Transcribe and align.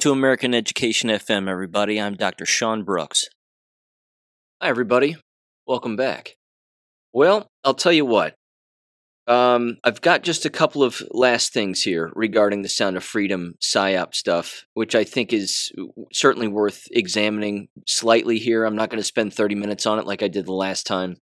To 0.00 0.12
American 0.12 0.54
Education 0.54 1.10
FM, 1.10 1.46
everybody. 1.46 2.00
I'm 2.00 2.14
Dr. 2.14 2.46
Sean 2.46 2.84
Brooks. 2.84 3.26
Hi, 4.62 4.70
everybody. 4.70 5.18
Welcome 5.66 5.94
back. 5.94 6.36
Well, 7.12 7.48
I'll 7.64 7.74
tell 7.74 7.92
you 7.92 8.06
what. 8.06 8.34
Um, 9.26 9.76
I've 9.84 10.00
got 10.00 10.22
just 10.22 10.46
a 10.46 10.50
couple 10.50 10.82
of 10.82 11.02
last 11.10 11.52
things 11.52 11.82
here 11.82 12.10
regarding 12.14 12.62
the 12.62 12.68
Sound 12.70 12.96
of 12.96 13.04
Freedom 13.04 13.56
PSYOP 13.62 14.14
stuff, 14.14 14.64
which 14.72 14.94
I 14.94 15.04
think 15.04 15.34
is 15.34 15.70
certainly 16.14 16.48
worth 16.48 16.84
examining 16.92 17.68
slightly 17.86 18.38
here. 18.38 18.64
I'm 18.64 18.76
not 18.76 18.88
going 18.88 19.02
to 19.02 19.04
spend 19.04 19.34
30 19.34 19.54
minutes 19.54 19.84
on 19.84 19.98
it 19.98 20.06
like 20.06 20.22
I 20.22 20.28
did 20.28 20.46
the 20.46 20.54
last 20.54 20.86
time. 20.86 21.18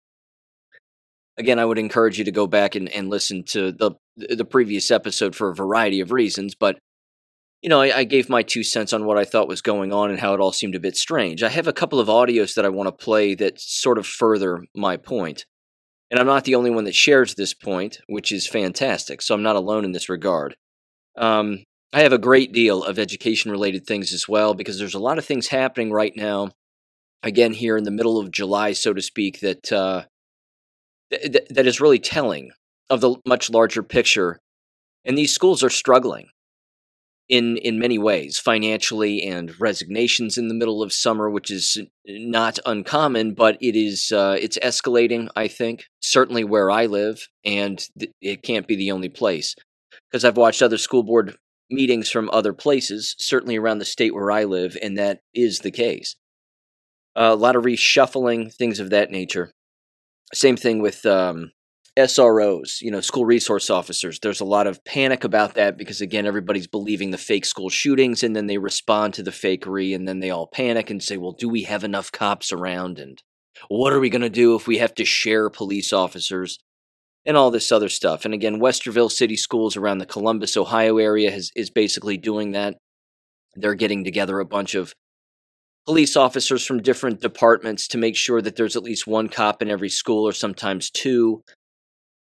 Again, 1.38 1.58
I 1.58 1.64
would 1.64 1.78
encourage 1.78 2.19
you 2.19 2.27
to 2.27 2.30
go 2.30 2.47
back 2.47 2.74
and, 2.74 2.91
and 2.91 3.08
listen 3.08 3.42
to 3.52 3.72
the 3.72 3.92
the 4.19 4.45
previous 4.45 4.91
episode 4.91 5.34
for 5.34 5.48
a 5.48 5.55
variety 5.55 6.00
of 6.00 6.12
reasons, 6.12 6.55
but 6.55 6.78
you 7.62 7.69
know, 7.69 7.80
I, 7.80 7.98
I, 7.98 8.05
gave 8.05 8.28
my 8.28 8.42
two 8.42 8.62
cents 8.62 8.92
on 8.92 9.06
what 9.06 9.19
I 9.19 9.24
thought 9.24 9.48
was 9.48 9.62
going 9.62 9.92
on 9.92 10.10
and 10.10 10.20
how 10.20 10.34
it 10.34 10.41
all 10.41 10.52
seemed 10.52 10.74
a 10.74 10.80
bit 10.80 10.97
strange. 10.97 11.42
I 11.42 11.48
have 11.48 11.66
a 11.66 11.73
couple 11.73 11.98
of 11.98 12.09
audios 12.09 12.55
that 12.55 12.64
I 12.64 12.69
want 12.69 12.87
to 12.87 13.05
play 13.05 13.34
that 13.34 13.60
sort 13.60 13.98
of 13.98 14.06
further 14.06 14.64
my 14.74 14.97
point. 14.97 15.47
And 16.11 16.20
I'm 16.20 16.27
not 16.27 16.45
the 16.45 16.55
only 16.55 16.70
one 16.70 16.84
that 16.84 16.95
shares 16.95 17.34
this 17.34 17.55
point, 17.55 17.98
which 18.08 18.30
is 18.30 18.47
fantastic. 18.47 19.22
So 19.22 19.34
I'm 19.34 19.42
not 19.42 19.56
alone 19.56 19.84
in 19.84 19.92
this 19.92 20.08
regard. 20.08 20.56
Um, 21.17 21.64
I 21.92 22.00
have 22.00 22.12
a 22.12 22.19
great 22.19 22.53
deal 22.53 22.84
of 22.84 22.98
education 22.98 23.50
related 23.50 23.86
things 23.86 24.12
as 24.12 24.28
well 24.28 24.55
because 24.55 24.78
there's 24.78 24.95
a 24.95 25.00
lot 25.00 25.19
of 25.19 25.25
things 25.25 25.48
happening 25.48 25.91
right 25.91 26.12
now. 26.14 26.50
Again, 27.23 27.55
here 27.55 27.77
in 27.77 27.84
the 27.84 27.91
middle 27.91 28.19
of 28.19 28.30
July, 28.30 28.73
so 28.73 28.92
to 28.92 29.02
speak, 29.02 29.41
that 29.41 29.73
uh, 29.73 30.05
th- 31.11 31.47
that 31.48 31.67
is 31.67 31.80
really 31.80 31.98
telling 31.98 32.50
of 32.91 33.00
the 33.00 33.17
much 33.27 33.50
larger 33.50 33.83
picture. 33.83 34.39
And 35.05 35.17
these 35.17 35.33
schools 35.33 35.64
are 35.64 35.70
struggling 35.70 36.28
in 37.28 37.56
in 37.58 37.78
many 37.78 37.98
ways, 37.98 38.38
financially 38.38 39.22
and 39.22 39.58
resignations 39.60 40.38
in 40.38 40.48
the 40.48 40.55
middle 40.55 40.82
of 40.82 40.92
summer, 40.92 41.28
which 41.28 41.50
is 41.50 41.78
not 42.06 42.58
uncommon, 42.64 43.34
but 43.34 43.56
it 43.60 43.77
is 43.77 44.12
uh, 44.12 44.36
it's 44.41 44.58
escalating. 44.58 45.28
I 45.34 45.48
think 45.48 45.86
certainly 46.00 46.44
where 46.44 46.70
I 46.70 46.86
live, 46.86 47.28
and 47.44 47.84
th- 47.98 48.12
it 48.20 48.42
can't 48.42 48.66
be 48.66 48.77
the 48.77 48.92
only 48.92 49.08
place 49.08 49.55
because 50.10 50.24
I've 50.24 50.36
watched 50.36 50.62
other 50.62 50.78
school 50.78 51.02
board 51.02 51.36
meetings 51.70 52.10
from 52.10 52.30
other 52.33 52.52
places, 52.52 53.16
certainly 53.18 53.56
around 53.56 53.78
the 53.78 53.84
state 53.84 54.14
where 54.14 54.30
I 54.30 54.44
live, 54.44 54.77
and 54.80 54.96
that 54.96 55.20
is 55.34 55.61
the 55.61 55.72
case. 55.72 56.16
Uh, 57.16 57.30
a 57.33 57.34
lot 57.34 57.56
of 57.56 57.64
reshuffling, 57.64 58.55
things 58.55 58.78
of 58.78 58.90
that 58.90 59.11
nature. 59.11 59.50
Same 60.33 60.56
thing 60.56 60.80
with 60.80 61.05
um, 61.06 61.52
SROs, 61.97 62.83
you 62.83 62.91
know, 62.91 63.00
school 63.00 63.25
resource 63.25 63.70
officers. 63.70 64.20
There's 64.20 64.41
a 64.41 64.44
lot 64.44 64.66
of 64.66 64.84
panic 64.84 65.25
about 65.25 65.55
that 65.55 65.78
because, 65.78 66.02
again, 66.02 66.27
everybody's 66.27 66.66
believing 66.66 67.11
the 67.11 67.19
fake 67.19 67.47
school 67.47 67.70
shootings 67.70 68.22
and 68.22 68.36
then 68.36 68.47
they 68.47 68.58
respond 68.58 69.14
to 69.14 69.22
the 69.22 69.30
fakery 69.30 69.94
and 69.94 70.06
then 70.06 70.20
they 70.20 70.30
all 70.30 70.47
panic 70.47 70.91
and 70.91 71.02
say, 71.02 71.17
well, 71.17 71.33
do 71.33 71.48
we 71.48 71.62
have 71.62 71.84
enough 71.84 72.12
cops 72.12 72.52
around? 72.52 72.98
And 72.98 73.22
what 73.69 73.94
are 73.94 74.00
we 74.00 74.11
going 74.11 74.20
to 74.20 74.28
do 74.28 74.55
if 74.55 74.67
we 74.67 74.77
have 74.78 74.94
to 74.97 75.06
share 75.06 75.48
police 75.48 75.92
officers? 75.92 76.58
And 77.24 77.36
all 77.36 77.50
this 77.50 77.72
other 77.72 77.89
stuff. 77.89 78.24
And 78.24 78.33
again, 78.33 78.61
Westerville 78.61 79.11
City 79.11 79.34
Schools 79.34 79.77
around 79.77 79.98
the 79.98 80.06
Columbus, 80.06 80.56
Ohio 80.56 80.98
area 80.98 81.33
has, 81.33 81.50
is 81.56 81.70
basically 81.70 82.17
doing 82.17 82.52
that. 82.52 82.77
They're 83.57 83.74
getting 83.74 84.05
together 84.05 84.39
a 84.39 84.45
bunch 84.45 84.77
of 84.77 84.92
police 85.86 86.17
officers 86.17 86.64
from 86.64 86.83
different 86.83 87.20
departments 87.20 87.89
to 87.89 87.98
make 87.98 88.14
sure 88.14 88.40
that 88.42 88.55
there's 88.55 88.77
at 88.77 88.84
least 88.84 89.08
one 89.08 89.28
cop 89.28 89.61
in 89.61 89.70
every 89.70 89.89
school 89.89 90.28
or 90.28 90.33
sometimes 90.33 90.89
two 90.89 91.42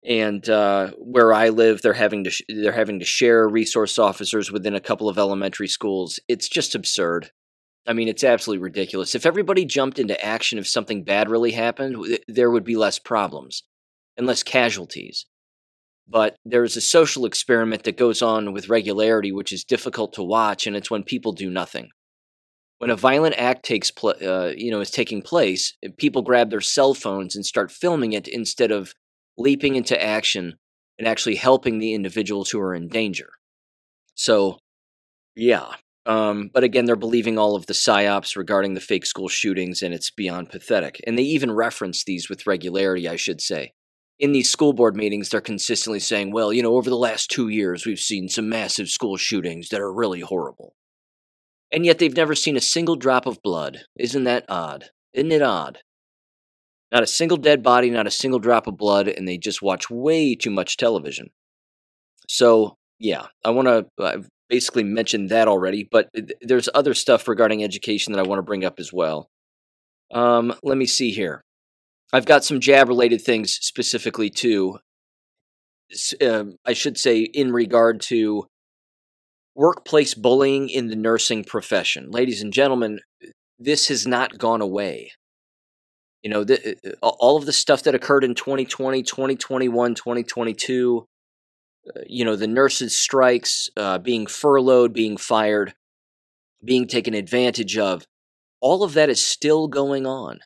and 0.07 0.47
uh, 0.49 0.91
where 0.97 1.33
I 1.33 1.49
live, 1.49 1.81
they're 1.81 1.93
having 1.93 2.23
to 2.25 2.29
sh- 2.29 2.43
they're 2.47 2.71
having 2.71 2.99
to 2.99 3.05
share 3.05 3.47
resource 3.47 3.97
officers 3.97 4.51
within 4.51 4.75
a 4.75 4.81
couple 4.81 5.09
of 5.09 5.17
elementary 5.17 5.67
schools. 5.67 6.19
It's 6.27 6.47
just 6.47 6.75
absurd. 6.75 7.31
I 7.87 7.93
mean, 7.93 8.07
it's 8.07 8.23
absolutely 8.23 8.63
ridiculous. 8.63 9.15
If 9.15 9.25
everybody 9.25 9.65
jumped 9.65 9.99
into 9.99 10.23
action 10.23 10.57
if 10.57 10.67
something 10.67 11.03
bad 11.03 11.29
really 11.29 11.51
happened, 11.51 12.19
there 12.27 12.49
would 12.49 12.63
be 12.63 12.75
less 12.75 12.97
problems 12.99 13.63
and 14.17 14.25
less 14.25 14.43
casualties. 14.43 15.25
But 16.07 16.35
there's 16.45 16.77
a 16.77 16.81
social 16.81 17.25
experiment 17.25 17.83
that 17.83 17.97
goes 17.97 18.21
on 18.21 18.53
with 18.53 18.69
regularity, 18.69 19.31
which 19.31 19.51
is 19.51 19.63
difficult 19.63 20.13
to 20.13 20.23
watch, 20.23 20.67
and 20.67 20.75
it's 20.75 20.91
when 20.91 21.03
people 21.03 21.31
do 21.31 21.49
nothing. 21.49 21.89
When 22.77 22.89
a 22.89 22.95
violent 22.95 23.35
act 23.37 23.65
takes 23.65 23.89
pl- 23.89 24.15
uh, 24.21 24.51
you 24.55 24.69
know 24.69 24.81
is 24.81 24.91
taking 24.91 25.21
place, 25.21 25.73
people 25.97 26.21
grab 26.21 26.51
their 26.51 26.61
cell 26.61 26.93
phones 26.93 27.35
and 27.35 27.45
start 27.45 27.71
filming 27.71 28.13
it 28.13 28.27
instead 28.27 28.71
of 28.71 28.93
leaping 29.37 29.75
into 29.75 30.01
action 30.01 30.55
and 30.97 31.07
actually 31.07 31.35
helping 31.35 31.79
the 31.79 31.93
individuals 31.93 32.49
who 32.49 32.59
are 32.59 32.73
in 32.73 32.87
danger. 32.87 33.29
So, 34.15 34.59
yeah. 35.35 35.73
Um, 36.05 36.51
but 36.53 36.63
again, 36.63 36.85
they're 36.85 36.95
believing 36.95 37.37
all 37.37 37.55
of 37.55 37.65
the 37.65 37.73
psyops 37.73 38.37
regarding 38.37 38.73
the 38.73 38.79
fake 38.79 39.05
school 39.05 39.27
shootings, 39.27 39.81
and 39.81 39.93
it's 39.93 40.11
beyond 40.11 40.49
pathetic. 40.49 41.01
And 41.05 41.17
they 41.17 41.23
even 41.23 41.51
reference 41.51 42.03
these 42.03 42.29
with 42.29 42.47
regularity, 42.47 43.09
I 43.09 43.15
should 43.15 43.41
say. 43.41 43.73
In 44.19 44.31
these 44.31 44.49
school 44.49 44.71
board 44.71 44.95
meetings, 44.95 45.29
they're 45.29 45.41
consistently 45.41 45.99
saying, 45.99 46.31
well, 46.31 46.53
you 46.53 46.63
know, 46.63 46.77
over 46.77 46.89
the 46.89 46.95
last 46.95 47.29
two 47.29 47.49
years, 47.49 47.85
we've 47.85 47.99
seen 47.99 48.29
some 48.29 48.47
massive 48.47 48.87
school 48.87 49.17
shootings 49.17 49.69
that 49.69 49.81
are 49.81 49.91
really 49.91 50.21
horrible. 50.21 50.73
And 51.71 51.85
yet 51.85 51.99
they've 51.99 52.15
never 52.15 52.35
seen 52.35 52.55
a 52.55 52.61
single 52.61 52.95
drop 52.95 53.25
of 53.25 53.41
blood. 53.41 53.79
Isn't 53.97 54.23
that 54.23 54.45
odd? 54.47 54.85
Isn't 55.13 55.31
it 55.33 55.41
odd? 55.41 55.79
Not 56.91 57.03
a 57.03 57.07
single 57.07 57.37
dead 57.37 57.63
body, 57.63 57.89
not 57.89 58.07
a 58.07 58.11
single 58.11 58.39
drop 58.39 58.67
of 58.67 58.77
blood, 58.77 59.07
and 59.07 59.27
they 59.27 59.37
just 59.37 59.61
watch 59.61 59.89
way 59.89 60.35
too 60.35 60.51
much 60.51 60.77
television. 60.77 61.29
So, 62.27 62.77
yeah, 62.99 63.27
I 63.43 63.49
want 63.49 63.67
to 63.67 64.03
uh, 64.03 64.17
basically 64.49 64.83
mention 64.83 65.27
that 65.27 65.47
already, 65.47 65.87
but 65.89 66.09
there's 66.41 66.69
other 66.73 66.93
stuff 66.93 67.27
regarding 67.27 67.63
education 67.63 68.13
that 68.13 68.19
I 68.19 68.27
want 68.27 68.39
to 68.39 68.43
bring 68.43 68.63
up 68.63 68.79
as 68.79 68.93
well. 68.93 69.29
Um, 70.13 70.53
let 70.63 70.77
me 70.77 70.85
see 70.85 71.11
here. 71.11 71.41
I've 72.13 72.25
got 72.25 72.43
some 72.43 72.59
jab 72.59 72.87
related 72.87 73.21
things 73.21 73.53
specifically 73.53 74.29
too. 74.29 74.79
Uh, 76.21 76.45
I 76.65 76.73
should 76.73 76.97
say, 76.97 77.21
in 77.21 77.51
regard 77.51 78.01
to 78.01 78.45
workplace 79.55 80.13
bullying 80.13 80.69
in 80.69 80.87
the 80.87 80.95
nursing 80.95 81.43
profession. 81.43 82.11
Ladies 82.11 82.41
and 82.41 82.53
gentlemen, 82.53 82.99
this 83.57 83.87
has 83.87 84.05
not 84.05 84.37
gone 84.37 84.61
away. 84.61 85.11
You 86.25 86.31
know, 86.31 86.43
the, 86.43 86.75
uh, 87.03 87.07
all 87.07 87.37
of 87.37 87.45
the 87.45 87.53
stuff 87.53 87.83
that 87.83 87.93
occurred 87.93 88.23
in 88.23 88.33
2020, 88.33 89.03
2021, 89.03 89.93
2022, 89.93 91.05
uh, 91.87 91.99
you 92.07 92.25
know, 92.25 92.35
the 92.35 92.47
nurses' 92.47 92.97
strikes, 92.97 93.69
uh, 93.77 93.99
being 93.99 94.25
furloughed, 94.25 94.91
being 94.91 95.17
fired, 95.17 95.75
being 96.63 96.87
taken 96.87 97.13
advantage 97.13 97.77
of, 97.77 98.07
all 98.59 98.81
of 98.81 98.95
that 98.95 99.07
is 99.07 99.23
still 99.23 99.67
going 99.67 100.07
on. 100.07 100.39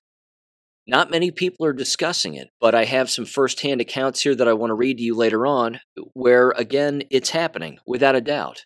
Not 0.85 1.11
many 1.11 1.31
people 1.31 1.65
are 1.65 1.71
discussing 1.71 2.33
it, 2.33 2.49
but 2.59 2.75
I 2.75 2.83
have 2.83 3.09
some 3.09 3.23
firsthand 3.23 3.79
accounts 3.79 4.19
here 4.19 4.35
that 4.35 4.49
I 4.49 4.53
want 4.53 4.71
to 4.71 4.75
read 4.75 4.97
to 4.97 5.03
you 5.03 5.15
later 5.15 5.47
on 5.47 5.79
where, 6.11 6.49
again, 6.57 7.03
it's 7.09 7.29
happening 7.29 7.79
without 7.87 8.17
a 8.17 8.21
doubt. 8.21 8.65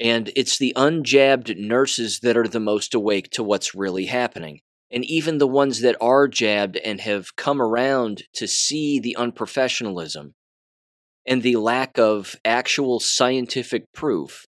And 0.00 0.32
it's 0.34 0.58
the 0.58 0.72
unjabbed 0.74 1.56
nurses 1.56 2.18
that 2.24 2.36
are 2.36 2.48
the 2.48 2.58
most 2.58 2.94
awake 2.94 3.30
to 3.30 3.44
what's 3.44 3.76
really 3.76 4.06
happening 4.06 4.62
and 4.90 5.04
even 5.04 5.38
the 5.38 5.46
ones 5.46 5.80
that 5.80 5.96
are 6.00 6.28
jabbed 6.28 6.76
and 6.76 7.00
have 7.00 7.36
come 7.36 7.60
around 7.60 8.24
to 8.34 8.46
see 8.46 9.00
the 9.00 9.16
unprofessionalism 9.18 10.32
and 11.26 11.42
the 11.42 11.56
lack 11.56 11.98
of 11.98 12.36
actual 12.44 13.00
scientific 13.00 13.84
proof, 13.92 14.46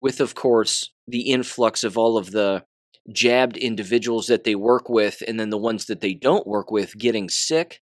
with, 0.00 0.20
of 0.20 0.34
course, 0.34 0.92
the 1.08 1.32
influx 1.32 1.82
of 1.82 1.98
all 1.98 2.16
of 2.16 2.30
the 2.30 2.64
jabbed 3.12 3.56
individuals 3.56 4.26
that 4.26 4.44
they 4.44 4.54
work 4.54 4.88
with 4.88 5.22
and 5.26 5.38
then 5.38 5.50
the 5.50 5.58
ones 5.58 5.86
that 5.86 6.00
they 6.00 6.14
don't 6.14 6.46
work 6.46 6.70
with 6.70 6.96
getting 6.96 7.28
sick, 7.28 7.80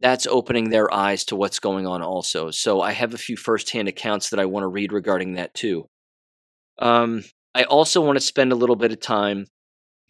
that's 0.00 0.26
opening 0.26 0.70
their 0.70 0.92
eyes 0.92 1.24
to 1.24 1.36
what's 1.36 1.60
going 1.60 1.86
on 1.86 2.02
also. 2.02 2.50
So 2.50 2.80
I 2.80 2.92
have 2.92 3.14
a 3.14 3.18
few 3.18 3.36
firsthand 3.36 3.88
accounts 3.88 4.30
that 4.30 4.40
I 4.40 4.46
want 4.46 4.64
to 4.64 4.68
read 4.68 4.92
regarding 4.92 5.34
that 5.34 5.54
too. 5.54 5.86
Um, 6.78 7.24
I 7.54 7.64
also 7.64 8.00
want 8.00 8.16
to 8.16 8.20
spend 8.20 8.52
a 8.52 8.56
little 8.56 8.76
bit 8.76 8.92
of 8.92 9.00
time 9.00 9.46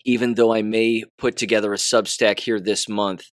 even 0.04 0.34
though 0.34 0.52
I 0.52 0.62
may 0.62 1.04
put 1.18 1.36
together 1.36 1.72
a 1.72 1.76
Substack 1.76 2.40
here 2.40 2.60
this 2.60 2.88
month 2.88 3.30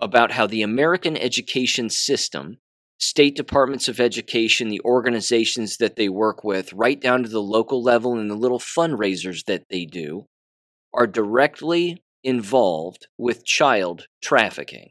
about 0.00 0.32
how 0.32 0.46
the 0.46 0.62
American 0.62 1.16
education 1.16 1.88
system, 1.88 2.58
state 2.98 3.36
departments 3.36 3.88
of 3.88 4.00
education, 4.00 4.68
the 4.68 4.80
organizations 4.84 5.76
that 5.78 5.96
they 5.96 6.08
work 6.08 6.44
with, 6.44 6.72
right 6.72 7.00
down 7.00 7.22
to 7.22 7.28
the 7.28 7.42
local 7.42 7.82
level 7.82 8.18
and 8.18 8.30
the 8.30 8.34
little 8.34 8.58
fundraisers 8.58 9.44
that 9.46 9.64
they 9.70 9.84
do, 9.84 10.26
are 10.92 11.06
directly 11.06 12.02
involved 12.22 13.06
with 13.18 13.44
child 13.44 14.06
trafficking. 14.22 14.90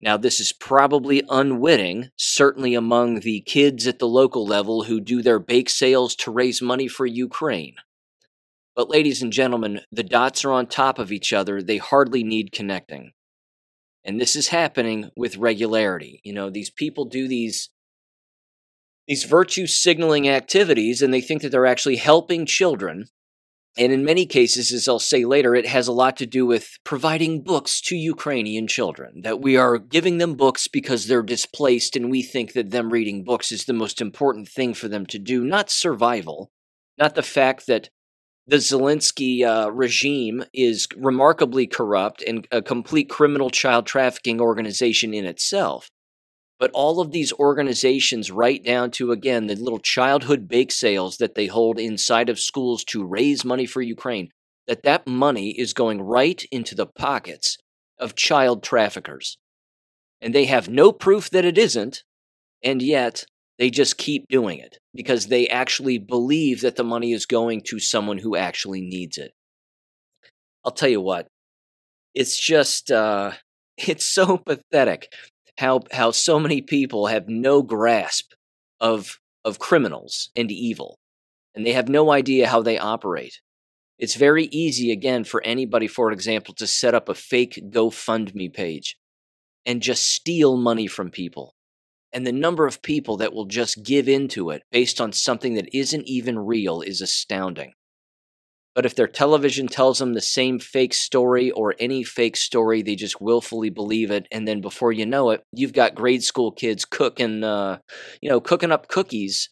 Now, 0.00 0.18
this 0.18 0.38
is 0.38 0.52
probably 0.52 1.22
unwitting, 1.30 2.10
certainly 2.18 2.74
among 2.74 3.20
the 3.20 3.40
kids 3.40 3.86
at 3.86 3.98
the 3.98 4.08
local 4.08 4.46
level 4.46 4.84
who 4.84 5.00
do 5.00 5.22
their 5.22 5.38
bake 5.38 5.70
sales 5.70 6.14
to 6.16 6.30
raise 6.30 6.60
money 6.60 6.88
for 6.88 7.06
Ukraine. 7.06 7.76
But, 8.76 8.90
ladies 8.90 9.22
and 9.22 9.32
gentlemen, 9.32 9.80
the 9.92 10.02
dots 10.02 10.44
are 10.44 10.52
on 10.52 10.66
top 10.66 10.98
of 10.98 11.12
each 11.12 11.32
other. 11.32 11.62
They 11.62 11.76
hardly 11.76 12.24
need 12.24 12.52
connecting. 12.52 13.12
And 14.04 14.20
this 14.20 14.36
is 14.36 14.48
happening 14.48 15.10
with 15.16 15.36
regularity. 15.36 16.20
You 16.24 16.34
know, 16.34 16.50
these 16.50 16.70
people 16.70 17.04
do 17.06 17.26
these 17.26 17.70
these 19.06 19.24
virtue 19.24 19.66
signaling 19.66 20.28
activities 20.28 21.02
and 21.02 21.12
they 21.12 21.20
think 21.20 21.42
that 21.42 21.50
they're 21.50 21.66
actually 21.66 21.96
helping 21.96 22.46
children. 22.46 23.06
And 23.76 23.92
in 23.92 24.04
many 24.04 24.24
cases, 24.24 24.72
as 24.72 24.88
I'll 24.88 24.98
say 24.98 25.24
later, 25.24 25.54
it 25.54 25.66
has 25.66 25.88
a 25.88 25.92
lot 25.92 26.16
to 26.18 26.26
do 26.26 26.46
with 26.46 26.78
providing 26.84 27.42
books 27.42 27.80
to 27.82 27.96
Ukrainian 27.96 28.68
children. 28.68 29.22
That 29.22 29.42
we 29.42 29.56
are 29.56 29.78
giving 29.78 30.18
them 30.18 30.36
books 30.36 30.68
because 30.68 31.06
they're 31.06 31.22
displaced, 31.22 31.96
and 31.96 32.08
we 32.08 32.22
think 32.22 32.52
that 32.52 32.70
them 32.70 32.90
reading 32.90 33.24
books 33.24 33.50
is 33.50 33.64
the 33.64 33.72
most 33.72 34.00
important 34.00 34.48
thing 34.48 34.74
for 34.74 34.86
them 34.86 35.06
to 35.06 35.18
do, 35.18 35.44
not 35.44 35.70
survival, 35.70 36.52
not 36.98 37.16
the 37.16 37.22
fact 37.22 37.66
that 37.66 37.90
the 38.46 38.56
Zelensky 38.56 39.42
uh, 39.42 39.70
regime 39.70 40.44
is 40.52 40.86
remarkably 40.96 41.66
corrupt 41.66 42.22
and 42.22 42.46
a 42.52 42.60
complete 42.60 43.08
criminal 43.08 43.50
child 43.50 43.86
trafficking 43.86 44.40
organization 44.40 45.14
in 45.14 45.24
itself. 45.24 45.88
But 46.58 46.70
all 46.72 47.00
of 47.00 47.10
these 47.10 47.32
organizations, 47.32 48.30
right 48.30 48.62
down 48.62 48.90
to, 48.92 49.12
again, 49.12 49.46
the 49.46 49.56
little 49.56 49.80
childhood 49.80 50.46
bake 50.46 50.72
sales 50.72 51.16
that 51.16 51.34
they 51.34 51.46
hold 51.46 51.78
inside 51.78 52.28
of 52.28 52.38
schools 52.38 52.84
to 52.84 53.04
raise 53.04 53.44
money 53.44 53.66
for 53.66 53.82
Ukraine, 53.82 54.30
that 54.66 54.82
that 54.84 55.06
money 55.06 55.50
is 55.50 55.72
going 55.72 56.00
right 56.02 56.44
into 56.52 56.74
the 56.74 56.86
pockets 56.86 57.58
of 57.98 58.14
child 58.14 58.62
traffickers. 58.62 59.38
And 60.20 60.34
they 60.34 60.44
have 60.44 60.68
no 60.68 60.92
proof 60.92 61.28
that 61.30 61.44
it 61.44 61.58
isn't, 61.58 62.04
and 62.62 62.80
yet 62.80 63.24
they 63.58 63.70
just 63.70 63.98
keep 63.98 64.26
doing 64.28 64.58
it 64.58 64.78
because 64.94 65.26
they 65.26 65.48
actually 65.48 65.98
believe 65.98 66.60
that 66.62 66.76
the 66.76 66.84
money 66.84 67.12
is 67.12 67.26
going 67.26 67.62
to 67.66 67.78
someone 67.78 68.18
who 68.18 68.36
actually 68.36 68.80
needs 68.80 69.16
it. 69.18 69.32
I'll 70.64 70.72
tell 70.72 70.88
you 70.88 71.00
what, 71.00 71.28
it's 72.14 72.36
just, 72.36 72.90
uh, 72.90 73.32
it's 73.76 74.06
so 74.06 74.38
pathetic 74.38 75.08
how 75.58 75.80
how 75.92 76.10
so 76.10 76.40
many 76.40 76.60
people 76.60 77.06
have 77.06 77.28
no 77.28 77.62
grasp 77.62 78.32
of 78.80 79.18
of 79.44 79.58
criminals 79.58 80.30
and 80.34 80.50
evil 80.50 80.98
and 81.54 81.64
they 81.64 81.72
have 81.72 81.88
no 81.88 82.10
idea 82.10 82.48
how 82.48 82.62
they 82.62 82.78
operate 82.78 83.40
it's 83.98 84.16
very 84.16 84.44
easy 84.46 84.90
again 84.90 85.22
for 85.22 85.42
anybody 85.44 85.86
for 85.86 86.10
example 86.10 86.54
to 86.54 86.66
set 86.66 86.94
up 86.94 87.08
a 87.08 87.14
fake 87.14 87.62
gofundme 87.70 88.52
page 88.52 88.96
and 89.66 89.80
just 89.80 90.10
steal 90.10 90.56
money 90.56 90.86
from 90.86 91.10
people 91.10 91.54
and 92.14 92.26
the 92.26 92.32
number 92.32 92.66
of 92.66 92.82
people 92.82 93.18
that 93.18 93.34
will 93.34 93.46
just 93.46 93.82
give 93.82 94.08
in 94.08 94.28
to 94.28 94.50
it 94.50 94.62
based 94.70 95.00
on 95.00 95.12
something 95.12 95.54
that 95.54 95.76
isn't 95.76 96.06
even 96.06 96.38
real 96.38 96.80
is 96.80 97.00
astounding 97.00 97.74
but 98.74 98.84
if 98.84 98.96
their 98.96 99.06
television 99.06 99.68
tells 99.68 100.00
them 100.00 100.14
the 100.14 100.20
same 100.20 100.58
fake 100.58 100.94
story 100.94 101.52
or 101.52 101.76
any 101.78 102.02
fake 102.02 102.36
story, 102.36 102.82
they 102.82 102.96
just 102.96 103.20
willfully 103.20 103.70
believe 103.70 104.10
it. 104.10 104.26
And 104.32 104.48
then 104.48 104.60
before 104.60 104.90
you 104.90 105.06
know 105.06 105.30
it, 105.30 105.44
you've 105.52 105.72
got 105.72 105.94
grade 105.94 106.24
school 106.24 106.50
kids 106.50 106.84
cooking, 106.84 107.44
uh, 107.44 107.78
you 108.20 108.28
know, 108.28 108.40
cooking 108.40 108.72
up 108.72 108.88
cookies 108.88 109.48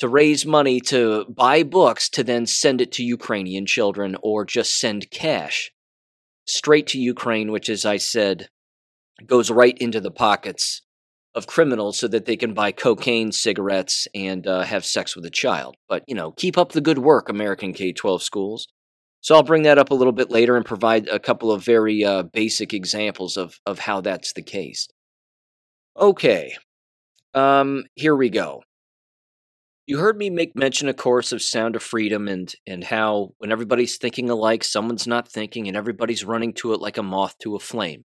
to 0.00 0.08
raise 0.08 0.44
money 0.44 0.80
to 0.80 1.24
buy 1.30 1.62
books 1.62 2.10
to 2.10 2.22
then 2.22 2.44
send 2.46 2.82
it 2.82 2.92
to 2.92 3.04
Ukrainian 3.04 3.64
children 3.64 4.16
or 4.22 4.44
just 4.44 4.78
send 4.78 5.10
cash 5.10 5.70
straight 6.46 6.86
to 6.88 6.98
Ukraine, 6.98 7.50
which, 7.50 7.70
as 7.70 7.86
I 7.86 7.96
said, 7.96 8.48
goes 9.26 9.50
right 9.50 9.76
into 9.78 10.00
the 10.00 10.10
pockets 10.10 10.82
of 11.34 11.46
criminals 11.46 11.98
so 11.98 12.08
that 12.08 12.24
they 12.24 12.36
can 12.36 12.54
buy 12.54 12.72
cocaine, 12.72 13.32
cigarettes, 13.32 14.08
and 14.14 14.46
uh, 14.46 14.62
have 14.62 14.84
sex 14.84 15.14
with 15.14 15.24
a 15.24 15.30
child. 15.30 15.76
But, 15.88 16.04
you 16.06 16.14
know, 16.14 16.32
keep 16.32 16.58
up 16.58 16.72
the 16.72 16.80
good 16.80 16.98
work, 16.98 17.28
American 17.28 17.72
K 17.72 17.92
12 17.92 18.22
schools. 18.22 18.68
So 19.20 19.34
I'll 19.34 19.42
bring 19.42 19.62
that 19.62 19.78
up 19.78 19.90
a 19.90 19.94
little 19.94 20.12
bit 20.12 20.30
later 20.30 20.56
and 20.56 20.64
provide 20.64 21.06
a 21.08 21.18
couple 21.18 21.52
of 21.52 21.62
very 21.62 22.04
uh, 22.04 22.22
basic 22.22 22.72
examples 22.72 23.36
of, 23.36 23.60
of 23.66 23.78
how 23.80 24.00
that's 24.00 24.32
the 24.32 24.42
case. 24.42 24.88
Okay, 25.96 26.54
um, 27.34 27.84
here 27.94 28.16
we 28.16 28.30
go. 28.30 28.62
You 29.86 29.98
heard 29.98 30.16
me 30.16 30.30
make 30.30 30.56
mention, 30.56 30.88
of 30.88 30.96
course, 30.96 31.32
of 31.32 31.42
Sound 31.42 31.74
of 31.74 31.82
Freedom 31.82 32.28
and, 32.28 32.52
and 32.66 32.84
how 32.84 33.30
when 33.38 33.50
everybody's 33.50 33.98
thinking 33.98 34.30
alike, 34.30 34.62
someone's 34.62 35.06
not 35.06 35.28
thinking 35.28 35.68
and 35.68 35.76
everybody's 35.76 36.24
running 36.24 36.52
to 36.54 36.72
it 36.72 36.80
like 36.80 36.96
a 36.96 37.02
moth 37.02 37.36
to 37.42 37.56
a 37.56 37.60
flame. 37.60 38.04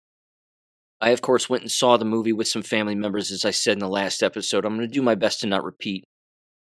I, 1.00 1.10
of 1.10 1.22
course, 1.22 1.48
went 1.48 1.62
and 1.62 1.70
saw 1.70 1.96
the 1.96 2.04
movie 2.04 2.32
with 2.32 2.48
some 2.48 2.62
family 2.62 2.94
members, 2.94 3.30
as 3.30 3.44
I 3.44 3.50
said 3.50 3.74
in 3.74 3.78
the 3.80 3.88
last 3.88 4.22
episode. 4.22 4.64
I'm 4.64 4.76
going 4.76 4.88
to 4.88 4.92
do 4.92 5.02
my 5.02 5.14
best 5.14 5.40
to 5.40 5.46
not 5.46 5.64
repeat 5.64 6.04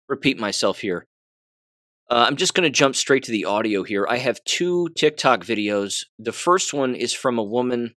repeat 0.10 0.38
myself 0.38 0.80
here. 0.80 1.06
Uh, 2.10 2.26
I'm 2.28 2.36
just 2.36 2.54
going 2.54 2.66
to 2.66 2.78
jump 2.78 2.96
straight 2.96 3.24
to 3.24 3.32
the 3.32 3.46
audio 3.46 3.84
here. 3.84 4.06
I 4.10 4.18
have 4.18 4.44
two 4.44 4.90
TikTok 4.90 5.42
videos. 5.42 6.06
The 6.20 6.34
first 6.34 6.74
one 6.74 6.96
is 6.96 7.14
from 7.14 7.40
a 7.40 7.44
woman 7.44 7.96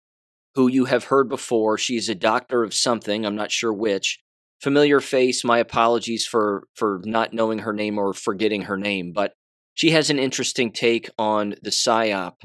who 0.54 0.68
you 0.68 0.86
have 0.86 1.04
heard 1.04 1.28
before. 1.28 1.76
She's 1.76 2.08
a 2.08 2.14
doctor 2.14 2.62
of 2.62 2.72
something. 2.72 3.26
I'm 3.26 3.36
not 3.36 3.50
sure 3.50 3.72
which. 3.72 4.20
Familiar 4.60 5.00
face. 5.00 5.44
My 5.44 5.58
apologies 5.58 6.26
for 6.26 6.64
for 6.74 7.02
not 7.04 7.34
knowing 7.34 7.58
her 7.58 7.74
name 7.74 7.98
or 7.98 8.14
forgetting 8.14 8.62
her 8.62 8.78
name, 8.78 9.12
but 9.12 9.32
she 9.74 9.90
has 9.90 10.08
an 10.08 10.18
interesting 10.18 10.72
take 10.72 11.10
on 11.18 11.56
the 11.62 11.70
psyop 11.70 12.36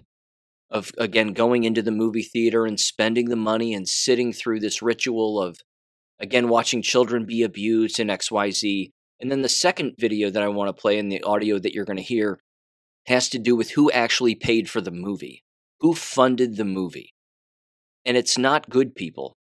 of 0.72 0.92
again 0.98 1.34
going 1.34 1.64
into 1.66 1.82
the 1.82 1.92
movie 1.92 2.24
theater 2.24 2.66
and 2.66 2.80
spending 2.80 3.30
the 3.30 3.36
money 3.36 3.74
and 3.74 3.88
sitting 3.88 4.32
through 4.32 4.62
this 4.62 4.82
ritual 4.82 5.42
of 5.42 5.58
again 6.20 6.48
watching 6.48 6.82
children 6.82 7.26
be 7.26 7.44
abused 7.44 8.00
in 8.00 8.08
XYZ. 8.08 8.92
And 9.20 9.30
then 9.30 9.44
the 9.44 9.50
second 9.50 9.96
video 10.00 10.32
that 10.32 10.42
I 10.42 10.48
want 10.48 10.76
to 10.76 10.82
play 10.82 10.98
and 10.98 11.12
the 11.12 11.22
audio 11.22 11.60
that 11.60 11.74
you're 11.74 11.86
going 11.86 11.98
to 11.98 12.04
hear 12.04 12.40
has 13.06 13.30
to 13.30 13.40
do 13.40 13.56
with 13.56 13.72
who 13.72 13.92
actually 13.92 14.34
paid 14.34 14.70
for 14.70 14.82
the 14.82 14.92
movie, 14.92 15.44
who 15.80 15.94
funded 15.94 16.56
the 16.56 16.66
movie. 16.66 17.14
And 18.06 18.18
it's 18.18 18.38
not 18.38 18.70
good 18.70 18.96
people. 18.96 19.38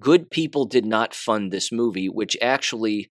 Good 0.00 0.30
people 0.30 0.64
did 0.64 0.86
not 0.86 1.14
fund 1.14 1.50
this 1.50 1.72
movie, 1.72 2.08
which 2.08 2.36
actually 2.40 3.10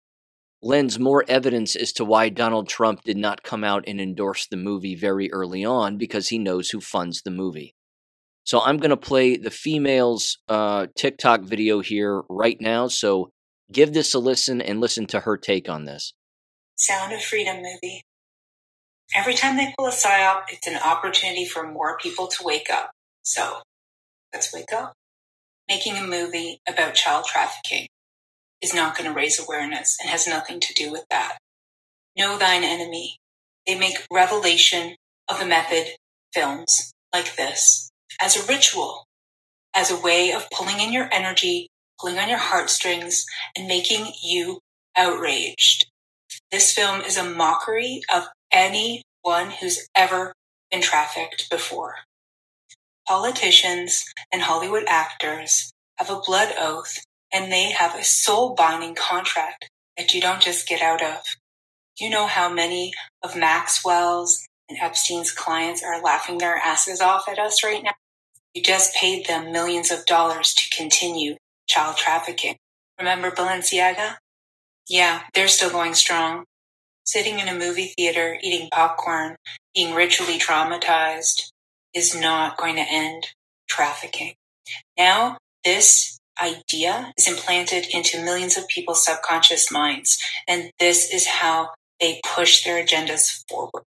lends 0.62 0.98
more 0.98 1.24
evidence 1.26 1.74
as 1.74 1.92
to 1.92 2.04
why 2.04 2.28
Donald 2.28 2.68
Trump 2.68 3.02
did 3.02 3.16
not 3.16 3.42
come 3.42 3.64
out 3.64 3.84
and 3.86 4.00
endorse 4.00 4.46
the 4.46 4.56
movie 4.56 4.94
very 4.94 5.32
early 5.32 5.64
on 5.64 5.96
because 5.96 6.28
he 6.28 6.38
knows 6.38 6.70
who 6.70 6.80
funds 6.80 7.22
the 7.22 7.30
movie. 7.30 7.74
So 8.44 8.60
I'm 8.60 8.78
going 8.78 8.90
to 8.90 8.96
play 8.96 9.36
the 9.36 9.50
female's 9.50 10.38
uh, 10.48 10.88
TikTok 10.96 11.42
video 11.42 11.80
here 11.80 12.22
right 12.28 12.60
now. 12.60 12.88
So 12.88 13.30
give 13.72 13.92
this 13.92 14.12
a 14.14 14.18
listen 14.18 14.60
and 14.60 14.80
listen 14.80 15.06
to 15.06 15.20
her 15.20 15.36
take 15.36 15.68
on 15.68 15.84
this. 15.84 16.12
Sound 16.76 17.12
of 17.12 17.22
Freedom 17.22 17.56
movie. 17.56 18.02
Every 19.14 19.34
time 19.34 19.56
they 19.56 19.72
pull 19.78 19.86
a 19.86 19.92
psyop, 19.92 20.42
it's 20.48 20.66
an 20.66 20.78
opportunity 20.78 21.44
for 21.44 21.70
more 21.70 21.98
people 21.98 22.28
to 22.28 22.42
wake 22.42 22.68
up. 22.70 22.90
So 23.22 23.58
let's 24.32 24.52
wake 24.52 24.72
up. 24.72 24.94
Making 25.68 25.96
a 25.96 26.06
movie 26.06 26.60
about 26.66 26.94
child 26.94 27.26
trafficking 27.26 27.86
is 28.62 28.74
not 28.74 28.96
going 28.96 29.08
to 29.08 29.16
raise 29.16 29.38
awareness 29.38 29.96
and 30.00 30.10
has 30.10 30.26
nothing 30.26 30.60
to 30.60 30.74
do 30.74 30.90
with 30.90 31.04
that. 31.10 31.38
Know 32.16 32.38
thine 32.38 32.64
enemy. 32.64 33.16
They 33.66 33.78
make 33.78 34.06
revelation 34.12 34.96
of 35.28 35.38
the 35.38 35.46
method 35.46 35.94
films 36.32 36.92
like 37.12 37.36
this 37.36 37.90
as 38.20 38.36
a 38.36 38.46
ritual, 38.52 39.06
as 39.74 39.90
a 39.90 40.00
way 40.00 40.32
of 40.32 40.48
pulling 40.50 40.80
in 40.80 40.92
your 40.92 41.08
energy, 41.12 41.68
pulling 42.00 42.18
on 42.18 42.28
your 42.28 42.38
heartstrings, 42.38 43.24
and 43.56 43.68
making 43.68 44.12
you 44.22 44.60
outraged. 44.96 45.86
This 46.50 46.72
film 46.72 47.00
is 47.00 47.16
a 47.16 47.24
mockery 47.24 48.02
of 48.12 48.24
anyone 48.52 49.50
who's 49.60 49.88
ever 49.94 50.34
been 50.70 50.82
trafficked 50.82 51.48
before. 51.50 51.94
Politicians 53.06 54.04
and 54.32 54.42
Hollywood 54.42 54.84
actors 54.86 55.72
have 55.96 56.10
a 56.10 56.20
blood 56.20 56.54
oath 56.58 56.98
and 57.32 57.50
they 57.50 57.70
have 57.72 57.94
a 57.94 58.04
soul 58.04 58.54
binding 58.54 58.94
contract 58.94 59.70
that 59.96 60.14
you 60.14 60.20
don't 60.20 60.42
just 60.42 60.68
get 60.68 60.82
out 60.82 61.02
of. 61.02 61.36
You 61.98 62.10
know 62.10 62.26
how 62.26 62.52
many 62.52 62.92
of 63.22 63.36
Maxwell's 63.36 64.46
and 64.68 64.78
Epstein's 64.80 65.32
clients 65.32 65.82
are 65.82 66.00
laughing 66.02 66.38
their 66.38 66.56
asses 66.56 67.00
off 67.00 67.28
at 67.28 67.38
us 67.38 67.62
right 67.62 67.82
now? 67.82 67.92
You 68.54 68.62
just 68.62 68.94
paid 68.94 69.26
them 69.26 69.52
millions 69.52 69.90
of 69.90 70.06
dollars 70.06 70.54
to 70.54 70.76
continue 70.76 71.36
child 71.68 71.96
trafficking. 71.96 72.56
Remember 72.98 73.30
Balenciaga? 73.30 74.16
Yeah, 74.88 75.22
they're 75.34 75.48
still 75.48 75.70
going 75.70 75.94
strong. 75.94 76.44
Sitting 77.04 77.38
in 77.38 77.48
a 77.48 77.58
movie 77.58 77.92
theater, 77.96 78.38
eating 78.42 78.68
popcorn, 78.72 79.36
being 79.74 79.94
ritually 79.94 80.38
traumatized 80.38 81.50
is 81.94 82.14
not 82.14 82.56
going 82.56 82.76
to 82.76 82.86
end 82.88 83.28
trafficking. 83.68 84.34
Now, 84.96 85.38
this 85.64 86.19
idea 86.40 87.12
is 87.16 87.28
implanted 87.28 87.86
into 87.92 88.22
millions 88.22 88.56
of 88.56 88.68
people's 88.68 89.04
subconscious 89.04 89.70
minds. 89.70 90.18
And 90.48 90.70
this 90.78 91.12
is 91.12 91.26
how 91.26 91.70
they 92.00 92.20
push 92.24 92.64
their 92.64 92.82
agendas 92.84 93.44
forward. 93.48 93.84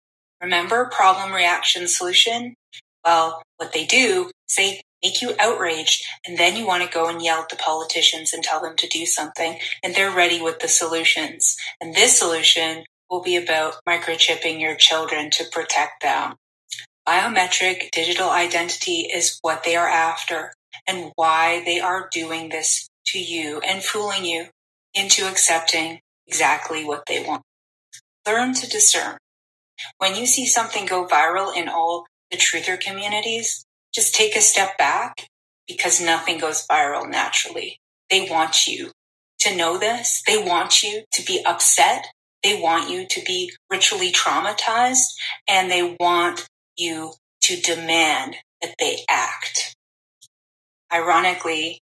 Remember 0.40 0.90
problem, 0.92 1.32
reaction, 1.32 1.88
solution? 1.88 2.54
Well, 3.04 3.42
what 3.56 3.72
they 3.72 3.84
do 3.84 4.30
is 4.48 4.56
they 4.56 4.82
make 5.02 5.22
you 5.22 5.34
outraged 5.38 6.04
and 6.26 6.38
then 6.38 6.56
you 6.56 6.66
want 6.66 6.82
to 6.82 6.92
go 6.92 7.08
and 7.08 7.22
yell 7.22 7.42
at 7.42 7.48
the 7.48 7.56
politicians 7.56 8.32
and 8.32 8.42
tell 8.42 8.60
them 8.60 8.76
to 8.76 8.88
do 8.88 9.06
something 9.06 9.58
and 9.82 9.94
they're 9.94 10.10
ready 10.10 10.40
with 10.40 10.58
the 10.60 10.68
solutions. 10.68 11.56
And 11.80 11.94
this 11.94 12.18
solution 12.18 12.84
will 13.10 13.22
be 13.22 13.36
about 13.36 13.76
microchipping 13.88 14.60
your 14.60 14.74
children 14.74 15.30
to 15.30 15.44
protect 15.52 16.02
them. 16.02 16.34
Biometric 17.08 17.90
digital 17.92 18.30
identity 18.30 19.08
is 19.12 19.38
what 19.42 19.62
they 19.62 19.76
are 19.76 19.88
after 19.88 20.52
and 20.87 21.12
why 21.16 21.62
they 21.64 21.80
are 21.80 22.09
doing 22.11 22.49
this 22.49 22.88
to 23.06 23.18
you 23.18 23.61
and 23.61 23.83
fooling 23.83 24.25
you 24.25 24.47
into 24.95 25.28
accepting 25.28 26.00
exactly 26.26 26.85
what 26.85 27.04
they 27.06 27.23
want. 27.23 27.42
Learn 28.26 28.54
to 28.54 28.68
discern. 28.68 29.18
When 29.99 30.16
you 30.16 30.26
see 30.26 30.47
something 30.47 30.87
go 30.87 31.06
viral 31.06 31.56
in 31.56 31.68
all 31.68 32.06
the 32.30 32.37
truther 32.37 32.80
communities, 32.80 33.64
just 33.95 34.14
take 34.14 34.37
a 34.37 34.40
step 34.40 34.76
back 34.78 35.28
because 35.68 36.00
nothing 36.00 36.38
goes 36.38 36.66
viral 36.66 37.09
naturally. 37.09 37.78
They 38.11 38.28
want 38.30 38.66
you 38.66 38.92
to 39.40 39.56
know 39.56 39.78
this. 39.78 40.23
They 40.26 40.42
want 40.42 40.83
you 40.83 41.04
to 41.12 41.25
be 41.25 41.42
upset. 41.47 42.09
They 42.42 42.61
want 42.61 42.90
you 42.90 43.06
to 43.09 43.23
be 43.25 43.52
ritually 43.71 44.12
traumatized 44.12 45.14
and 45.49 45.71
they 45.71 45.97
want 46.00 46.47
you 46.76 47.12
to 47.42 47.61
demand 47.61 48.37
that 48.62 48.75
they 48.78 49.04
act. 49.09 49.75
Ironically, 50.96 51.82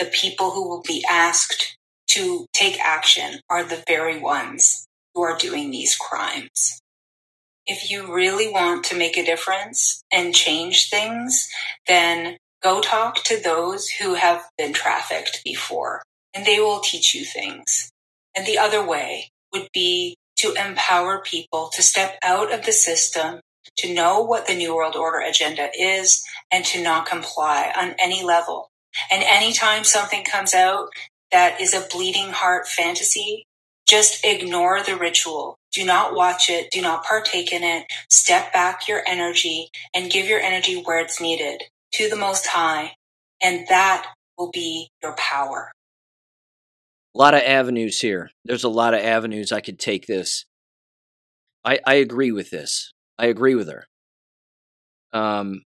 the 0.00 0.06
people 0.06 0.50
who 0.50 0.68
will 0.68 0.82
be 0.82 1.04
asked 1.08 1.76
to 2.08 2.46
take 2.52 2.80
action 2.80 3.40
are 3.48 3.62
the 3.62 3.84
very 3.86 4.18
ones 4.18 4.86
who 5.14 5.22
are 5.22 5.38
doing 5.38 5.70
these 5.70 5.94
crimes. 5.94 6.80
If 7.66 7.88
you 7.88 8.12
really 8.12 8.48
want 8.48 8.84
to 8.86 8.96
make 8.96 9.16
a 9.16 9.24
difference 9.24 10.02
and 10.12 10.34
change 10.34 10.90
things, 10.90 11.48
then 11.86 12.38
go 12.62 12.80
talk 12.80 13.22
to 13.24 13.40
those 13.40 13.88
who 13.88 14.14
have 14.14 14.42
been 14.58 14.72
trafficked 14.72 15.42
before 15.44 16.02
and 16.34 16.44
they 16.44 16.58
will 16.58 16.80
teach 16.80 17.14
you 17.14 17.24
things. 17.24 17.90
And 18.36 18.44
the 18.44 18.58
other 18.58 18.84
way 18.84 19.30
would 19.52 19.68
be 19.72 20.16
to 20.38 20.52
empower 20.54 21.22
people 21.22 21.70
to 21.74 21.82
step 21.82 22.18
out 22.24 22.52
of 22.52 22.66
the 22.66 22.72
system, 22.72 23.40
to 23.78 23.92
know 23.92 24.20
what 24.22 24.46
the 24.46 24.54
New 24.54 24.74
World 24.74 24.96
Order 24.96 25.20
agenda 25.20 25.68
is, 25.78 26.22
and 26.50 26.64
to 26.66 26.82
not 26.82 27.06
comply 27.06 27.72
on 27.76 27.94
any 27.98 28.22
level. 28.24 28.70
And 29.10 29.22
anytime 29.22 29.84
something 29.84 30.24
comes 30.24 30.54
out 30.54 30.88
that 31.30 31.60
is 31.60 31.74
a 31.74 31.86
bleeding 31.92 32.30
heart 32.30 32.66
fantasy, 32.66 33.44
just 33.86 34.24
ignore 34.24 34.82
the 34.82 34.96
ritual. 34.96 35.56
Do 35.72 35.84
not 35.84 36.14
watch 36.14 36.48
it. 36.48 36.70
Do 36.70 36.80
not 36.80 37.04
partake 37.04 37.52
in 37.52 37.62
it. 37.62 37.86
Step 38.10 38.52
back 38.52 38.88
your 38.88 39.02
energy 39.06 39.68
and 39.94 40.10
give 40.10 40.26
your 40.26 40.40
energy 40.40 40.80
where 40.80 40.98
it's 40.98 41.20
needed 41.20 41.62
to 41.92 42.08
the 42.08 42.16
Most 42.16 42.46
High. 42.46 42.94
And 43.42 43.66
that 43.68 44.12
will 44.38 44.50
be 44.50 44.88
your 45.02 45.14
power. 45.16 45.72
A 47.14 47.18
lot 47.18 47.34
of 47.34 47.42
avenues 47.42 48.00
here. 48.00 48.30
There's 48.44 48.64
a 48.64 48.68
lot 48.68 48.94
of 48.94 49.00
avenues 49.00 49.52
I 49.52 49.60
could 49.60 49.78
take 49.78 50.06
this. 50.06 50.44
I, 51.64 51.78
I 51.86 51.94
agree 51.94 52.32
with 52.32 52.50
this. 52.50 52.92
I 53.18 53.26
agree 53.26 53.54
with 53.54 53.68
her. 53.68 53.86
Um, 55.12 55.62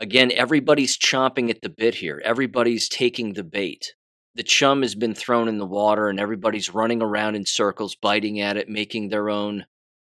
again, 0.00 0.32
everybody's 0.32 0.98
chomping 0.98 1.50
at 1.50 1.62
the 1.62 1.68
bit 1.68 1.96
here. 1.96 2.20
Everybody's 2.24 2.88
taking 2.88 3.32
the 3.34 3.44
bait. 3.44 3.94
The 4.34 4.42
chum 4.42 4.82
has 4.82 4.94
been 4.94 5.14
thrown 5.14 5.48
in 5.48 5.58
the 5.58 5.66
water, 5.66 6.08
and 6.08 6.20
everybody's 6.20 6.74
running 6.74 7.02
around 7.02 7.34
in 7.34 7.44
circles, 7.44 7.96
biting 7.96 8.40
at 8.40 8.56
it, 8.56 8.68
making 8.68 9.08
their 9.08 9.28
own 9.28 9.66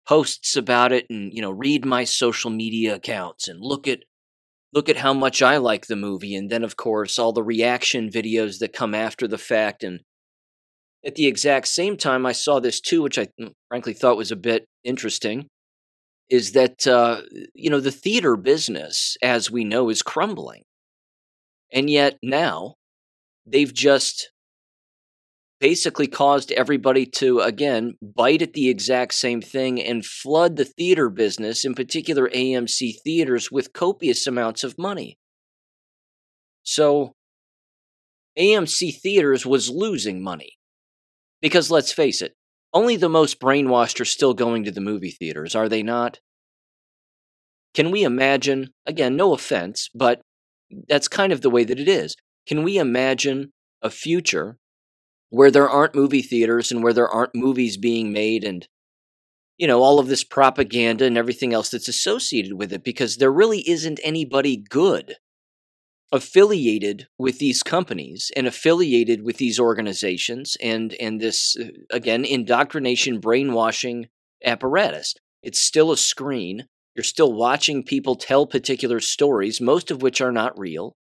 posts 0.07 0.55
about 0.55 0.91
it, 0.91 1.05
and 1.09 1.33
you 1.33 1.41
know, 1.41 1.51
read 1.51 1.85
my 1.85 2.03
social 2.03 2.51
media 2.51 2.95
accounts 2.95 3.47
and 3.47 3.59
look 3.61 3.87
at 3.87 3.99
look 4.73 4.89
at 4.89 4.97
how 4.97 5.13
much 5.13 5.41
I 5.41 5.57
like 5.57 5.87
the 5.87 5.95
movie, 5.95 6.35
and 6.35 6.49
then 6.49 6.63
of 6.63 6.77
course 6.77 7.17
all 7.17 7.33
the 7.33 7.43
reaction 7.43 8.09
videos 8.09 8.59
that 8.59 8.73
come 8.73 8.93
after 8.93 9.27
the 9.27 9.37
fact, 9.37 9.83
and 9.83 10.01
at 11.05 11.15
the 11.15 11.27
exact 11.27 11.67
same 11.67 11.97
time, 11.97 12.25
I 12.25 12.31
saw 12.31 12.59
this 12.59 12.79
too, 12.79 13.01
which 13.01 13.17
I 13.17 13.27
mm, 13.39 13.51
frankly 13.69 13.93
thought 13.93 14.17
was 14.17 14.31
a 14.31 14.35
bit 14.35 14.65
interesting. 14.83 15.47
Is 16.31 16.53
that, 16.53 16.87
uh, 16.87 17.21
you 17.53 17.69
know, 17.69 17.79
the 17.79 17.91
theater 17.91 18.35
business, 18.35 19.17
as 19.21 19.51
we 19.51 19.63
know, 19.63 19.89
is 19.89 20.01
crumbling. 20.01 20.63
And 21.71 21.89
yet 21.89 22.17
now 22.23 22.75
they've 23.45 23.73
just 23.73 24.31
basically 25.59 26.07
caused 26.07 26.51
everybody 26.53 27.05
to, 27.05 27.39
again, 27.41 27.95
bite 28.01 28.41
at 28.41 28.53
the 28.53 28.69
exact 28.69 29.13
same 29.13 29.41
thing 29.41 29.79
and 29.79 30.05
flood 30.05 30.55
the 30.55 30.65
theater 30.65 31.09
business, 31.09 31.63
in 31.63 31.75
particular 31.75 32.29
AMC 32.29 32.95
theaters, 33.03 33.51
with 33.51 33.73
copious 33.73 34.25
amounts 34.25 34.63
of 34.63 34.79
money. 34.79 35.19
So 36.63 37.13
AMC 38.39 38.99
theaters 39.01 39.45
was 39.45 39.69
losing 39.69 40.23
money. 40.23 40.53
Because 41.41 41.71
let's 41.71 41.91
face 41.91 42.21
it, 42.21 42.33
only 42.73 42.95
the 42.95 43.09
most 43.09 43.39
brainwashed 43.39 43.99
are 43.99 44.05
still 44.05 44.33
going 44.33 44.63
to 44.63 44.71
the 44.71 44.81
movie 44.81 45.11
theaters, 45.11 45.55
are 45.55 45.69
they 45.69 45.83
not? 45.83 46.19
Can 47.73 47.91
we 47.91 48.03
imagine, 48.03 48.71
again, 48.85 49.15
no 49.15 49.33
offense, 49.33 49.89
but 49.95 50.21
that's 50.87 51.07
kind 51.07 51.31
of 51.31 51.41
the 51.41 51.49
way 51.49 51.63
that 51.63 51.79
it 51.79 51.87
is. 51.87 52.15
Can 52.47 52.63
we 52.63 52.77
imagine 52.77 53.51
a 53.81 53.89
future 53.89 54.57
where 55.29 55.51
there 55.51 55.69
aren't 55.69 55.95
movie 55.95 56.21
theaters 56.21 56.71
and 56.71 56.83
where 56.83 56.93
there 56.93 57.07
aren't 57.07 57.35
movies 57.35 57.77
being 57.77 58.11
made 58.11 58.43
and, 58.43 58.67
you 59.57 59.67
know, 59.67 59.81
all 59.81 59.99
of 59.99 60.07
this 60.07 60.23
propaganda 60.23 61.05
and 61.05 61.17
everything 61.17 61.53
else 61.53 61.69
that's 61.69 61.87
associated 61.87 62.53
with 62.53 62.73
it? 62.73 62.83
Because 62.83 63.17
there 63.17 63.31
really 63.31 63.67
isn't 63.69 63.99
anybody 64.03 64.57
good 64.57 65.15
affiliated 66.11 67.07
with 67.17 67.39
these 67.39 67.63
companies 67.63 68.31
and 68.35 68.45
affiliated 68.45 69.23
with 69.23 69.37
these 69.37 69.59
organizations 69.59 70.57
and 70.61 70.93
and 70.95 71.21
this 71.21 71.55
uh, 71.57 71.67
again 71.89 72.25
indoctrination 72.25 73.19
brainwashing 73.19 74.07
apparatus. 74.43 75.15
It's 75.41 75.59
still 75.59 75.91
a 75.91 75.97
screen. 75.97 76.67
You're 76.95 77.03
still 77.03 77.31
watching 77.31 77.83
people 77.83 78.15
tell 78.15 78.45
particular 78.45 78.99
stories 78.99 79.61
most 79.61 79.89
of 79.89 80.01
which 80.01 80.19
are 80.19 80.33
not 80.33 80.59
real. 80.59 80.95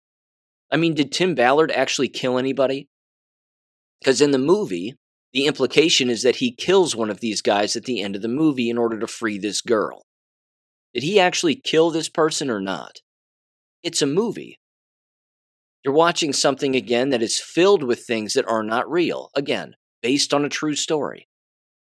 I 0.70 0.76
mean 0.76 0.94
did 0.94 1.10
tim 1.10 1.34
ballard 1.34 1.72
actually 1.72 2.08
kill 2.08 2.38
anybody? 2.38 2.88
Because 4.00 4.20
in 4.20 4.32
the 4.32 4.38
movie 4.38 4.94
the 5.32 5.46
implication 5.46 6.10
is 6.10 6.22
that 6.22 6.36
he 6.36 6.54
kills 6.54 6.96
one 6.96 7.10
of 7.10 7.20
these 7.20 7.42
guys 7.42 7.76
at 7.76 7.84
the 7.84 8.00
end 8.02 8.16
of 8.16 8.22
the 8.22 8.28
movie 8.28 8.70
in 8.70 8.78
order 8.78 8.98
to 8.98 9.06
free 9.06 9.38
this 9.38 9.60
girl. 9.60 10.02
Did 10.94 11.02
he 11.02 11.20
actually 11.20 11.54
kill 11.54 11.90
this 11.90 12.08
person 12.08 12.50
or 12.50 12.60
not? 12.60 13.00
It's 13.82 14.02
a 14.02 14.06
movie 14.06 14.58
you're 15.84 15.94
watching 15.94 16.32
something 16.32 16.74
again 16.74 17.10
that 17.10 17.22
is 17.22 17.38
filled 17.40 17.82
with 17.82 18.04
things 18.04 18.34
that 18.34 18.48
are 18.48 18.62
not 18.62 18.90
real. 18.90 19.30
Again, 19.34 19.74
based 20.02 20.34
on 20.34 20.44
a 20.44 20.48
true 20.48 20.74
story. 20.74 21.28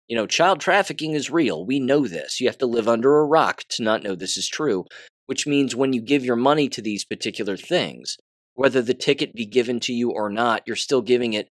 You 0.09 0.17
know, 0.17 0.27
child 0.27 0.61
trafficking 0.61 1.13
is 1.13 1.31
real. 1.31 1.65
We 1.65 1.79
know 1.79 2.07
this. 2.07 2.41
You 2.41 2.49
have 2.49 2.59
to 2.59 2.67
live 2.67 2.89
under 2.89 3.19
a 3.19 3.25
rock 3.25 3.63
to 3.71 3.83
not 3.83 4.03
know 4.03 4.15
this 4.15 4.37
is 4.37 4.49
true, 4.49 4.85
which 5.27 5.47
means 5.47 5.77
when 5.77 5.93
you 5.93 6.03
give 6.03 6.25
your 6.25 6.37
money 6.37 6.69
to 6.69 6.83
these 6.83 7.05
particular 7.05 7.57
things, 7.57 8.17
whether 8.55 8.83
the 8.83 8.95
ticket 8.95 9.35
be 9.35 9.47
given 9.47 9.79
to 9.81 9.93
you 9.93 10.11
or 10.11 10.29
not, 10.29 10.63
you're 10.67 10.77
still 10.77 11.01
giving 11.01 11.33
it 11.33 11.49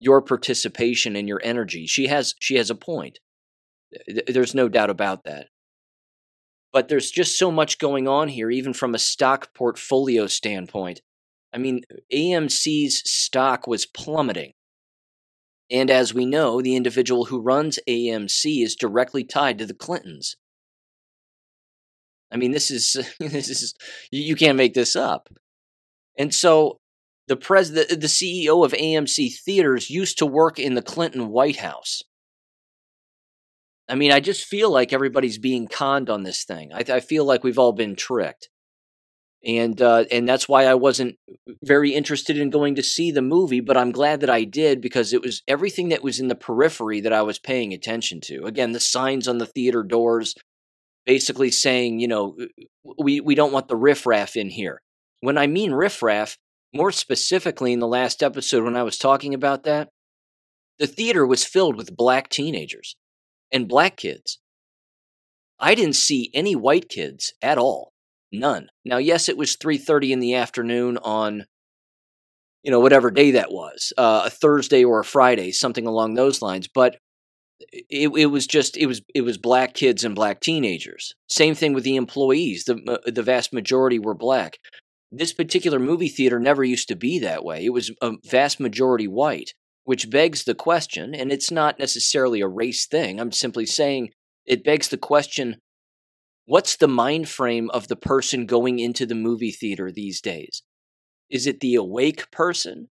your 0.00 0.22
participation 0.22 1.16
and 1.16 1.28
your 1.28 1.40
energy. 1.44 1.86
She 1.86 2.06
has 2.06 2.34
she 2.38 2.56
has 2.56 2.70
a 2.70 2.74
point. 2.74 3.18
There's 4.26 4.54
no 4.54 4.68
doubt 4.68 4.90
about 4.90 5.24
that. 5.24 5.48
But 6.72 6.88
there's 6.88 7.10
just 7.10 7.38
so 7.38 7.50
much 7.50 7.78
going 7.78 8.08
on 8.08 8.28
here 8.28 8.50
even 8.50 8.72
from 8.72 8.94
a 8.94 8.98
stock 8.98 9.54
portfolio 9.54 10.26
standpoint 10.26 11.00
I 11.52 11.58
mean, 11.58 11.82
AMC's 12.12 13.02
stock 13.10 13.66
was 13.66 13.86
plummeting. 13.86 14.52
And 15.70 15.90
as 15.90 16.14
we 16.14 16.24
know, 16.24 16.62
the 16.62 16.76
individual 16.76 17.26
who 17.26 17.40
runs 17.40 17.78
AMC 17.88 18.62
is 18.62 18.74
directly 18.74 19.24
tied 19.24 19.58
to 19.58 19.66
the 19.66 19.74
Clintons. 19.74 20.36
I 22.30 22.36
mean, 22.36 22.52
this 22.52 22.70
is 22.70 22.96
this 23.20 23.48
is 23.48 23.74
you 24.10 24.34
can't 24.36 24.56
make 24.56 24.74
this 24.74 24.96
up. 24.96 25.28
And 26.18 26.34
so 26.34 26.78
the 27.26 27.36
pres 27.36 27.72
the, 27.72 27.84
the 27.90 28.06
CEO 28.06 28.64
of 28.64 28.72
AMC 28.72 29.38
Theaters 29.38 29.90
used 29.90 30.18
to 30.18 30.26
work 30.26 30.58
in 30.58 30.74
the 30.74 30.82
Clinton 30.82 31.28
White 31.28 31.56
House. 31.56 32.02
I 33.90 33.94
mean, 33.94 34.12
I 34.12 34.20
just 34.20 34.44
feel 34.44 34.70
like 34.70 34.92
everybody's 34.92 35.38
being 35.38 35.66
conned 35.66 36.10
on 36.10 36.22
this 36.22 36.44
thing. 36.44 36.72
I, 36.74 36.84
I 36.88 37.00
feel 37.00 37.24
like 37.24 37.42
we've 37.42 37.58
all 37.58 37.72
been 37.72 37.96
tricked 37.96 38.50
and 39.44 39.80
uh, 39.80 40.04
and 40.10 40.28
that's 40.28 40.48
why 40.48 40.64
I 40.64 40.74
wasn't 40.74 41.16
very 41.62 41.94
interested 41.94 42.38
in 42.38 42.50
going 42.50 42.74
to 42.74 42.82
see 42.82 43.10
the 43.10 43.22
movie. 43.22 43.60
But 43.60 43.76
I'm 43.76 43.92
glad 43.92 44.20
that 44.20 44.30
I 44.30 44.44
did 44.44 44.80
because 44.80 45.12
it 45.12 45.22
was 45.22 45.42
everything 45.46 45.90
that 45.90 46.02
was 46.02 46.18
in 46.18 46.28
the 46.28 46.34
periphery 46.34 47.00
that 47.00 47.12
I 47.12 47.22
was 47.22 47.38
paying 47.38 47.72
attention 47.72 48.20
to. 48.22 48.44
Again, 48.44 48.72
the 48.72 48.80
signs 48.80 49.28
on 49.28 49.38
the 49.38 49.46
theater 49.46 49.82
doors, 49.82 50.34
basically 51.06 51.50
saying, 51.50 52.00
you 52.00 52.08
know, 52.08 52.36
we 52.98 53.20
we 53.20 53.34
don't 53.34 53.52
want 53.52 53.68
the 53.68 53.76
riffraff 53.76 54.36
in 54.36 54.50
here. 54.50 54.82
When 55.20 55.38
I 55.38 55.46
mean 55.46 55.72
riffraff, 55.72 56.36
more 56.74 56.92
specifically 56.92 57.72
in 57.72 57.78
the 57.78 57.86
last 57.86 58.22
episode 58.22 58.64
when 58.64 58.76
I 58.76 58.82
was 58.82 58.98
talking 58.98 59.34
about 59.34 59.62
that, 59.64 59.88
the 60.78 60.86
theater 60.86 61.26
was 61.26 61.44
filled 61.44 61.76
with 61.76 61.96
black 61.96 62.28
teenagers 62.28 62.96
and 63.52 63.68
black 63.68 63.96
kids. 63.96 64.38
I 65.58 65.74
didn't 65.74 65.96
see 65.96 66.30
any 66.34 66.54
white 66.54 66.88
kids 66.88 67.32
at 67.42 67.58
all. 67.58 67.92
None. 68.32 68.68
Now, 68.84 68.98
yes, 68.98 69.28
it 69.28 69.36
was 69.36 69.56
3:30 69.56 70.12
in 70.12 70.20
the 70.20 70.34
afternoon 70.34 70.98
on 70.98 71.46
you 72.62 72.70
know 72.70 72.80
whatever 72.80 73.10
day 73.10 73.30
that 73.32 73.52
was, 73.52 73.92
uh, 73.96 74.22
a 74.26 74.30
Thursday 74.30 74.84
or 74.84 75.00
a 75.00 75.04
Friday, 75.04 75.52
something 75.52 75.86
along 75.86 76.14
those 76.14 76.42
lines, 76.42 76.68
but 76.68 76.98
it, 77.60 78.10
it 78.16 78.26
was 78.26 78.46
just 78.46 78.76
it 78.76 78.86
was 78.86 79.02
it 79.14 79.22
was 79.22 79.38
black 79.38 79.74
kids 79.74 80.04
and 80.04 80.14
black 80.14 80.40
teenagers. 80.40 81.14
Same 81.28 81.54
thing 81.54 81.72
with 81.72 81.84
the 81.84 81.96
employees. 81.96 82.64
The 82.64 83.00
the 83.06 83.22
vast 83.22 83.52
majority 83.52 83.98
were 83.98 84.14
black. 84.14 84.58
This 85.10 85.32
particular 85.32 85.78
movie 85.78 86.08
theater 86.08 86.38
never 86.38 86.62
used 86.62 86.88
to 86.88 86.96
be 86.96 87.18
that 87.20 87.44
way. 87.44 87.64
It 87.64 87.72
was 87.72 87.90
a 88.02 88.12
vast 88.24 88.60
majority 88.60 89.08
white, 89.08 89.54
which 89.84 90.10
begs 90.10 90.44
the 90.44 90.54
question, 90.54 91.14
and 91.14 91.32
it's 91.32 91.50
not 91.50 91.78
necessarily 91.78 92.40
a 92.40 92.48
race 92.48 92.86
thing. 92.86 93.18
I'm 93.18 93.32
simply 93.32 93.64
saying 93.64 94.10
it 94.44 94.64
begs 94.64 94.88
the 94.88 94.98
question 94.98 95.56
what's 96.48 96.76
the 96.76 96.88
mind 96.88 97.28
frame 97.28 97.68
of 97.70 97.88
the 97.88 97.96
person 97.96 98.46
going 98.46 98.78
into 98.78 99.04
the 99.04 99.14
movie 99.14 99.50
theater 99.50 99.92
these 99.92 100.18
days? 100.22 100.62
Is 101.28 101.46
it 101.46 101.60
the 101.60 101.74
awake 101.74 102.30
person? 102.30 102.88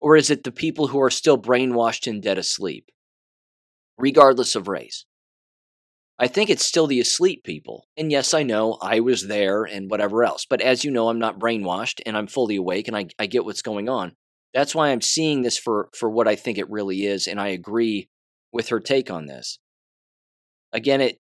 Or 0.00 0.16
is 0.16 0.30
it 0.30 0.44
the 0.44 0.52
people 0.52 0.86
who 0.86 1.02
are 1.02 1.10
still 1.10 1.36
brainwashed 1.36 2.06
and 2.06 2.22
dead 2.22 2.38
asleep? 2.38 2.86
Regardless 3.98 4.54
of 4.54 4.68
race. 4.68 5.06
I 6.20 6.28
think 6.28 6.50
it's 6.50 6.64
still 6.64 6.86
the 6.86 7.00
asleep 7.00 7.42
people. 7.42 7.88
And 7.96 8.12
yes, 8.12 8.32
I 8.32 8.44
know 8.44 8.78
I 8.80 9.00
was 9.00 9.26
there 9.26 9.64
and 9.64 9.90
whatever 9.90 10.22
else. 10.22 10.46
But 10.48 10.60
as 10.60 10.84
you 10.84 10.92
know, 10.92 11.08
I'm 11.08 11.18
not 11.18 11.40
brainwashed 11.40 12.00
and 12.06 12.16
I'm 12.16 12.28
fully 12.28 12.54
awake 12.54 12.86
and 12.86 12.96
I, 12.96 13.06
I 13.18 13.26
get 13.26 13.44
what's 13.44 13.62
going 13.62 13.88
on. 13.88 14.12
That's 14.54 14.74
why 14.74 14.90
I'm 14.90 15.00
seeing 15.00 15.42
this 15.42 15.58
for, 15.58 15.88
for 15.94 16.08
what 16.08 16.28
I 16.28 16.36
think 16.36 16.58
it 16.58 16.70
really 16.70 17.06
is. 17.06 17.26
And 17.26 17.40
I 17.40 17.48
agree 17.48 18.08
with 18.52 18.68
her 18.68 18.78
take 18.78 19.10
on 19.10 19.26
this. 19.26 19.58
Again, 20.72 21.00
it 21.00 21.18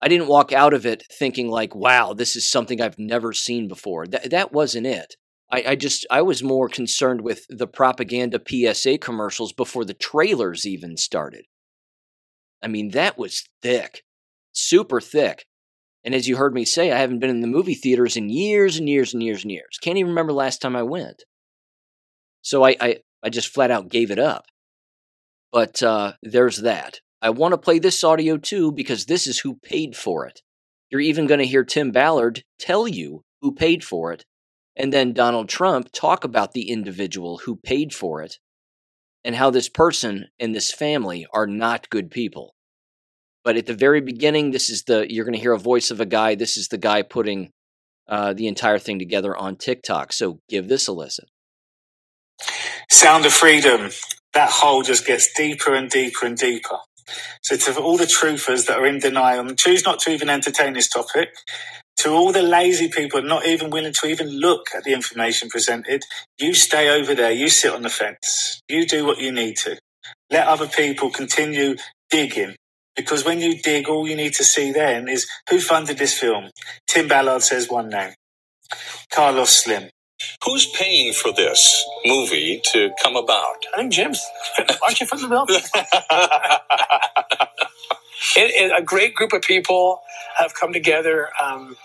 I 0.00 0.08
didn't 0.08 0.28
walk 0.28 0.52
out 0.52 0.74
of 0.74 0.86
it 0.86 1.04
thinking 1.10 1.48
like, 1.48 1.74
wow, 1.74 2.12
this 2.12 2.36
is 2.36 2.48
something 2.48 2.80
I've 2.80 2.98
never 2.98 3.32
seen 3.32 3.68
before. 3.68 4.06
That 4.06 4.30
that 4.30 4.52
wasn't 4.52 4.86
it. 4.86 5.16
I, 5.50 5.64
I 5.68 5.76
just 5.76 6.06
I 6.10 6.22
was 6.22 6.42
more 6.42 6.68
concerned 6.68 7.22
with 7.22 7.46
the 7.48 7.66
propaganda 7.66 8.40
PSA 8.46 8.98
commercials 8.98 9.52
before 9.52 9.84
the 9.84 9.94
trailers 9.94 10.66
even 10.66 10.96
started. 10.96 11.46
I 12.62 12.68
mean, 12.68 12.90
that 12.90 13.18
was 13.18 13.48
thick 13.62 14.04
super 14.58 15.00
thick. 15.00 15.46
And 16.04 16.14
as 16.14 16.28
you 16.28 16.36
heard 16.36 16.54
me 16.54 16.64
say, 16.64 16.92
I 16.92 16.98
haven't 16.98 17.18
been 17.18 17.30
in 17.30 17.40
the 17.40 17.46
movie 17.46 17.74
theaters 17.74 18.16
in 18.16 18.28
years 18.28 18.76
and 18.78 18.88
years 18.88 19.12
and 19.12 19.22
years 19.22 19.42
and 19.42 19.52
years. 19.52 19.78
Can't 19.80 19.98
even 19.98 20.10
remember 20.10 20.32
last 20.32 20.60
time 20.60 20.76
I 20.76 20.82
went. 20.82 21.24
So 22.42 22.64
I, 22.64 22.76
I, 22.80 22.96
I 23.22 23.30
just 23.30 23.48
flat 23.48 23.70
out 23.70 23.88
gave 23.88 24.10
it 24.10 24.18
up. 24.18 24.46
But 25.52 25.82
uh, 25.82 26.12
there's 26.22 26.58
that. 26.58 27.00
I 27.20 27.30
want 27.30 27.52
to 27.52 27.58
play 27.58 27.78
this 27.78 28.04
audio 28.04 28.36
too 28.36 28.72
because 28.72 29.06
this 29.06 29.26
is 29.26 29.40
who 29.40 29.56
paid 29.56 29.96
for 29.96 30.26
it. 30.26 30.42
You're 30.90 31.00
even 31.00 31.26
going 31.26 31.40
to 31.40 31.46
hear 31.46 31.64
Tim 31.64 31.90
Ballard 31.90 32.44
tell 32.58 32.88
you 32.88 33.22
who 33.42 33.52
paid 33.52 33.84
for 33.84 34.12
it, 34.12 34.24
and 34.76 34.92
then 34.92 35.12
Donald 35.12 35.48
Trump 35.48 35.90
talk 35.92 36.24
about 36.24 36.52
the 36.52 36.70
individual 36.70 37.38
who 37.44 37.56
paid 37.56 37.92
for 37.92 38.22
it 38.22 38.38
and 39.24 39.34
how 39.34 39.50
this 39.50 39.68
person 39.68 40.28
and 40.38 40.54
this 40.54 40.72
family 40.72 41.26
are 41.32 41.46
not 41.46 41.90
good 41.90 42.10
people. 42.10 42.54
But 43.44 43.56
at 43.56 43.66
the 43.66 43.74
very 43.74 44.00
beginning, 44.00 44.50
this 44.50 44.70
is 44.70 44.84
the 44.84 45.12
you're 45.12 45.24
going 45.24 45.34
to 45.34 45.40
hear 45.40 45.52
a 45.52 45.58
voice 45.58 45.90
of 45.90 46.00
a 46.00 46.06
guy. 46.06 46.34
This 46.34 46.56
is 46.56 46.68
the 46.68 46.78
guy 46.78 47.02
putting 47.02 47.50
uh, 48.08 48.32
the 48.32 48.46
entire 48.46 48.78
thing 48.78 48.98
together 48.98 49.36
on 49.36 49.56
TikTok. 49.56 50.12
So 50.12 50.40
give 50.48 50.68
this 50.68 50.88
a 50.88 50.92
listen. 50.92 51.26
Sound 52.90 53.26
of 53.26 53.32
Freedom. 53.32 53.90
That 54.34 54.50
hole 54.50 54.82
just 54.82 55.06
gets 55.06 55.32
deeper 55.34 55.74
and 55.74 55.90
deeper 55.90 56.26
and 56.26 56.36
deeper. 56.36 56.78
So 57.42 57.56
to 57.56 57.80
all 57.80 57.96
the 57.98 58.04
truthers 58.06 58.66
that 58.66 58.78
are 58.78 58.86
in 58.86 59.00
denial 59.00 59.48
and 59.48 59.58
choose 59.58 59.84
not 59.84 60.00
to 60.00 60.10
even 60.12 60.30
entertain 60.30 60.74
this 60.74 60.88
topic, 60.88 61.30
to 61.98 62.10
all 62.10 62.32
the 62.32 62.42
lazy 62.42 62.88
people 62.88 63.22
not 63.22 63.46
even 63.46 63.70
willing 63.70 63.94
to 63.94 64.08
even 64.08 64.28
look 64.30 64.68
at 64.76 64.84
the 64.84 64.94
information 64.94 65.50
presented, 65.50 66.04
you 66.38 66.54
stay 66.54 66.90
over 66.90 67.14
there, 67.14 67.32
you 67.32 67.48
sit 67.50 67.72
on 67.74 67.82
the 67.82 67.90
fence, 67.90 68.62
you 68.68 68.86
do 68.86 69.06
what 69.06 69.20
you 69.20 69.32
need 69.32 69.56
to. 69.58 69.78
Let 70.30 70.48
other 70.48 70.68
people 70.68 71.10
continue 71.10 71.76
digging 72.10 72.56
because 72.96 73.24
when 73.24 73.40
you 73.40 73.60
dig, 73.62 73.88
all 73.88 74.08
you 74.08 74.16
need 74.16 74.34
to 74.34 74.44
see 74.44 74.72
then 74.72 75.08
is 75.08 75.28
who 75.50 75.60
funded 75.60 75.98
this 75.98 76.18
film. 76.18 76.50
Tim 76.88 77.08
Ballard 77.08 77.42
says 77.42 77.70
one 77.70 77.90
name 77.90 78.14
Carlos 79.12 79.50
Slim. 79.50 79.90
Who's 80.44 80.66
paying 80.66 81.12
for 81.12 81.32
this 81.32 81.84
movie 82.04 82.60
to 82.72 82.90
come 83.02 83.16
about? 83.16 83.64
I 83.74 83.78
think 83.78 83.92
Jim's. 83.92 84.24
Aren't 84.58 85.00
you 85.00 85.06
from 85.06 85.20
the 85.20 85.28
it, 88.36 88.50
it, 88.70 88.72
a 88.76 88.82
great 88.82 89.14
group 89.14 89.32
of 89.32 89.42
people 89.42 90.02
have 90.38 90.54
come 90.54 90.72
together. 90.72 91.28
Um, 91.42 91.76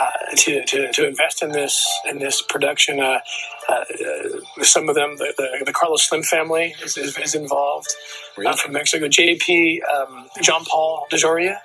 uh, 0.00 0.34
to, 0.34 0.64
to, 0.64 0.90
to 0.90 1.06
invest 1.06 1.42
in 1.42 1.52
this 1.52 1.86
in 2.08 2.18
this 2.18 2.40
production. 2.40 2.98
Uh, 2.98 3.20
uh, 3.68 3.84
some 4.62 4.88
of 4.88 4.94
them, 4.94 5.16
the, 5.18 5.34
the, 5.36 5.64
the, 5.66 5.72
Carlos 5.72 6.02
Slim 6.02 6.22
family 6.22 6.74
is, 6.82 6.96
is, 6.96 7.16
is 7.18 7.34
involved 7.34 7.88
really? 8.36 8.56
from 8.56 8.72
Mexico. 8.72 9.06
JP, 9.06 9.80
um, 9.84 10.28
John 10.40 10.64
Paul 10.64 11.06
DeJoria. 11.12 11.58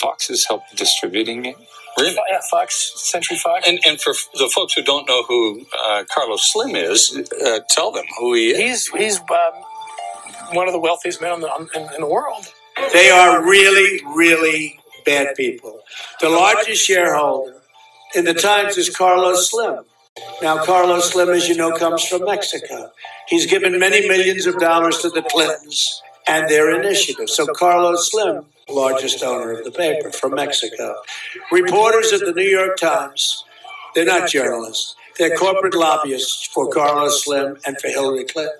Fox 0.00 0.28
has 0.28 0.44
helped 0.44 0.76
distributing 0.76 1.46
it. 1.46 1.56
Really? 1.98 2.16
Yeah, 2.30 2.40
Fox, 2.50 2.92
Century 2.96 3.36
Fox. 3.36 3.66
And, 3.66 3.78
and 3.86 4.00
for 4.00 4.14
the 4.34 4.50
folks 4.54 4.74
who 4.74 4.82
don't 4.82 5.06
know 5.08 5.22
who 5.24 5.66
uh, 5.76 6.04
Carlos 6.12 6.50
Slim 6.50 6.76
is, 6.76 7.16
uh, 7.44 7.60
tell 7.68 7.92
them 7.92 8.04
who 8.18 8.34
he 8.34 8.50
is. 8.50 8.88
He's, 8.88 8.88
he's 8.88 9.18
um, 9.20 10.54
one 10.54 10.66
of 10.68 10.72
the 10.72 10.80
wealthiest 10.80 11.20
men 11.20 11.34
in 11.34 11.40
the, 11.40 11.68
in, 11.74 11.94
in 11.94 12.00
the 12.00 12.08
world. 12.08 12.52
They 12.92 13.10
are 13.10 13.42
really, 13.42 14.00
really 14.14 14.78
bad 15.04 15.34
people. 15.36 15.80
The 16.20 16.28
largest 16.28 16.84
shareholder 16.84 17.56
in 18.14 18.24
the 18.24 18.34
Times 18.34 18.76
is 18.78 18.94
Carlos 18.94 19.50
Slim. 19.50 19.84
Now, 20.42 20.64
Carlos 20.64 21.10
Slim, 21.10 21.30
as 21.30 21.48
you 21.48 21.56
know, 21.56 21.76
comes 21.76 22.04
from 22.04 22.24
Mexico. 22.24 22.90
He's 23.28 23.46
given 23.46 23.78
many 23.78 24.06
millions 24.08 24.46
of 24.46 24.58
dollars 24.58 24.98
to 24.98 25.10
the 25.10 25.22
Clintons 25.22 26.02
and 26.26 26.48
their 26.48 26.78
initiative. 26.78 27.30
So, 27.30 27.46
Carlos 27.46 28.10
Slim, 28.10 28.46
largest 28.68 29.22
owner 29.22 29.52
of 29.52 29.64
the 29.64 29.70
paper 29.70 30.10
from 30.10 30.34
Mexico. 30.34 30.96
Reporters 31.50 32.12
at 32.12 32.20
the 32.20 32.32
New 32.32 32.48
York 32.48 32.76
Times, 32.76 33.44
they're 33.94 34.04
not 34.04 34.28
journalists, 34.28 34.94
they're 35.18 35.36
corporate 35.36 35.74
lobbyists 35.74 36.46
for 36.46 36.70
Carlos 36.70 37.24
Slim 37.24 37.58
and 37.66 37.78
for 37.80 37.88
Hillary 37.88 38.24
Clinton. 38.24 38.54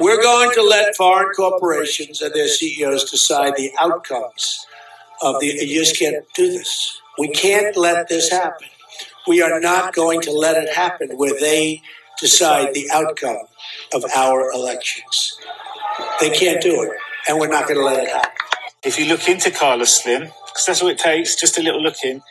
We're 0.00 0.22
going 0.22 0.52
to 0.52 0.62
let 0.62 0.96
foreign 0.96 1.32
corporations 1.34 2.22
and 2.22 2.32
their 2.32 2.48
CEOs 2.48 3.10
decide 3.10 3.56
the 3.56 3.72
outcomes 3.80 4.64
of 5.20 5.40
the. 5.40 5.46
You 5.46 5.80
just 5.80 5.98
can't 5.98 6.24
do 6.34 6.50
this. 6.50 7.00
We 7.18 7.28
can't 7.28 7.76
let 7.76 8.08
this 8.08 8.30
happen. 8.30 8.68
We 9.26 9.42
are 9.42 9.60
not 9.60 9.92
going 9.92 10.20
to 10.22 10.32
let 10.32 10.62
it 10.62 10.72
happen 10.72 11.10
where 11.16 11.38
they 11.38 11.82
decide 12.20 12.74
the 12.74 12.88
outcome 12.92 13.46
of 13.92 14.04
our 14.16 14.52
elections. 14.52 15.38
They 16.20 16.30
can't 16.30 16.62
do 16.62 16.82
it, 16.82 16.92
and 17.28 17.38
we're 17.38 17.48
not 17.48 17.66
going 17.66 17.78
to 17.80 17.84
let 17.84 18.02
it 18.02 18.08
happen. 18.08 18.47
If 18.84 18.98
you 18.98 19.06
look 19.06 19.28
into 19.28 19.50
Carlos 19.50 20.02
Slim, 20.02 20.22
because 20.24 20.64
that's 20.66 20.82
all 20.82 20.88
it 20.88 20.98
takes, 20.98 21.36
just 21.36 21.58
a 21.58 21.62
little 21.62 21.82
look 21.82 22.02
in, 22.04 22.22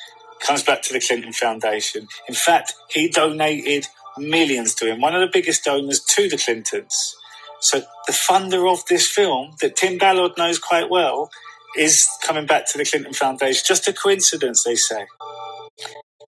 comes 0.42 0.64
back 0.64 0.82
to 0.84 0.94
the 0.94 1.00
Clinton 1.00 1.34
Foundation. 1.34 2.08
In 2.28 2.36
fact, 2.36 2.74
he 2.90 3.10
donated 3.10 3.88
millions 4.18 4.76
to 4.76 4.88
him, 4.88 5.02
one 5.02 5.16
of 5.16 5.22
the 5.22 5.30
biggest 5.32 5.64
donors 5.66 6.02
to 6.02 6.30
the 6.30 6.38
Clintons. 6.38 7.16
So 7.62 7.82
the 8.08 8.14
funder 8.14 8.72
of 8.72 8.86
this 8.88 9.08
film 9.10 9.56
that 9.62 9.76
Tim 9.78 9.98
Ballard 10.00 10.34
knows 10.38 10.60
quite 10.60 10.90
well 10.90 11.30
is 11.78 12.08
coming 12.24 12.48
back 12.48 12.68
to 12.72 12.78
the 12.80 12.86
Clinton 12.86 13.14
Foundation. 13.14 13.64
Just 13.68 13.88
a 13.88 13.94
coincidence, 13.94 14.64
they 14.64 14.76
say. 14.76 15.08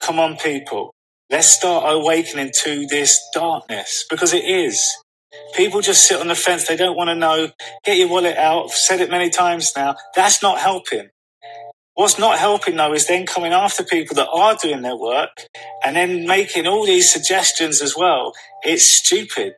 Come 0.02 0.20
on, 0.20 0.38
people. 0.38 0.94
Let's 1.30 1.48
start 1.50 1.86
awakening 1.88 2.52
to 2.64 2.88
this 2.88 3.20
darkness 3.34 4.06
because 4.10 4.34
it 4.34 4.46
is. 4.46 4.86
People 5.56 5.82
just 5.82 6.08
sit 6.08 6.20
on 6.22 6.28
the 6.30 6.36
fence. 6.36 6.68
They 6.68 6.78
don't 6.78 6.98
want 6.98 7.10
to 7.10 7.16
know. 7.16 7.50
Get 7.86 7.98
your 7.98 8.10
wallet 8.10 8.38
out. 8.38 8.66
I've 8.66 8.72
said 8.72 9.02
it 9.02 9.12
many 9.12 9.30
times 9.30 9.74
now. 9.76 9.96
That's 10.16 10.44
not 10.44 10.60
helping. 10.60 11.10
What's 11.96 12.20
not 12.20 12.40
helping 12.40 12.78
though 12.78 12.94
is 12.94 13.08
then 13.08 13.28
coming 13.28 13.54
after 13.54 13.84
people 13.84 14.16
that 14.16 14.30
are 14.34 14.56
doing 14.56 14.82
their 14.82 14.98
work 14.98 15.46
and 15.86 15.96
then 15.96 16.28
making 16.28 16.68
all 16.68 16.86
these 16.88 17.12
suggestions 17.14 17.82
as 17.84 17.96
well. 17.96 18.34
It's 18.64 18.86
stupid 18.86 19.54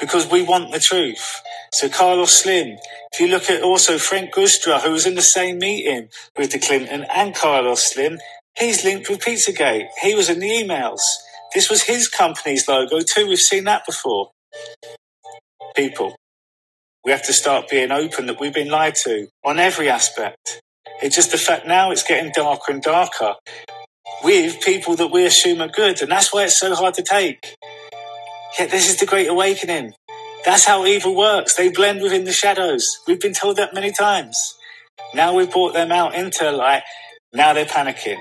because 0.00 0.30
we 0.30 0.42
want 0.42 0.72
the 0.72 0.80
truth. 0.80 1.42
So 1.74 1.90
Carlos 1.90 2.32
Slim, 2.32 2.78
if 3.12 3.20
you 3.20 3.28
look 3.28 3.50
at 3.50 3.62
also 3.62 3.98
Frank 3.98 4.34
Giustra, 4.34 4.80
who 4.82 4.92
was 4.92 5.06
in 5.06 5.14
the 5.16 5.22
same 5.22 5.58
meeting 5.58 6.08
with 6.38 6.52
the 6.52 6.58
Clinton 6.58 7.06
and 7.14 7.34
Carlos 7.36 7.92
Slim, 7.92 8.18
he's 8.58 8.84
linked 8.84 9.10
with 9.10 9.20
Pizzagate. 9.20 9.88
He 10.02 10.14
was 10.14 10.30
in 10.30 10.40
the 10.40 10.48
emails. 10.50 11.02
This 11.54 11.70
was 11.70 11.82
his 11.84 12.08
company's 12.08 12.66
logo 12.66 13.00
too. 13.00 13.28
We've 13.28 13.38
seen 13.40 13.64
that 13.64 13.86
before. 13.86 14.30
People, 15.76 16.16
we 17.04 17.12
have 17.12 17.24
to 17.24 17.32
start 17.32 17.68
being 17.70 17.92
open 17.92 18.26
that 18.26 18.40
we've 18.40 18.54
been 18.54 18.70
lied 18.70 18.96
to 19.04 19.28
on 19.44 19.58
every 19.58 19.90
aspect. 19.90 20.60
It's 21.02 21.16
just 21.16 21.32
the 21.32 21.38
fact 21.38 21.66
now 21.66 21.90
it's 21.92 22.02
getting 22.02 22.32
darker 22.32 22.72
and 22.72 22.82
darker 22.82 23.34
with 24.24 24.60
people 24.62 24.96
that 24.96 25.08
we 25.12 25.26
assume 25.26 25.62
are 25.62 25.68
good. 25.68 26.02
And 26.02 26.10
that's 26.12 26.32
why 26.32 26.44
it's 26.44 26.58
so 26.60 26.74
hard 26.74 26.94
to 26.94 27.02
take. 27.02 27.56
Yet 28.58 28.70
this 28.70 28.88
is 28.90 28.98
the 28.98 29.06
Great 29.06 29.28
Awakening. 29.28 29.94
That's 30.44 30.66
how 30.66 30.86
evil 30.86 31.16
works. 31.16 31.56
They 31.56 31.70
blend 31.70 32.02
within 32.02 32.24
the 32.24 32.32
shadows. 32.32 33.00
We've 33.06 33.20
been 33.20 33.34
told 33.34 33.56
that 33.56 33.74
many 33.74 33.92
times. 33.92 34.56
Now 35.14 35.34
we've 35.34 35.50
brought 35.50 35.74
them 35.74 35.92
out 35.92 36.14
into 36.14 36.50
light. 36.52 36.84
Now 37.32 37.52
they're 37.54 37.66
panicking. 37.66 38.20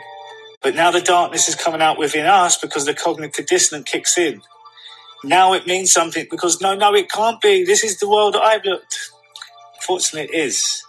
But 0.62 0.76
now 0.76 0.92
the 0.92 1.02
darkness 1.02 1.50
is 1.50 1.56
coming 1.56 1.82
out 1.82 2.00
within 2.00 2.26
us 2.28 2.58
because 2.58 2.86
the 2.86 2.94
cognitive 2.96 3.48
dissonance 3.48 3.90
kicks 3.90 4.18
in. 4.18 4.42
Now 5.24 5.54
it 5.54 5.68
means 5.68 5.92
something 5.92 6.28
because 6.32 6.62
no, 6.62 6.76
no, 6.76 6.94
it 6.96 7.12
can't 7.12 7.42
be. 7.42 7.64
This 7.66 7.84
is 7.84 8.00
the 8.00 8.10
world 8.10 8.36
I've 8.36 8.66
looked. 8.66 9.12
Fortunately, 9.82 10.30
it 10.34 10.40
is. 10.46 10.84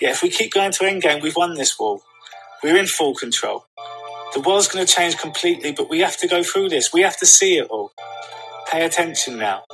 Yeah, 0.00 0.10
if 0.10 0.22
we 0.22 0.30
keep 0.30 0.52
going 0.52 0.72
to 0.72 0.84
endgame, 0.84 1.22
we've 1.22 1.36
won 1.36 1.54
this 1.54 1.78
war. 1.78 2.00
We're 2.62 2.76
in 2.78 2.86
full 2.86 3.14
control. 3.14 3.66
The 4.34 4.40
world's 4.40 4.68
going 4.68 4.86
to 4.86 4.92
change 4.92 5.18
completely, 5.18 5.72
but 5.72 5.90
we 5.90 6.00
have 6.00 6.16
to 6.18 6.28
go 6.28 6.42
through 6.42 6.70
this. 6.70 6.92
We 6.92 7.02
have 7.02 7.16
to 7.18 7.26
see 7.26 7.58
it 7.58 7.68
all. 7.70 7.92
Pay 8.70 8.84
attention 8.84 9.38
now. 9.38 9.64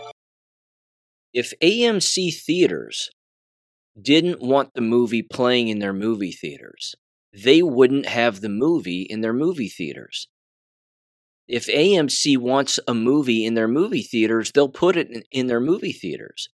if 1.32 1.52
AMC 1.62 2.34
theaters 2.34 3.10
didn't 4.00 4.40
want 4.42 4.74
the 4.74 4.80
movie 4.80 5.22
playing 5.22 5.68
in 5.68 5.78
their 5.80 5.92
movie 5.92 6.32
theaters, 6.32 6.94
they 7.32 7.62
wouldn't 7.62 8.06
have 8.06 8.40
the 8.40 8.48
movie 8.48 9.02
in 9.02 9.20
their 9.20 9.32
movie 9.32 9.68
theaters. 9.68 10.28
If 11.48 11.66
AMC 11.66 12.38
wants 12.38 12.80
a 12.88 12.94
movie 12.94 13.44
in 13.44 13.54
their 13.54 13.68
movie 13.68 14.02
theaters, 14.02 14.50
they'll 14.52 14.68
put 14.68 14.96
it 14.96 15.11
in, 15.11 15.22
in 15.30 15.46
their 15.46 15.61
movie 15.61 15.92
theaters. 15.92 16.48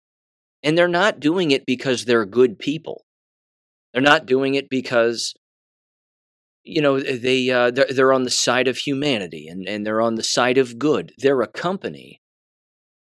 And 0.63 0.77
they're 0.77 0.88
not 0.88 1.19
doing 1.19 1.51
it 1.51 1.65
because 1.65 2.06
they're 2.06 2.25
good 2.25 2.60
people. 2.60 3.06
They're 3.93 4.01
not 4.01 4.25
doing 4.25 4.56
it 4.56 4.69
because 4.69 5.34
you 6.63 6.82
know 6.82 6.99
they 6.99 7.49
uh, 7.49 7.71
they're, 7.71 7.88
they're 7.89 8.13
on 8.13 8.23
the 8.23 8.30
side 8.30 8.67
of 8.67 8.77
humanity 8.77 9.47
and, 9.47 9.67
and 9.67 9.86
they're 9.86 10.01
on 10.01 10.15
the 10.15 10.23
side 10.23 10.58
of 10.58 10.77
good. 10.77 11.13
They're 11.17 11.41
a 11.41 11.47
company 11.47 12.21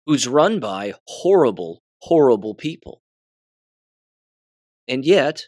who's 0.05 0.27
run 0.27 0.59
by 0.59 0.93
horrible, 1.07 1.81
horrible 2.01 2.55
people. 2.55 3.01
And 4.87 5.05
yet, 5.05 5.47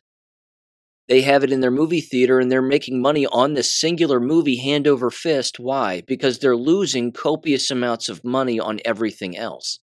they 1.07 1.21
have 1.21 1.43
it 1.43 1.51
in 1.51 1.59
their 1.59 1.71
movie 1.71 2.01
theater 2.01 2.39
and 2.39 2.51
they're 2.51 2.61
making 2.61 3.01
money 3.01 3.27
on 3.27 3.53
this 3.53 3.73
singular 3.73 4.19
movie 4.19 4.57
hand 4.57 4.87
over 4.87 5.11
fist. 5.11 5.59
Why? 5.59 6.01
Because 6.07 6.39
they're 6.39 6.55
losing 6.55 7.11
copious 7.11 7.69
amounts 7.69 8.09
of 8.09 8.23
money 8.23 8.59
on 8.59 8.79
everything 8.83 9.37
else. 9.37 9.79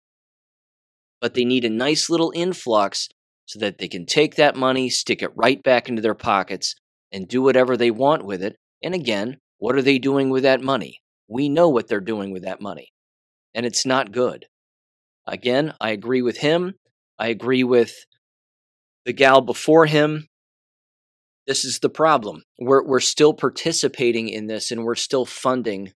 But 1.21 1.35
they 1.35 1.45
need 1.45 1.65
a 1.65 1.71
nice 1.71 2.11
little 2.11 2.33
influx 2.35 3.09
so 3.47 3.61
that 3.61 3.79
they 3.79 3.87
can 3.87 4.07
take 4.07 4.35
that 4.35 4.57
money, 4.57 4.91
stick 4.91 5.23
it 5.23 5.31
right 5.37 5.63
back 5.63 5.89
into 5.89 6.03
their 6.03 6.15
pockets, 6.15 6.75
and 7.13 7.29
do 7.29 7.43
whatever 7.43 7.77
they 7.77 7.91
want 7.91 8.25
with 8.25 8.43
it. 8.43 8.57
And 8.83 8.95
again, 8.95 9.39
what 9.59 9.77
are 9.77 9.83
they 9.83 9.99
doing 9.99 10.31
with 10.31 10.43
that 10.43 10.61
money? 10.61 11.03
We 11.29 11.49
know 11.49 11.69
what 11.69 11.87
they're 11.87 12.01
doing 12.01 12.33
with 12.33 12.43
that 12.43 12.61
money. 12.61 12.89
And 13.55 13.65
it's 13.65 13.87
not 13.87 14.11
good. 14.11 14.47
Again, 15.27 15.75
I 15.81 15.91
agree 15.91 16.23
with 16.23 16.39
him. 16.39 16.75
I 17.19 17.29
agree 17.29 17.63
with 17.63 17.95
the 19.05 19.13
gal 19.13 19.41
before 19.41 19.87
him. 19.87 20.29
This 21.47 21.65
is 21.65 21.81
the 21.81 21.91
problem. 21.91 22.43
We're 22.59 22.85
we're 22.85 23.01
still 23.01 23.35
participating 23.35 24.29
in 24.29 24.47
this, 24.47 24.71
and 24.71 24.85
we're 24.85 24.95
still 24.95 25.25
funding 25.25 25.93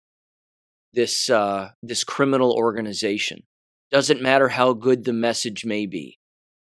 this 0.94 1.30
uh, 1.30 1.72
this 1.84 2.04
criminal 2.04 2.52
organization. 2.54 3.44
Doesn't 3.92 4.22
matter 4.22 4.50
how 4.50 4.74
good 4.74 5.04
the 5.04 5.14
message 5.14 5.64
may 5.64 5.86
be, 5.86 6.18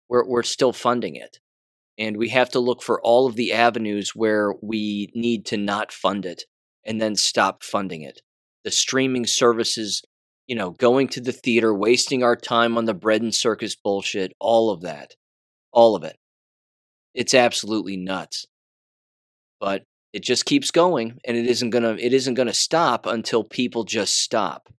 we're 0.10 0.28
we're 0.28 0.44
still 0.44 0.74
funding 0.74 1.16
it, 1.16 1.38
and 2.00 2.18
we 2.18 2.30
have 2.30 2.50
to 2.52 2.60
look 2.60 2.82
for 2.82 3.00
all 3.02 3.28
of 3.28 3.36
the 3.36 3.54
avenues 3.54 4.16
where 4.16 4.56
we 4.64 5.12
need 5.14 5.46
to 5.48 5.58
not 5.58 5.92
fund 5.92 6.26
it, 6.26 6.46
and 6.84 7.00
then 7.00 7.16
stop 7.16 7.64
funding 7.64 8.02
it. 8.02 8.22
The 8.64 8.72
streaming 8.72 9.28
services, 9.28 10.02
you 10.48 10.56
know, 10.56 10.72
going 10.72 11.08
to 11.10 11.22
the 11.22 11.32
theater, 11.32 11.72
wasting 11.72 12.24
our 12.24 12.36
time 12.36 12.80
on 12.80 12.86
the 12.86 12.96
bread 12.96 13.22
and 13.22 13.34
circus 13.34 13.76
bullshit, 13.76 14.34
all 14.40 14.72
of 14.72 14.82
that, 14.82 15.14
all 15.72 15.96
of 15.96 16.04
it. 16.04 16.18
It's 17.14 17.36
absolutely 17.36 17.96
nuts 17.96 18.48
but 19.66 19.82
it 20.14 20.22
just 20.22 20.46
keeps 20.46 20.70
going 20.70 21.18
and 21.26 21.36
it 21.36 21.48
isn't 21.48 21.72
gonna 21.72 21.98
it 22.00 22.14
isn't 22.14 22.36
gonna 22.36 22.54
stop 22.54 23.08
until 23.08 23.44
people 23.44 23.84
just 23.84 24.22
stop 24.22 24.70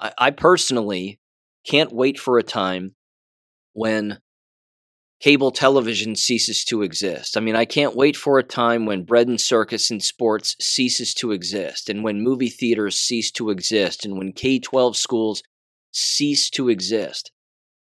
I, 0.00 0.12
I 0.18 0.30
personally 0.32 1.20
can't 1.64 1.92
wait 1.92 2.18
for 2.18 2.36
a 2.36 2.42
time 2.42 2.96
when 3.74 4.18
cable 5.20 5.52
television 5.52 6.16
ceases 6.16 6.64
to 6.64 6.82
exist. 6.82 7.36
I 7.36 7.40
mean, 7.40 7.54
I 7.56 7.64
can't 7.64 7.94
wait 7.94 8.16
for 8.16 8.38
a 8.38 8.44
time 8.44 8.86
when 8.86 9.04
bread 9.04 9.28
and 9.28 9.40
circus 9.40 9.90
and 9.90 10.02
sports 10.02 10.56
ceases 10.60 11.12
to 11.14 11.32
exist, 11.32 11.88
and 11.88 12.02
when 12.02 12.22
movie 12.22 12.48
theaters 12.48 12.98
cease 12.98 13.30
to 13.32 13.50
exist, 13.50 14.04
and 14.04 14.16
when 14.16 14.32
K 14.32 14.58
12 14.58 14.96
schools 14.96 15.42
cease 15.92 16.50
to 16.50 16.68
exist. 16.68 17.30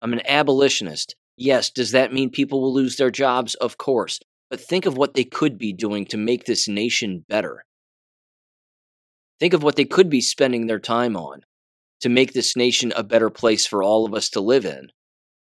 I'm 0.00 0.12
an 0.12 0.22
abolitionist. 0.26 1.16
Yes, 1.36 1.70
does 1.70 1.90
that 1.90 2.12
mean 2.12 2.30
people 2.30 2.60
will 2.60 2.72
lose 2.72 2.96
their 2.96 3.10
jobs? 3.10 3.54
Of 3.54 3.78
course 3.78 4.20
but 4.54 4.60
think 4.60 4.86
of 4.86 4.96
what 4.96 5.14
they 5.14 5.24
could 5.24 5.58
be 5.58 5.72
doing 5.72 6.04
to 6.06 6.16
make 6.16 6.44
this 6.44 6.68
nation 6.68 7.24
better. 7.28 7.64
Think 9.40 9.52
of 9.52 9.64
what 9.64 9.74
they 9.74 9.84
could 9.84 10.08
be 10.08 10.20
spending 10.20 10.68
their 10.68 10.78
time 10.78 11.16
on 11.16 11.40
to 12.02 12.08
make 12.08 12.32
this 12.32 12.54
nation 12.54 12.92
a 12.94 13.02
better 13.02 13.30
place 13.30 13.66
for 13.66 13.82
all 13.82 14.06
of 14.06 14.14
us 14.14 14.28
to 14.28 14.40
live 14.40 14.64
in 14.64 14.92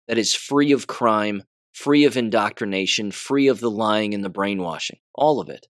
that 0.08 0.18
is 0.18 0.34
free 0.34 0.72
of 0.72 0.86
crime, 0.86 1.44
free 1.72 2.04
of 2.04 2.18
indoctrination, 2.18 3.10
free 3.10 3.48
of 3.48 3.60
the 3.60 3.70
lying 3.70 4.12
and 4.12 4.22
the 4.22 4.28
brainwashing. 4.28 4.98
All 5.14 5.40
of 5.40 5.48
it. 5.48 5.68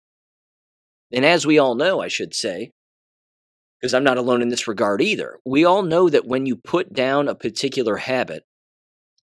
And 1.12 1.24
as 1.24 1.46
we 1.46 1.60
all 1.60 1.76
know, 1.76 2.00
I 2.00 2.08
should 2.08 2.34
say, 2.34 2.72
because 3.80 3.94
I'm 3.94 4.02
not 4.02 4.18
alone 4.18 4.42
in 4.42 4.48
this 4.48 4.66
regard 4.66 5.00
either, 5.00 5.38
we 5.46 5.64
all 5.64 5.82
know 5.82 6.08
that 6.08 6.26
when 6.26 6.44
you 6.44 6.56
put 6.56 6.92
down 6.92 7.28
a 7.28 7.36
particular 7.36 7.98
habit, 7.98 8.42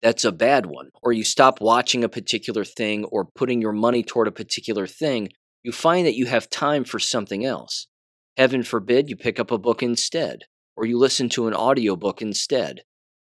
that's 0.01 0.23
a 0.23 0.31
bad 0.31 0.65
one, 0.65 0.89
or 1.01 1.13
you 1.13 1.23
stop 1.23 1.61
watching 1.61 2.03
a 2.03 2.09
particular 2.09 2.63
thing 2.63 3.05
or 3.05 3.25
putting 3.25 3.61
your 3.61 3.71
money 3.71 4.03
toward 4.03 4.27
a 4.27 4.31
particular 4.31 4.87
thing, 4.87 5.29
you 5.63 5.71
find 5.71 6.07
that 6.07 6.15
you 6.15 6.25
have 6.25 6.49
time 6.49 6.83
for 6.83 6.99
something 6.99 7.45
else. 7.45 7.87
Heaven 8.35 8.63
forbid 8.63 9.09
you 9.09 9.15
pick 9.15 9.39
up 9.39 9.51
a 9.51 9.57
book 9.59 9.83
instead, 9.83 10.45
or 10.75 10.85
you 10.85 10.97
listen 10.97 11.29
to 11.29 11.47
an 11.47 11.53
audiobook 11.53 12.21
instead, 12.21 12.81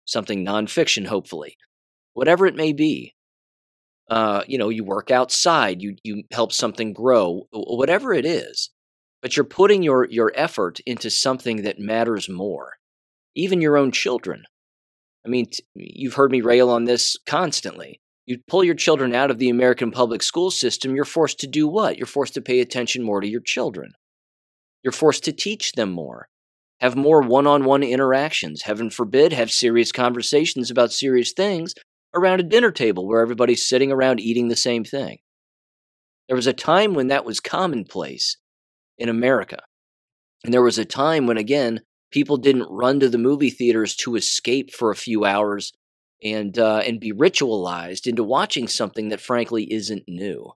something 0.05 0.45
nonfiction, 0.45 1.07
hopefully. 1.07 1.57
Whatever 2.15 2.47
it 2.47 2.57
may 2.57 2.73
be. 2.73 3.15
Uh, 4.11 4.43
you 4.47 4.59
know, 4.59 4.69
you 4.69 4.85
work 4.85 5.11
outside, 5.11 5.81
you, 5.81 5.97
you 6.03 6.25
help 6.33 6.53
something 6.53 6.93
grow, 6.93 7.47
whatever 7.53 8.13
it 8.13 8.27
is. 8.27 8.71
But 9.23 9.37
you're 9.37 9.45
putting 9.45 9.83
your, 9.83 10.07
your 10.11 10.33
effort 10.35 10.81
into 10.85 11.11
something 11.11 11.63
that 11.63 11.79
matters 11.79 12.29
more. 12.29 12.75
Even 13.35 13.61
your 13.61 13.77
own 13.77 13.93
children. 13.93 14.45
I 15.25 15.29
mean, 15.29 15.47
t- 15.47 15.65
you've 15.75 16.15
heard 16.15 16.31
me 16.31 16.41
rail 16.41 16.71
on 16.71 16.85
this 16.85 17.17
constantly. 17.27 18.01
You 18.27 18.39
pull 18.49 18.65
your 18.65 18.75
children 18.75 19.15
out 19.15 19.31
of 19.31 19.39
the 19.39 19.51
American 19.51 19.91
public 19.91 20.23
school 20.23 20.51
system, 20.51 20.95
you're 20.95 21.05
forced 21.05 21.41
to 21.41 21.47
do 21.47 21.69
what? 21.69 21.99
You're 21.99 22.07
forced 22.07 22.35
to 22.35 22.43
pay 22.43 22.61
attention 22.61 23.03
more 23.03 23.21
to 23.21 23.29
your 23.29 23.43
children. 23.43 23.93
You're 24.83 24.93
forced 24.93 25.25
to 25.25 25.33
teach 25.33 25.73
them 25.73 25.91
more, 25.91 26.29
have 26.81 26.97
more 26.97 27.21
one 27.23 27.47
on 27.47 27.65
one 27.65 27.83
interactions. 27.83 28.63
Heaven 28.63 28.91
forbid, 28.91 29.33
have 29.33 29.51
serious 29.51 29.93
conversations 29.93 30.71
about 30.71 30.93
serious 30.93 31.33
things 31.33 31.75
around 32.15 32.41
a 32.41 32.45
dinner 32.45 32.71
table 32.71 33.07
where 33.07 33.21
everybody's 33.21 33.67
sitting 33.67 33.91
around 33.91 34.21
eating 34.21 34.49
the 34.49 34.57
same 34.57 34.85
thing. 34.85 35.19
There 36.29 36.37
was 36.37 36.47
a 36.47 36.53
time 36.53 36.95
when 36.95 37.09
that 37.09 37.25
was 37.25 37.41
commonplace 37.41 38.39
in 38.99 39.09
America. 39.09 39.59
And 40.45 40.53
there 40.53 40.63
was 40.63 40.79
a 40.79 40.85
time 40.85 41.27
when, 41.27 41.37
again, 41.39 41.81
people 42.15 42.37
didn't 42.37 42.71
run 42.71 43.01
to 43.01 43.09
the 43.09 43.19
movie 43.19 43.51
theaters 43.51 43.97
to 43.97 44.15
escape 44.15 44.73
for 44.73 44.93
a 44.93 44.97
few 44.97 45.25
hours 45.25 45.73
and 46.23 46.57
uh, 46.61 46.81
and 46.87 47.01
be 47.01 47.13
ritualized 47.13 48.07
into 48.07 48.23
watching 48.23 48.69
something 48.69 49.09
that 49.09 49.21
frankly 49.21 49.71
isn't 49.73 50.05
new. 50.07 50.53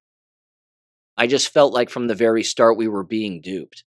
I 1.17 1.27
just 1.27 1.53
felt 1.53 1.75
like 1.75 1.91
from 1.91 2.07
the 2.07 2.15
very 2.15 2.45
start 2.45 2.77
we 2.77 2.87
were 2.87 3.03
being 3.03 3.41
duped, 3.41 3.83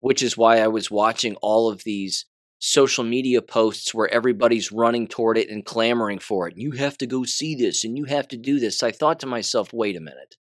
which 0.00 0.20
is 0.20 0.36
why 0.36 0.58
I 0.58 0.66
was 0.66 0.90
watching 0.90 1.36
all 1.36 1.70
of 1.70 1.84
these 1.84 2.26
social 2.58 3.04
media 3.04 3.40
posts 3.40 3.94
where 3.94 4.12
everybody's 4.12 4.72
running 4.72 5.06
toward 5.06 5.38
it 5.38 5.48
and 5.48 5.64
clamoring 5.64 6.18
for 6.18 6.48
it. 6.48 6.54
You 6.56 6.72
have 6.72 6.98
to 6.98 7.06
go 7.06 7.22
see 7.22 7.54
this 7.54 7.84
and 7.84 7.96
you 7.96 8.06
have 8.06 8.26
to 8.28 8.36
do 8.36 8.58
this. 8.58 8.82
I 8.82 8.90
thought 8.90 9.20
to 9.20 9.26
myself, 9.26 9.72
wait 9.72 9.96
a 9.96 10.00
minute. 10.00 10.34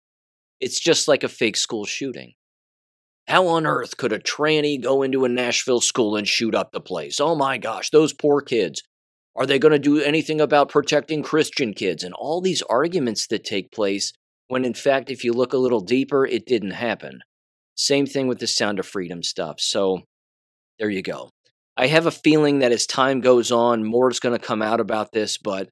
It's 0.61 0.81
just 0.81 1.09
like 1.09 1.25
a 1.25 1.29
fake 1.29 1.59
school 1.59 1.85
shooting. 1.85 2.33
How 3.29 3.47
on 3.47 3.67
earth 3.67 3.97
could 3.97 4.13
a 4.13 4.19
tranny 4.19 4.83
go 4.83 5.03
into 5.03 5.25
a 5.25 5.29
Nashville 5.29 5.81
school 5.81 6.17
and 6.17 6.27
shoot 6.27 6.55
up 6.55 6.73
the 6.73 6.81
place? 6.81 7.21
Oh 7.21 7.35
my 7.35 7.59
gosh, 7.59 7.91
those 7.91 8.13
poor 8.13 8.41
kids. 8.41 8.83
Are 9.35 9.47
they 9.47 9.59
going 9.59 9.73
to 9.73 9.79
do 9.79 10.01
anything 10.01 10.41
about 10.41 10.69
protecting 10.69 11.23
Christian 11.23 11.73
kids? 11.73 12.05
And 12.05 12.13
all 12.15 12.41
these 12.41 12.63
arguments 12.63 13.27
that 13.29 13.45
take 13.45 13.73
place 13.73 14.13
when, 14.49 14.65
in 14.65 14.75
fact, 14.75 15.11
if 15.11 15.25
you 15.25 15.33
look 15.33 15.55
a 15.55 15.59
little 15.59 15.81
deeper, 15.81 16.27
it 16.27 16.45
didn't 16.45 16.73
happen. 16.73 17.21
Same 17.75 18.05
thing 18.05 18.29
with 18.29 18.39
the 18.39 18.47
Sound 18.47 18.79
of 18.79 18.87
Freedom 18.87 19.23
stuff. 19.23 19.59
So 19.59 20.03
there 20.79 20.91
you 20.91 21.03
go. 21.03 21.31
I 21.77 21.87
have 21.87 22.05
a 22.05 22.11
feeling 22.11 22.59
that 22.59 22.73
as 22.73 22.87
time 22.87 23.21
goes 23.21 23.51
on, 23.51 23.85
more 23.85 24.11
is 24.11 24.21
going 24.21 24.39
to 24.39 24.45
come 24.45 24.61
out 24.61 24.81
about 24.81 25.13
this, 25.13 25.39
but 25.39 25.71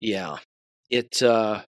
yeah, 0.00 0.36
it 0.90 1.22
uh, 1.22 1.62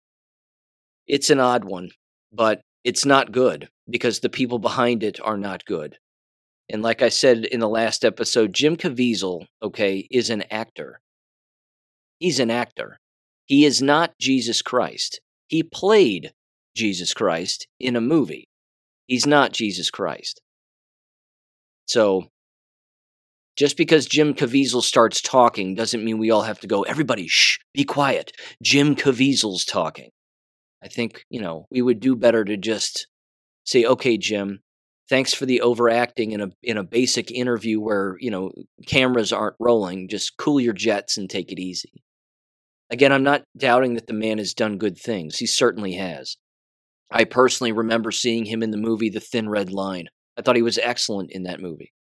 it's 1.07 1.31
an 1.31 1.41
odd 1.41 1.65
one, 1.65 1.91
but 2.31 2.61
it's 2.87 3.05
not 3.05 3.33
good 3.33 3.69
because 3.91 4.21
the 4.21 4.29
people 4.29 4.61
behind 4.61 5.03
it 5.03 5.19
are 5.21 5.37
not 5.37 5.65
good. 5.65 5.99
And 6.71 6.83
like 6.83 7.03
I 7.03 7.09
said 7.09 7.45
in 7.45 7.59
the 7.59 7.69
last 7.69 8.05
episode, 8.05 8.53
Jim 8.53 8.77
Caviezel, 8.77 9.47
okay, 9.61 10.07
is 10.09 10.31
an 10.31 10.45
actor. 10.53 11.01
He's 12.21 12.39
an 12.39 12.49
actor. 12.49 13.01
He 13.47 13.65
is 13.65 13.83
not 13.83 14.17
Jesus 14.21 14.63
Christ. 14.63 15.21
He 15.49 15.65
played 15.65 16.33
Jesus 16.77 17.13
Christ 17.13 17.67
in 17.81 17.97
a 17.97 18.01
movie. 18.01 18.49
He's 19.09 19.27
not 19.27 19.53
Jesus 19.53 19.91
Christ. 19.91 20.41
So, 21.87 22.29
just 23.57 23.77
because 23.77 24.07
Jim 24.07 24.33
Caviezel 24.33 24.83
starts 24.83 25.21
talking 25.21 25.75
doesn't 25.75 26.05
mean 26.05 26.19
we 26.19 26.31
all 26.31 26.43
have 26.43 26.61
to 26.61 26.69
go, 26.69 26.83
everybody, 26.83 27.27
shh, 27.27 27.59
be 27.75 27.83
quiet. 27.83 28.31
Jim 28.63 28.95
Caviezel's 28.95 29.65
talking. 29.65 30.11
I 30.83 30.89
think, 30.89 31.25
you 31.31 31.41
know, 31.41 31.67
we 31.71 31.83
would 31.83 32.01
do 32.01 32.17
better 32.17 32.45
to 32.45 32.57
just 32.57 33.09
say, 33.65 33.85
okay, 33.85 34.17
Jim, 34.19 34.61
thanks 35.09 35.33
for 35.33 35.47
the 35.47 35.61
overacting 35.61 36.33
in 36.33 36.41
a 36.41 36.49
in 36.63 36.77
a 36.77 36.85
basic 36.85 37.31
interview 37.31 37.81
where 37.81 38.17
you 38.21 38.31
know 38.31 38.53
cameras 38.87 39.33
aren't 39.33 39.57
rolling. 39.61 40.09
Just 40.09 40.37
cool 40.37 40.61
your 40.61 40.75
jets 40.75 41.17
and 41.17 41.29
take 41.29 41.53
it 41.53 41.59
easy. 41.59 42.03
Again, 42.91 43.13
I'm 43.13 43.25
not 43.25 43.43
doubting 43.57 43.95
that 43.95 44.07
the 44.07 44.13
man 44.13 44.39
has 44.39 44.55
done 44.55 44.79
good 44.79 44.97
things. 44.97 45.39
He 45.39 45.47
certainly 45.47 45.95
has. 45.95 46.37
I 47.11 47.25
personally 47.25 47.73
remember 47.73 48.11
seeing 48.11 48.45
him 48.45 48.63
in 48.63 48.71
the 48.71 48.77
movie 48.77 49.11
The 49.11 49.21
Thin 49.21 49.49
Red 49.49 49.73
Line. 49.73 50.09
I 50.37 50.43
thought 50.43 50.57
he 50.57 50.63
was 50.63 50.79
excellent 50.79 51.33
in 51.33 51.45
that 51.45 51.61
movie. 51.61 51.93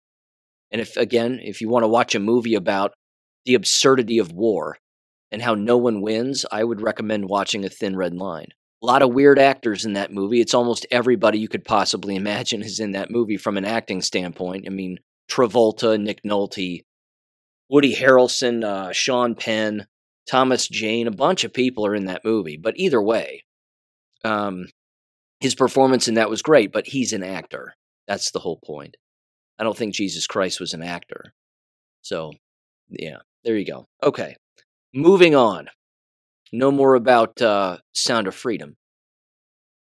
And 0.70 0.80
if, 0.80 0.96
again, 0.96 1.40
if 1.42 1.60
you 1.60 1.68
want 1.68 1.84
to 1.84 1.88
watch 1.88 2.14
a 2.14 2.20
movie 2.20 2.54
about 2.54 2.92
the 3.44 3.54
absurdity 3.54 4.18
of 4.18 4.32
war 4.32 4.78
and 5.30 5.40
how 5.40 5.54
no 5.54 5.76
one 5.76 6.02
wins, 6.02 6.44
I 6.50 6.64
would 6.64 6.80
recommend 6.80 7.28
watching 7.28 7.64
A 7.64 7.68
Thin 7.68 7.96
Red 7.96 8.14
Line. 8.14 8.48
A 8.82 8.86
lot 8.86 9.02
of 9.02 9.14
weird 9.14 9.38
actors 9.38 9.84
in 9.84 9.94
that 9.94 10.12
movie. 10.12 10.40
It's 10.40 10.54
almost 10.54 10.86
everybody 10.90 11.38
you 11.38 11.48
could 11.48 11.64
possibly 11.64 12.16
imagine 12.22 12.62
is 12.62 12.80
in 12.80 12.92
that 12.92 13.10
movie 13.10 13.36
from 13.36 13.56
an 13.56 13.64
acting 13.64 14.02
standpoint. 14.02 14.64
I 14.66 14.70
mean, 14.70 14.98
Travolta, 15.30 16.00
Nick 16.00 16.22
Nolte, 16.22 16.84
Woody 17.68 17.94
Harrelson, 17.94 18.62
uh, 18.64 18.92
Sean 18.92 19.34
Penn, 19.34 19.86
Thomas 20.28 20.68
Jane, 20.68 21.06
a 21.06 21.12
bunch 21.12 21.44
of 21.44 21.52
people 21.52 21.86
are 21.86 21.94
in 21.94 22.06
that 22.06 22.24
movie. 22.24 22.56
But 22.56 22.74
either 22.76 23.02
way, 23.02 23.44
um, 24.24 24.66
his 25.40 25.54
performance 25.54 26.08
in 26.08 26.14
that 26.14 26.30
was 26.30 26.42
great, 26.42 26.72
but 26.72 26.86
he's 26.86 27.12
an 27.12 27.22
actor. 27.22 27.74
That's 28.06 28.30
the 28.30 28.38
whole 28.38 28.60
point. 28.64 28.96
I 29.58 29.64
don't 29.64 29.76
think 29.76 29.94
Jesus 29.94 30.26
Christ 30.26 30.60
was 30.60 30.74
an 30.74 30.82
actor. 30.82 31.32
So, 32.02 32.32
yeah, 32.90 33.18
there 33.44 33.56
you 33.56 33.66
go. 33.66 33.86
Okay, 34.02 34.36
moving 34.94 35.34
on. 35.34 35.68
No 36.56 36.70
more 36.70 36.94
about 36.94 37.42
uh, 37.42 37.78
Sound 37.94 38.28
of 38.28 38.34
Freedom. 38.34 38.76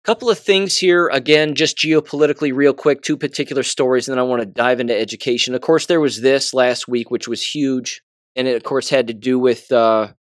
Couple 0.03 0.29
of 0.29 0.39
things 0.39 0.77
here, 0.79 1.07
again, 1.07 1.53
just 1.53 1.77
geopolitically, 1.77 2.51
real 2.53 2.73
quick, 2.73 3.03
two 3.03 3.15
particular 3.15 3.61
stories, 3.61 4.07
and 4.07 4.13
then 4.13 4.19
I 4.19 4.27
want 4.27 4.41
to 4.41 4.47
dive 4.47 4.79
into 4.79 4.97
education. 4.97 5.53
Of 5.53 5.61
course, 5.61 5.85
there 5.85 6.01
was 6.01 6.21
this 6.21 6.51
last 6.51 6.87
week, 6.87 7.11
which 7.11 7.27
was 7.27 7.43
huge, 7.43 8.01
and 8.35 8.47
it, 8.47 8.55
of 8.55 8.63
course, 8.63 8.89
had 8.89 9.05
to 9.07 9.13
do 9.13 9.37
with 9.37 9.71
uh, 9.71 10.13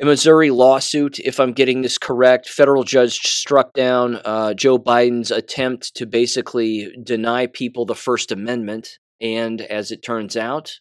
a 0.00 0.04
Missouri 0.04 0.50
lawsuit, 0.50 1.18
if 1.18 1.40
I'm 1.40 1.52
getting 1.54 1.82
this 1.82 1.98
correct. 1.98 2.48
Federal 2.48 2.84
judge 2.84 3.18
struck 3.18 3.72
down 3.72 4.20
uh, 4.24 4.54
Joe 4.54 4.78
Biden's 4.78 5.32
attempt 5.32 5.96
to 5.96 6.06
basically 6.06 6.96
deny 7.02 7.48
people 7.48 7.84
the 7.84 7.96
First 7.96 8.30
Amendment. 8.30 9.00
And 9.20 9.60
as 9.60 9.90
it 9.90 10.04
turns 10.04 10.36
out, 10.36 10.78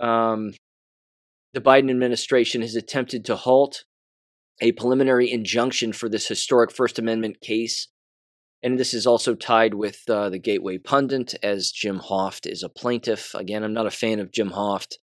um, 0.00 0.54
the 1.52 1.60
Biden 1.60 1.90
administration 1.90 2.62
has 2.62 2.74
attempted 2.74 3.24
to 3.24 3.36
halt 3.36 3.84
a 4.60 4.72
preliminary 4.72 5.30
injunction 5.30 5.92
for 5.92 6.08
this 6.08 6.28
historic 6.28 6.70
First 6.70 6.98
Amendment 6.98 7.40
case. 7.40 7.88
And 8.62 8.78
this 8.78 8.92
is 8.92 9.06
also 9.06 9.34
tied 9.34 9.74
with 9.74 10.02
uh, 10.08 10.28
the 10.28 10.38
Gateway 10.38 10.76
Pundit, 10.76 11.34
as 11.42 11.70
Jim 11.70 11.98
Hoft 11.98 12.46
is 12.46 12.62
a 12.62 12.68
plaintiff. 12.68 13.34
Again, 13.34 13.64
I'm 13.64 13.72
not 13.72 13.86
a 13.86 13.90
fan 13.90 14.20
of 14.20 14.32
Jim 14.32 14.50
Hoft 14.50 14.96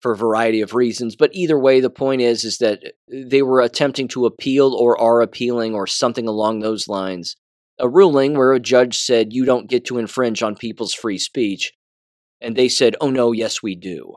for 0.00 0.12
a 0.12 0.16
variety 0.16 0.60
of 0.60 0.74
reasons, 0.74 1.16
but 1.16 1.34
either 1.34 1.58
way, 1.58 1.80
the 1.80 1.90
point 1.90 2.22
is 2.22 2.44
is 2.44 2.58
that 2.58 2.82
they 3.08 3.42
were 3.42 3.60
attempting 3.60 4.08
to 4.08 4.26
appeal 4.26 4.74
or 4.74 4.98
are 4.98 5.20
appealing 5.20 5.74
or 5.74 5.86
something 5.86 6.26
along 6.26 6.60
those 6.60 6.88
lines. 6.88 7.36
A 7.78 7.88
ruling 7.88 8.34
where 8.34 8.52
a 8.52 8.60
judge 8.60 8.98
said 8.98 9.32
you 9.32 9.44
don't 9.44 9.68
get 9.68 9.86
to 9.86 9.98
infringe 9.98 10.42
on 10.42 10.54
people's 10.54 10.94
free 10.94 11.18
speech, 11.18 11.72
and 12.40 12.56
they 12.56 12.68
said, 12.68 12.94
"Oh 13.00 13.10
no, 13.10 13.32
yes 13.32 13.62
we 13.62 13.74
do." 13.74 14.16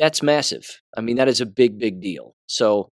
That's 0.00 0.22
massive. 0.22 0.80
I 0.96 1.02
mean, 1.02 1.16
that 1.16 1.28
is 1.28 1.42
a 1.42 1.46
big, 1.46 1.78
big 1.78 2.00
deal. 2.00 2.34
So 2.46 2.88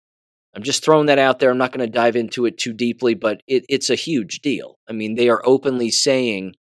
I'm 0.53 0.61
just 0.61 0.83
throwing 0.83 1.05
that 1.05 1.17
out 1.17 1.39
there. 1.39 1.49
I'm 1.49 1.57
not 1.57 1.71
going 1.71 1.87
to 1.87 1.91
dive 1.91 2.17
into 2.17 2.45
it 2.45 2.57
too 2.57 2.73
deeply, 2.73 3.13
but 3.13 3.41
it, 3.47 3.63
it's 3.69 3.89
a 3.89 3.95
huge 3.95 4.39
deal. 4.39 4.75
I 4.89 4.91
mean, 4.91 5.15
they 5.15 5.29
are 5.29 5.41
openly 5.45 5.89
saying, 5.89 6.55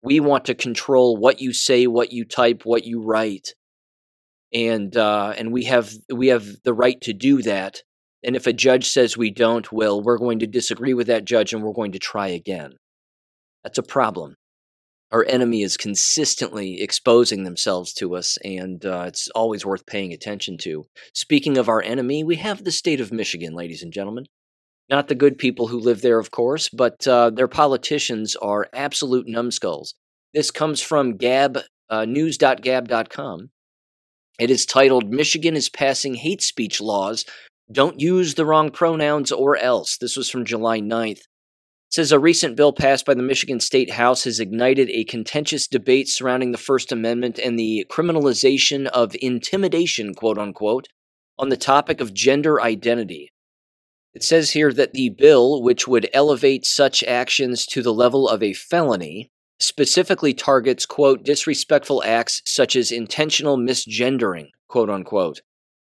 we 0.00 0.20
want 0.20 0.44
to 0.44 0.54
control 0.54 1.16
what 1.16 1.40
you 1.40 1.52
say, 1.52 1.88
what 1.88 2.12
you 2.12 2.24
type, 2.24 2.62
what 2.64 2.84
you 2.84 3.02
write, 3.02 3.54
and 4.54 4.96
uh, 4.96 5.34
and 5.36 5.52
we 5.52 5.64
have 5.64 5.92
we 6.12 6.28
have 6.28 6.46
the 6.64 6.72
right 6.72 6.98
to 7.02 7.12
do 7.12 7.42
that. 7.42 7.82
And 8.22 8.36
if 8.36 8.46
a 8.46 8.52
judge 8.52 8.88
says 8.88 9.16
we 9.16 9.30
don't, 9.30 9.70
well, 9.72 10.00
we're 10.00 10.18
going 10.18 10.38
to 10.38 10.46
disagree 10.46 10.94
with 10.94 11.08
that 11.08 11.24
judge, 11.24 11.52
and 11.52 11.62
we're 11.62 11.72
going 11.72 11.92
to 11.92 11.98
try 11.98 12.28
again. 12.28 12.76
That's 13.64 13.78
a 13.78 13.82
problem 13.82 14.36
our 15.12 15.24
enemy 15.26 15.62
is 15.62 15.76
consistently 15.76 16.80
exposing 16.80 17.42
themselves 17.42 17.92
to 17.94 18.14
us, 18.14 18.38
and 18.44 18.84
uh, 18.86 19.04
it's 19.08 19.28
always 19.34 19.66
worth 19.66 19.86
paying 19.86 20.12
attention 20.12 20.56
to. 20.58 20.86
Speaking 21.14 21.58
of 21.58 21.68
our 21.68 21.82
enemy, 21.82 22.22
we 22.22 22.36
have 22.36 22.62
the 22.62 22.70
state 22.70 23.00
of 23.00 23.12
Michigan, 23.12 23.54
ladies 23.54 23.82
and 23.82 23.92
gentlemen. 23.92 24.26
Not 24.88 25.08
the 25.08 25.14
good 25.14 25.38
people 25.38 25.68
who 25.68 25.78
live 25.78 26.02
there, 26.02 26.18
of 26.18 26.30
course, 26.30 26.68
but 26.68 27.06
uh, 27.06 27.30
their 27.30 27.48
politicians 27.48 28.36
are 28.36 28.68
absolute 28.72 29.26
numbskulls. 29.28 29.94
This 30.34 30.50
comes 30.50 30.80
from 30.80 31.16
Gab, 31.16 31.58
uh, 31.88 32.04
news.gab.com. 32.04 33.50
It 34.38 34.50
is 34.50 34.64
titled 34.64 35.10
Michigan 35.10 35.56
is 35.56 35.68
passing 35.68 36.14
hate 36.14 36.42
speech 36.42 36.80
laws. 36.80 37.24
Don't 37.70 38.00
use 38.00 38.34
the 38.34 38.46
wrong 38.46 38.70
pronouns 38.70 39.30
or 39.30 39.56
else. 39.56 39.96
This 39.98 40.16
was 40.16 40.30
from 40.30 40.44
July 40.44 40.80
9th 40.80 41.22
says 41.90 42.12
a 42.12 42.18
recent 42.20 42.56
bill 42.56 42.72
passed 42.72 43.04
by 43.04 43.14
the 43.14 43.22
Michigan 43.22 43.58
State 43.58 43.90
House 43.90 44.22
has 44.22 44.38
ignited 44.38 44.88
a 44.90 45.04
contentious 45.04 45.66
debate 45.66 46.08
surrounding 46.08 46.52
the 46.52 46.58
First 46.58 46.92
Amendment 46.92 47.38
and 47.38 47.58
the 47.58 47.84
criminalization 47.90 48.86
of 48.86 49.16
intimidation, 49.20 50.14
quote 50.14 50.38
unquote, 50.38 50.86
on 51.36 51.48
the 51.48 51.56
topic 51.56 52.00
of 52.00 52.14
gender 52.14 52.60
identity. 52.60 53.32
It 54.14 54.22
says 54.22 54.52
here 54.52 54.72
that 54.72 54.92
the 54.92 55.08
bill, 55.08 55.62
which 55.62 55.88
would 55.88 56.08
elevate 56.12 56.64
such 56.64 57.02
actions 57.04 57.66
to 57.66 57.82
the 57.82 57.94
level 57.94 58.28
of 58.28 58.42
a 58.42 58.52
felony, 58.52 59.30
specifically 59.58 60.32
targets, 60.32 60.86
quote, 60.86 61.24
disrespectful 61.24 62.02
acts 62.04 62.40
such 62.46 62.76
as 62.76 62.92
intentional 62.92 63.56
misgendering, 63.56 64.48
quote 64.68 64.90
unquote. 64.90 65.42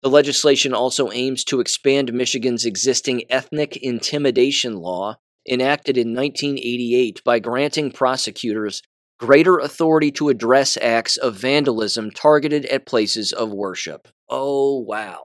The 0.04 0.10
legislation 0.10 0.74
also 0.74 1.12
aims 1.12 1.44
to 1.46 1.60
expand 1.60 2.14
Michigan's 2.14 2.66
existing 2.66 3.24
ethnic 3.32 3.78
intimidation 3.78 4.76
law 4.76 5.18
enacted 5.48 5.98
in 5.98 6.14
1988 6.14 7.24
by 7.24 7.40
granting 7.40 7.92
prosecutors 7.92 8.82
greater 9.20 9.58
authority 9.58 10.12
to 10.12 10.30
address 10.30 10.78
acts 10.82 11.18
of 11.18 11.36
vandalism 11.36 12.12
targeted 12.12 12.66
at 12.66 12.86
places 12.86 13.34
of 13.34 13.52
worship. 13.52 14.08
Oh, 14.30 14.80
wow. 14.80 15.22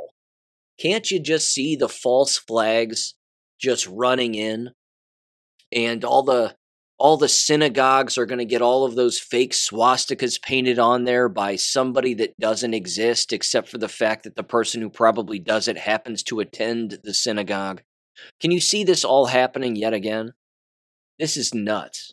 Can't 0.80 1.10
you 1.10 1.20
just 1.20 1.52
see 1.52 1.76
the 1.76 1.88
false 1.88 2.38
flags 2.38 3.14
just 3.60 3.86
running 3.86 4.34
in? 4.34 4.70
And 5.70 6.04
all 6.04 6.22
the 6.22 6.54
all 6.98 7.16
the 7.16 7.28
synagogues 7.28 8.16
are 8.16 8.26
going 8.26 8.38
to 8.38 8.44
get 8.44 8.62
all 8.62 8.84
of 8.84 8.94
those 8.94 9.18
fake 9.18 9.52
swastikas 9.52 10.40
painted 10.40 10.78
on 10.78 11.02
there 11.02 11.28
by 11.28 11.56
somebody 11.56 12.14
that 12.14 12.38
doesn't 12.38 12.74
exist 12.74 13.32
except 13.32 13.68
for 13.68 13.78
the 13.78 13.88
fact 13.88 14.22
that 14.22 14.36
the 14.36 14.44
person 14.44 14.80
who 14.80 14.88
probably 14.88 15.40
does 15.40 15.66
it 15.66 15.76
happens 15.76 16.22
to 16.22 16.38
attend 16.38 17.00
the 17.02 17.12
synagogue. 17.12 17.82
Can 18.40 18.50
you 18.50 18.60
see 18.60 18.84
this 18.84 19.04
all 19.04 19.26
happening 19.26 19.76
yet 19.76 19.94
again? 19.94 20.32
This 21.18 21.36
is 21.36 21.54
nuts. 21.54 22.12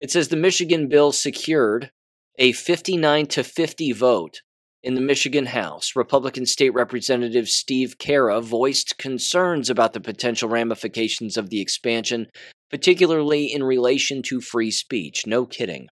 It 0.00 0.10
says 0.10 0.28
the 0.28 0.36
Michigan 0.36 0.88
bill 0.88 1.12
secured 1.12 1.90
a 2.38 2.52
59 2.52 3.26
to 3.26 3.42
50 3.42 3.92
vote 3.92 4.42
in 4.82 4.94
the 4.94 5.00
Michigan 5.00 5.46
House. 5.46 5.96
Republican 5.96 6.46
State 6.46 6.74
Representative 6.74 7.48
Steve 7.48 7.96
Carra 7.98 8.40
voiced 8.40 8.98
concerns 8.98 9.68
about 9.68 9.94
the 9.94 10.00
potential 10.00 10.48
ramifications 10.48 11.36
of 11.36 11.50
the 11.50 11.60
expansion, 11.60 12.28
particularly 12.70 13.52
in 13.52 13.64
relation 13.64 14.22
to 14.22 14.40
free 14.40 14.70
speech. 14.70 15.26
No 15.26 15.46
kidding. 15.46 15.88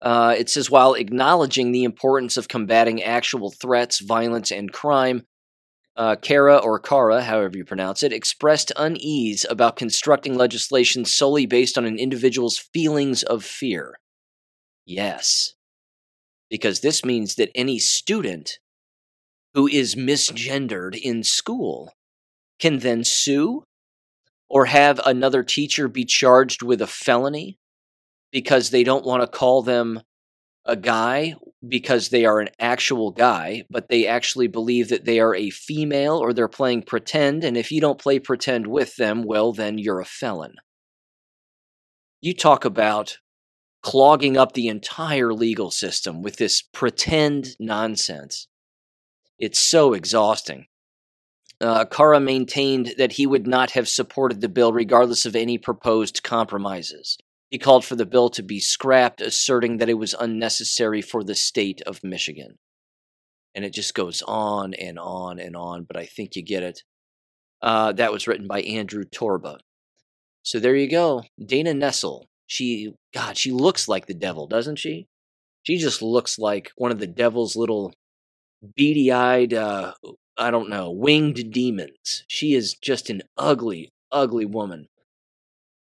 Uh, 0.00 0.34
it 0.36 0.50
says 0.50 0.68
while 0.68 0.94
acknowledging 0.94 1.70
the 1.70 1.84
importance 1.84 2.36
of 2.36 2.48
combating 2.48 3.02
actual 3.02 3.52
threats, 3.52 4.00
violence, 4.00 4.50
and 4.50 4.72
crime, 4.72 5.22
uh, 5.96 6.16
Carra 6.16 6.56
or 6.56 6.78
Carra, 6.78 7.22
however 7.22 7.58
you 7.58 7.64
pronounce 7.64 8.02
it, 8.02 8.12
expressed 8.12 8.72
unease 8.76 9.44
about 9.48 9.76
constructing 9.76 10.36
legislation 10.36 11.04
solely 11.04 11.46
based 11.46 11.76
on 11.76 11.84
an 11.84 11.98
individual's 11.98 12.58
feelings 12.58 13.22
of 13.22 13.44
fear. 13.44 13.98
Yes, 14.86 15.54
because 16.50 16.80
this 16.80 17.04
means 17.04 17.34
that 17.36 17.50
any 17.54 17.78
student 17.78 18.58
who 19.54 19.66
is 19.68 19.94
misgendered 19.94 20.98
in 20.98 21.22
school 21.22 21.92
can 22.58 22.78
then 22.78 23.04
sue 23.04 23.64
or 24.48 24.66
have 24.66 25.00
another 25.04 25.42
teacher 25.42 25.88
be 25.88 26.04
charged 26.04 26.62
with 26.62 26.80
a 26.80 26.86
felony 26.86 27.58
because 28.30 28.70
they 28.70 28.82
don't 28.82 29.04
want 29.04 29.22
to 29.22 29.26
call 29.26 29.62
them 29.62 30.00
a 30.64 30.76
guy 30.76 31.34
because 31.66 32.08
they 32.08 32.24
are 32.24 32.40
an 32.40 32.48
actual 32.58 33.10
guy, 33.10 33.64
but 33.70 33.88
they 33.88 34.06
actually 34.06 34.48
believe 34.48 34.88
that 34.88 35.04
they 35.04 35.20
are 35.20 35.34
a 35.34 35.50
female 35.50 36.18
or 36.18 36.32
they're 36.32 36.48
playing 36.48 36.82
pretend. 36.82 37.44
And 37.44 37.56
if 37.56 37.72
you 37.72 37.80
don't 37.80 37.98
play 37.98 38.18
pretend 38.18 38.66
with 38.66 38.96
them, 38.96 39.22
well, 39.22 39.52
then 39.52 39.78
you're 39.78 40.00
a 40.00 40.04
felon. 40.04 40.54
You 42.20 42.34
talk 42.34 42.64
about 42.64 43.18
clogging 43.82 44.36
up 44.36 44.52
the 44.52 44.68
entire 44.68 45.34
legal 45.34 45.70
system 45.70 46.22
with 46.22 46.36
this 46.36 46.62
pretend 46.62 47.56
nonsense. 47.58 48.46
It's 49.38 49.58
so 49.58 49.92
exhausting. 49.92 50.66
Uh, 51.60 51.84
Carra 51.84 52.20
maintained 52.20 52.94
that 52.98 53.12
he 53.12 53.26
would 53.26 53.46
not 53.46 53.72
have 53.72 53.88
supported 53.88 54.40
the 54.40 54.48
bill 54.48 54.72
regardless 54.72 55.26
of 55.26 55.36
any 55.36 55.58
proposed 55.58 56.22
compromises. 56.22 57.18
He 57.52 57.58
called 57.58 57.84
for 57.84 57.96
the 57.96 58.06
bill 58.06 58.30
to 58.30 58.42
be 58.42 58.60
scrapped, 58.60 59.20
asserting 59.20 59.76
that 59.76 59.90
it 59.90 59.98
was 59.98 60.14
unnecessary 60.18 61.02
for 61.02 61.22
the 61.22 61.34
state 61.34 61.82
of 61.82 62.02
Michigan. 62.02 62.56
And 63.54 63.62
it 63.62 63.74
just 63.74 63.92
goes 63.92 64.22
on 64.22 64.72
and 64.72 64.98
on 64.98 65.38
and 65.38 65.54
on, 65.54 65.84
but 65.84 65.98
I 65.98 66.06
think 66.06 66.34
you 66.34 66.42
get 66.42 66.62
it. 66.62 66.82
Uh, 67.60 67.92
that 67.92 68.10
was 68.10 68.26
written 68.26 68.46
by 68.46 68.62
Andrew 68.62 69.04
Torba. 69.04 69.58
So 70.42 70.60
there 70.60 70.74
you 70.74 70.88
go. 70.90 71.24
Dana 71.44 71.74
Nessel. 71.74 72.24
She, 72.46 72.94
God, 73.12 73.36
she 73.36 73.50
looks 73.50 73.86
like 73.86 74.06
the 74.06 74.14
devil, 74.14 74.46
doesn't 74.46 74.76
she? 74.76 75.06
She 75.62 75.76
just 75.76 76.00
looks 76.00 76.38
like 76.38 76.70
one 76.76 76.90
of 76.90 77.00
the 77.00 77.06
devil's 77.06 77.54
little 77.54 77.92
beady 78.76 79.12
eyed, 79.12 79.52
uh, 79.52 79.92
I 80.38 80.50
don't 80.50 80.70
know, 80.70 80.90
winged 80.90 81.52
demons. 81.52 82.24
She 82.28 82.54
is 82.54 82.72
just 82.72 83.10
an 83.10 83.20
ugly, 83.36 83.90
ugly 84.10 84.46
woman 84.46 84.88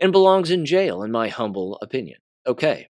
and 0.00 0.12
belongs 0.12 0.50
in 0.50 0.64
jail, 0.64 1.02
in 1.02 1.10
my 1.10 1.28
humble 1.28 1.78
opinion. 1.82 2.18
Okay. 2.46 2.88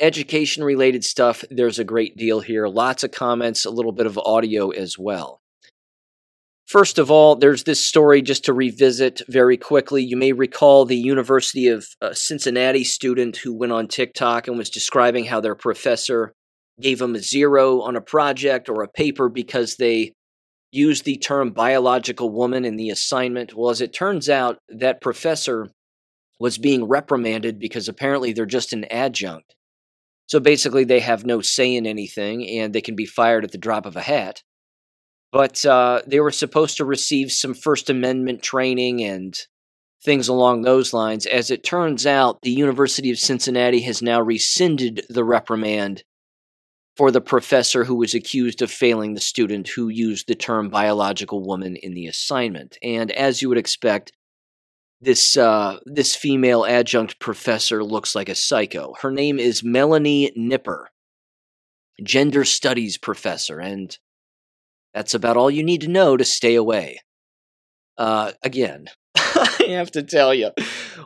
Education 0.00 0.64
related 0.64 1.04
stuff, 1.04 1.44
there's 1.50 1.78
a 1.78 1.84
great 1.84 2.16
deal 2.16 2.40
here. 2.40 2.66
Lots 2.66 3.02
of 3.02 3.12
comments, 3.12 3.64
a 3.64 3.70
little 3.70 3.92
bit 3.92 4.06
of 4.06 4.18
audio 4.18 4.70
as 4.70 4.98
well. 4.98 5.40
First 6.66 6.98
of 6.98 7.12
all, 7.12 7.36
there's 7.36 7.62
this 7.62 7.84
story 7.84 8.22
just 8.22 8.44
to 8.46 8.52
revisit 8.52 9.22
very 9.28 9.56
quickly. 9.56 10.02
You 10.02 10.16
may 10.16 10.32
recall 10.32 10.84
the 10.84 10.96
University 10.96 11.68
of 11.68 11.86
uh, 12.02 12.12
Cincinnati 12.12 12.82
student 12.82 13.36
who 13.36 13.54
went 13.54 13.72
on 13.72 13.86
TikTok 13.86 14.48
and 14.48 14.58
was 14.58 14.68
describing 14.68 15.26
how 15.26 15.40
their 15.40 15.54
professor 15.54 16.32
gave 16.80 16.98
them 16.98 17.14
a 17.14 17.20
zero 17.20 17.82
on 17.82 17.94
a 17.94 18.00
project 18.00 18.68
or 18.68 18.82
a 18.82 18.88
paper 18.88 19.28
because 19.28 19.76
they 19.76 20.12
used 20.72 21.04
the 21.04 21.16
term 21.16 21.52
biological 21.52 22.30
woman 22.30 22.64
in 22.64 22.76
the 22.76 22.90
assignment. 22.90 23.54
Well, 23.54 23.70
as 23.70 23.80
it 23.80 23.92
turns 23.92 24.28
out, 24.28 24.58
that 24.68 25.00
professor 25.00 25.70
was 26.38 26.58
being 26.58 26.84
reprimanded 26.84 27.58
because 27.58 27.88
apparently 27.88 28.32
they're 28.32 28.46
just 28.46 28.72
an 28.72 28.84
adjunct. 28.84 29.54
So 30.26 30.40
basically, 30.40 30.84
they 30.84 31.00
have 31.00 31.24
no 31.24 31.40
say 31.40 31.74
in 31.74 31.86
anything 31.86 32.48
and 32.48 32.72
they 32.72 32.80
can 32.80 32.96
be 32.96 33.06
fired 33.06 33.44
at 33.44 33.52
the 33.52 33.58
drop 33.58 33.86
of 33.86 33.96
a 33.96 34.02
hat. 34.02 34.42
But 35.32 35.64
uh, 35.64 36.02
they 36.06 36.20
were 36.20 36.30
supposed 36.30 36.76
to 36.78 36.84
receive 36.84 37.30
some 37.30 37.54
First 37.54 37.90
Amendment 37.90 38.42
training 38.42 39.02
and 39.02 39.38
things 40.02 40.28
along 40.28 40.62
those 40.62 40.92
lines. 40.92 41.26
As 41.26 41.50
it 41.50 41.64
turns 41.64 42.06
out, 42.06 42.38
the 42.42 42.50
University 42.50 43.10
of 43.10 43.18
Cincinnati 43.18 43.80
has 43.82 44.02
now 44.02 44.20
rescinded 44.20 45.04
the 45.08 45.24
reprimand 45.24 46.04
for 46.96 47.10
the 47.10 47.20
professor 47.20 47.84
who 47.84 47.96
was 47.96 48.14
accused 48.14 48.62
of 48.62 48.70
failing 48.70 49.14
the 49.14 49.20
student 49.20 49.68
who 49.68 49.88
used 49.88 50.26
the 50.26 50.34
term 50.34 50.70
biological 50.70 51.44
woman 51.44 51.76
in 51.76 51.92
the 51.92 52.06
assignment. 52.06 52.78
And 52.82 53.10
as 53.12 53.42
you 53.42 53.48
would 53.48 53.58
expect, 53.58 54.12
this 55.00 55.36
uh, 55.36 55.78
this 55.84 56.14
female 56.16 56.64
adjunct 56.64 57.18
professor 57.20 57.84
looks 57.84 58.14
like 58.14 58.28
a 58.28 58.34
psycho. 58.34 58.94
Her 59.00 59.10
name 59.10 59.38
is 59.38 59.62
Melanie 59.62 60.32
Nipper, 60.34 60.90
gender 62.02 62.44
studies 62.44 62.96
professor, 62.96 63.60
and 63.60 63.96
that's 64.94 65.14
about 65.14 65.36
all 65.36 65.50
you 65.50 65.62
need 65.62 65.82
to 65.82 65.88
know 65.88 66.16
to 66.16 66.24
stay 66.24 66.54
away. 66.54 67.00
Uh, 67.98 68.32
again, 68.42 68.86
I 69.14 69.66
have 69.68 69.90
to 69.92 70.02
tell 70.02 70.34
you, 70.34 70.50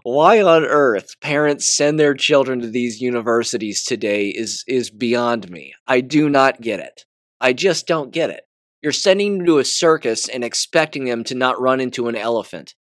why 0.02 0.40
on 0.40 0.64
earth 0.64 1.20
parents 1.20 1.76
send 1.76 1.98
their 1.98 2.14
children 2.14 2.60
to 2.60 2.68
these 2.68 3.00
universities 3.00 3.82
today 3.82 4.28
is 4.28 4.64
is 4.68 4.90
beyond 4.90 5.50
me. 5.50 5.74
I 5.86 6.00
do 6.00 6.28
not 6.28 6.60
get 6.60 6.80
it. 6.80 7.04
I 7.40 7.52
just 7.52 7.86
don't 7.86 8.12
get 8.12 8.30
it. 8.30 8.44
You're 8.82 8.92
sending 8.92 9.38
them 9.38 9.46
to 9.46 9.58
a 9.58 9.64
circus 9.64 10.28
and 10.28 10.42
expecting 10.42 11.04
them 11.04 11.24
to 11.24 11.34
not 11.34 11.60
run 11.60 11.80
into 11.80 12.08
an 12.08 12.16
elephant. 12.16 12.74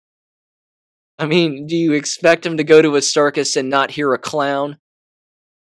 I 1.19 1.25
mean, 1.25 1.65
do 1.65 1.75
you 1.75 1.93
expect 1.93 2.45
him 2.45 2.57
to 2.57 2.63
go 2.63 2.81
to 2.81 2.95
a 2.95 3.01
circus 3.01 3.55
and 3.55 3.69
not 3.69 3.91
hear 3.91 4.13
a 4.13 4.19
clown? 4.19 4.77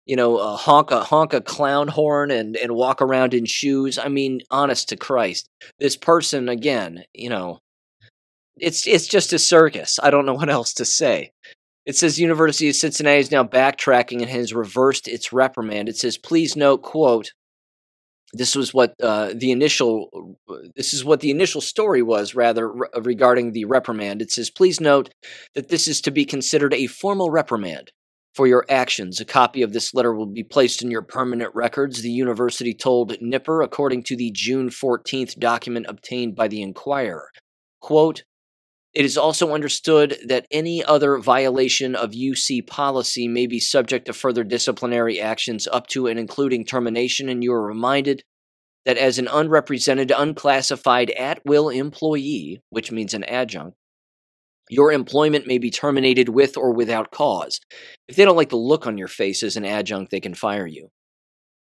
You 0.06 0.16
know, 0.16 0.38
uh, 0.38 0.56
honk 0.56 0.92
a 0.92 1.04
honk 1.04 1.34
a 1.34 1.42
clown 1.42 1.88
horn 1.88 2.32
and 2.32 2.56
and 2.56 2.74
walk 2.74 3.02
around 3.02 3.34
in 3.34 3.46
shoes. 3.46 3.98
I 3.98 4.08
mean, 4.08 4.42
honest 4.50 4.90
to 4.90 4.98
Christ, 4.98 5.48
this 5.80 5.96
person 5.96 6.50
again. 6.50 7.04
You 7.14 7.30
know, 7.30 7.60
it's 8.58 8.88
it's 8.88 9.08
just 9.08 9.34
a 9.34 9.40
circus. 9.40 10.00
I 10.02 10.10
don't 10.10 10.26
know 10.26 10.34
what 10.34 10.50
else 10.50 10.74
to 10.76 10.86
say. 10.86 11.32
It 11.86 11.96
says 11.96 12.20
University 12.20 12.70
of 12.70 12.76
Cincinnati 12.76 13.20
is 13.20 13.32
now 13.32 13.44
backtracking 13.44 14.22
and 14.22 14.30
has 14.30 14.54
reversed 14.54 15.08
its 15.08 15.34
reprimand. 15.34 15.90
It 15.90 15.98
says, 15.98 16.18
please 16.18 16.56
note, 16.56 16.84
quote, 16.84 17.32
this 18.34 18.56
was 18.56 18.74
what 18.74 18.94
uh, 19.02 19.34
the 19.36 19.52
initial 19.52 20.38
this 20.76 20.94
is 20.94 21.04
what 21.04 21.20
the 21.20 21.32
initial 21.32 21.62
story 21.62 22.02
was 22.02 22.36
rather 22.36 22.72
re- 22.72 22.88
regarding 23.02 23.52
the 23.52 23.66
reprimand. 23.66 24.22
It 24.22 24.32
says 24.32 24.50
please 24.50 24.80
note 24.80 25.14
that 25.56 25.70
this 25.70 25.88
is 25.88 26.02
to 26.02 26.12
be 26.12 26.26
considered 26.26 26.74
a 26.74 26.88
formal 26.88 27.30
reprimand 27.30 27.92
for 28.34 28.48
your 28.48 28.66
actions. 28.70 29.20
A 29.20 29.26
copy 29.26 29.62
of 29.62 29.74
this 29.74 29.94
letter 29.94 30.14
will 30.14 30.26
be 30.26 30.44
placed 30.44 30.82
in 30.82 30.90
your 30.90 31.02
permanent 31.02 31.54
records 31.54 32.02
the 32.02 32.10
university 32.10 32.74
told 32.74 33.18
nipper 33.22 33.62
according 33.62 34.04
to 34.04 34.16
the 34.16 34.32
june 34.32 34.70
14th 34.70 35.38
document 35.38 35.86
obtained 35.90 36.36
by 36.36 36.48
the 36.48 36.62
inquirer 36.62 37.30
quote 37.82 38.24
it 38.94 39.06
is 39.06 39.18
also 39.18 39.54
understood 39.54 40.18
that 40.26 40.46
any 40.52 40.84
other 40.84 41.18
violation 41.18 41.96
of 41.96 42.12
UC 42.12 42.68
policy 42.68 43.28
may 43.28 43.48
be 43.48 43.60
subject 43.60 44.06
to 44.06 44.14
further 44.14 44.44
disciplinary 44.44 45.20
actions 45.20 45.68
up 45.72 45.88
to 45.88 46.08
and 46.08 46.20
including 46.20 46.66
termination, 46.66 47.30
and 47.30 47.44
you 47.44 47.54
are 47.54 47.66
reminded 47.66 48.24
that 48.86 48.98
as 48.98 49.18
an 49.18 49.28
unrepresented, 49.28 50.12
unclassified 50.12 51.12
at 51.12 51.40
will 51.46 51.70
employee, 51.70 52.62
which 52.70 52.92
means 52.92 53.14
an 53.14 53.24
adjunct, 53.26 53.78
your 54.70 54.92
employment 54.92 55.48
may 55.48 55.58
be 55.58 55.70
terminated 55.70 56.30
with 56.30 56.58
or 56.58 56.74
without 56.74 57.12
cause. 57.12 57.60
If 58.08 58.16
they 58.16 58.26
don't 58.26 58.38
like 58.38 58.50
the 58.50 58.56
look 58.56 58.88
on 58.88 58.98
your 58.98 59.08
face 59.08 59.44
as 59.44 59.56
an 59.56 59.66
adjunct, 59.66 60.12
they 60.12 60.20
can 60.20 60.34
fire 60.34 60.68
you. 60.68 60.90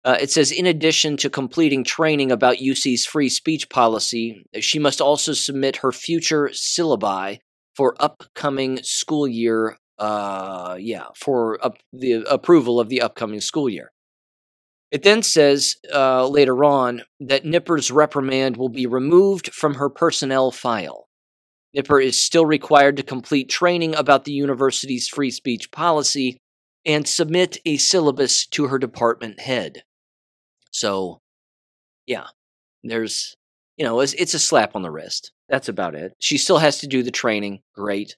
Uh, 0.05 0.17
it 0.19 0.31
says, 0.31 0.51
in 0.51 0.65
addition 0.65 1.17
to 1.17 1.29
completing 1.29 1.83
training 1.83 2.31
about 2.31 2.57
UC's 2.57 3.05
free 3.05 3.29
speech 3.29 3.69
policy, 3.69 4.45
she 4.59 4.79
must 4.79 5.01
also 5.01 5.33
submit 5.33 5.77
her 5.77 5.91
future 5.91 6.49
syllabi 6.53 7.39
for 7.75 7.95
upcoming 7.99 8.81
school 8.83 9.27
year. 9.27 9.77
Uh, 9.97 10.77
yeah, 10.79 11.07
for 11.15 11.63
up, 11.63 11.77
the 11.91 12.23
approval 12.29 12.79
of 12.79 12.87
the 12.87 13.01
upcoming 13.01 13.41
school 13.41 13.69
year. 13.69 13.91
It 14.91 15.03
then 15.03 15.21
says 15.21 15.75
uh, 15.93 16.27
later 16.27 16.63
on 16.63 17.03
that 17.19 17.45
Nipper's 17.45 17.91
reprimand 17.91 18.57
will 18.57 18.69
be 18.69 18.87
removed 18.87 19.53
from 19.53 19.75
her 19.75 19.89
personnel 19.89 20.51
file. 20.51 21.09
Nipper 21.73 21.99
is 21.99 22.17
still 22.17 22.45
required 22.45 22.97
to 22.97 23.03
complete 23.03 23.49
training 23.49 23.93
about 23.93 24.23
the 24.23 24.31
university's 24.31 25.07
free 25.07 25.29
speech 25.29 25.71
policy 25.71 26.37
and 26.85 27.07
submit 27.07 27.57
a 27.65 27.77
syllabus 27.77 28.47
to 28.47 28.67
her 28.67 28.79
department 28.79 29.41
head. 29.41 29.83
So, 30.71 31.19
yeah, 32.05 32.27
there's, 32.83 33.35
you 33.77 33.85
know, 33.85 33.99
it's, 34.01 34.13
it's, 34.13 34.33
a 34.33 34.39
slap 34.39 34.75
on 34.75 34.81
the 34.81 34.91
wrist. 34.91 35.31
That's 35.47 35.69
about 35.69 35.95
it. 35.95 36.13
She 36.19 36.37
still 36.37 36.59
has 36.59 36.79
to 36.79 36.87
do 36.87 37.03
the 37.03 37.11
training. 37.11 37.61
Great. 37.73 38.17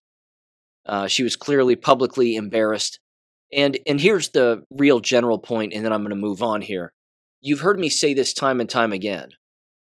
Uh, 0.86 1.08
she 1.08 1.24
was 1.24 1.36
clearly 1.36 1.76
publicly 1.76 2.36
embarrassed. 2.36 3.00
And 3.54 3.78
and 3.86 4.00
here's 4.00 4.30
the 4.30 4.64
real 4.72 5.02
general 5.02 5.38
point, 5.38 5.74
and 5.74 5.84
then 5.84 5.92
I'm 5.92 6.02
going 6.02 6.12
to 6.12 6.16
move 6.16 6.42
on 6.42 6.62
here. 6.62 6.94
You've 7.42 7.60
heard 7.60 7.80
me 7.80 7.90
say 7.90 8.14
this 8.14 8.34
time 8.34 8.62
and 8.62 8.70
time 8.70 8.94
again. 8.94 9.30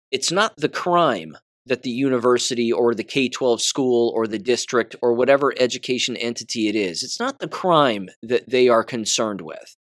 It's 0.10 0.32
not 0.32 0.56
the 0.56 0.70
crime 0.70 1.38
that 1.68 1.84
the 1.84 1.90
university 1.90 2.72
or 2.72 2.94
the 2.94 3.04
K 3.04 3.30
12 3.30 3.62
school 3.62 4.12
or 4.16 4.26
the 4.26 4.40
district 4.40 4.96
or 5.02 5.14
whatever 5.14 5.54
education 5.60 6.18
entity 6.18 6.68
it 6.68 6.76
is, 6.76 7.04
it's 7.04 7.20
not 7.20 7.40
the 7.40 7.48
crime 7.48 8.10
that 8.22 8.50
they 8.50 8.70
are 8.70 8.84
concerned 8.84 9.42
with. 9.42 9.76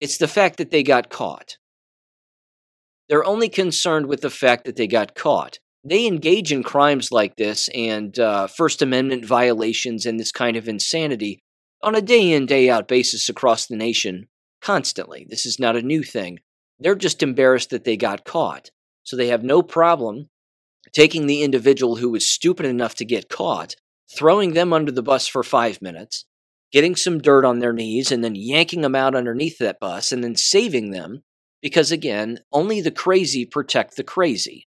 It's 0.00 0.18
the 0.18 0.28
fact 0.28 0.58
that 0.58 0.70
they 0.70 0.82
got 0.82 1.10
caught. 1.10 1.56
They're 3.12 3.26
only 3.26 3.50
concerned 3.50 4.06
with 4.06 4.22
the 4.22 4.30
fact 4.30 4.64
that 4.64 4.76
they 4.76 4.86
got 4.86 5.14
caught. 5.14 5.58
They 5.84 6.06
engage 6.06 6.50
in 6.50 6.62
crimes 6.62 7.12
like 7.12 7.36
this 7.36 7.68
and 7.74 8.18
uh, 8.18 8.46
First 8.46 8.80
Amendment 8.80 9.26
violations 9.26 10.06
and 10.06 10.18
this 10.18 10.32
kind 10.32 10.56
of 10.56 10.66
insanity 10.66 11.38
on 11.82 11.94
a 11.94 12.00
day 12.00 12.32
in, 12.32 12.46
day 12.46 12.70
out 12.70 12.88
basis 12.88 13.28
across 13.28 13.66
the 13.66 13.76
nation, 13.76 14.28
constantly. 14.62 15.26
This 15.28 15.44
is 15.44 15.58
not 15.58 15.76
a 15.76 15.82
new 15.82 16.02
thing. 16.02 16.38
They're 16.78 16.94
just 16.94 17.22
embarrassed 17.22 17.68
that 17.68 17.84
they 17.84 17.98
got 17.98 18.24
caught. 18.24 18.70
So 19.02 19.14
they 19.14 19.26
have 19.26 19.44
no 19.44 19.60
problem 19.60 20.30
taking 20.94 21.26
the 21.26 21.42
individual 21.42 21.96
who 21.96 22.08
was 22.08 22.26
stupid 22.26 22.64
enough 22.64 22.94
to 22.94 23.04
get 23.04 23.28
caught, 23.28 23.76
throwing 24.16 24.54
them 24.54 24.72
under 24.72 24.90
the 24.90 25.02
bus 25.02 25.26
for 25.26 25.42
five 25.42 25.82
minutes, 25.82 26.24
getting 26.72 26.96
some 26.96 27.20
dirt 27.20 27.44
on 27.44 27.58
their 27.58 27.74
knees, 27.74 28.10
and 28.10 28.24
then 28.24 28.34
yanking 28.34 28.80
them 28.80 28.94
out 28.94 29.14
underneath 29.14 29.58
that 29.58 29.80
bus, 29.80 30.12
and 30.12 30.24
then 30.24 30.34
saving 30.34 30.92
them 30.92 31.24
because 31.62 31.92
again, 31.92 32.40
only 32.52 32.80
the 32.80 32.90
crazy 32.90 33.46
protect 33.46 33.96
the 33.96 34.04
crazy. 34.04 34.66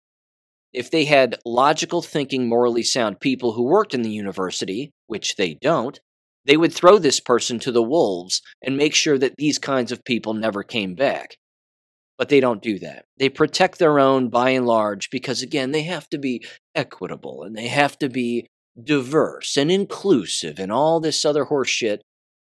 If 0.73 0.91
they 0.91 1.05
had 1.05 1.39
logical 1.45 2.01
thinking, 2.01 2.47
morally 2.47 2.83
sound 2.83 3.19
people 3.19 3.53
who 3.53 3.63
worked 3.63 3.93
in 3.93 4.01
the 4.01 4.11
university, 4.11 4.91
which 5.07 5.35
they 5.35 5.55
don't, 5.61 5.99
they 6.45 6.57
would 6.57 6.73
throw 6.73 6.97
this 6.97 7.19
person 7.19 7.59
to 7.59 7.71
the 7.71 7.83
wolves 7.83 8.41
and 8.63 8.77
make 8.77 8.93
sure 8.93 9.17
that 9.17 9.35
these 9.37 9.59
kinds 9.59 9.91
of 9.91 10.03
people 10.03 10.33
never 10.33 10.63
came 10.63 10.95
back. 10.95 11.37
But 12.17 12.29
they 12.29 12.39
don't 12.39 12.61
do 12.61 12.79
that. 12.79 13.05
They 13.17 13.29
protect 13.29 13.79
their 13.79 13.99
own 13.99 14.29
by 14.29 14.49
and 14.51 14.65
large 14.65 15.09
because, 15.09 15.41
again, 15.41 15.71
they 15.71 15.83
have 15.83 16.09
to 16.09 16.17
be 16.17 16.45
equitable 16.75 17.43
and 17.43 17.55
they 17.55 17.67
have 17.67 17.97
to 17.99 18.09
be 18.09 18.47
diverse 18.81 19.57
and 19.57 19.71
inclusive 19.71 20.59
and 20.59 20.71
all 20.71 20.99
this 20.99 21.23
other 21.25 21.45
horse 21.45 21.69
shit 21.69 22.01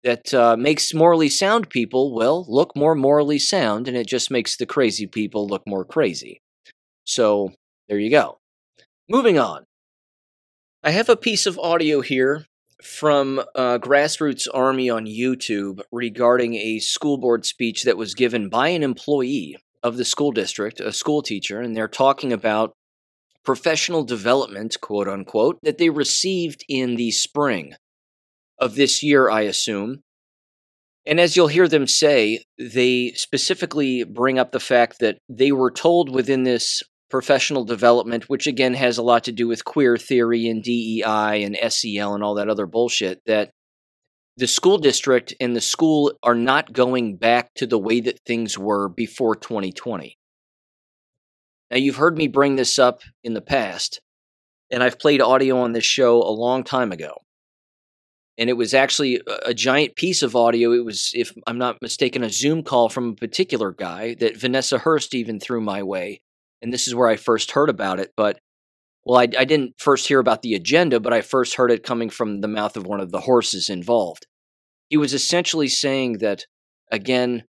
that 0.05 0.35
uh, 0.35 0.57
makes 0.57 0.93
morally 0.95 1.31
sound 1.31 1.71
people, 1.71 2.15
well, 2.15 2.45
look 2.47 2.77
more 2.77 2.95
morally 2.95 3.39
sound, 3.39 3.89
and 3.89 3.97
it 3.97 4.07
just 4.07 4.31
makes 4.31 4.57
the 4.57 4.67
crazy 4.67 5.07
people 5.07 5.47
look 5.47 5.63
more 5.67 5.85
crazy. 5.85 6.43
So 7.05 7.53
there 7.89 7.99
you 7.99 8.11
go. 8.11 8.39
Moving 9.09 9.39
on. 9.39 9.65
I 10.83 10.91
have 10.91 11.09
a 11.09 11.17
piece 11.17 11.47
of 11.47 11.59
audio 11.59 12.03
here 12.03 12.45
from 12.83 13.43
uh, 13.55 13.79
Grassroots 13.79 14.47
Army 14.53 14.91
on 14.91 15.07
YouTube 15.07 15.81
regarding 15.91 16.55
a 16.55 16.79
school 16.81 17.17
board 17.17 17.47
speech 17.47 17.85
that 17.85 17.97
was 17.97 18.15
given 18.15 18.51
by 18.51 18.69
an 18.69 18.83
employee 18.83 19.57
of 19.83 19.97
the 19.97 20.05
school 20.05 20.33
district, 20.33 20.81
a 20.81 20.93
school 20.93 21.23
teacher, 21.23 21.61
and 21.61 21.75
they're 21.75 21.89
talking 21.89 22.33
about 22.33 22.75
professional 23.43 24.05
development, 24.05 24.79
quote 24.83 25.09
unquote, 25.09 25.59
that 25.63 25.79
they 25.79 25.89
received 25.89 26.65
in 26.69 26.97
the 26.97 27.11
spring 27.11 27.75
of 28.59 28.75
this 28.75 29.03
year, 29.03 29.31
I 29.31 29.43
assume. 29.43 30.03
And 31.07 31.21
as 31.21 31.37
you'll 31.37 31.49
hear 31.49 31.69
them 31.69 31.87
say, 31.87 32.45
they 32.59 33.13
specifically 33.15 34.05
bring 34.05 34.39
up 34.39 34.53
the 34.53 34.61
fact 34.61 35.01
that 35.01 35.19
they 35.29 35.53
were 35.53 35.71
told 35.71 36.15
within 36.15 36.45
this 36.45 36.83
professional 37.11 37.65
development, 37.65 38.29
which 38.29 38.47
again 38.47 38.75
has 38.75 38.97
a 38.97 39.03
lot 39.03 39.25
to 39.25 39.33
do 39.33 39.47
with 39.47 39.65
queer 39.65 39.97
theory 39.97 40.49
and 40.49 40.63
DEI 40.63 41.43
and 41.43 41.57
SEL 41.71 42.15
and 42.15 42.25
all 42.25 42.35
that 42.35 42.49
other 42.49 42.67
bullshit, 42.67 43.21
that 43.27 43.51
the 44.37 44.49
school 44.49 44.79
district 44.79 45.35
and 45.41 45.55
the 45.55 45.61
school 45.61 46.13
are 46.23 46.35
not 46.35 46.73
going 46.73 47.17
back 47.17 47.55
to 47.55 47.67
the 47.67 47.79
way 47.79 48.01
that 48.01 48.19
things 48.27 48.59
were 48.59 48.89
before 48.89 49.37
2020. 49.37 50.17
Now, 51.71 51.77
you've 51.77 51.97
heard 51.97 52.17
me 52.17 52.29
bring 52.29 52.57
this 52.57 52.79
up 52.79 53.03
in 53.23 53.35
the 53.35 53.41
past, 53.41 54.01
and 54.71 54.83
I've 54.83 54.99
played 54.99 55.21
audio 55.21 55.59
on 55.61 55.73
this 55.73 55.85
show 55.85 56.23
a 56.23 56.31
long 56.31 56.65
time 56.65 56.93
ago. 56.93 57.24
And 58.37 58.51
it 58.51 58.55
was 58.55 58.75
actually 58.75 59.21
a 59.45 59.55
giant 59.55 59.95
piece 59.95 60.23
of 60.23 60.35
audio. 60.35 60.73
It 60.73 60.85
was, 60.85 61.13
if 61.15 61.33
I'm 61.47 61.59
not 61.59 61.81
mistaken, 61.81 62.25
a 62.25 62.31
Zoom 62.31 62.65
call 62.65 62.89
from 62.89 63.11
a 63.11 63.15
particular 63.15 63.71
guy 63.71 64.15
that 64.15 64.37
Vanessa 64.37 64.79
Hurst 64.79 65.15
even 65.15 65.39
threw 65.39 65.61
my 65.61 65.83
way. 65.85 66.21
And 66.61 66.73
this 66.73 66.89
is 66.89 66.95
where 66.95 67.09
I 67.09 67.17
first 67.17 67.53
heard 67.53 67.71
about 67.71 68.01
it. 68.01 68.13
But, 68.17 68.39
well, 69.05 69.21
I, 69.21 69.29
I 69.39 69.45
didn't 69.45 69.75
first 69.79 70.09
hear 70.09 70.19
about 70.19 70.43
the 70.43 70.55
agenda, 70.55 70.99
but 70.99 71.13
I 71.13 71.21
first 71.21 71.55
heard 71.55 71.71
it 71.71 71.85
coming 71.85 72.11
from 72.11 72.41
the 72.41 72.49
mouth 72.49 72.77
of 72.77 72.87
one 72.87 73.01
of 73.01 73.13
the 73.13 73.21
horses 73.21 73.69
involved. 73.69 74.27
He 74.89 74.97
was 74.97 75.15
essentially 75.15 75.69
saying 75.69 76.19
that, 76.19 76.47
again, 76.91 77.45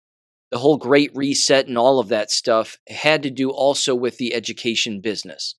the 0.50 0.58
whole 0.58 0.76
great 0.76 1.10
reset 1.14 1.66
and 1.66 1.78
all 1.78 1.98
of 1.98 2.08
that 2.08 2.30
stuff 2.30 2.76
had 2.88 3.22
to 3.22 3.30
do 3.30 3.50
also 3.50 3.94
with 3.94 4.18
the 4.18 4.34
education 4.34 5.00
business. 5.00 5.54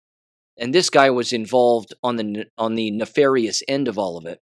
And 0.57 0.73
this 0.73 0.89
guy 0.89 1.09
was 1.09 1.33
involved 1.33 1.93
on 2.03 2.17
the 2.17 2.45
on 2.59 2.75
the 2.75 2.91
nefarious 2.91 3.63
end 3.67 3.87
of 3.87 3.97
all 3.97 4.17
of 4.17 4.25
it. 4.25 4.39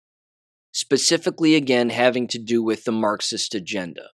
Specifically 0.73 1.55
again 1.57 1.91
having 1.91 2.29
to 2.29 2.39
do 2.39 2.62
with 2.62 2.85
the 2.85 2.93
Marxist 2.93 3.55
agenda, 3.55 4.11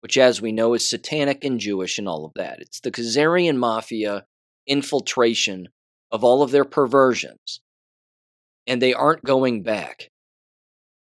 which 0.00 0.16
as 0.16 0.40
we 0.40 0.52
know 0.52 0.74
is 0.74 0.88
satanic 0.88 1.44
and 1.44 1.60
Jewish 1.60 1.98
and 1.98 2.08
all 2.08 2.24
of 2.24 2.32
that. 2.36 2.60
It's 2.60 2.80
the 2.80 2.90
Khazarian 2.90 3.56
mafia 3.56 4.24
infiltration 4.66 5.68
of 6.10 6.24
all 6.24 6.42
of 6.42 6.50
their 6.50 6.64
perversions. 6.64 7.60
And 8.66 8.80
they 8.80 8.94
aren't 8.94 9.24
going 9.24 9.62
back. 9.62 10.10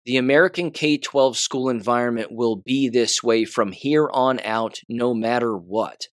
The 0.06 0.18
American 0.18 0.72
K 0.72 0.98
12 0.98 1.38
school 1.38 1.70
environment 1.70 2.30
will 2.32 2.56
be 2.56 2.90
this 2.90 3.22
way 3.22 3.46
from 3.46 3.72
here 3.72 4.10
on 4.12 4.40
out, 4.44 4.80
no 4.90 5.14
matter 5.14 5.56
what. 5.56 6.08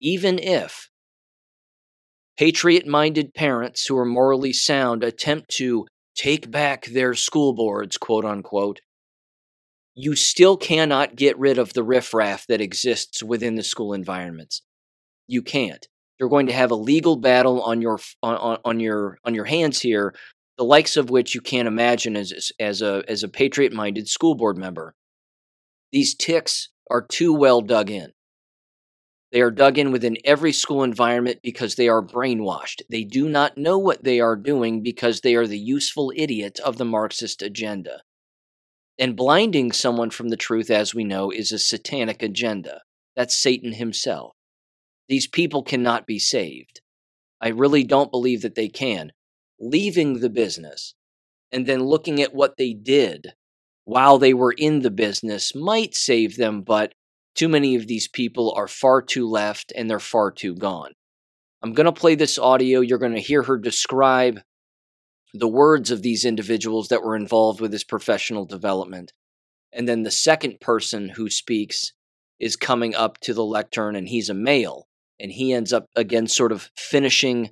Even 0.00 0.38
if 0.38 0.88
patriot 2.38 2.86
minded 2.86 3.34
parents 3.34 3.86
who 3.86 3.96
are 3.98 4.04
morally 4.04 4.52
sound 4.52 5.02
attempt 5.02 5.48
to 5.50 5.86
take 6.14 6.50
back 6.50 6.86
their 6.86 7.14
school 7.14 7.52
boards, 7.54 7.96
quote 7.96 8.24
unquote, 8.24 8.80
you 9.94 10.16
still 10.16 10.56
cannot 10.56 11.16
get 11.16 11.38
rid 11.38 11.58
of 11.58 11.74
the 11.74 11.82
riffraff 11.82 12.46
that 12.46 12.60
exists 12.60 13.22
within 13.22 13.56
the 13.56 13.62
school 13.62 13.92
environments. 13.92 14.62
You 15.26 15.42
can't. 15.42 15.86
You're 16.18 16.30
going 16.30 16.46
to 16.46 16.52
have 16.52 16.70
a 16.70 16.76
legal 16.76 17.16
battle 17.16 17.62
on 17.62 17.82
your 17.82 17.98
on, 18.22 18.58
on 18.64 18.80
your 18.80 19.18
on 19.24 19.34
your 19.34 19.44
hands 19.44 19.80
here 19.80 20.14
the 20.58 20.64
likes 20.64 20.96
of 20.96 21.10
which 21.10 21.34
you 21.34 21.40
can't 21.40 21.68
imagine 21.68 22.16
as, 22.16 22.52
as 22.60 22.82
a, 22.82 23.02
as 23.08 23.22
a 23.22 23.28
patriot 23.28 23.72
minded 23.72 24.08
school 24.08 24.34
board 24.34 24.56
member. 24.56 24.94
These 25.90 26.14
ticks 26.14 26.68
are 26.90 27.04
too 27.04 27.32
well 27.32 27.60
dug 27.60 27.90
in. 27.90 28.12
They 29.32 29.40
are 29.40 29.50
dug 29.50 29.78
in 29.78 29.92
within 29.92 30.18
every 30.24 30.52
school 30.52 30.82
environment 30.82 31.40
because 31.42 31.74
they 31.74 31.88
are 31.88 32.02
brainwashed. 32.02 32.82
They 32.90 33.02
do 33.02 33.28
not 33.28 33.56
know 33.56 33.78
what 33.78 34.04
they 34.04 34.20
are 34.20 34.36
doing 34.36 34.82
because 34.82 35.20
they 35.20 35.34
are 35.34 35.46
the 35.46 35.58
useful 35.58 36.12
idiot 36.14 36.60
of 36.60 36.76
the 36.76 36.84
Marxist 36.84 37.40
agenda. 37.40 38.02
And 38.98 39.16
blinding 39.16 39.72
someone 39.72 40.10
from 40.10 40.28
the 40.28 40.36
truth, 40.36 40.70
as 40.70 40.94
we 40.94 41.02
know, 41.02 41.30
is 41.30 41.50
a 41.50 41.58
satanic 41.58 42.22
agenda. 42.22 42.82
That's 43.16 43.36
Satan 43.36 43.72
himself. 43.72 44.34
These 45.08 45.26
people 45.26 45.62
cannot 45.62 46.06
be 46.06 46.18
saved. 46.18 46.82
I 47.40 47.48
really 47.48 47.84
don't 47.84 48.10
believe 48.10 48.42
that 48.42 48.54
they 48.54 48.68
can 48.68 49.12
leaving 49.58 50.20
the 50.20 50.30
business 50.30 50.94
and 51.52 51.66
then 51.66 51.84
looking 51.84 52.20
at 52.20 52.34
what 52.34 52.56
they 52.56 52.74
did 52.74 53.32
while 53.84 54.18
they 54.18 54.34
were 54.34 54.52
in 54.52 54.80
the 54.80 54.90
business 54.90 55.54
might 55.54 55.94
save 55.94 56.36
them, 56.36 56.62
but 56.62 56.94
too 57.34 57.48
many 57.48 57.74
of 57.76 57.86
these 57.86 58.08
people 58.08 58.52
are 58.56 58.68
far 58.68 59.02
too 59.02 59.28
left 59.28 59.72
and 59.76 59.88
they're 59.88 59.98
far 59.98 60.30
too 60.30 60.54
gone. 60.54 60.92
I'm 61.62 61.72
going 61.72 61.86
to 61.86 61.92
play 61.92 62.14
this 62.14 62.38
audio. 62.38 62.80
You're 62.80 62.98
going 62.98 63.14
to 63.14 63.20
hear 63.20 63.42
her 63.44 63.56
describe 63.56 64.40
the 65.32 65.48
words 65.48 65.90
of 65.90 66.02
these 66.02 66.24
individuals 66.24 66.88
that 66.88 67.02
were 67.02 67.16
involved 67.16 67.60
with 67.60 67.70
this 67.70 67.84
professional 67.84 68.44
development. 68.44 69.12
And 69.72 69.88
then 69.88 70.02
the 70.02 70.10
second 70.10 70.60
person 70.60 71.10
who 71.10 71.30
speaks 71.30 71.92
is 72.38 72.56
coming 72.56 72.94
up 72.94 73.18
to 73.20 73.32
the 73.32 73.44
lectern, 73.44 73.96
and 73.96 74.08
he's 74.08 74.28
a 74.28 74.34
male. 74.34 74.88
And 75.18 75.30
he 75.32 75.52
ends 75.52 75.72
up, 75.72 75.86
again, 75.96 76.26
sort 76.26 76.52
of 76.52 76.70
finishing 76.76 77.50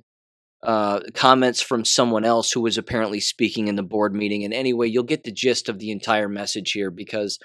uh, 0.61 0.99
comments 1.15 1.61
from 1.61 1.85
someone 1.85 2.25
else 2.25 2.51
who 2.51 2.61
was 2.61 2.77
apparently 2.77 3.19
speaking 3.19 3.67
in 3.67 3.77
the 3.77 3.83
board 3.83 4.13
meeting. 4.13 4.43
And 4.43 4.53
anyway, 4.53 4.89
you'll 4.89 5.03
get 5.03 5.23
the 5.23 5.31
gist 5.31 5.69
of 5.69 5.79
the 5.79 5.89
entire 5.89 6.29
message 6.29 6.73
here 6.73 6.91
because 6.91 7.39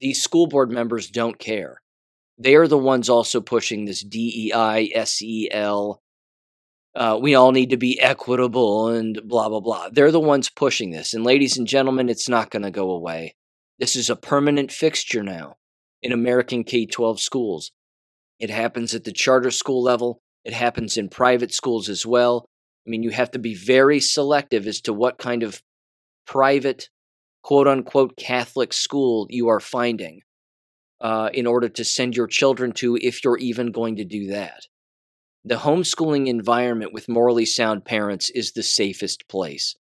these 0.00 0.22
school 0.22 0.46
board 0.46 0.70
members 0.70 1.10
don't 1.10 1.38
care. 1.38 1.80
They 2.38 2.56
are 2.56 2.68
the 2.68 2.78
ones 2.78 3.08
also 3.08 3.40
pushing 3.40 3.84
this 3.84 4.02
DEI, 4.02 4.92
SEL. 5.04 6.00
Uh, 6.94 7.18
we 7.20 7.34
all 7.34 7.52
need 7.52 7.70
to 7.70 7.76
be 7.76 8.00
equitable 8.00 8.88
and 8.88 9.20
blah, 9.24 9.48
blah, 9.48 9.60
blah. 9.60 9.88
They're 9.90 10.10
the 10.10 10.20
ones 10.20 10.50
pushing 10.50 10.90
this. 10.90 11.14
And 11.14 11.24
ladies 11.24 11.56
and 11.56 11.66
gentlemen, 11.66 12.08
it's 12.08 12.28
not 12.28 12.50
going 12.50 12.62
to 12.62 12.70
go 12.70 12.90
away. 12.90 13.34
This 13.78 13.96
is 13.96 14.10
a 14.10 14.16
permanent 14.16 14.70
fixture 14.70 15.22
now 15.22 15.56
in 16.02 16.12
American 16.12 16.64
K 16.64 16.86
12 16.86 17.20
schools. 17.20 17.72
It 18.38 18.50
happens 18.50 18.94
at 18.94 19.04
the 19.04 19.12
charter 19.12 19.50
school 19.50 19.82
level, 19.82 20.20
it 20.44 20.52
happens 20.52 20.96
in 20.96 21.08
private 21.08 21.52
schools 21.52 21.88
as 21.88 22.04
well. 22.04 22.46
I 22.86 22.90
mean, 22.90 23.02
you 23.02 23.10
have 23.10 23.30
to 23.32 23.38
be 23.38 23.54
very 23.54 23.98
selective 24.00 24.66
as 24.66 24.80
to 24.82 24.92
what 24.92 25.18
kind 25.18 25.42
of 25.42 25.62
private, 26.26 26.90
quote 27.44 27.68
unquote, 27.68 28.16
Catholic 28.16 28.72
school 28.72 29.26
you 29.30 29.48
are 29.48 29.60
finding 29.60 30.22
uh, 31.00 31.28
in 31.34 31.46
order 31.46 31.68
to 31.68 31.84
send 31.84 32.16
your 32.16 32.26
children 32.26 32.72
to, 32.72 32.96
if 32.96 33.22
you're 33.22 33.38
even 33.38 33.70
going 33.70 33.96
to 33.96 34.04
do 34.04 34.28
that. 34.28 34.62
The 35.44 35.56
homeschooling 35.56 36.26
environment 36.26 36.94
with 36.94 37.08
morally 37.08 37.44
sound 37.44 37.84
parents 37.84 38.30
is 38.30 38.52
the 38.52 38.62
safest 38.62 39.28
place. 39.28 39.76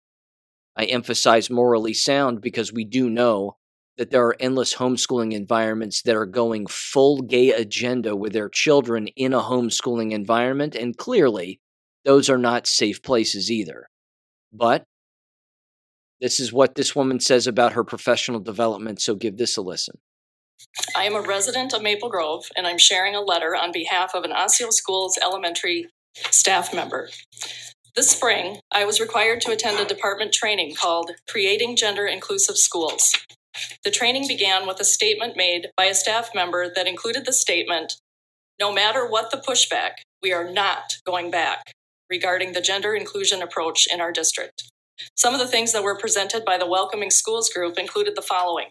I 0.74 0.86
emphasize 0.86 1.50
morally 1.50 1.92
sound 1.92 2.40
because 2.40 2.72
we 2.72 2.84
do 2.84 3.10
know 3.10 3.58
that 3.98 4.10
there 4.10 4.24
are 4.24 4.36
endless 4.40 4.76
homeschooling 4.76 5.34
environments 5.34 6.00
that 6.02 6.16
are 6.16 6.24
going 6.24 6.66
full 6.66 7.20
gay 7.20 7.52
agenda 7.52 8.16
with 8.16 8.32
their 8.32 8.48
children 8.48 9.08
in 9.08 9.34
a 9.34 9.40
homeschooling 9.40 10.12
environment, 10.12 10.74
and 10.74 10.96
clearly 10.96 11.60
those 12.06 12.30
are 12.30 12.38
not 12.38 12.66
safe 12.66 13.02
places 13.02 13.50
either. 13.50 13.90
But 14.50 14.84
this 16.20 16.38
is 16.38 16.52
what 16.52 16.74
this 16.74 16.94
woman 16.94 17.20
says 17.20 17.46
about 17.46 17.72
her 17.72 17.84
professional 17.84 18.40
development, 18.40 19.00
so 19.00 19.14
give 19.14 19.38
this 19.38 19.56
a 19.56 19.62
listen. 19.62 19.98
I 20.96 21.04
am 21.04 21.14
a 21.14 21.22
resident 21.22 21.72
of 21.72 21.82
Maple 21.82 22.10
Grove, 22.10 22.44
and 22.56 22.66
I'm 22.66 22.78
sharing 22.78 23.14
a 23.14 23.20
letter 23.20 23.56
on 23.56 23.72
behalf 23.72 24.14
of 24.14 24.24
an 24.24 24.32
Osseo 24.32 24.70
Schools 24.70 25.18
elementary 25.22 25.86
staff 26.30 26.74
member. 26.74 27.08
This 27.96 28.10
spring, 28.10 28.58
I 28.70 28.84
was 28.84 29.00
required 29.00 29.40
to 29.42 29.50
attend 29.50 29.80
a 29.80 29.84
department 29.84 30.32
training 30.32 30.74
called 30.74 31.12
Creating 31.28 31.76
Gender 31.76 32.06
Inclusive 32.06 32.56
Schools. 32.56 33.12
The 33.82 33.90
training 33.90 34.28
began 34.28 34.66
with 34.66 34.78
a 34.80 34.84
statement 34.84 35.36
made 35.36 35.70
by 35.76 35.86
a 35.86 35.94
staff 35.94 36.30
member 36.34 36.72
that 36.72 36.86
included 36.86 37.26
the 37.26 37.32
statement 37.32 37.94
No 38.60 38.72
matter 38.72 39.06
what 39.06 39.30
the 39.30 39.38
pushback, 39.38 40.02
we 40.22 40.32
are 40.32 40.48
not 40.48 40.98
going 41.04 41.30
back 41.30 41.72
regarding 42.08 42.52
the 42.52 42.60
gender 42.60 42.94
inclusion 42.94 43.42
approach 43.42 43.88
in 43.92 44.00
our 44.00 44.12
district. 44.12 44.69
Some 45.16 45.34
of 45.34 45.40
the 45.40 45.48
things 45.48 45.72
that 45.72 45.84
were 45.84 45.98
presented 45.98 46.44
by 46.44 46.58
the 46.58 46.66
Welcoming 46.66 47.10
Schools 47.10 47.50
group 47.50 47.78
included 47.78 48.16
the 48.16 48.22
following. 48.22 48.68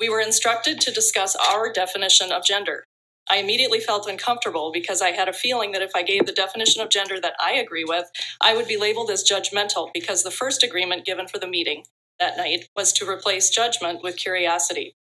We 0.00 0.08
were 0.08 0.20
instructed 0.20 0.80
to 0.82 0.92
discuss 0.92 1.36
our 1.36 1.72
definition 1.72 2.32
of 2.32 2.44
gender. 2.44 2.84
I 3.30 3.38
immediately 3.38 3.80
felt 3.80 4.08
uncomfortable 4.08 4.70
because 4.72 5.02
I 5.02 5.10
had 5.12 5.28
a 5.28 5.32
feeling 5.32 5.72
that 5.72 5.82
if 5.82 5.92
I 5.96 6.02
gave 6.02 6.26
the 6.26 6.32
definition 6.32 6.82
of 6.82 6.90
gender 6.90 7.20
that 7.20 7.34
I 7.40 7.54
agree 7.54 7.84
with, 7.84 8.10
I 8.40 8.54
would 8.56 8.68
be 8.68 8.76
labeled 8.76 9.10
as 9.10 9.28
judgmental 9.28 9.90
because 9.94 10.22
the 10.22 10.30
first 10.30 10.62
agreement 10.62 11.06
given 11.06 11.28
for 11.28 11.38
the 11.38 11.48
meeting 11.48 11.84
that 12.20 12.36
night 12.36 12.68
was 12.76 12.92
to 12.94 13.08
replace 13.08 13.50
judgment 13.50 14.02
with 14.02 14.16
curiosity. 14.16 14.94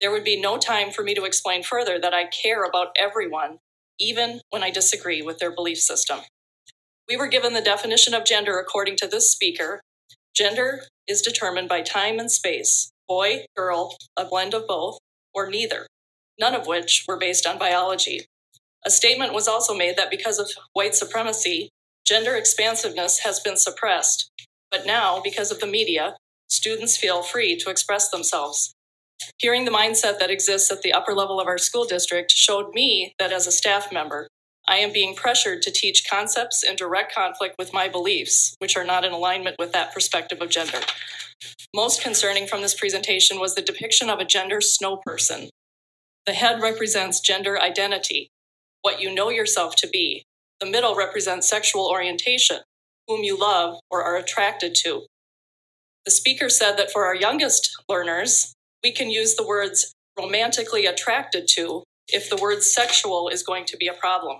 There 0.00 0.12
would 0.12 0.24
be 0.24 0.40
no 0.40 0.58
time 0.58 0.90
for 0.90 1.02
me 1.02 1.14
to 1.14 1.24
explain 1.24 1.62
further 1.62 1.98
that 1.98 2.14
I 2.14 2.26
care 2.26 2.64
about 2.64 2.88
everyone 2.98 3.58
even 3.98 4.40
when 4.50 4.62
I 4.62 4.70
disagree 4.70 5.22
with 5.22 5.38
their 5.38 5.54
belief 5.54 5.78
system. 5.78 6.20
We 7.08 7.16
were 7.16 7.28
given 7.28 7.54
the 7.54 7.62
definition 7.62 8.14
of 8.14 8.24
gender 8.24 8.58
according 8.58 8.96
to 8.98 9.08
this 9.08 9.30
speaker. 9.30 9.80
Gender 10.36 10.82
is 11.08 11.22
determined 11.22 11.68
by 11.68 11.80
time 11.80 12.18
and 12.18 12.30
space, 12.30 12.90
boy, 13.08 13.46
girl, 13.56 13.96
a 14.18 14.26
blend 14.26 14.52
of 14.52 14.66
both, 14.66 14.98
or 15.34 15.48
neither, 15.48 15.86
none 16.38 16.54
of 16.54 16.66
which 16.66 17.06
were 17.08 17.18
based 17.18 17.46
on 17.46 17.58
biology. 17.58 18.26
A 18.84 18.90
statement 18.90 19.32
was 19.32 19.48
also 19.48 19.74
made 19.74 19.96
that 19.96 20.10
because 20.10 20.38
of 20.38 20.50
white 20.74 20.94
supremacy, 20.94 21.70
gender 22.06 22.36
expansiveness 22.36 23.20
has 23.20 23.40
been 23.40 23.56
suppressed. 23.56 24.30
But 24.70 24.84
now, 24.84 25.22
because 25.24 25.50
of 25.50 25.60
the 25.60 25.66
media, 25.66 26.16
students 26.48 26.98
feel 26.98 27.22
free 27.22 27.56
to 27.56 27.70
express 27.70 28.10
themselves. 28.10 28.74
Hearing 29.38 29.64
the 29.64 29.70
mindset 29.70 30.18
that 30.18 30.30
exists 30.30 30.70
at 30.70 30.82
the 30.82 30.92
upper 30.92 31.14
level 31.14 31.40
of 31.40 31.46
our 31.46 31.58
school 31.58 31.86
district 31.86 32.30
showed 32.30 32.74
me 32.74 33.14
that 33.18 33.32
as 33.32 33.46
a 33.46 33.52
staff 33.52 33.90
member, 33.90 34.28
I 34.68 34.76
am 34.78 34.92
being 34.92 35.14
pressured 35.14 35.62
to 35.62 35.70
teach 35.70 36.08
concepts 36.10 36.64
in 36.64 36.76
direct 36.76 37.14
conflict 37.14 37.54
with 37.58 37.72
my 37.72 37.88
beliefs, 37.88 38.54
which 38.58 38.76
are 38.76 38.84
not 38.84 39.04
in 39.04 39.12
alignment 39.12 39.56
with 39.58 39.72
that 39.72 39.94
perspective 39.94 40.40
of 40.40 40.50
gender. 40.50 40.80
Most 41.74 42.02
concerning 42.02 42.46
from 42.46 42.62
this 42.62 42.74
presentation 42.74 43.38
was 43.38 43.54
the 43.54 43.62
depiction 43.62 44.10
of 44.10 44.18
a 44.18 44.24
gender 44.24 44.60
snow 44.60 44.96
person. 44.96 45.50
The 46.26 46.32
head 46.32 46.60
represents 46.60 47.20
gender 47.20 47.60
identity, 47.60 48.28
what 48.82 49.00
you 49.00 49.14
know 49.14 49.30
yourself 49.30 49.76
to 49.76 49.88
be. 49.88 50.24
The 50.58 50.66
middle 50.66 50.96
represents 50.96 51.48
sexual 51.48 51.86
orientation, 51.88 52.58
whom 53.06 53.22
you 53.22 53.38
love 53.38 53.78
or 53.90 54.02
are 54.02 54.16
attracted 54.16 54.74
to. 54.82 55.06
The 56.04 56.10
speaker 56.10 56.48
said 56.48 56.76
that 56.76 56.90
for 56.90 57.04
our 57.04 57.14
youngest 57.14 57.82
learners, 57.88 58.54
we 58.82 58.90
can 58.90 59.10
use 59.10 59.36
the 59.36 59.46
words 59.46 59.92
romantically 60.18 60.86
attracted 60.86 61.46
to 61.48 61.84
if 62.08 62.30
the 62.30 62.36
word 62.36 62.62
sexual 62.62 63.28
is 63.28 63.42
going 63.42 63.64
to 63.66 63.76
be 63.76 63.86
a 63.86 63.92
problem. 63.92 64.38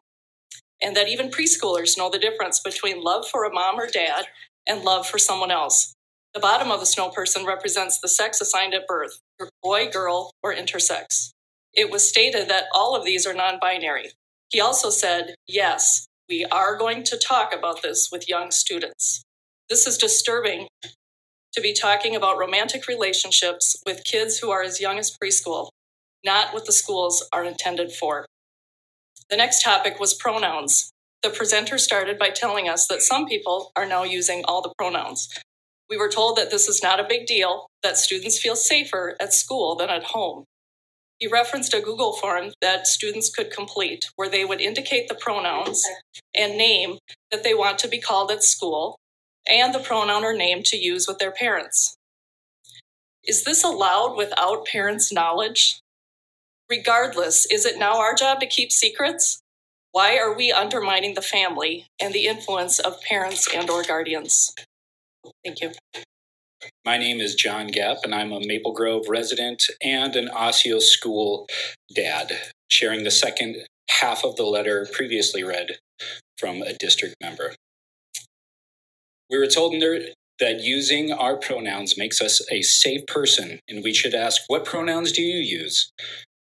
And 0.82 0.96
that 0.96 1.08
even 1.08 1.30
preschoolers 1.30 1.96
know 1.96 2.10
the 2.10 2.18
difference 2.18 2.60
between 2.60 3.02
love 3.02 3.26
for 3.28 3.44
a 3.44 3.52
mom 3.52 3.80
or 3.80 3.88
dad 3.88 4.26
and 4.66 4.82
love 4.82 5.06
for 5.06 5.18
someone 5.18 5.50
else. 5.50 5.94
The 6.34 6.40
bottom 6.40 6.70
of 6.70 6.80
the 6.80 6.86
snow 6.86 7.08
person 7.08 7.46
represents 7.46 7.98
the 7.98 8.08
sex 8.08 8.40
assigned 8.40 8.74
at 8.74 8.86
birth 8.86 9.20
boy, 9.62 9.88
girl, 9.88 10.30
or 10.42 10.54
intersex. 10.54 11.30
It 11.72 11.90
was 11.90 12.08
stated 12.08 12.48
that 12.48 12.64
all 12.74 12.96
of 12.96 13.04
these 13.04 13.26
are 13.26 13.34
non 13.34 13.58
binary. 13.60 14.10
He 14.50 14.60
also 14.60 14.90
said, 14.90 15.34
yes, 15.46 16.06
we 16.28 16.44
are 16.44 16.76
going 16.76 17.04
to 17.04 17.18
talk 17.18 17.54
about 17.54 17.82
this 17.82 18.08
with 18.10 18.28
young 18.28 18.50
students. 18.50 19.22
This 19.68 19.86
is 19.86 19.98
disturbing 19.98 20.68
to 21.52 21.60
be 21.60 21.72
talking 21.72 22.14
about 22.14 22.38
romantic 22.38 22.86
relationships 22.86 23.76
with 23.86 24.04
kids 24.04 24.38
who 24.38 24.50
are 24.50 24.62
as 24.62 24.80
young 24.80 24.98
as 24.98 25.16
preschool, 25.16 25.70
not 26.24 26.52
what 26.52 26.66
the 26.66 26.72
schools 26.72 27.26
are 27.32 27.44
intended 27.44 27.92
for. 27.92 28.26
The 29.28 29.36
next 29.36 29.62
topic 29.62 29.98
was 29.98 30.14
pronouns. 30.14 30.92
The 31.22 31.30
presenter 31.30 31.78
started 31.78 32.18
by 32.18 32.30
telling 32.30 32.68
us 32.68 32.86
that 32.86 33.02
some 33.02 33.26
people 33.26 33.72
are 33.74 33.86
now 33.86 34.04
using 34.04 34.44
all 34.46 34.62
the 34.62 34.72
pronouns. 34.78 35.28
We 35.90 35.96
were 35.96 36.08
told 36.08 36.36
that 36.36 36.50
this 36.50 36.68
is 36.68 36.82
not 36.82 37.00
a 37.00 37.06
big 37.08 37.26
deal, 37.26 37.66
that 37.82 37.96
students 37.96 38.38
feel 38.38 38.54
safer 38.54 39.16
at 39.18 39.32
school 39.32 39.74
than 39.74 39.90
at 39.90 40.04
home. 40.04 40.44
He 41.18 41.26
referenced 41.26 41.74
a 41.74 41.80
Google 41.80 42.12
form 42.12 42.52
that 42.60 42.86
students 42.86 43.30
could 43.30 43.50
complete 43.50 44.10
where 44.16 44.28
they 44.28 44.44
would 44.44 44.60
indicate 44.60 45.08
the 45.08 45.14
pronouns 45.14 45.82
and 46.34 46.56
name 46.56 46.98
that 47.30 47.42
they 47.42 47.54
want 47.54 47.78
to 47.80 47.88
be 47.88 48.00
called 48.00 48.30
at 48.30 48.44
school 48.44 48.98
and 49.48 49.74
the 49.74 49.78
pronoun 49.78 50.24
or 50.24 50.36
name 50.36 50.62
to 50.64 50.76
use 50.76 51.08
with 51.08 51.18
their 51.18 51.32
parents. 51.32 51.96
Is 53.24 53.44
this 53.44 53.64
allowed 53.64 54.16
without 54.16 54.66
parents' 54.66 55.12
knowledge? 55.12 55.80
Regardless, 56.68 57.46
is 57.46 57.64
it 57.64 57.78
now 57.78 57.98
our 57.98 58.14
job 58.14 58.40
to 58.40 58.46
keep 58.46 58.72
secrets? 58.72 59.40
Why 59.92 60.18
are 60.18 60.36
we 60.36 60.50
undermining 60.50 61.14
the 61.14 61.22
family 61.22 61.86
and 62.00 62.12
the 62.12 62.26
influence 62.26 62.78
of 62.80 63.00
parents 63.02 63.48
and 63.54 63.70
or 63.70 63.84
guardians? 63.84 64.52
Thank 65.44 65.60
you. 65.60 65.72
My 66.84 66.98
name 66.98 67.20
is 67.20 67.36
John 67.36 67.68
Gepp, 67.68 67.98
and 68.02 68.14
I'm 68.14 68.32
a 68.32 68.44
Maple 68.44 68.72
Grove 68.72 69.04
resident 69.08 69.64
and 69.80 70.16
an 70.16 70.28
Osseo 70.28 70.80
school 70.80 71.46
dad, 71.94 72.32
sharing 72.68 73.04
the 73.04 73.10
second 73.10 73.56
half 73.88 74.24
of 74.24 74.36
the 74.36 74.42
letter 74.42 74.88
previously 74.92 75.44
read 75.44 75.78
from 76.36 76.62
a 76.62 76.72
district 76.72 77.14
member. 77.22 77.54
We 79.30 79.38
were 79.38 79.46
told 79.46 79.74
that 80.40 80.60
using 80.60 81.12
our 81.12 81.36
pronouns 81.36 81.96
makes 81.96 82.20
us 82.20 82.42
a 82.50 82.62
safe 82.62 83.06
person, 83.06 83.60
and 83.68 83.84
we 83.84 83.94
should 83.94 84.14
ask, 84.14 84.42
What 84.48 84.64
pronouns 84.64 85.12
do 85.12 85.22
you 85.22 85.38
use? 85.38 85.90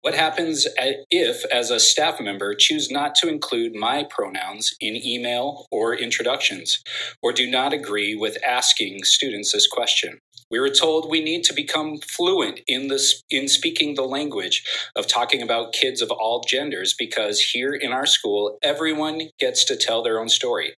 What 0.02 0.14
happens 0.14 0.66
uh, 0.66 0.94
if, 1.12 1.44
as 1.44 1.70
a 1.70 1.78
staff 1.78 2.20
member, 2.20 2.56
choose 2.56 2.90
not 2.90 3.14
to 3.16 3.28
include 3.28 3.76
my 3.76 4.02
pronouns 4.02 4.74
in 4.80 4.96
email 4.96 5.66
or 5.70 5.94
introductions, 5.94 6.82
or 7.22 7.32
do 7.32 7.48
not 7.48 7.72
agree 7.72 8.16
with 8.16 8.36
asking 8.44 9.04
students 9.04 9.52
this 9.52 9.68
question? 9.68 10.18
We 10.50 10.58
were 10.58 10.70
told 10.70 11.08
we 11.08 11.22
need 11.22 11.44
to 11.44 11.54
become 11.54 11.98
fluent 11.98 12.60
in 12.66 12.88
this 12.88 13.22
in 13.30 13.46
speaking 13.46 13.94
the 13.94 14.02
language 14.02 14.64
of 14.96 15.06
talking 15.06 15.40
about 15.40 15.72
kids 15.72 16.02
of 16.02 16.10
all 16.10 16.42
genders 16.46 16.94
because 16.98 17.38
here 17.40 17.72
in 17.72 17.92
our 17.92 18.04
school 18.04 18.58
everyone 18.60 19.30
gets 19.38 19.64
to 19.66 19.76
tell 19.76 20.02
their 20.02 20.18
own 20.18 20.28
story. 20.28 20.74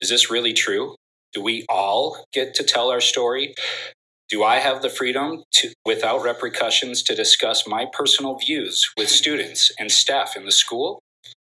Is 0.00 0.08
this 0.08 0.30
really 0.30 0.54
true? 0.54 0.96
Do 1.34 1.42
we 1.42 1.66
all 1.68 2.24
get 2.32 2.54
to 2.54 2.64
tell 2.64 2.90
our 2.90 3.00
story? 3.00 3.54
Do 4.28 4.44
I 4.44 4.58
have 4.58 4.82
the 4.82 4.90
freedom 4.90 5.44
to, 5.52 5.72
without 5.86 6.22
repercussions 6.24 7.02
to 7.04 7.14
discuss 7.14 7.66
my 7.68 7.86
personal 7.92 8.36
views 8.38 8.90
with 8.96 9.08
students 9.10 9.72
and 9.78 9.92
staff 9.92 10.36
in 10.36 10.46
the 10.46 10.52
school? 10.52 11.00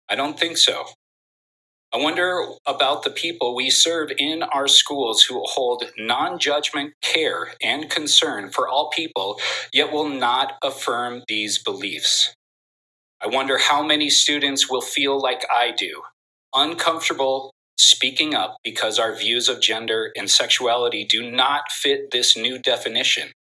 I 0.10 0.16
don't 0.16 0.40
think 0.40 0.58
so. 0.58 0.86
I 1.94 1.98
wonder 1.98 2.42
about 2.68 3.04
the 3.04 3.12
people 3.12 3.56
we 3.56 3.72
serve 3.72 4.12
in 4.20 4.44
our 4.44 4.68
schools 4.68 5.24
who 5.24 5.42
hold 5.46 5.86
non 5.98 6.40
judgment 6.40 6.94
care 7.02 7.54
and 7.64 7.90
concern 7.90 8.52
for 8.52 8.68
all 8.68 8.92
people, 8.92 9.40
yet 9.74 9.92
will 9.92 10.10
not 10.10 10.54
affirm 10.64 11.24
these 11.30 11.58
beliefs. 11.58 12.36
I 13.24 13.28
wonder 13.28 13.58
how 13.58 13.84
many 13.84 14.12
students 14.12 14.70
will 14.70 14.82
feel 14.82 15.20
like 15.20 15.46
I 15.52 15.72
do, 15.72 16.04
uncomfortable 16.56 17.55
speaking 17.78 18.34
up 18.34 18.58
because 18.64 19.00
our 19.00 19.16
views 19.16 19.50
of 19.50 19.62
gender 19.62 20.12
and 20.16 20.30
sexuality 20.30 21.06
do 21.06 21.30
not 21.30 21.72
fit 21.72 22.12
this 22.12 22.38
new 22.38 22.60
definition. 22.60 23.32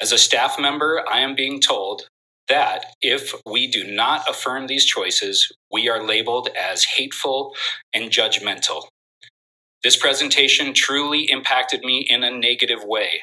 As 0.00 0.12
a 0.12 0.18
staff 0.18 0.58
member, 0.58 1.02
I 1.10 1.20
am 1.20 1.34
being 1.34 1.60
told 1.60 2.08
that 2.48 2.94
if 3.00 3.34
we 3.46 3.66
do 3.66 3.84
not 3.84 4.28
affirm 4.28 4.66
these 4.66 4.84
choices, 4.84 5.50
we 5.72 5.88
are 5.88 6.02
labeled 6.02 6.48
as 6.58 6.84
hateful 6.84 7.54
and 7.94 8.10
judgmental. 8.10 8.88
This 9.82 9.96
presentation 9.96 10.74
truly 10.74 11.30
impacted 11.30 11.84
me 11.84 12.06
in 12.08 12.22
a 12.24 12.30
negative 12.30 12.84
way. 12.84 13.22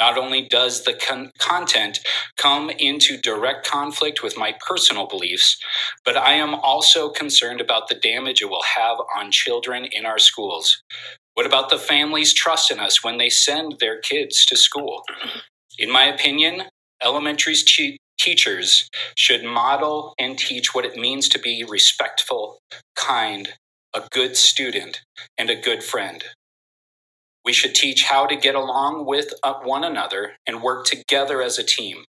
Not 0.00 0.18
only 0.18 0.42
does 0.42 0.84
the 0.84 0.94
con- 0.94 1.32
content 1.38 2.00
come 2.36 2.70
into 2.70 3.18
direct 3.18 3.66
conflict 3.66 4.22
with 4.22 4.38
my 4.38 4.54
personal 4.66 5.06
beliefs, 5.06 5.58
but 6.04 6.16
I 6.16 6.34
am 6.34 6.54
also 6.54 7.10
concerned 7.10 7.60
about 7.60 7.88
the 7.88 7.94
damage 7.96 8.42
it 8.42 8.50
will 8.50 8.64
have 8.76 8.98
on 9.16 9.30
children 9.32 9.86
in 9.86 10.06
our 10.06 10.18
schools. 10.18 10.82
What 11.34 11.46
about 11.46 11.70
the 11.70 11.78
families' 11.78 12.34
trust 12.34 12.70
in 12.70 12.80
us 12.80 13.04
when 13.04 13.18
they 13.18 13.30
send 13.30 13.76
their 13.80 14.00
kids 14.00 14.46
to 14.46 14.56
school? 14.56 15.02
In 15.78 15.90
my 15.90 16.04
opinion, 16.04 16.64
elementary 17.02 17.54
che- 17.54 17.98
teachers 18.18 18.88
should 19.16 19.44
model 19.44 20.14
and 20.18 20.38
teach 20.38 20.74
what 20.74 20.86
it 20.86 20.96
means 20.96 21.28
to 21.30 21.38
be 21.38 21.64
respectful, 21.64 22.58
kind, 22.96 23.54
a 23.94 24.02
good 24.10 24.36
student, 24.36 25.02
and 25.38 25.50
a 25.50 25.56
good 25.56 25.84
friend. 25.84 26.24
We 27.46 27.52
should 27.52 27.76
teach 27.76 28.02
how 28.02 28.26
to 28.26 28.34
get 28.34 28.56
along 28.56 29.06
with 29.06 29.32
uh, 29.44 29.54
one 29.62 29.84
another 29.84 30.32
and 30.48 30.62
work 30.62 30.84
together 30.84 31.40
as 31.40 31.58
a 31.58 31.62
team. 31.62 32.04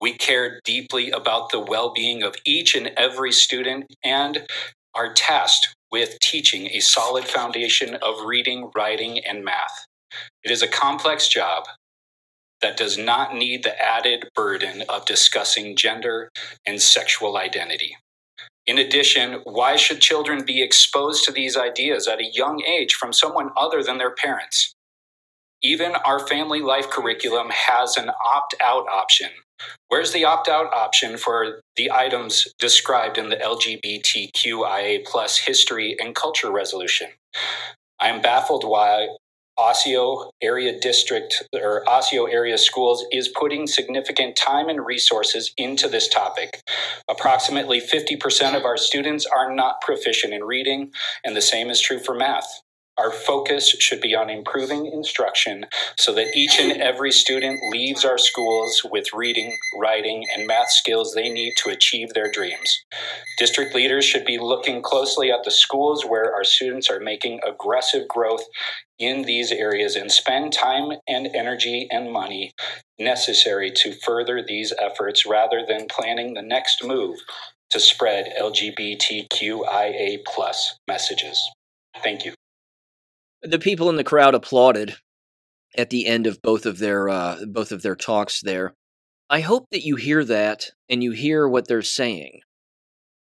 We 0.00 0.14
care 0.14 0.58
deeply 0.64 1.10
about 1.10 1.50
the 1.50 1.60
well 1.60 1.92
being 1.92 2.22
of 2.22 2.34
each 2.46 2.74
and 2.74 2.90
every 2.96 3.30
student 3.30 3.86
and 4.02 4.46
are 4.94 5.12
tasked 5.12 5.74
with 5.92 6.18
teaching 6.20 6.68
a 6.68 6.80
solid 6.80 7.24
foundation 7.24 7.96
of 7.96 8.24
reading, 8.24 8.70
writing, 8.74 9.22
and 9.24 9.44
math. 9.44 9.86
It 10.42 10.50
is 10.50 10.62
a 10.62 10.68
complex 10.68 11.28
job 11.28 11.64
that 12.62 12.78
does 12.78 12.96
not 12.96 13.34
need 13.34 13.62
the 13.62 13.78
added 13.82 14.30
burden 14.34 14.82
of 14.88 15.04
discussing 15.04 15.76
gender 15.76 16.30
and 16.66 16.80
sexual 16.80 17.36
identity. 17.36 17.96
In 18.70 18.78
addition, 18.78 19.40
why 19.42 19.74
should 19.74 20.00
children 20.00 20.44
be 20.44 20.62
exposed 20.62 21.24
to 21.24 21.32
these 21.32 21.56
ideas 21.56 22.06
at 22.06 22.20
a 22.20 22.30
young 22.32 22.62
age 22.62 22.94
from 22.94 23.12
someone 23.12 23.50
other 23.56 23.82
than 23.82 23.98
their 23.98 24.14
parents? 24.14 24.76
Even 25.60 25.96
our 25.96 26.24
family 26.24 26.60
life 26.60 26.88
curriculum 26.88 27.48
has 27.50 27.96
an 27.96 28.12
opt 28.24 28.54
out 28.60 28.86
option. 28.88 29.30
Where's 29.88 30.12
the 30.12 30.24
opt 30.24 30.48
out 30.48 30.72
option 30.72 31.16
for 31.16 31.62
the 31.74 31.90
items 31.90 32.46
described 32.60 33.18
in 33.18 33.30
the 33.30 33.38
LGBTQIA 33.38 35.04
plus 35.04 35.38
history 35.38 35.96
and 35.98 36.14
culture 36.14 36.52
resolution? 36.52 37.08
I 37.98 38.08
am 38.08 38.22
baffled 38.22 38.62
why 38.62 39.08
Osseo 39.60 40.30
area 40.40 40.80
district 40.80 41.42
or 41.52 41.84
Osseo 41.86 42.24
area 42.24 42.56
schools 42.56 43.04
is 43.12 43.28
putting 43.28 43.66
significant 43.66 44.34
time 44.34 44.70
and 44.70 44.86
resources 44.86 45.52
into 45.58 45.86
this 45.86 46.08
topic. 46.08 46.62
Approximately 47.10 47.82
50% 47.82 48.56
of 48.56 48.64
our 48.64 48.78
students 48.78 49.26
are 49.26 49.54
not 49.54 49.82
proficient 49.82 50.32
in 50.32 50.44
reading, 50.44 50.92
and 51.24 51.36
the 51.36 51.42
same 51.42 51.68
is 51.68 51.78
true 51.78 51.98
for 51.98 52.14
math. 52.14 52.62
Our 53.00 53.10
focus 53.10 53.70
should 53.80 54.02
be 54.02 54.14
on 54.14 54.28
improving 54.28 54.84
instruction 54.84 55.64
so 55.98 56.12
that 56.12 56.36
each 56.36 56.60
and 56.60 56.82
every 56.82 57.12
student 57.12 57.58
leaves 57.70 58.04
our 58.04 58.18
schools 58.18 58.82
with 58.90 59.14
reading, 59.14 59.56
writing, 59.80 60.26
and 60.36 60.46
math 60.46 60.70
skills 60.70 61.14
they 61.14 61.30
need 61.30 61.54
to 61.58 61.70
achieve 61.70 62.12
their 62.12 62.30
dreams. 62.30 62.84
District 63.38 63.74
leaders 63.74 64.04
should 64.04 64.26
be 64.26 64.36
looking 64.36 64.82
closely 64.82 65.32
at 65.32 65.44
the 65.44 65.50
schools 65.50 66.04
where 66.04 66.34
our 66.34 66.44
students 66.44 66.90
are 66.90 67.00
making 67.00 67.40
aggressive 67.46 68.06
growth 68.06 68.44
in 68.98 69.22
these 69.22 69.50
areas 69.50 69.96
and 69.96 70.12
spend 70.12 70.52
time 70.52 70.92
and 71.08 71.26
energy 71.34 71.88
and 71.90 72.12
money 72.12 72.52
necessary 72.98 73.70
to 73.70 73.94
further 74.04 74.44
these 74.46 74.74
efforts 74.78 75.24
rather 75.24 75.64
than 75.66 75.88
planning 75.88 76.34
the 76.34 76.42
next 76.42 76.84
move 76.84 77.16
to 77.70 77.80
spread 77.80 78.30
LGBTQIA 78.38 80.18
plus 80.26 80.76
messages. 80.86 81.50
Thank 82.02 82.26
you. 82.26 82.34
The 83.42 83.58
people 83.58 83.88
in 83.88 83.96
the 83.96 84.04
crowd 84.04 84.34
applauded 84.34 84.96
at 85.76 85.90
the 85.90 86.06
end 86.06 86.26
of 86.26 86.42
both 86.42 86.66
of 86.66 86.78
their 86.78 87.08
uh, 87.08 87.44
both 87.46 87.72
of 87.72 87.82
their 87.82 87.96
talks 87.96 88.40
there. 88.40 88.74
I 89.30 89.40
hope 89.40 89.68
that 89.70 89.84
you 89.84 89.96
hear 89.96 90.24
that 90.24 90.70
and 90.88 91.02
you 91.02 91.12
hear 91.12 91.48
what 91.48 91.68
they're 91.68 91.82
saying. 91.82 92.40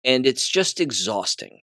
And 0.05 0.27
it's 0.27 0.49
just 0.49 0.81
exhausting. 0.81 1.61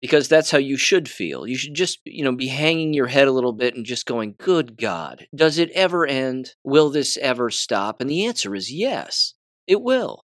Because 0.00 0.28
that's 0.28 0.50
how 0.50 0.58
you 0.58 0.76
should 0.76 1.08
feel. 1.08 1.46
You 1.46 1.56
should 1.56 1.74
just, 1.74 2.00
you 2.04 2.24
know, 2.24 2.34
be 2.34 2.48
hanging 2.48 2.92
your 2.92 3.06
head 3.06 3.28
a 3.28 3.32
little 3.32 3.52
bit 3.52 3.76
and 3.76 3.86
just 3.86 4.04
going, 4.04 4.34
"Good 4.36 4.76
God, 4.76 5.28
does 5.34 5.58
it 5.58 5.70
ever 5.70 6.04
end? 6.04 6.54
Will 6.64 6.90
this 6.90 7.16
ever 7.18 7.50
stop?" 7.50 8.00
And 8.00 8.10
the 8.10 8.26
answer 8.26 8.54
is 8.54 8.72
yes. 8.72 9.34
It 9.68 9.80
will. 9.80 10.24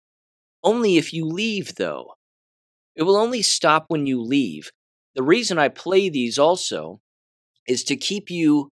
Only 0.63 0.99
if 0.99 1.13
you 1.13 1.25
leave 1.27 1.77
though. 1.77 2.15
It 2.95 3.05
will 3.05 3.17
only 3.17 3.43
stop 3.43 3.87
when 3.89 4.07
you 4.07 4.23
leave. 4.23 4.71
The 5.15 5.23
reason 5.23 5.59
I 5.59 5.69
play 5.69 6.09
these 6.09 6.39
also 6.39 7.01
is 7.67 7.85
to 7.85 7.97
keep 7.97 8.31
you 8.31 8.69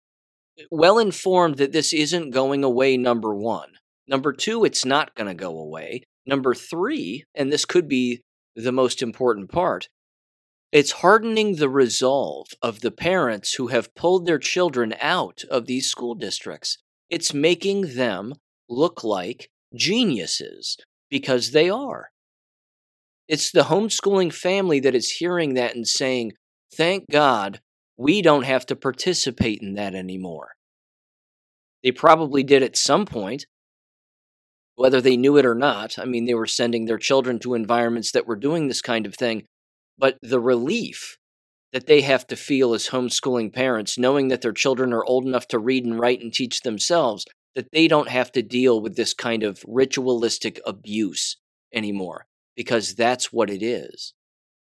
eh, 0.58 0.64
well 0.70 0.98
informed 0.98 1.56
that 1.58 1.72
this 1.72 1.92
isn't 1.92 2.30
going 2.30 2.64
away, 2.64 2.96
number 2.96 3.34
one. 3.34 3.70
Number 4.08 4.32
two, 4.32 4.64
it's 4.64 4.84
not 4.84 5.14
going 5.14 5.28
to 5.28 5.34
go 5.34 5.58
away. 5.58 6.02
Number 6.26 6.54
three, 6.54 7.24
and 7.34 7.52
this 7.52 7.64
could 7.64 7.88
be 7.88 8.22
the 8.56 8.72
most 8.72 9.02
important 9.02 9.50
part, 9.50 9.88
it's 10.72 10.92
hardening 10.92 11.56
the 11.56 11.68
resolve 11.68 12.46
of 12.62 12.80
the 12.80 12.92
parents 12.92 13.54
who 13.54 13.68
have 13.68 13.94
pulled 13.94 14.26
their 14.26 14.38
children 14.38 14.94
out 15.00 15.42
of 15.50 15.66
these 15.66 15.90
school 15.90 16.14
districts. 16.14 16.78
It's 17.08 17.34
making 17.34 17.94
them 17.96 18.34
look 18.68 19.02
like 19.02 19.50
geniuses 19.74 20.76
because 21.08 21.50
they 21.50 21.68
are. 21.68 22.10
It's 23.30 23.52
the 23.52 23.62
homeschooling 23.62 24.34
family 24.34 24.80
that 24.80 24.96
is 24.96 25.08
hearing 25.08 25.54
that 25.54 25.76
and 25.76 25.86
saying, 25.86 26.32
thank 26.74 27.08
God 27.12 27.60
we 27.96 28.22
don't 28.22 28.42
have 28.42 28.66
to 28.66 28.74
participate 28.74 29.60
in 29.62 29.74
that 29.74 29.94
anymore. 29.94 30.48
They 31.84 31.92
probably 31.92 32.42
did 32.42 32.64
at 32.64 32.76
some 32.76 33.06
point, 33.06 33.46
whether 34.74 35.00
they 35.00 35.16
knew 35.16 35.36
it 35.36 35.46
or 35.46 35.54
not. 35.54 35.96
I 35.96 36.06
mean, 36.06 36.24
they 36.24 36.34
were 36.34 36.48
sending 36.48 36.86
their 36.86 36.98
children 36.98 37.38
to 37.38 37.54
environments 37.54 38.10
that 38.10 38.26
were 38.26 38.34
doing 38.34 38.66
this 38.66 38.82
kind 38.82 39.06
of 39.06 39.14
thing. 39.14 39.44
But 39.96 40.18
the 40.22 40.40
relief 40.40 41.16
that 41.72 41.86
they 41.86 42.00
have 42.00 42.26
to 42.26 42.36
feel 42.36 42.74
as 42.74 42.88
homeschooling 42.88 43.52
parents, 43.52 43.96
knowing 43.96 44.26
that 44.26 44.40
their 44.40 44.52
children 44.52 44.92
are 44.92 45.04
old 45.04 45.24
enough 45.24 45.46
to 45.48 45.60
read 45.60 45.84
and 45.84 46.00
write 46.00 46.20
and 46.20 46.32
teach 46.32 46.62
themselves, 46.62 47.24
that 47.54 47.68
they 47.72 47.86
don't 47.86 48.08
have 48.08 48.32
to 48.32 48.42
deal 48.42 48.80
with 48.80 48.96
this 48.96 49.14
kind 49.14 49.44
of 49.44 49.62
ritualistic 49.68 50.60
abuse 50.66 51.36
anymore 51.72 52.26
because 52.56 52.94
that's 52.94 53.32
what 53.32 53.50
it 53.50 53.62
is. 53.62 54.14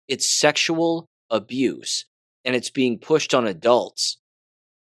It's 0.07 0.29
sexual 0.29 1.07
abuse, 1.29 2.05
and 2.45 2.55
it's 2.55 2.69
being 2.69 2.99
pushed 2.99 3.33
on 3.33 3.45
adults 3.45 4.17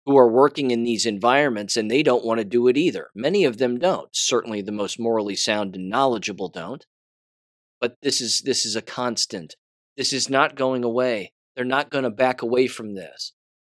who 0.04 0.16
are 0.16 0.30
working 0.30 0.70
in 0.70 0.82
these 0.82 1.06
environments 1.06 1.76
and 1.76 1.90
they 1.90 2.02
don't 2.02 2.24
want 2.24 2.38
to 2.38 2.44
do 2.44 2.66
it 2.68 2.76
either. 2.76 3.10
Many 3.14 3.44
of 3.44 3.58
them 3.58 3.78
don't. 3.78 4.08
Certainly 4.12 4.62
the 4.62 4.72
most 4.72 4.98
morally 4.98 5.36
sound 5.36 5.76
and 5.76 5.88
knowledgeable 5.88 6.48
don't. 6.48 6.84
But 7.80 7.96
this 8.02 8.20
is 8.20 8.40
this 8.40 8.64
is 8.64 8.76
a 8.76 8.82
constant. 8.82 9.54
This 9.96 10.12
is 10.12 10.28
not 10.28 10.56
going 10.56 10.84
away. 10.84 11.32
They're 11.54 11.64
not 11.64 11.90
going 11.90 12.04
to 12.04 12.10
back 12.10 12.42
away 12.42 12.66
from 12.66 12.94
this. 12.94 13.32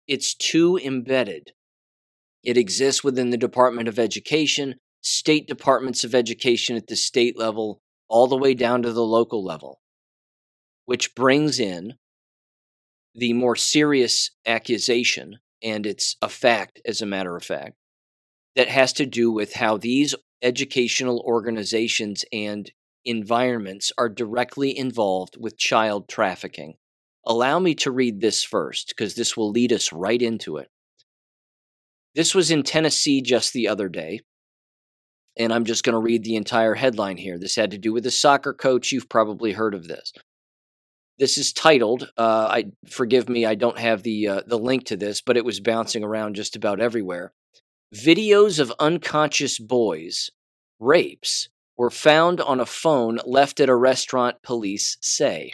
It's 0.08 0.34
too 0.34 0.78
embedded. 0.78 1.52
It 2.44 2.58
exists 2.58 3.04
within 3.04 3.32
the 3.32 3.38
Department 3.38 3.88
of 3.88 4.00
Education, 4.00 4.76
state 5.02 5.48
departments 5.48 6.04
of 6.04 6.16
education 6.16 6.76
at 6.76 6.88
the 6.88 6.96
state 6.96 7.38
level, 7.38 7.82
all 8.08 8.28
the 8.28 8.38
way 8.38 8.54
down 8.54 8.84
to 8.84 8.92
the 8.92 9.04
local 9.04 9.44
level, 9.44 9.82
which 10.86 11.16
brings 11.16 11.60
in 11.60 11.96
the 13.14 13.34
more 13.34 13.56
serious 13.56 14.32
accusation, 14.46 15.40
and 15.64 15.86
it's 15.86 16.16
a 16.22 16.30
fact, 16.30 16.82
as 16.86 17.02
a 17.02 17.06
matter 17.06 17.36
of 17.36 17.44
fact, 17.44 17.76
that 18.56 18.68
has 18.68 18.94
to 18.94 19.06
do 19.06 19.32
with 19.32 19.54
how 19.54 19.78
these 19.78 20.14
educational 20.42 21.24
organizations 21.26 22.26
and 22.32 22.72
environments 23.06 23.92
are 23.98 24.10
directly 24.10 24.78
involved 24.78 25.38
with 25.40 25.58
child 25.58 26.08
trafficking. 26.10 26.76
Allow 27.26 27.60
me 27.60 27.74
to 27.76 27.92
read 27.92 28.22
this 28.22 28.44
first, 28.44 28.90
because 28.90 29.16
this 29.16 29.36
will 29.36 29.50
lead 29.50 29.72
us 29.72 29.92
right 29.92 30.22
into 30.22 30.58
it. 30.58 30.70
This 32.14 32.36
was 32.36 32.52
in 32.52 32.64
Tennessee 32.64 33.22
just 33.22 33.54
the 33.54 33.68
other 33.68 33.90
day 33.90 34.22
and 35.38 35.54
I'm 35.54 35.66
just 35.66 35.84
going 35.84 35.94
to 35.94 36.00
read 36.00 36.24
the 36.24 36.36
entire 36.36 36.76
headline 36.76 37.18
here. 37.18 37.38
This 37.38 37.56
had 37.56 37.72
to 37.72 37.78
do 37.78 37.94
with 37.94 38.06
a 38.06 38.12
soccer 38.12 38.54
coach. 38.54 38.92
You've 38.92 39.10
probably 39.10 39.52
heard 39.52 39.74
of 39.74 39.88
this. 39.88 40.14
This 41.18 41.38
is 41.38 41.54
titled. 41.54 42.12
Uh, 42.18 42.48
I 42.50 42.66
forgive 42.90 43.30
me, 43.30 43.46
I 43.46 43.56
don't 43.56 43.80
have 43.80 44.04
the 44.04 44.28
uh, 44.28 44.42
the 44.46 44.60
link 44.60 44.86
to 44.88 44.98
this, 44.98 45.22
but 45.22 45.38
it 45.38 45.46
was 45.46 45.62
bouncing 45.62 46.04
around 46.04 46.36
just 46.36 46.56
about 46.56 46.82
everywhere. 46.82 47.32
Videos 47.94 48.60
of 48.60 48.74
unconscious 48.80 49.58
boys 49.58 50.30
rapes 50.80 51.48
were 51.78 51.90
found 51.90 52.42
on 52.42 52.60
a 52.60 52.66
phone 52.66 53.20
left 53.26 53.60
at 53.60 53.70
a 53.70 53.76
restaurant. 53.76 54.42
Police 54.44 54.98
say. 55.02 55.54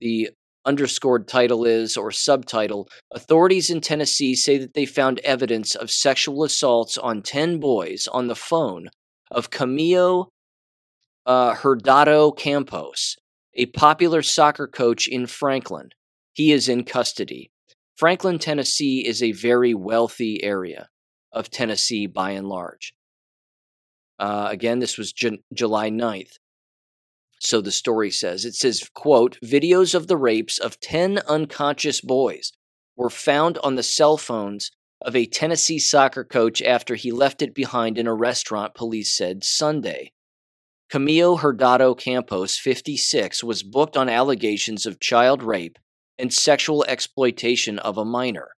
The 0.00 0.30
underscored 0.66 1.28
title 1.28 1.64
is, 1.64 1.96
or 1.96 2.10
subtitle, 2.10 2.88
authorities 3.14 3.70
in 3.70 3.80
Tennessee 3.80 4.34
say 4.34 4.58
that 4.58 4.74
they 4.74 4.84
found 4.84 5.20
evidence 5.20 5.74
of 5.74 5.90
sexual 5.90 6.44
assaults 6.44 6.98
on 6.98 7.22
10 7.22 7.58
boys 7.60 8.06
on 8.08 8.26
the 8.26 8.34
phone 8.34 8.88
of 9.30 9.50
Camilo 9.50 10.26
uh, 11.24 11.54
Hurtado 11.54 12.30
Campos, 12.30 13.16
a 13.54 13.66
popular 13.66 14.22
soccer 14.22 14.66
coach 14.66 15.08
in 15.08 15.26
Franklin. 15.26 15.90
He 16.32 16.52
is 16.52 16.68
in 16.68 16.84
custody. 16.84 17.50
Franklin, 17.96 18.38
Tennessee 18.38 19.06
is 19.06 19.22
a 19.22 19.32
very 19.32 19.72
wealthy 19.72 20.42
area 20.44 20.88
of 21.32 21.50
Tennessee 21.50 22.06
by 22.06 22.32
and 22.32 22.48
large. 22.48 22.92
Uh, 24.18 24.48
again, 24.50 24.78
this 24.78 24.98
was 24.98 25.12
Ju- 25.12 25.38
July 25.52 25.90
9th. 25.90 26.38
So 27.46 27.60
the 27.60 27.70
story 27.70 28.10
says 28.10 28.44
it 28.44 28.56
says, 28.56 28.90
quote, 28.92 29.38
videos 29.40 29.94
of 29.94 30.08
the 30.08 30.16
rapes 30.16 30.58
of 30.58 30.80
10 30.80 31.20
unconscious 31.28 32.00
boys 32.00 32.52
were 32.96 33.08
found 33.08 33.56
on 33.58 33.76
the 33.76 33.84
cell 33.84 34.16
phones 34.16 34.72
of 35.00 35.14
a 35.14 35.26
Tennessee 35.26 35.78
soccer 35.78 36.24
coach 36.24 36.60
after 36.60 36.96
he 36.96 37.12
left 37.12 37.42
it 37.42 37.54
behind 37.54 37.98
in 37.98 38.08
a 38.08 38.14
restaurant, 38.14 38.74
police 38.74 39.16
said 39.16 39.44
Sunday. 39.44 40.10
Camilo 40.92 41.38
Hurtado 41.38 41.94
Campos, 41.94 42.58
56, 42.58 43.44
was 43.44 43.62
booked 43.62 43.96
on 43.96 44.08
allegations 44.08 44.84
of 44.84 44.98
child 44.98 45.40
rape 45.40 45.78
and 46.18 46.34
sexual 46.34 46.84
exploitation 46.88 47.78
of 47.78 47.96
a 47.96 48.04
minor. 48.04 48.56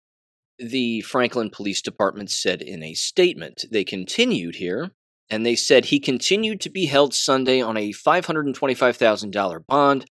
The 0.58 1.02
Franklin 1.02 1.50
Police 1.50 1.82
Department 1.82 2.30
said 2.30 2.62
in 2.62 2.82
a 2.82 2.94
statement. 2.94 3.66
They 3.70 3.84
continued 3.84 4.54
here 4.54 4.92
and 5.30 5.44
they 5.44 5.56
said 5.56 5.86
he 5.86 6.00
continued 6.00 6.60
to 6.62 6.70
be 6.70 6.86
held 6.86 7.14
Sunday 7.14 7.60
on 7.60 7.76
a 7.76 7.92
$525,000 7.92 9.66
bond. 9.66 10.06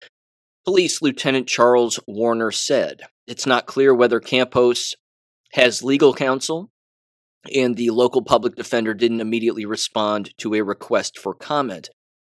Police 0.64 1.00
Lieutenant 1.00 1.46
Charles 1.46 2.00
Warner 2.06 2.50
said 2.50 3.02
it's 3.26 3.46
not 3.46 3.66
clear 3.66 3.94
whether 3.94 4.20
Campos 4.20 4.94
has 5.52 5.82
legal 5.82 6.12
counsel, 6.12 6.70
and 7.54 7.76
the 7.76 7.90
local 7.90 8.22
public 8.22 8.56
defender 8.56 8.92
didn't 8.92 9.20
immediately 9.20 9.64
respond 9.64 10.36
to 10.38 10.54
a 10.54 10.62
request 10.62 11.18
for 11.18 11.34
comment. 11.34 11.90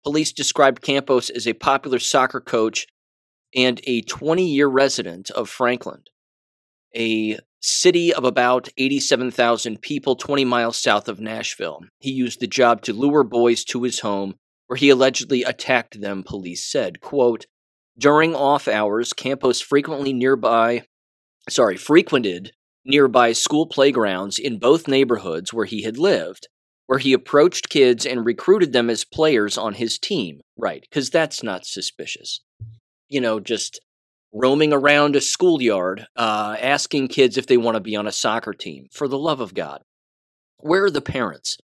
Police 0.03 0.31
described 0.31 0.81
Campos 0.81 1.29
as 1.29 1.47
a 1.47 1.53
popular 1.53 1.99
soccer 1.99 2.39
coach 2.39 2.85
and 3.55 3.81
a 3.85 4.01
20 4.01 4.45
year 4.45 4.67
resident 4.67 5.29
of 5.31 5.49
Franklin, 5.49 6.03
a 6.95 7.39
city 7.61 8.13
of 8.13 8.23
about 8.23 8.69
87,000 8.77 9.81
people 9.81 10.15
20 10.15 10.45
miles 10.45 10.77
south 10.77 11.07
of 11.07 11.19
Nashville. 11.19 11.81
He 11.99 12.11
used 12.11 12.39
the 12.39 12.47
job 12.47 12.81
to 12.83 12.93
lure 12.93 13.23
boys 13.23 13.63
to 13.65 13.83
his 13.83 14.01
home 14.01 14.35
where 14.67 14.77
he 14.77 14.89
allegedly 14.89 15.43
attacked 15.43 15.99
them, 16.01 16.23
police 16.23 16.63
said. 16.63 17.01
Quote, 17.01 17.45
during 17.97 18.35
off 18.35 18.67
hours, 18.67 19.13
Campos 19.13 19.59
frequently 19.59 20.13
nearby, 20.13 20.83
sorry, 21.49 21.77
frequented 21.77 22.51
nearby 22.85 23.33
school 23.33 23.65
playgrounds 23.65 24.37
in 24.37 24.59
both 24.59 24.87
neighborhoods 24.87 25.51
where 25.51 25.65
he 25.65 25.81
had 25.81 25.97
lived, 25.97 26.47
where 26.85 26.99
he 26.99 27.11
approached 27.11 27.69
kids 27.69 28.05
and 28.05 28.25
recruited 28.25 28.71
them 28.71 28.89
as 28.89 29.03
players 29.03 29.57
on 29.57 29.73
his 29.73 29.97
team. 29.97 30.41
Right, 30.57 30.81
because 30.81 31.09
that's 31.09 31.41
not 31.41 31.65
suspicious. 31.65 32.41
You 33.09 33.21
know, 33.21 33.39
just 33.39 33.79
roaming 34.33 34.73
around 34.73 35.15
a 35.15 35.21
schoolyard, 35.21 36.07
uh, 36.15 36.55
asking 36.59 37.07
kids 37.07 37.37
if 37.37 37.47
they 37.47 37.57
want 37.57 37.75
to 37.75 37.81
be 37.81 37.95
on 37.95 38.07
a 38.07 38.11
soccer 38.11 38.53
team. 38.53 38.87
For 38.91 39.07
the 39.07 39.17
love 39.17 39.39
of 39.39 39.53
God, 39.53 39.81
where 40.57 40.85
are 40.85 40.91
the 40.91 41.01
parents? 41.01 41.57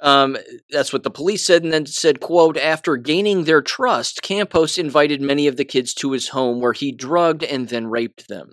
Um, 0.00 0.36
that's 0.70 0.92
what 0.92 1.02
the 1.02 1.10
police 1.10 1.44
said, 1.44 1.64
and 1.64 1.72
then 1.72 1.86
said, 1.86 2.20
"quote 2.20 2.56
After 2.56 2.96
gaining 2.96 3.44
their 3.44 3.62
trust, 3.62 4.22
Campos 4.22 4.78
invited 4.78 5.20
many 5.20 5.48
of 5.48 5.56
the 5.56 5.64
kids 5.64 5.92
to 5.94 6.12
his 6.12 6.28
home, 6.28 6.60
where 6.60 6.72
he 6.72 6.92
drugged 6.92 7.42
and 7.42 7.68
then 7.68 7.88
raped 7.88 8.28
them." 8.28 8.52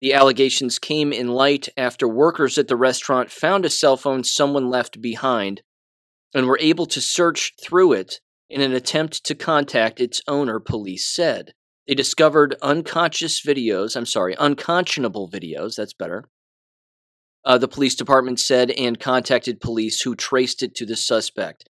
The 0.00 0.14
allegations 0.14 0.80
came 0.80 1.12
in 1.12 1.28
light 1.28 1.68
after 1.76 2.08
workers 2.08 2.58
at 2.58 2.66
the 2.66 2.74
restaurant 2.74 3.30
found 3.30 3.64
a 3.64 3.70
cell 3.70 3.96
phone 3.96 4.24
someone 4.24 4.68
left 4.68 5.00
behind 5.00 5.62
and 6.34 6.48
were 6.48 6.58
able 6.60 6.86
to 6.86 7.00
search 7.00 7.54
through 7.62 7.92
it 7.92 8.20
in 8.50 8.60
an 8.60 8.72
attempt 8.72 9.24
to 9.24 9.36
contact 9.36 10.00
its 10.00 10.20
owner, 10.26 10.58
police 10.58 11.06
said. 11.06 11.54
They 11.86 11.94
discovered 11.94 12.54
unconscious 12.62 13.40
videos, 13.40 13.96
I'm 13.96 14.06
sorry, 14.06 14.36
unconscionable 14.38 15.28
videos, 15.28 15.74
that's 15.74 15.94
better. 15.94 16.24
Uh, 17.44 17.58
the 17.58 17.68
police 17.68 17.96
department 17.96 18.38
said 18.38 18.70
and 18.70 19.00
contacted 19.00 19.60
police 19.60 20.00
who 20.02 20.14
traced 20.14 20.62
it 20.62 20.74
to 20.76 20.86
the 20.86 20.96
suspect. 20.96 21.64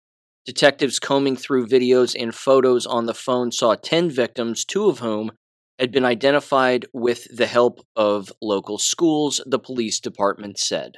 Detectives 0.45 0.99
combing 0.99 1.37
through 1.37 1.67
videos 1.67 2.15
and 2.21 2.35
photos 2.35 2.85
on 2.85 3.07
the 3.07 3.15
phone 3.15 3.53
saw 3.53 3.75
10 3.75 4.11
victims, 4.11 4.65
two 4.65 4.87
of 4.89 4.99
whom 4.99 5.33
had 5.79 5.91
been 5.91 6.05
identified 6.05 6.85
with 6.93 7.27
the 7.35 7.47
help 7.47 7.81
of 7.97 8.33
local 8.43 8.77
schools, 8.77 9.41
the 9.47 9.59
police 9.59 9.99
department 9.99 10.59
said. 10.59 10.97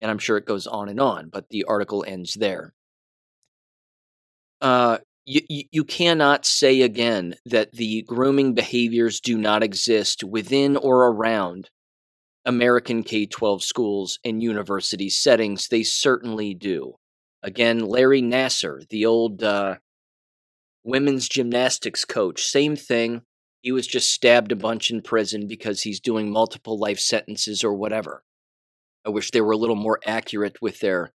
And 0.00 0.10
I'm 0.10 0.18
sure 0.18 0.36
it 0.36 0.46
goes 0.46 0.66
on 0.66 0.88
and 0.88 1.00
on, 1.00 1.30
but 1.32 1.48
the 1.48 1.64
article 1.64 2.04
ends 2.06 2.34
there. 2.34 2.74
Uh, 4.60 4.98
you, 5.24 5.64
you 5.70 5.84
cannot 5.84 6.44
say 6.44 6.82
again 6.82 7.36
that 7.46 7.72
the 7.72 8.02
grooming 8.02 8.54
behaviors 8.54 9.20
do 9.20 9.38
not 9.38 9.62
exist 9.62 10.24
within 10.24 10.76
or 10.76 11.06
around 11.06 11.70
American 12.44 13.02
K 13.02 13.26
12 13.26 13.62
schools 13.62 14.18
and 14.24 14.42
university 14.42 15.08
settings. 15.08 15.68
They 15.68 15.82
certainly 15.82 16.54
do. 16.54 16.96
Again, 17.42 17.80
Larry 17.80 18.22
Nassar, 18.22 18.88
the 18.88 19.06
old 19.06 19.42
uh, 19.42 19.76
women's 20.84 21.28
gymnastics 21.28 22.04
coach, 22.04 22.42
same 22.44 22.76
thing. 22.76 23.22
He 23.62 23.70
was 23.70 23.86
just 23.86 24.12
stabbed 24.12 24.50
a 24.50 24.56
bunch 24.56 24.90
in 24.90 25.02
prison 25.02 25.46
because 25.46 25.82
he's 25.82 26.00
doing 26.00 26.32
multiple 26.32 26.78
life 26.78 26.98
sentences 26.98 27.62
or 27.62 27.74
whatever. 27.74 28.24
I 29.04 29.10
wish 29.10 29.30
they 29.30 29.40
were 29.40 29.52
a 29.52 29.56
little 29.56 29.76
more 29.76 30.00
accurate 30.04 30.60
with 30.60 30.80
their 30.80 31.12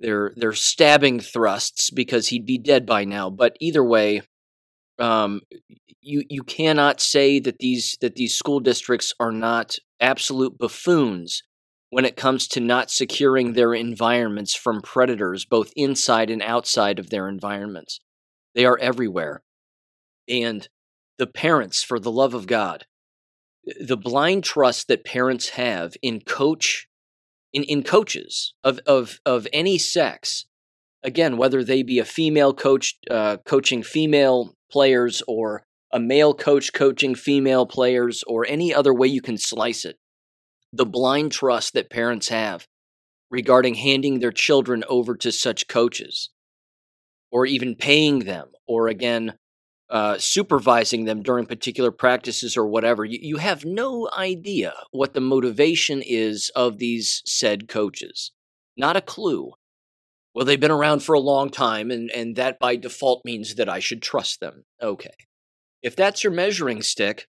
their 0.00 0.32
their 0.36 0.52
stabbing 0.52 1.20
thrusts 1.20 1.90
because 1.90 2.28
he'd 2.28 2.46
be 2.46 2.58
dead 2.58 2.86
by 2.86 3.04
now. 3.04 3.30
But 3.30 3.56
either 3.60 3.84
way, 3.84 4.22
um, 4.98 5.42
you 6.00 6.24
you 6.28 6.42
cannot 6.42 7.00
say 7.00 7.38
that 7.40 7.58
these 7.58 7.96
that 8.00 8.14
these 8.14 8.34
school 8.34 8.60
districts 8.60 9.12
are 9.20 9.32
not 9.32 9.78
absolute 10.00 10.58
buffoons 10.58 11.42
when 11.90 12.04
it 12.04 12.16
comes 12.16 12.46
to 12.48 12.60
not 12.60 12.90
securing 12.90 13.52
their 13.52 13.72
environments 13.74 14.54
from 14.54 14.82
predators, 14.82 15.44
both 15.44 15.72
inside 15.74 16.30
and 16.30 16.42
outside 16.42 16.98
of 16.98 17.10
their 17.10 17.28
environments. 17.28 18.00
They 18.54 18.64
are 18.64 18.78
everywhere, 18.78 19.42
and 20.28 20.68
the 21.18 21.26
parents, 21.26 21.82
for 21.82 21.98
the 21.98 22.12
love 22.12 22.34
of 22.34 22.46
God, 22.46 22.86
the 23.80 23.96
blind 23.96 24.44
trust 24.44 24.88
that 24.88 25.04
parents 25.04 25.50
have 25.50 25.94
in 26.02 26.20
coach 26.20 26.87
in, 27.52 27.62
in 27.64 27.82
coaches 27.82 28.54
of, 28.62 28.78
of 28.86 29.20
of 29.24 29.46
any 29.52 29.78
sex 29.78 30.46
again 31.02 31.36
whether 31.36 31.64
they 31.64 31.82
be 31.82 31.98
a 31.98 32.04
female 32.04 32.52
coach 32.52 32.98
uh, 33.10 33.36
coaching 33.44 33.82
female 33.82 34.54
players 34.70 35.22
or 35.26 35.64
a 35.92 35.98
male 35.98 36.34
coach 36.34 36.72
coaching 36.72 37.14
female 37.14 37.66
players 37.66 38.22
or 38.26 38.46
any 38.46 38.74
other 38.74 38.92
way 38.92 39.06
you 39.06 39.22
can 39.22 39.38
slice 39.38 39.84
it 39.84 39.96
the 40.72 40.86
blind 40.86 41.32
trust 41.32 41.72
that 41.72 41.90
parents 41.90 42.28
have 42.28 42.66
regarding 43.30 43.74
handing 43.74 44.20
their 44.20 44.32
children 44.32 44.84
over 44.88 45.16
to 45.16 45.32
such 45.32 45.68
coaches 45.68 46.30
or 47.30 47.46
even 47.46 47.74
paying 47.74 48.20
them 48.20 48.48
or 48.66 48.88
again 48.88 49.34
uh, 49.90 50.18
supervising 50.18 51.04
them 51.04 51.22
during 51.22 51.46
particular 51.46 51.90
practices 51.90 52.56
or 52.56 52.66
whatever, 52.66 53.04
you, 53.04 53.18
you 53.20 53.36
have 53.38 53.64
no 53.64 54.08
idea 54.16 54.74
what 54.90 55.14
the 55.14 55.20
motivation 55.20 56.02
is 56.04 56.50
of 56.54 56.78
these 56.78 57.22
said 57.24 57.68
coaches. 57.68 58.32
Not 58.76 58.96
a 58.96 59.00
clue. 59.00 59.52
Well, 60.34 60.44
they've 60.44 60.60
been 60.60 60.70
around 60.70 61.02
for 61.02 61.14
a 61.14 61.20
long 61.20 61.50
time, 61.50 61.90
and, 61.90 62.10
and 62.10 62.36
that 62.36 62.58
by 62.58 62.76
default 62.76 63.24
means 63.24 63.56
that 63.56 63.68
I 63.68 63.80
should 63.80 64.02
trust 64.02 64.40
them. 64.40 64.64
Okay. 64.80 65.14
If 65.82 65.96
that's 65.96 66.22
your 66.22 66.32
measuring 66.32 66.82
stick, 66.82 67.26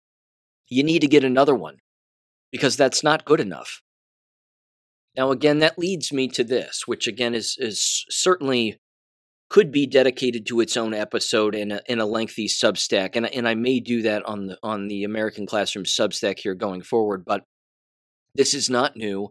you 0.70 0.84
need 0.84 1.00
to 1.00 1.08
get 1.08 1.24
another 1.24 1.56
one 1.56 1.78
because 2.52 2.78
that's 2.78 3.04
not 3.04 3.26
good 3.26 3.40
enough. 3.40 3.82
Now, 5.16 5.32
again, 5.32 5.60
that 5.60 5.78
leads 5.78 6.14
me 6.14 6.28
to 6.30 6.44
this, 6.44 6.84
which 6.86 7.08
again 7.08 7.36
is, 7.36 7.56
is 7.60 8.06
certainly 8.10 8.80
could 9.54 9.72
be 9.72 9.86
dedicated 9.86 10.48
to 10.48 10.62
its 10.62 10.76
own 10.76 10.96
episode 10.96 11.54
in 11.54 11.72
a, 11.72 11.80
in 11.86 12.00
a 12.00 12.08
lengthy 12.08 12.48
Substack, 12.48 13.16
and 13.16 13.28
and 13.28 13.48
I 13.48 13.54
may 13.54 13.80
do 13.80 14.02
that 14.02 14.26
on 14.26 14.48
the 14.48 14.58
on 14.64 14.88
the 14.88 15.04
American 15.04 15.46
Classroom 15.46 15.86
Substack 15.86 16.40
here 16.40 16.56
going 16.56 16.82
forward. 16.82 17.24
But 17.24 17.44
this 18.34 18.56
is 18.56 18.68
not 18.68 18.98
new 18.98 19.30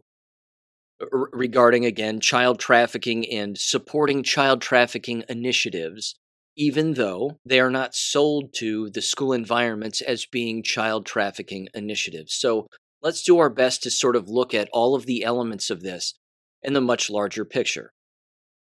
uh, 1.02 1.06
r- 1.12 1.28
regarding 1.32 1.84
again 1.84 2.20
child 2.20 2.60
trafficking 2.60 3.28
and 3.28 3.58
supporting 3.58 4.22
child 4.22 4.62
trafficking 4.62 5.24
initiatives, 5.28 6.14
even 6.56 6.94
though 6.94 7.38
they 7.44 7.58
are 7.58 7.70
not 7.70 7.96
sold 7.96 8.54
to 8.58 8.90
the 8.90 9.02
school 9.02 9.32
environments 9.32 10.00
as 10.00 10.24
being 10.24 10.62
child 10.62 11.04
trafficking 11.04 11.66
initiatives. 11.74 12.32
So 12.32 12.68
let's 13.02 13.24
do 13.24 13.40
our 13.40 13.50
best 13.50 13.82
to 13.82 13.90
sort 13.90 14.14
of 14.14 14.28
look 14.28 14.54
at 14.54 14.68
all 14.72 14.94
of 14.94 15.06
the 15.06 15.24
elements 15.24 15.68
of 15.68 15.80
this 15.80 16.14
in 16.62 16.74
the 16.74 16.80
much 16.80 17.10
larger 17.10 17.44
picture. 17.44 17.90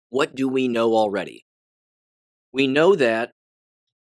What 0.09 0.35
do 0.35 0.47
we 0.47 0.67
know 0.67 0.95
already? 0.95 1.45
We 2.51 2.65
know 2.67 2.95
that 2.95 3.31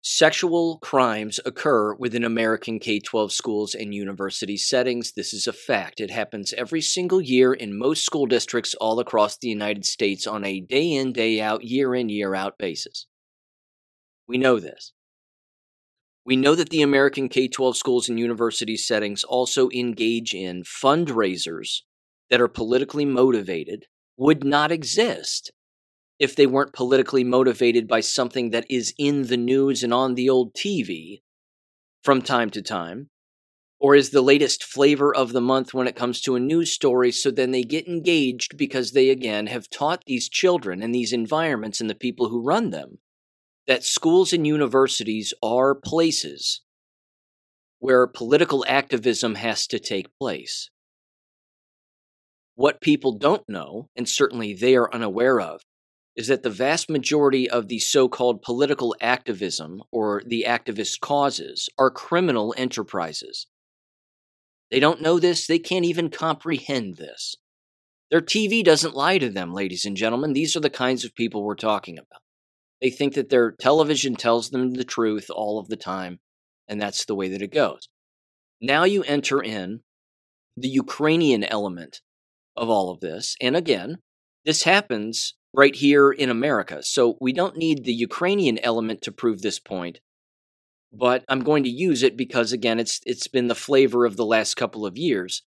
sexual 0.02 0.80
crimes 0.80 1.40
occur 1.46 1.94
within 1.94 2.24
American 2.24 2.80
K 2.80 3.00
12 3.00 3.32
schools 3.32 3.76
and 3.76 3.94
university 3.94 4.58
settings. 4.58 5.12
This 5.12 5.32
is 5.32 5.46
a 5.46 5.54
fact. 5.54 6.02
It 6.02 6.10
happens 6.10 6.54
every 6.54 6.82
single 6.82 7.22
year 7.22 7.54
in 7.54 7.78
most 7.78 8.04
school 8.04 8.26
districts 8.26 8.74
all 8.82 9.00
across 9.00 9.38
the 9.38 9.50
United 9.50 9.86
States 9.86 10.26
on 10.26 10.44
a 10.44 10.60
day 10.60 10.92
in, 10.92 11.14
day 11.14 11.40
out, 11.40 11.64
year 11.64 11.94
in, 11.94 12.10
year 12.10 12.34
out 12.34 12.58
basis. 12.58 13.06
We 14.28 14.40
know 14.40 14.60
this. 14.60 14.94
We 16.26 16.36
know 16.36 16.56
that 16.56 16.70
the 16.70 16.82
American 16.82 17.30
K 17.30 17.48
12 17.48 17.78
schools 17.78 18.10
and 18.10 18.20
university 18.20 18.78
settings 18.78 19.24
also 19.24 19.70
engage 19.70 20.34
in 20.34 20.64
fundraisers 20.64 21.82
that 22.32 22.42
are 22.42 22.48
politically 22.48 23.06
motivated, 23.06 23.86
would 24.18 24.44
not 24.44 24.72
exist 24.72 25.52
if 26.22 26.36
they 26.36 26.46
weren't 26.46 26.72
politically 26.72 27.24
motivated 27.24 27.88
by 27.88 28.00
something 28.00 28.52
that 28.52 28.68
is 28.70 28.94
in 29.00 29.24
the 29.24 29.38
news 29.38 29.82
and 29.82 29.92
on 29.92 30.14
the 30.14 30.30
old 30.30 30.54
TV 30.54 31.24
from 32.04 32.22
time 32.22 32.52
to 32.52 32.62
time, 32.62 33.10
or 33.80 33.96
is 33.96 34.12
the 34.12 34.22
latest 34.22 34.64
flavor 34.64 35.14
of 35.14 35.34
the 35.34 35.42
month 35.42 35.74
when 35.74 35.88
it 35.88 35.96
comes 35.96 36.22
to 36.22 36.36
a 36.36 36.40
news 36.40 36.72
story. 36.72 37.12
So 37.12 37.32
then 37.32 37.50
they 37.50 37.64
get 37.64 37.88
engaged 37.88 38.56
because 38.56 38.92
they, 38.92 39.10
again, 39.10 39.48
have 39.48 39.68
taught 39.68 40.04
these 40.06 40.30
children 40.30 40.84
and 40.84 40.94
these 40.94 41.12
environments 41.12 41.82
and 41.82 41.90
the 41.90 41.96
people 41.96 42.30
who 42.30 42.44
run 42.44 42.70
them 42.70 43.00
that 43.66 43.84
schools 43.84 44.32
and 44.32 44.46
universities 44.46 45.34
are 45.42 45.74
places 45.74 46.62
where 47.80 48.06
political 48.06 48.64
activism 48.68 49.34
has 49.34 49.66
to 49.66 49.80
take 49.80 50.16
place. 50.20 50.70
What 52.54 52.80
people 52.80 53.18
don't 53.18 53.50
know, 53.50 53.90
and 53.96 54.08
certainly 54.08 54.54
they 54.54 54.76
are 54.76 54.94
unaware 54.94 55.42
of, 55.42 55.62
is 56.16 56.28
that 56.28 56.44
the 56.44 56.50
vast 56.50 56.90
majority 56.90 57.50
of 57.50 57.68
the 57.68 57.80
so 57.80 58.10
called 58.10 58.42
political 58.42 58.96
activism 59.02 59.82
or 59.92 60.22
the 60.26 60.46
activist 60.48 61.00
causes 61.00 61.70
are 61.78 61.90
criminal 61.90 62.54
enterprises. 62.58 63.48
They 64.70 64.80
don't 64.80 65.02
know 65.02 65.20
this, 65.20 65.48
they 65.48 65.60
can't 65.60 65.86
even 65.86 66.10
comprehend 66.10 66.98
this. 66.98 67.36
Their 68.10 68.22
TV 68.22 68.64
doesn't 68.64 68.96
lie 68.96 69.20
to 69.20 69.30
them, 69.30 69.54
ladies 69.54 69.86
and 69.86 69.96
gentlemen. 69.96 70.34
These 70.34 70.56
are 70.56 70.62
the 70.62 70.70
kinds 70.70 71.06
of 71.06 71.16
people 71.16 71.44
we're 71.44 71.56
talking 71.56 71.98
about. 71.98 72.22
They 72.82 72.90
think 72.90 73.14
that 73.14 73.30
their 73.30 73.52
television 73.52 74.16
tells 74.16 74.50
them 74.50 74.74
the 74.74 74.84
truth 74.84 75.28
all 75.30 75.60
of 75.60 75.70
the 75.70 75.78
time, 75.78 76.20
and 76.68 76.82
that's 76.82 77.06
the 77.06 77.16
way 77.16 77.30
that 77.30 77.42
it 77.42 77.54
goes. 77.54 77.88
Now 78.60 78.84
you 78.84 79.04
enter 79.04 79.42
in 79.42 79.82
the 80.58 80.68
Ukrainian 80.68 81.44
element 81.46 82.02
of 82.58 82.70
all 82.70 82.90
of 82.90 83.00
this, 83.00 83.38
and 83.40 83.56
again, 83.56 84.00
this 84.44 84.64
happens 84.64 85.36
right 85.54 85.76
here 85.76 86.12
in 86.12 86.30
America. 86.30 86.82
So 86.84 87.18
we 87.20 87.34
don't 87.34 87.58
need 87.58 87.84
the 87.84 87.94
Ukrainian 87.94 88.58
element 88.60 89.02
to 89.04 89.12
prove 89.12 89.42
this 89.42 89.60
point. 89.60 90.00
but 90.92 91.24
I'm 91.30 91.42
going 91.42 91.64
to 91.64 91.70
use 91.70 92.04
it 92.04 92.18
because 92.18 92.52
again, 92.52 92.80
it's 92.80 93.00
it's 93.06 93.28
been 93.28 93.48
the 93.48 93.56
flavor 93.56 94.06
of 94.06 94.18
the 94.18 94.26
last 94.26 94.56
couple 94.56 94.86
of 94.86 94.98
years, 94.98 95.44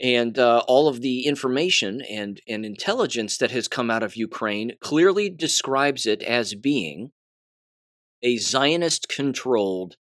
and 0.00 0.38
uh, 0.38 0.62
all 0.68 0.88
of 0.88 1.00
the 1.00 1.26
information 1.26 2.02
and 2.02 2.40
and 2.48 2.64
intelligence 2.64 3.38
that 3.38 3.50
has 3.50 3.68
come 3.68 3.90
out 3.90 4.02
of 4.02 4.16
Ukraine 4.16 4.72
clearly 4.80 5.28
describes 5.30 6.06
it 6.06 6.22
as 6.22 6.54
being 6.54 7.10
a 8.22 8.38
Zionist-controlled 8.38 9.96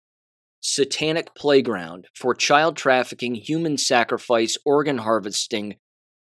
satanic 0.60 1.34
playground 1.34 2.06
for 2.14 2.34
child 2.34 2.76
trafficking, 2.76 3.34
human 3.34 3.78
sacrifice, 3.78 4.58
organ 4.64 4.98
harvesting, 4.98 5.76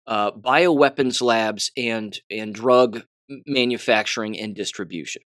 uh, 0.09 0.31
bioweapons 0.31 1.21
labs, 1.21 1.71
and 1.77 2.19
and 2.31 2.53
drug 2.53 3.03
manufacturing 3.45 4.37
and 4.37 4.55
distribution, 4.55 5.21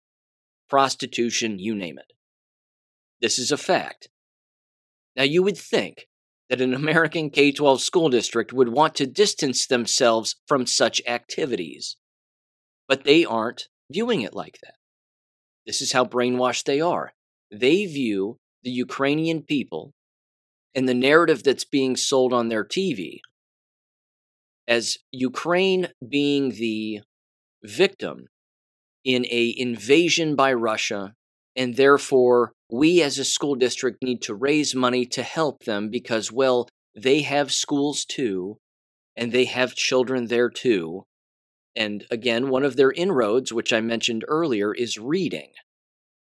prostitution, 0.70 1.60
you 1.60 1.76
name 1.76 2.00
it. 2.00 2.14
This 3.22 3.38
is 3.38 3.52
a 3.52 3.58
fact. 3.58 4.08
Now, 5.18 5.24
you 5.24 5.44
would 5.44 5.58
think 5.58 6.08
that 6.50 6.62
an 6.62 6.74
American 6.74 7.30
K 7.30 7.52
12 7.52 7.82
school 7.82 8.10
district 8.10 8.54
would 8.54 8.70
want 8.70 8.96
to 8.96 9.06
distance 9.06 9.68
themselves 9.68 10.38
from 10.48 10.66
such 10.66 11.02
activities, 11.06 11.98
but 12.88 13.04
they 13.04 13.26
aren't 13.26 13.68
viewing 13.92 14.22
it 14.22 14.34
like 14.34 14.60
that. 14.64 14.76
This 15.68 15.82
is 15.82 15.92
how 15.92 16.06
brainwashed 16.06 16.64
they 16.64 16.80
are. 16.80 17.12
They 17.52 17.86
view 17.86 18.40
the 18.64 18.72
Ukrainian 18.72 19.42
people 19.42 19.94
and 20.74 20.88
the 20.88 20.94
narrative 20.94 21.44
that's 21.44 21.66
being 21.66 21.98
sold 21.98 22.32
on 22.32 22.48
their 22.48 22.64
TV 22.64 23.20
as 24.70 24.98
Ukraine 25.12 25.88
being 26.08 26.52
the 26.52 27.02
victim 27.64 28.28
in 29.04 29.26
a 29.26 29.54
invasion 29.58 30.36
by 30.36 30.54
Russia 30.54 31.16
and 31.56 31.76
therefore 31.76 32.54
we 32.72 33.02
as 33.02 33.18
a 33.18 33.26
school 33.26 33.56
district 33.56 34.04
need 34.04 34.22
to 34.22 34.36
raise 34.36 34.76
money 34.76 35.06
to 35.08 35.24
help 35.24 35.64
them 35.64 35.90
because 35.90 36.32
well 36.32 36.70
they 36.96 37.24
have 37.24 37.52
schools 37.52 38.06
too 38.06 38.58
and 39.18 39.32
they 39.32 39.46
have 39.46 39.74
children 39.76 40.28
there 40.28 40.50
too. 40.50 41.04
And 41.76 42.06
again 42.12 42.50
one 42.50 42.64
of 42.64 42.76
their 42.76 42.92
inroads 42.92 43.52
which 43.52 43.74
I 43.74 43.82
mentioned 43.82 44.24
earlier 44.28 44.74
is 44.74 44.98
reading 44.98 45.50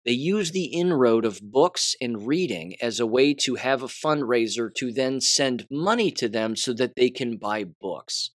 they 0.05 0.12
use 0.12 0.50
the 0.50 0.64
inroad 0.64 1.24
of 1.24 1.40
books 1.40 1.94
and 2.00 2.26
reading 2.26 2.74
as 2.80 2.98
a 2.98 3.07
way 3.07 3.34
to 3.34 3.55
have 3.55 3.82
a 3.82 3.86
fundraiser 3.86 4.72
to 4.74 4.92
then 4.92 5.20
send 5.20 5.66
money 5.70 6.11
to 6.11 6.28
them 6.28 6.57
so 6.57 6.72
that 6.72 6.96
they 6.96 7.09
can 7.09 7.36
buy 7.36 7.64
books, 7.64 8.30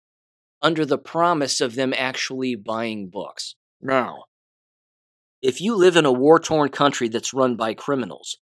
under 0.60 0.84
the 0.84 0.98
promise 0.98 1.60
of 1.60 1.74
them 1.74 1.94
actually 1.96 2.54
buying 2.54 3.08
books. 3.08 3.54
Now, 3.80 4.24
if 5.40 5.60
you 5.60 5.74
live 5.74 5.96
in 5.96 6.06
a 6.06 6.12
war 6.12 6.38
torn 6.38 6.68
country 6.70 7.08
that's 7.08 7.34
run 7.34 7.56
by 7.56 7.74
criminals 7.74 8.38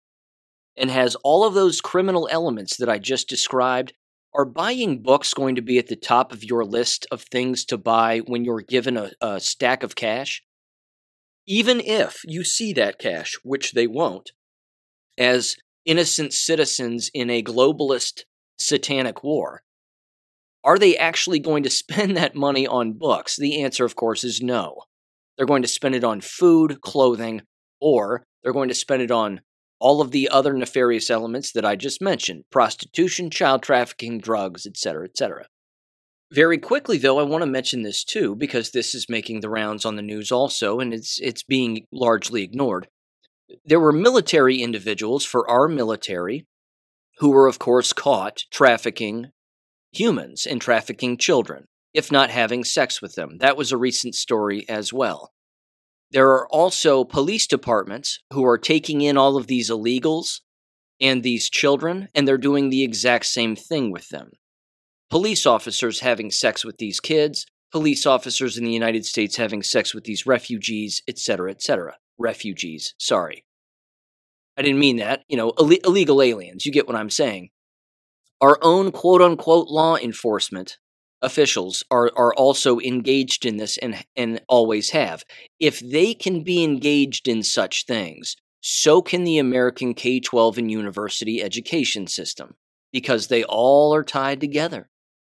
and 0.77 0.91
has 0.91 1.15
all 1.17 1.45
of 1.45 1.55
those 1.55 1.81
criminal 1.81 2.29
elements 2.31 2.77
that 2.77 2.89
I 2.89 2.99
just 2.99 3.29
described, 3.29 3.93
are 4.35 4.45
buying 4.45 5.03
books 5.03 5.35
going 5.35 5.57
to 5.57 5.63
be 5.63 5.79
at 5.79 5.89
the 5.89 5.97
top 5.97 6.33
of 6.33 6.45
your 6.45 6.65
list 6.65 7.07
of 7.11 7.23
things 7.23 7.65
to 7.67 7.77
buy 7.77 8.19
when 8.19 8.45
you're 8.45 8.63
given 8.63 8.97
a, 8.97 9.11
a 9.21 9.41
stack 9.41 9.83
of 9.83 9.97
cash? 9.97 10.43
Even 11.47 11.81
if 11.81 12.23
you 12.25 12.45
see 12.45 12.73
that 12.75 12.99
cash, 12.99 13.37
which 13.43 13.73
they 13.73 13.87
won't, 13.87 14.33
as 15.19 15.57
innocent 15.85 16.33
citizens 16.33 17.11
in 17.13 17.31
a 17.31 17.43
globalist 17.43 18.23
satanic 18.59 19.25
war, 19.25 19.63
are 20.63 20.79
they 20.79 20.97
actually 20.97 21.39
going 21.39 21.63
to 21.63 21.71
spend 21.71 22.17
that 22.17 22.35
money 22.35 22.67
on 22.67 22.93
books? 22.93 23.37
The 23.37 23.63
answer, 23.63 23.85
of 23.85 23.97
course, 23.97 24.25
is 24.25 24.41
no. 24.41 24.83
They're 25.37 25.47
going 25.47 25.63
to 25.63 25.69
spend 25.69 25.95
it 25.95 26.05
on 26.05 26.21
food, 26.21 26.81
clothing, 26.83 27.43
or 27.81 28.25
they're 28.43 28.53
going 28.53 28.69
to 28.69 28.75
spend 28.75 29.03
it 29.03 29.11
on 29.11 29.41
all 29.79 30.03
of 30.03 30.11
the 30.11 30.29
other 30.29 30.53
nefarious 30.53 31.09
elements 31.09 31.53
that 31.53 31.65
I 31.65 31.75
just 31.75 32.03
mentioned 32.03 32.45
prostitution, 32.51 33.31
child 33.31 33.63
trafficking, 33.63 34.19
drugs, 34.19 34.67
etc., 34.67 35.07
etc. 35.07 35.47
Very 36.33 36.59
quickly, 36.59 36.97
though, 36.97 37.19
I 37.19 37.25
want 37.25 37.43
to 37.43 37.51
mention 37.51 37.83
this 37.83 38.05
too 38.05 38.37
because 38.37 38.71
this 38.71 38.95
is 38.95 39.09
making 39.09 39.41
the 39.41 39.51
rounds 39.51 39.85
on 39.85 39.97
the 39.97 40.03
news 40.03 40.31
also, 40.31 40.79
and 40.79 40.95
it's 40.95 41.19
it's 41.21 41.43
being 41.43 41.87
largely 41.91 42.45
ignored. 42.45 42.87
There 43.65 43.81
were 43.81 43.93
military 43.93 44.63
individuals 44.63 45.25
for 45.25 45.49
our 45.51 45.67
military 45.67 46.47
who 47.19 47.31
were, 47.31 47.49
of 47.49 47.59
course, 47.59 47.93
caught 47.93 48.45
trafficking 48.53 49.33
humans 49.91 50.47
and 50.47 50.61
trafficking 50.61 51.19
children, 51.19 51.65
if 51.93 52.13
not 52.13 52.31
having 52.31 52.63
sex 52.63 53.03
with 53.03 53.17
them. 53.17 53.39
That 53.39 53.57
was 53.57 53.73
a 53.73 53.77
recent 53.77 54.15
story 54.15 54.69
as 54.69 54.93
well. 54.93 55.33
There 56.13 56.31
are 56.31 56.49
also 56.49 57.03
police 57.03 57.49
departments 57.49 58.21
who 58.33 58.47
are 58.47 58.59
taking 58.59 59.01
in 59.01 59.17
all 59.17 59.37
of 59.37 59.49
these 59.49 59.69
illegals 59.69 60.41
and 61.01 61.25
these 61.25 61.51
children, 61.51 62.09
and 62.15 62.27
they're 62.27 62.39
doing 62.39 62.71
the 62.71 62.85
exact 62.85 63.27
same 63.27 63.57
thing 63.57 63.91
with 63.91 64.09
them 64.11 64.31
police 65.11 65.45
officers 65.45 66.01
having 66.01 66.31
sex 66.31 66.65
with 66.65 66.79
these 66.79 67.01
kids, 67.01 67.47
police 67.73 68.07
officers 68.07 68.57
in 68.57 68.65
the 68.65 68.73
United 68.73 69.05
States 69.05 69.37
having 69.37 69.63
sex 69.63 69.95
with 69.95 70.05
these 70.05 70.27
refugees, 70.27 71.03
etc., 71.07 71.51
etc. 71.51 71.97
Refugees, 72.19 72.95
sorry. 72.99 73.45
I 74.57 74.63
didn't 74.63 74.79
mean 74.81 74.97
that. 74.97 75.23
You 75.29 75.37
know, 75.37 75.53
Ill- 75.59 75.79
illegal 75.85 76.23
aliens. 76.23 76.65
You 76.65 76.73
get 76.73 76.87
what 76.87 76.97
I'm 76.97 77.11
saying. 77.11 77.51
Our 78.41 78.59
own 78.63 78.91
quote 78.93 79.21
unquote 79.21 79.69
law 79.69 79.97
enforcement 79.97 80.79
officials 81.23 81.85
are, 81.91 82.11
are 82.17 82.35
also 82.35 82.79
engaged 82.81 83.45
in 83.45 83.59
this 83.59 83.77
and, 83.79 84.05
and 84.17 84.41
always 84.49 84.91
have. 84.91 85.25
If 85.59 85.81
they 85.81 86.15
can 86.15 86.43
be 86.43 86.65
engaged 86.65 87.29
in 87.29 87.43
such 87.43 87.85
things, 87.85 88.37
so 88.63 89.03
can 89.03 89.25
the 89.25 89.39
American 89.39 89.95
K 89.95 90.21
12 90.21 90.59
and 90.59 90.71
university 90.71 91.43
education 91.43 92.07
system 92.07 92.55
because 92.93 93.29
they 93.29 93.45
all 93.45 93.95
are 93.95 94.03
tied 94.03 94.41
together. 94.41 94.89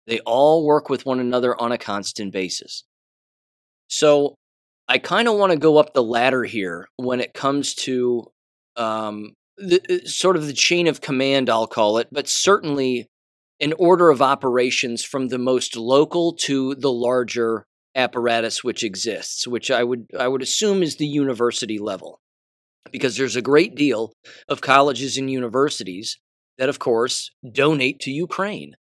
They 0.06 0.20
all 0.20 0.64
work 0.64 0.88
with 0.88 1.04
one 1.04 1.20
another 1.20 1.60
on 1.60 1.72
a 1.72 1.78
constant 1.78 2.32
basis. 2.32 2.84
So 3.88 4.34
I 4.88 4.98
kind 4.98 5.28
of 5.28 5.36
want 5.36 5.52
to 5.52 5.58
go 5.58 5.78
up 5.78 5.94
the 5.94 6.02
ladder 6.02 6.44
here 6.44 6.88
when 6.96 7.20
it 7.20 7.34
comes 7.34 7.74
to 7.74 8.24
um, 8.76 9.34
the, 9.56 9.80
uh, 9.88 10.08
sort 10.08 10.36
of 10.36 10.46
the 10.46 10.52
chain 10.52 10.86
of 10.86 11.00
command, 11.00 11.50
I'll 11.50 11.66
call 11.66 11.98
it, 11.98 12.08
but 12.12 12.28
certainly 12.28 13.08
an 13.60 13.72
order 13.78 14.10
of 14.10 14.22
operations 14.22 15.02
from 15.02 15.28
the 15.28 15.38
most 15.38 15.76
local 15.76 16.34
to 16.34 16.74
the 16.74 16.92
larger 16.92 17.64
apparatus 17.94 18.62
which 18.62 18.84
exists, 18.84 19.46
which 19.48 19.70
I 19.70 19.82
would 19.82 20.06
I 20.18 20.28
would 20.28 20.42
assume 20.42 20.82
is 20.82 20.96
the 20.96 21.06
university 21.06 21.78
level. 21.78 22.20
Because 22.92 23.16
there's 23.16 23.34
a 23.34 23.42
great 23.42 23.74
deal 23.74 24.12
of 24.48 24.60
colleges 24.60 25.16
and 25.16 25.30
universities 25.30 26.18
that 26.58 26.68
of 26.68 26.78
course 26.78 27.30
donate 27.52 27.98
to 28.00 28.12
Ukraine 28.12 28.76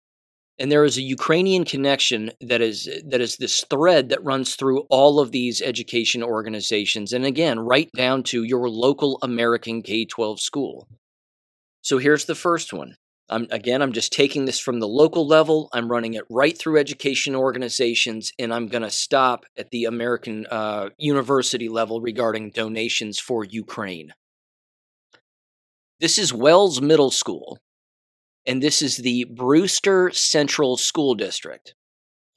and 0.62 0.70
there 0.70 0.84
is 0.84 0.96
a 0.96 1.02
Ukrainian 1.02 1.64
connection 1.64 2.30
that 2.40 2.60
is 2.60 2.88
that 3.04 3.20
is 3.20 3.36
this 3.36 3.64
thread 3.68 4.10
that 4.10 4.24
runs 4.24 4.54
through 4.54 4.82
all 4.90 5.18
of 5.18 5.32
these 5.32 5.60
education 5.60 6.22
organizations 6.22 7.12
and 7.12 7.26
again 7.26 7.58
right 7.58 7.90
down 7.96 8.22
to 8.22 8.44
your 8.44 8.70
local 8.70 9.18
American 9.22 9.82
K-12 9.82 10.38
school. 10.38 10.86
So 11.80 11.98
here's 11.98 12.26
the 12.26 12.36
first 12.36 12.72
one. 12.72 12.94
I'm, 13.28 13.48
again, 13.50 13.82
I'm 13.82 13.92
just 13.92 14.12
taking 14.12 14.44
this 14.44 14.60
from 14.60 14.78
the 14.78 14.86
local 14.86 15.26
level. 15.26 15.68
I'm 15.72 15.90
running 15.90 16.14
it 16.14 16.24
right 16.30 16.56
through 16.56 16.78
education 16.78 17.34
organizations, 17.34 18.30
and 18.38 18.54
I'm 18.54 18.68
going 18.68 18.82
to 18.82 18.90
stop 18.90 19.46
at 19.56 19.70
the 19.70 19.86
American 19.86 20.46
uh, 20.48 20.90
university 20.96 21.68
level 21.68 22.00
regarding 22.00 22.50
donations 22.50 23.18
for 23.18 23.42
Ukraine. 23.44 24.12
This 25.98 26.18
is 26.18 26.32
Wells 26.32 26.80
Middle 26.80 27.10
School 27.10 27.58
and 28.46 28.62
this 28.62 28.82
is 28.82 28.98
the 28.98 29.24
Brewster 29.24 30.10
Central 30.10 30.76
School 30.76 31.14
District. 31.14 31.74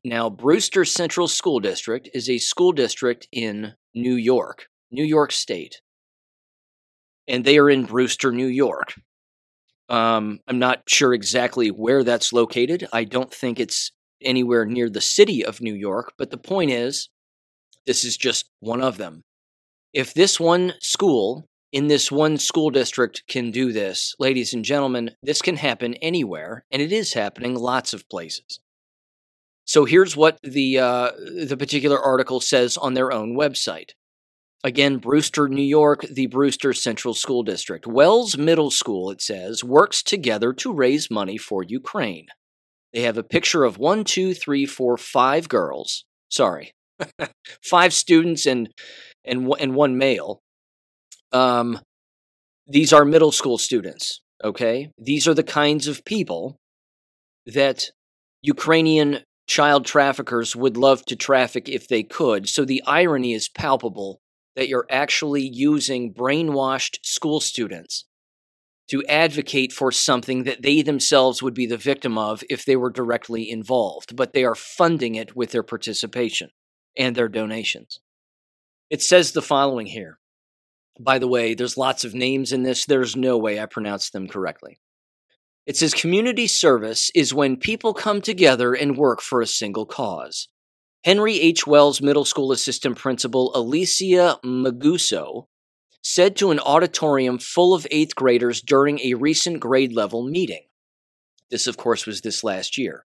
Now, 0.03 0.29
Brewster 0.29 0.85
Central 0.85 1.27
School 1.27 1.59
District 1.59 2.09
is 2.13 2.29
a 2.29 2.37
school 2.37 2.71
district 2.71 3.27
in 3.31 3.73
New 3.95 4.15
York, 4.15 4.67
New 4.91 5.03
York 5.03 5.31
State. 5.31 5.81
And 7.27 7.43
they 7.43 7.57
are 7.57 7.71
in 7.71 7.85
Brewster, 7.85 8.31
New 8.31 8.45
York. 8.45 8.93
Um, 9.89 10.39
I'm 10.47 10.59
not 10.59 10.83
sure 10.87 11.13
exactly 11.13 11.69
where 11.69 12.03
that's 12.03 12.33
located. 12.33 12.87
I 12.93 13.03
don't 13.03 13.33
think 13.33 13.59
it's 13.59 13.91
anywhere 14.21 14.65
near 14.65 14.89
the 14.89 15.01
city 15.01 15.43
of 15.43 15.61
New 15.61 15.73
York, 15.73 16.13
but 16.17 16.29
the 16.29 16.37
point 16.37 16.71
is, 16.71 17.09
this 17.87 18.03
is 18.03 18.15
just 18.15 18.49
one 18.59 18.81
of 18.81 18.97
them. 18.97 19.23
If 19.91 20.13
this 20.13 20.39
one 20.39 20.73
school 20.81 21.47
in 21.75 21.87
this 21.87 22.09
one 22.09 22.37
school 22.37 22.69
district 22.69 23.23
can 23.27 23.51
do 23.51 23.73
this. 23.73 24.15
Ladies 24.17 24.53
and 24.53 24.63
gentlemen, 24.63 25.11
this 25.21 25.41
can 25.41 25.57
happen 25.57 25.93
anywhere, 25.95 26.63
and 26.71 26.81
it 26.81 26.93
is 26.93 27.11
happening 27.11 27.53
lots 27.53 27.93
of 27.93 28.07
places. 28.07 28.61
So 29.65 29.83
here's 29.83 30.15
what 30.15 30.39
the 30.41 30.79
uh, 30.79 31.11
the 31.17 31.57
particular 31.59 31.99
article 31.99 32.39
says 32.39 32.77
on 32.77 32.93
their 32.93 33.11
own 33.11 33.35
website. 33.35 33.89
Again, 34.63 34.99
Brewster, 34.99 35.49
New 35.49 35.61
York, 35.61 36.05
the 36.09 36.27
Brewster 36.27 36.71
Central 36.71 37.13
School 37.13 37.43
District. 37.43 37.85
Wells 37.85 38.37
Middle 38.37 38.71
School, 38.71 39.11
it 39.11 39.21
says, 39.21 39.61
works 39.61 40.01
together 40.01 40.53
to 40.53 40.73
raise 40.73 41.11
money 41.11 41.37
for 41.37 41.61
Ukraine. 41.61 42.27
They 42.93 43.01
have 43.01 43.17
a 43.17 43.23
picture 43.23 43.65
of 43.65 43.77
one, 43.77 44.05
two, 44.05 44.33
three, 44.33 44.65
four, 44.65 44.97
five 44.97 45.49
girls. 45.49 46.05
Sorry, 46.29 46.71
five 47.61 47.93
students 47.93 48.45
and 48.45 48.69
and 49.25 49.53
and 49.59 49.75
one 49.75 49.97
male 49.97 50.41
um, 51.35 51.79
these 52.65 52.93
are 52.93 53.03
middle 53.03 53.31
school 53.31 53.57
students, 53.57 54.21
okay? 54.43 54.89
These 54.97 55.27
are 55.27 55.33
the 55.33 55.43
kinds 55.43 55.87
of 55.87 56.05
people 56.05 56.57
that 57.45 57.89
Ukrainian 58.41 59.19
child 59.47 59.85
traffickers 59.85 60.55
would 60.55 60.77
love 60.77 61.03
to 61.05 61.15
traffic 61.15 61.67
if 61.67 61.87
they 61.87 62.03
could. 62.03 62.47
So 62.47 62.63
the 62.63 62.81
irony 62.87 63.33
is 63.33 63.49
palpable 63.49 64.21
that 64.55 64.69
you're 64.69 64.87
actually 64.89 65.41
using 65.45 66.13
brainwashed 66.13 66.99
school 67.03 67.41
students 67.41 68.05
to 68.89 69.03
advocate 69.07 69.73
for 69.73 69.91
something 69.91 70.43
that 70.43 70.61
they 70.61 70.81
themselves 70.81 71.43
would 71.43 71.53
be 71.53 71.65
the 71.65 71.77
victim 71.77 72.17
of 72.17 72.43
if 72.49 72.63
they 72.63 72.77
were 72.77 72.91
directly 72.91 73.49
involved, 73.49 74.15
but 74.15 74.31
they 74.31 74.45
are 74.45 74.55
funding 74.55 75.15
it 75.15 75.35
with 75.35 75.51
their 75.51 75.63
participation 75.63 76.49
and 76.97 77.15
their 77.15 77.27
donations. 77.27 77.99
It 78.89 79.01
says 79.01 79.33
the 79.33 79.41
following 79.41 79.87
here. 79.87 80.17
By 80.99 81.19
the 81.19 81.27
way, 81.27 81.53
there's 81.53 81.77
lots 81.77 82.05
of 82.05 82.13
names 82.13 82.51
in 82.51 82.63
this. 82.63 82.85
There's 82.85 83.15
no 83.15 83.37
way 83.37 83.59
I 83.59 83.65
pronounced 83.65 84.13
them 84.13 84.27
correctly. 84.27 84.79
It 85.65 85.75
says 85.75 85.93
community 85.93 86.47
service 86.47 87.11
is 87.15 87.33
when 87.33 87.57
people 87.57 87.93
come 87.93 88.21
together 88.21 88.73
and 88.73 88.97
work 88.97 89.21
for 89.21 89.41
a 89.41 89.47
single 89.47 89.85
cause. 89.85 90.47
Henry 91.03 91.39
H. 91.39 91.67
Wells 91.67 92.01
Middle 92.01 92.25
School 92.25 92.51
Assistant 92.51 92.97
Principal 92.97 93.51
Alicia 93.55 94.39
Maguso 94.43 95.47
said 96.01 96.35
to 96.35 96.51
an 96.51 96.59
auditorium 96.59 97.39
full 97.39 97.73
of 97.73 97.87
eighth 97.89 98.15
graders 98.15 98.61
during 98.61 98.99
a 98.99 99.15
recent 99.15 99.59
grade 99.59 99.91
level 99.91 100.23
meeting. 100.23 100.63
This, 101.49 101.67
of 101.67 101.77
course, 101.77 102.05
was 102.05 102.21
this 102.21 102.43
last 102.43 102.77
year. 102.77 103.05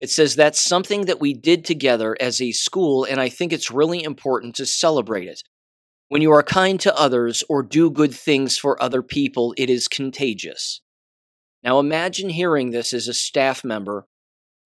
It 0.00 0.10
says 0.10 0.34
that's 0.34 0.58
something 0.58 1.04
that 1.04 1.20
we 1.20 1.34
did 1.34 1.64
together 1.64 2.16
as 2.20 2.40
a 2.40 2.52
school, 2.52 3.04
and 3.04 3.20
I 3.20 3.28
think 3.28 3.52
it's 3.52 3.70
really 3.70 4.02
important 4.02 4.54
to 4.56 4.66
celebrate 4.66 5.28
it. 5.28 5.42
When 6.12 6.20
you 6.20 6.32
are 6.32 6.42
kind 6.42 6.78
to 6.80 6.94
others 6.94 7.42
or 7.48 7.62
do 7.62 7.90
good 7.90 8.14
things 8.14 8.58
for 8.58 8.82
other 8.82 9.00
people, 9.00 9.54
it 9.56 9.70
is 9.70 9.88
contagious. 9.88 10.82
Now 11.64 11.78
imagine 11.78 12.28
hearing 12.28 12.70
this 12.70 12.92
as 12.92 13.08
a 13.08 13.14
staff 13.14 13.64
member 13.64 14.06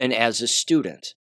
and 0.00 0.12
as 0.12 0.42
a 0.42 0.48
student. 0.48 1.14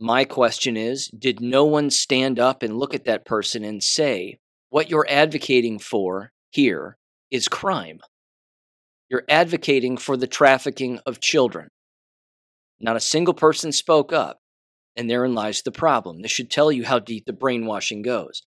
My 0.00 0.24
question 0.24 0.76
is 0.76 1.06
Did 1.16 1.40
no 1.40 1.64
one 1.64 1.90
stand 1.90 2.40
up 2.40 2.64
and 2.64 2.76
look 2.76 2.94
at 2.94 3.04
that 3.04 3.24
person 3.24 3.62
and 3.62 3.80
say, 3.80 4.40
what 4.70 4.90
you're 4.90 5.06
advocating 5.08 5.78
for 5.78 6.32
here 6.50 6.96
is 7.30 7.46
crime. 7.46 8.00
You're 9.08 9.22
advocating 9.28 9.98
for 9.98 10.16
the 10.16 10.26
trafficking 10.26 10.98
of 11.06 11.20
children. 11.20 11.68
Not 12.80 12.96
a 12.96 13.00
single 13.00 13.34
person 13.34 13.70
spoke 13.70 14.12
up, 14.12 14.40
and 14.96 15.08
therein 15.08 15.32
lies 15.32 15.62
the 15.62 15.70
problem. 15.70 16.22
This 16.22 16.32
should 16.32 16.50
tell 16.50 16.72
you 16.72 16.84
how 16.84 16.98
deep 16.98 17.24
the 17.24 17.32
brainwashing 17.32 18.02
goes. 18.02 18.42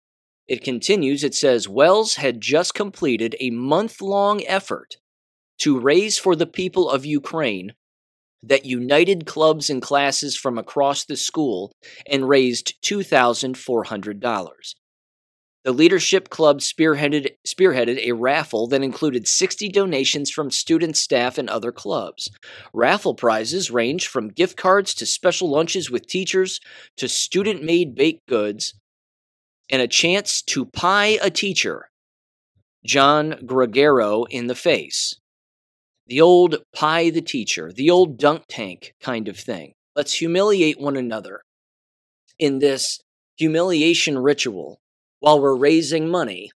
It 0.48 0.64
continues, 0.64 1.24
it 1.24 1.36
says 1.36 1.68
Wells 1.68 2.16
had 2.16 2.40
just 2.40 2.74
completed 2.74 3.36
a 3.40 3.50
month 3.50 4.02
long 4.02 4.46
effort 4.46 4.98
to 5.60 5.80
raise 5.80 6.18
for 6.18 6.36
the 6.36 6.48
people 6.48 6.90
of 6.90 7.06
Ukraine 7.06 7.74
that 8.44 8.66
united 8.66 9.26
clubs 9.26 9.70
and 9.70 9.82
classes 9.82 10.38
from 10.38 10.58
across 10.58 11.04
the 11.04 11.18
school 11.18 11.72
and 12.10 12.30
raised 12.30 12.82
$2,400. 12.82 14.76
The 15.66 15.74
Leadership 15.74 16.30
Club 16.30 16.60
spearheaded, 16.60 17.32
spearheaded 17.46 17.98
a 17.98 18.14
raffle 18.14 18.68
that 18.68 18.84
included 18.84 19.28
60 19.28 19.68
donations 19.68 20.32
from 20.32 20.50
student 20.50 20.96
staff 20.96 21.38
and 21.38 21.50
other 21.50 21.74
clubs. 21.74 22.30
Raffle 22.72 23.16
prizes 23.16 23.70
ranged 23.70 24.08
from 24.08 24.30
gift 24.30 24.56
cards 24.56 24.94
to 24.94 25.06
special 25.06 25.50
lunches 25.50 25.92
with 25.92 26.08
teachers 26.08 26.62
to 26.96 27.10
student 27.10 27.64
made 27.64 27.96
baked 27.96 28.28
goods 28.30 28.76
and 29.70 29.82
a 29.82 29.88
chance 29.88 30.42
to 30.42 30.66
pie 30.66 31.18
a 31.22 31.30
teacher, 31.30 31.90
John 32.86 33.34
Gregero, 33.46 34.26
in 34.30 34.48
the 34.48 34.56
face. 34.56 35.16
The 36.08 36.22
old 36.22 36.64
pie 36.74 37.10
the 37.10 37.22
teacher, 37.22 37.72
the 37.74 37.90
old 37.90 38.18
dunk 38.18 38.44
tank 38.48 38.94
kind 39.02 39.28
of 39.28 39.38
thing. 39.38 39.74
Let's 39.96 40.14
humiliate 40.14 40.80
one 40.80 40.96
another 40.96 41.42
in 42.40 42.60
this 42.60 43.00
humiliation 43.36 44.18
ritual 44.18 44.80
while 45.20 45.40
we're 45.40 45.56
raising 45.56 46.08
money 46.08 46.52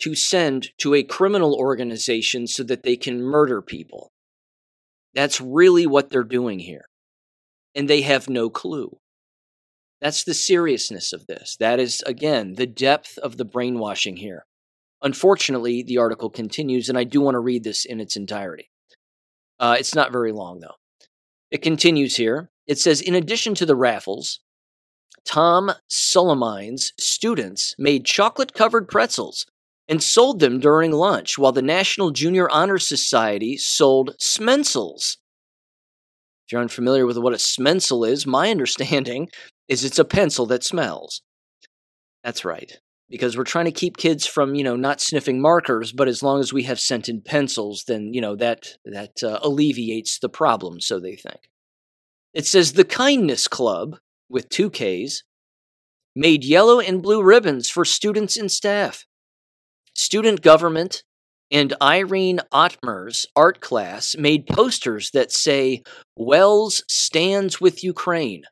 to 0.00 0.14
send 0.14 0.70
to 0.78 0.94
a 0.94 1.02
criminal 1.02 1.54
organization 1.54 2.46
so 2.46 2.62
that 2.64 2.82
they 2.82 2.96
can 2.96 3.22
murder 3.22 3.62
people. 3.62 4.10
That's 5.14 5.40
really 5.40 5.86
what 5.86 6.10
they're 6.10 6.22
doing 6.22 6.58
here. 6.58 6.84
And 7.74 7.88
they 7.88 8.02
have 8.02 8.28
no 8.28 8.50
clue. 8.50 8.98
That's 10.00 10.24
the 10.24 10.34
seriousness 10.34 11.12
of 11.12 11.26
this. 11.26 11.56
That 11.58 11.80
is, 11.80 12.02
again, 12.06 12.54
the 12.54 12.66
depth 12.66 13.18
of 13.18 13.36
the 13.36 13.44
brainwashing 13.44 14.16
here. 14.16 14.46
Unfortunately, 15.02 15.82
the 15.82 15.98
article 15.98 16.30
continues, 16.30 16.88
and 16.88 16.98
I 16.98 17.04
do 17.04 17.20
want 17.20 17.34
to 17.34 17.40
read 17.40 17.64
this 17.64 17.84
in 17.84 18.00
its 18.00 18.16
entirety. 18.16 18.70
Uh, 19.58 19.76
it's 19.78 19.94
not 19.94 20.12
very 20.12 20.32
long, 20.32 20.60
though. 20.60 20.74
It 21.50 21.62
continues 21.62 22.16
here. 22.16 22.50
It 22.66 22.78
says 22.78 23.00
In 23.00 23.14
addition 23.14 23.54
to 23.56 23.66
the 23.66 23.76
raffles, 23.76 24.40
Tom 25.24 25.72
Sulemine's 25.90 26.92
students 26.98 27.74
made 27.78 28.04
chocolate 28.04 28.54
covered 28.54 28.88
pretzels 28.88 29.46
and 29.88 30.02
sold 30.02 30.40
them 30.40 30.60
during 30.60 30.92
lunch, 30.92 31.38
while 31.38 31.52
the 31.52 31.62
National 31.62 32.10
Junior 32.10 32.48
Honor 32.50 32.78
Society 32.78 33.56
sold 33.56 34.14
Smencils. 34.20 35.16
If 36.48 36.52
you're 36.52 36.62
unfamiliar 36.62 37.04
with 37.04 37.18
what 37.18 37.34
a 37.34 37.36
Smencil 37.36 38.08
is, 38.08 38.26
my 38.26 38.50
understanding 38.50 39.28
is 39.68 39.84
it's 39.84 39.98
a 39.98 40.04
pencil 40.04 40.46
that 40.46 40.64
smells. 40.64 41.20
That's 42.24 42.42
right. 42.42 42.72
Because 43.10 43.36
we're 43.36 43.44
trying 43.44 43.66
to 43.66 43.70
keep 43.70 43.98
kids 43.98 44.26
from, 44.26 44.54
you 44.54 44.64
know, 44.64 44.74
not 44.74 45.02
sniffing 45.02 45.42
markers, 45.42 45.92
but 45.92 46.08
as 46.08 46.22
long 46.22 46.40
as 46.40 46.50
we 46.50 46.62
have 46.62 46.80
scented 46.80 47.26
pencils, 47.26 47.84
then, 47.86 48.14
you 48.14 48.22
know, 48.22 48.34
that 48.36 48.78
that 48.86 49.22
uh, 49.22 49.38
alleviates 49.42 50.18
the 50.18 50.30
problem, 50.30 50.80
so 50.80 50.98
they 50.98 51.16
think. 51.16 51.50
It 52.32 52.46
says 52.46 52.72
the 52.72 52.84
Kindness 52.84 53.46
Club 53.46 53.98
with 54.30 54.48
two 54.48 54.70
Ks, 54.70 55.24
made 56.16 56.44
yellow 56.44 56.80
and 56.80 57.02
blue 57.02 57.22
ribbons 57.22 57.68
for 57.68 57.84
students 57.84 58.38
and 58.38 58.50
staff. 58.50 59.04
Student 59.94 60.40
government 60.40 61.02
and 61.50 61.74
Irene 61.80 62.40
Otmer's 62.52 63.26
art 63.34 63.60
class 63.60 64.16
made 64.18 64.46
posters 64.46 65.10
that 65.12 65.32
say, 65.32 65.82
Wells 66.16 66.82
stands 66.88 67.60
with 67.60 67.82
Ukraine. 67.84 68.44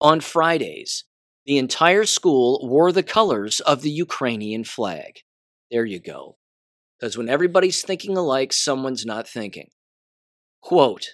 On 0.00 0.20
Fridays, 0.20 1.04
the 1.46 1.58
entire 1.58 2.04
school 2.04 2.60
wore 2.68 2.92
the 2.92 3.02
colors 3.02 3.60
of 3.60 3.82
the 3.82 3.90
Ukrainian 3.90 4.64
flag. 4.64 5.20
There 5.70 5.84
you 5.84 6.00
go. 6.00 6.36
Because 6.98 7.16
when 7.16 7.28
everybody's 7.28 7.82
thinking 7.82 8.16
alike, 8.16 8.52
someone's 8.52 9.04
not 9.04 9.28
thinking. 9.28 9.70
Quote 10.62 11.08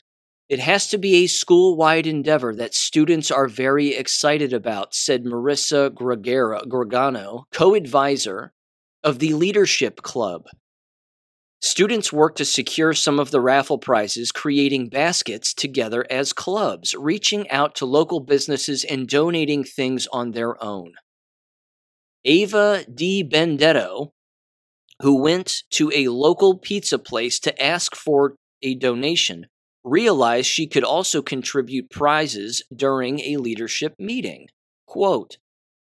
it 0.48 0.60
has 0.60 0.86
to 0.88 0.98
be 0.98 1.16
a 1.16 1.26
school 1.26 1.76
wide 1.76 2.06
endeavor 2.06 2.54
that 2.54 2.72
students 2.72 3.32
are 3.32 3.48
very 3.48 3.94
excited 3.94 4.52
about, 4.52 4.94
said 4.94 5.24
Marissa 5.24 5.90
Gregera 5.90 6.68
Gregano, 6.68 7.46
co 7.52 7.74
advisor 7.74 8.52
of 9.02 9.18
the 9.18 9.34
Leadership 9.34 10.02
Club. 10.02 10.44
Students 11.62 12.12
work 12.12 12.36
to 12.36 12.44
secure 12.44 12.92
some 12.92 13.18
of 13.18 13.30
the 13.30 13.40
raffle 13.40 13.78
prizes, 13.78 14.30
creating 14.30 14.88
baskets 14.88 15.54
together 15.54 16.06
as 16.10 16.32
clubs, 16.32 16.94
reaching 16.94 17.50
out 17.50 17.74
to 17.76 17.86
local 17.86 18.20
businesses 18.20 18.84
and 18.84 19.08
donating 19.08 19.64
things 19.64 20.06
on 20.12 20.32
their 20.32 20.62
own. 20.62 20.92
Ava 22.24 22.84
D. 22.92 23.24
Bendetto, 23.24 24.10
who 25.02 25.22
went 25.22 25.62
to 25.70 25.90
a 25.94 26.08
local 26.08 26.58
pizza 26.58 26.98
place 26.98 27.38
to 27.40 27.62
ask 27.62 27.94
for 27.94 28.34
a 28.62 28.74
donation, 28.74 29.46
realized 29.84 30.48
she 30.48 30.66
could 30.66 30.84
also 30.84 31.22
contribute 31.22 31.90
prizes 31.90 32.62
during 32.74 33.20
a 33.20 33.36
leadership 33.36 33.94
meeting. 33.98 34.48
Quote, 34.86 35.38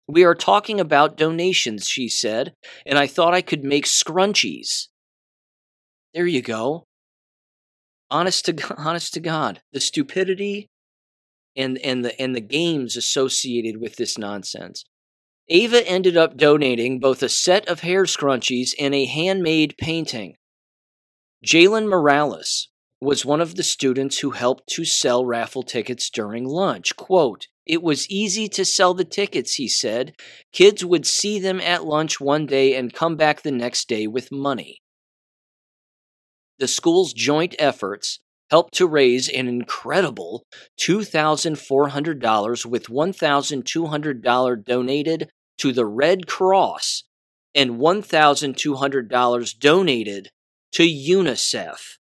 We 0.06 0.24
are 0.24 0.34
talking 0.34 0.78
about 0.78 1.16
donations, 1.16 1.88
she 1.88 2.08
said, 2.08 2.52
and 2.84 2.98
I 2.98 3.06
thought 3.06 3.34
I 3.34 3.42
could 3.42 3.64
make 3.64 3.86
scrunchies. 3.86 4.88
There 6.16 6.26
you 6.26 6.40
go. 6.40 6.86
Honest 8.10 8.46
to 8.46 8.74
honest 8.78 9.12
to 9.14 9.20
God, 9.20 9.60
the 9.74 9.80
stupidity 9.80 10.70
and 11.54 11.76
and 11.84 12.02
the 12.06 12.18
and 12.18 12.34
the 12.34 12.40
games 12.40 12.96
associated 12.96 13.82
with 13.82 13.96
this 13.96 14.16
nonsense. 14.16 14.86
Ava 15.50 15.86
ended 15.86 16.16
up 16.16 16.38
donating 16.38 17.00
both 17.00 17.22
a 17.22 17.28
set 17.28 17.68
of 17.68 17.80
hair 17.80 18.04
scrunchies 18.04 18.70
and 18.80 18.94
a 18.94 19.04
handmade 19.04 19.74
painting. 19.76 20.36
Jalen 21.44 21.86
Morales, 21.86 22.70
was 22.98 23.26
one 23.26 23.42
of 23.42 23.56
the 23.56 23.62
students 23.62 24.20
who 24.20 24.30
helped 24.30 24.66
to 24.68 24.86
sell 24.86 25.26
raffle 25.26 25.62
tickets 25.62 26.08
during 26.08 26.46
lunch. 26.46 26.96
Quote, 26.96 27.48
it 27.66 27.82
was 27.82 28.08
easy 28.08 28.48
to 28.48 28.64
sell 28.64 28.94
the 28.94 29.04
tickets, 29.04 29.56
he 29.56 29.68
said. 29.68 30.14
Kids 30.50 30.82
would 30.82 31.04
see 31.04 31.38
them 31.38 31.60
at 31.60 31.84
lunch 31.84 32.18
one 32.22 32.46
day 32.46 32.74
and 32.74 32.94
come 32.94 33.16
back 33.16 33.42
the 33.42 33.52
next 33.52 33.86
day 33.86 34.06
with 34.06 34.32
money. 34.32 34.80
The 36.58 36.68
school's 36.68 37.12
joint 37.12 37.54
efforts 37.58 38.20
helped 38.50 38.74
to 38.74 38.86
raise 38.86 39.28
an 39.28 39.48
incredible 39.48 40.44
$2,400 40.80 42.66
with 42.66 42.86
$1,200 42.86 44.64
donated 44.64 45.30
to 45.58 45.72
the 45.72 45.86
Red 45.86 46.26
Cross 46.26 47.04
and 47.54 47.72
$1,200 47.72 49.58
donated 49.58 50.30
to 50.72 50.82
UNICEF. 50.82 51.98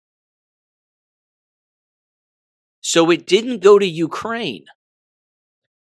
So 2.80 3.10
it 3.10 3.26
didn't 3.26 3.60
go 3.60 3.78
to 3.78 3.86
Ukraine. 3.86 4.64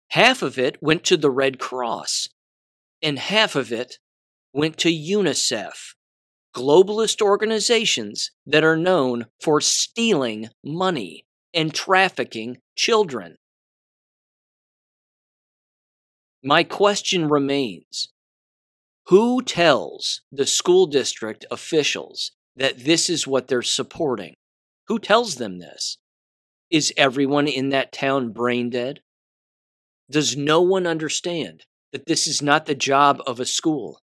Half 0.09 0.43
of 0.43 0.59
it 0.59 0.83
went 0.83 1.05
to 1.05 1.17
the 1.17 1.31
Red 1.31 1.59
Cross, 1.59 2.29
and 3.03 3.19
half 3.19 3.57
of 3.57 3.73
it 3.73 3.99
went 4.53 4.79
to 4.79 4.91
UNICEF, 4.91 5.95
globalist 6.55 7.21
organizations 7.21 8.31
that 8.47 8.65
are 8.65 8.77
known 8.77 9.27
for 9.41 9.61
stealing 9.61 10.49
money 10.65 11.25
and 11.53 11.75
trafficking 11.75 12.59
children. 12.77 13.37
My 16.43 16.63
question 16.63 17.29
remains 17.29 18.09
Who 19.07 19.43
tells 19.43 20.23
the 20.31 20.47
school 20.47 20.87
district 20.87 21.45
officials 21.51 22.33
that 22.57 22.85
this 22.85 23.09
is 23.11 23.27
what 23.27 23.49
they're 23.49 23.63
supporting? 23.63 24.35
Who 24.89 24.99
tells 24.99 25.37
them 25.37 25.59
this? 25.59 25.99
Is 26.71 26.93
everyone 26.97 27.49
in 27.49 27.71
that 27.71 27.93
town 27.93 28.33
brain 28.33 28.71
dead? 28.71 29.01
Does 30.11 30.37
no 30.37 30.61
one 30.61 30.87
understand 30.87 31.65
that 31.93 32.07
this 32.07 32.27
is 32.27 32.43
not 32.43 32.67
the 32.67 32.75
job 32.75 33.23
of 33.27 33.41
a 33.41 33.47
school? 33.47 34.01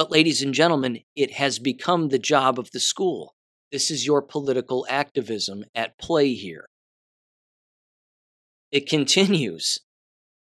But, 0.00 0.10
ladies 0.10 0.40
and 0.40 0.54
gentlemen, 0.54 1.00
it 1.14 1.32
has 1.32 1.58
become 1.58 2.08
the 2.08 2.18
job 2.18 2.58
of 2.58 2.70
the 2.70 2.80
school. 2.80 3.34
This 3.70 3.90
is 3.90 4.06
your 4.06 4.22
political 4.22 4.86
activism 4.88 5.66
at 5.74 5.98
play 5.98 6.32
here. 6.32 6.64
It 8.72 8.88
continues. 8.88 9.80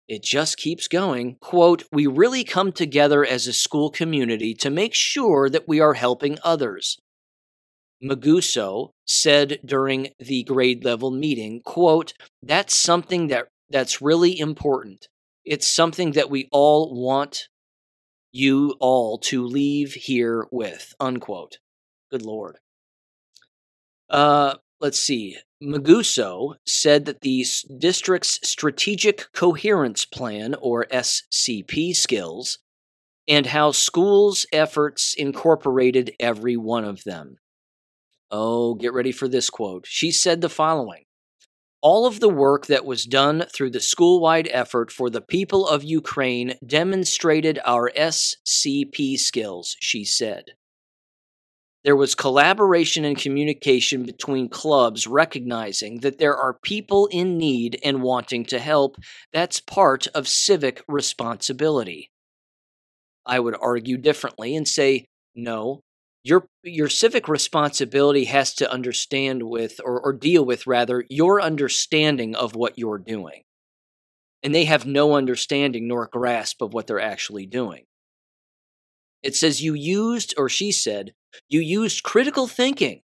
It 0.07 0.21
just 0.21 0.57
keeps 0.57 0.87
going. 0.87 1.37
Quote, 1.41 1.85
We 1.91 2.05
really 2.05 2.43
come 2.43 2.71
together 2.71 3.25
as 3.25 3.47
a 3.47 3.51
school 3.51 3.89
community 3.89 4.53
to 4.53 4.69
make 4.69 4.93
sure 4.93 5.49
that 5.49 5.67
we 5.67 5.79
are 5.79 5.95
helping 5.95 6.37
others. 6.43 6.99
Maguso 7.99 8.91
said 9.07 9.57
during 9.65 10.09
the 10.19 10.43
grade 10.43 10.85
level 10.85 11.09
meeting, 11.09 11.61
quote, 11.65 12.13
That's 12.43 12.77
something 12.77 13.29
that, 13.29 13.47
that's 13.71 14.03
really 14.03 14.37
important. 14.37 15.07
It's 15.43 15.65
something 15.65 16.11
that 16.11 16.29
we 16.29 16.47
all 16.51 16.93
want 16.93 17.47
you 18.37 18.75
all 18.79 19.17
to 19.17 19.45
leave 19.45 19.93
here 19.93 20.47
with, 20.51 20.93
unquote. 20.99 21.57
Good 22.11 22.21
Lord. 22.21 22.59
Uh, 24.09 24.55
let's 24.79 24.99
see. 24.99 25.37
Maguso 25.61 26.55
said 26.65 27.05
that 27.05 27.21
the 27.21 27.45
district's 27.79 28.39
Strategic 28.47 29.31
Coherence 29.33 30.05
Plan, 30.05 30.55
or 30.61 30.85
SCP 30.91 31.95
skills, 31.95 32.59
and 33.27 33.47
how 33.47 33.71
schools' 33.71 34.45
efforts 34.53 35.15
incorporated 35.17 36.13
every 36.19 36.55
one 36.55 36.85
of 36.85 37.03
them. 37.03 37.37
Oh, 38.29 38.75
get 38.75 38.93
ready 38.93 39.11
for 39.11 39.27
this 39.27 39.49
quote. 39.49 39.85
She 39.87 40.11
said 40.11 40.41
the 40.41 40.49
following 40.49 41.05
All 41.81 42.07
of 42.07 42.19
the 42.19 42.29
work 42.29 42.65
that 42.65 42.85
was 42.85 43.05
done 43.05 43.45
through 43.53 43.69
the 43.69 43.79
school 43.79 44.19
wide 44.19 44.49
effort 44.51 44.91
for 44.91 45.09
the 45.09 45.21
people 45.21 45.67
of 45.67 45.83
Ukraine 45.83 46.55
demonstrated 46.65 47.59
our 47.65 47.91
SCP 47.95 49.17
skills, 49.17 49.75
she 49.79 50.03
said. 50.03 50.45
There 51.83 51.95
was 51.95 52.15
collaboration 52.15 53.05
and 53.05 53.17
communication 53.17 54.03
between 54.03 54.49
clubs, 54.49 55.07
recognizing 55.07 55.99
that 55.99 56.17
there 56.17 56.35
are 56.35 56.57
people 56.61 57.05
in 57.07 57.37
need 57.37 57.79
and 57.83 58.01
wanting 58.01 58.43
to 58.45 58.59
help. 58.59 58.97
That's 59.31 59.61
part 59.61 60.07
of 60.07 60.27
civic 60.27 60.83
responsibility. 60.87 62.09
I 63.25 63.39
would 63.39 63.55
argue 63.61 63.97
differently 63.97 64.55
and 64.55 64.67
say, 64.67 65.05
no, 65.35 65.81
your, 66.27 66.47
your 66.63 66.89
civic 66.89 67.27
responsibility 67.27 68.25
has 68.25 68.53
to 68.55 68.71
understand 68.71 69.43
with, 69.43 69.79
or, 69.83 69.99
or 70.01 70.13
deal 70.13 70.43
with 70.43 70.67
rather, 70.67 71.05
your 71.09 71.41
understanding 71.41 72.35
of 72.35 72.55
what 72.55 72.77
you're 72.77 72.97
doing. 72.97 73.43
And 74.43 74.53
they 74.53 74.65
have 74.65 74.85
no 74.85 75.15
understanding 75.15 75.87
nor 75.87 76.07
grasp 76.11 76.61
of 76.61 76.73
what 76.73 76.87
they're 76.87 76.99
actually 76.99 77.45
doing. 77.45 77.85
It 79.23 79.35
says 79.35 79.63
you 79.63 79.73
used, 79.73 80.33
or 80.37 80.49
she 80.49 80.71
said, 80.71 81.13
you 81.49 81.59
used 81.59 82.03
critical 82.03 82.47
thinking 82.47 83.01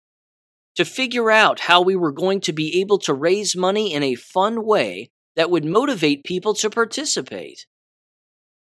to 0.76 0.86
figure 0.86 1.30
out 1.30 1.62
how 1.62 1.82
we 1.82 1.96
were 1.96 2.12
going 2.12 2.42
to 2.42 2.54
be 2.54 2.80
able 2.82 2.98
to 3.00 3.14
raise 3.14 3.56
money 3.56 3.94
in 3.94 4.04
a 4.04 4.16
fun 4.16 4.66
way 4.66 5.12
that 5.36 5.50
would 5.50 5.66
motivate 5.66 6.24
people 6.24 6.54
to 6.56 6.70
participate. 6.70 7.66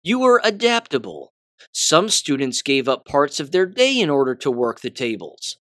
You 0.02 0.20
were 0.20 0.40
adaptable. 0.42 1.32
Some 1.72 2.08
students 2.08 2.62
gave 2.62 2.88
up 2.88 3.04
parts 3.04 3.40
of 3.40 3.50
their 3.50 3.66
day 3.66 3.98
in 4.00 4.10
order 4.10 4.34
to 4.36 4.50
work 4.50 4.80
the 4.80 4.90
tables. 4.90 5.58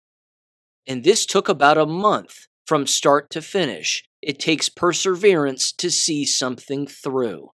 And 0.87 1.05
this 1.05 1.27
took 1.27 1.49
about 1.49 1.79
a 1.79 1.87
month 1.87 2.47
from 2.67 2.87
start 2.87 3.31
to 3.31 3.43
finish. 3.43 4.05
It 4.21 4.39
takes 4.39 4.69
perseverance 4.69 5.73
to 5.73 5.91
see 5.91 6.25
something 6.25 6.87
through. 6.87 7.51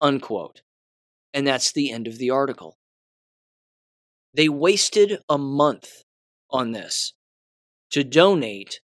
Unquote. 0.00 0.62
And 1.32 1.46
that's 1.46 1.72
the 1.72 1.90
end 1.90 2.06
of 2.06 2.18
the 2.18 2.30
article. 2.30 2.76
They 4.34 4.48
wasted 4.48 5.18
a 5.28 5.38
month 5.38 6.04
on 6.50 6.72
this 6.72 7.14
to 7.90 8.04
donate 8.04 8.80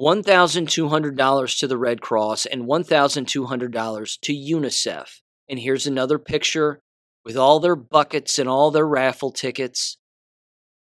$1,200 0.00 1.58
to 1.58 1.66
the 1.66 1.78
Red 1.78 2.00
Cross 2.00 2.46
and 2.46 2.64
$1,200 2.64 4.20
to 4.20 4.32
UNICEF. 4.32 5.20
And 5.48 5.58
here's 5.58 5.86
another 5.86 6.18
picture 6.18 6.80
with 7.24 7.36
all 7.36 7.60
their 7.60 7.76
buckets 7.76 8.38
and 8.38 8.48
all 8.48 8.70
their 8.70 8.86
raffle 8.86 9.32
tickets 9.32 9.96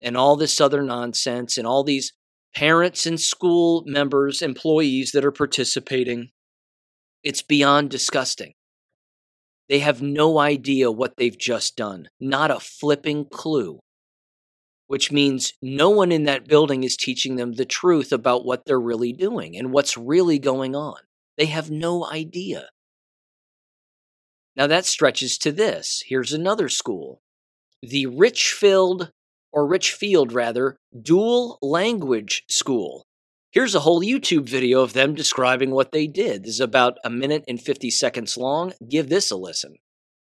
and 0.02 0.16
all 0.16 0.36
this 0.36 0.60
other 0.60 0.82
nonsense 0.82 1.56
and 1.56 1.66
all 1.66 1.84
these 1.84 2.12
parents 2.54 3.06
and 3.06 3.20
school 3.20 3.82
members, 3.86 4.42
employees 4.42 5.12
that 5.12 5.24
are 5.24 5.32
participating. 5.32 6.30
It's 7.22 7.42
beyond 7.42 7.90
disgusting. 7.90 8.52
They 9.68 9.78
have 9.78 10.02
no 10.02 10.38
idea 10.38 10.90
what 10.90 11.16
they've 11.16 11.38
just 11.38 11.76
done, 11.76 12.08
not 12.20 12.50
a 12.50 12.60
flipping 12.60 13.26
clue. 13.26 13.80
Which 14.86 15.10
means 15.10 15.54
no 15.62 15.88
one 15.88 16.12
in 16.12 16.24
that 16.24 16.46
building 16.46 16.84
is 16.84 16.96
teaching 16.96 17.36
them 17.36 17.54
the 17.54 17.64
truth 17.64 18.12
about 18.12 18.44
what 18.44 18.66
they're 18.66 18.78
really 18.78 19.14
doing 19.14 19.56
and 19.56 19.72
what's 19.72 19.96
really 19.96 20.38
going 20.38 20.76
on. 20.76 20.98
They 21.38 21.46
have 21.46 21.70
no 21.70 22.06
idea. 22.06 22.68
Now 24.56 24.66
that 24.66 24.84
stretches 24.84 25.38
to 25.38 25.52
this. 25.52 26.02
Here's 26.06 26.32
another 26.32 26.68
school 26.68 27.20
the 27.82 28.06
Richfield, 28.06 29.10
or 29.52 29.66
Richfield 29.66 30.32
rather, 30.32 30.76
Dual 31.02 31.58
Language 31.60 32.44
School 32.48 33.04
Here's 33.54 33.76
a 33.76 33.80
whole 33.80 34.02
YouTube 34.02 34.48
video 34.48 34.80
of 34.80 34.94
them 34.94 35.14
describing 35.14 35.70
what 35.70 35.92
they 35.92 36.08
did. 36.08 36.42
This 36.42 36.54
is 36.54 36.60
about 36.60 36.98
a 37.04 37.08
minute 37.08 37.44
and 37.46 37.62
50 37.62 37.88
seconds 37.88 38.36
long. 38.36 38.72
Give 38.88 39.08
this 39.08 39.30
a 39.30 39.36
listen. 39.36 39.76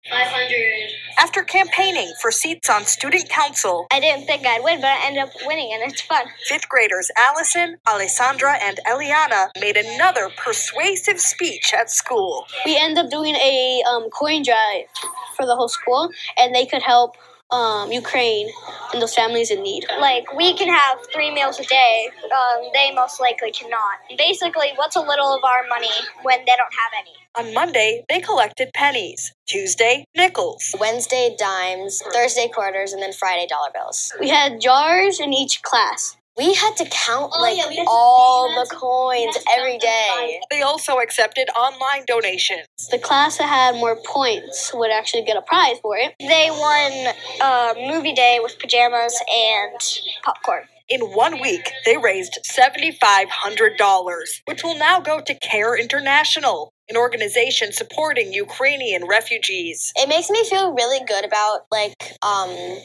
500. 0.08 0.77
After 1.20 1.42
campaigning 1.42 2.14
for 2.22 2.30
seats 2.30 2.70
on 2.70 2.86
student 2.86 3.28
council, 3.28 3.88
I 3.92 4.00
didn't 4.00 4.28
think 4.28 4.46
I'd 4.46 4.64
win, 4.64 4.82
but 4.82 4.92
I 4.92 5.08
ended 5.08 5.24
up 5.24 5.30
winning, 5.48 5.72
and 5.74 5.92
it's 5.92 6.02
fun. 6.02 6.26
Fifth 6.48 6.70
graders 6.70 7.10
Allison, 7.18 7.78
Alessandra, 7.88 8.56
and 8.62 8.80
Eliana 8.86 9.48
made 9.60 9.78
another 9.78 10.30
persuasive 10.38 11.20
speech 11.20 11.74
at 11.74 11.90
school. 11.90 12.46
We 12.66 12.78
ended 12.78 13.06
up 13.06 13.10
doing 13.10 13.34
a 13.36 13.82
um, 13.90 14.12
coin 14.12 14.44
drive 14.44 14.86
for 15.36 15.48
the 15.48 15.56
whole 15.56 15.70
school, 15.70 16.12
and 16.38 16.54
they 16.54 16.68
could 16.68 16.84
help 16.84 17.18
um, 17.52 17.92
Ukraine 17.92 18.50
and 18.94 19.02
those 19.02 19.14
families 19.14 19.52
in 19.52 19.64
need. 19.64 19.86
Like, 20.00 20.34
we 20.34 20.54
can 20.54 20.68
have 20.68 21.00
three 21.14 21.34
meals 21.34 21.60
a 21.60 21.64
day. 21.64 22.10
Um, 22.26 22.70
they 22.74 22.92
most 22.94 23.20
likely 23.20 23.52
cannot. 23.52 24.00
Basically, 24.18 24.72
what's 24.76 24.96
a 24.96 25.02
little 25.02 25.34
of 25.34 25.44
our 25.44 25.64
money 25.70 25.88
when 26.24 26.40
they 26.40 26.54
don't 26.58 26.74
have 26.74 26.92
any? 27.00 27.14
On 27.38 27.54
Monday, 27.54 28.04
they 28.10 28.20
collected 28.20 28.70
pennies. 28.74 29.34
Tuesday, 29.48 30.06
nickels. 30.16 30.76
Wednesday, 30.80 31.36
dimes. 31.38 32.02
Thursday, 32.14 32.50
quarters. 32.54 32.94
And 32.94 33.02
then 33.02 33.14
Friday, 33.14 33.48
dollar 33.48 33.70
bills. 33.74 34.12
We 34.20 34.30
had 34.30 34.60
jars 34.60 35.20
in 35.20 35.34
each 35.34 35.62
class. 35.62 36.18
We 36.38 36.54
had 36.54 36.76
to 36.78 36.86
count 36.86 37.32
oh, 37.36 37.42
like 37.42 37.58
yeah, 37.58 37.84
all 37.88 38.48
the 38.54 38.70
coins 38.76 39.36
every 39.58 39.80
day. 39.80 40.40
They 40.52 40.62
also 40.62 41.00
accepted 41.00 41.50
online 41.60 42.06
donations. 42.06 42.68
The 42.92 43.00
class 43.00 43.40
that 43.40 43.50
had 43.50 43.76
more 43.76 43.98
points 44.06 44.72
would 44.72 44.92
actually 44.92 45.24
get 45.24 45.36
a 45.36 45.42
prize 45.42 45.80
for 45.82 45.98
it. 45.98 46.14
They 46.20 46.50
won 46.52 47.16
a 47.42 47.74
movie 47.92 48.14
day 48.14 48.40
with 48.42 48.60
pajamas 48.60 49.20
and 49.28 49.82
popcorn. 50.24 50.66
In 50.90 51.02
one 51.02 51.42
week, 51.42 51.72
they 51.86 51.98
raised 51.98 52.40
$7,500, 52.46 54.42
which 54.46 54.64
will 54.64 54.78
now 54.78 55.00
go 55.02 55.20
to 55.20 55.34
CARE 55.34 55.76
International. 55.76 56.72
An 56.90 56.98
organization 56.98 57.72
supporting 57.72 58.34
Ukrainian 58.34 59.06
refugees. 59.08 59.92
It 59.96 60.10
makes 60.10 60.30
me 60.30 60.44
feel 60.46 60.74
really 60.74 61.06
good 61.06 61.26
about 61.26 61.62
like 61.72 61.96
um 62.22 62.84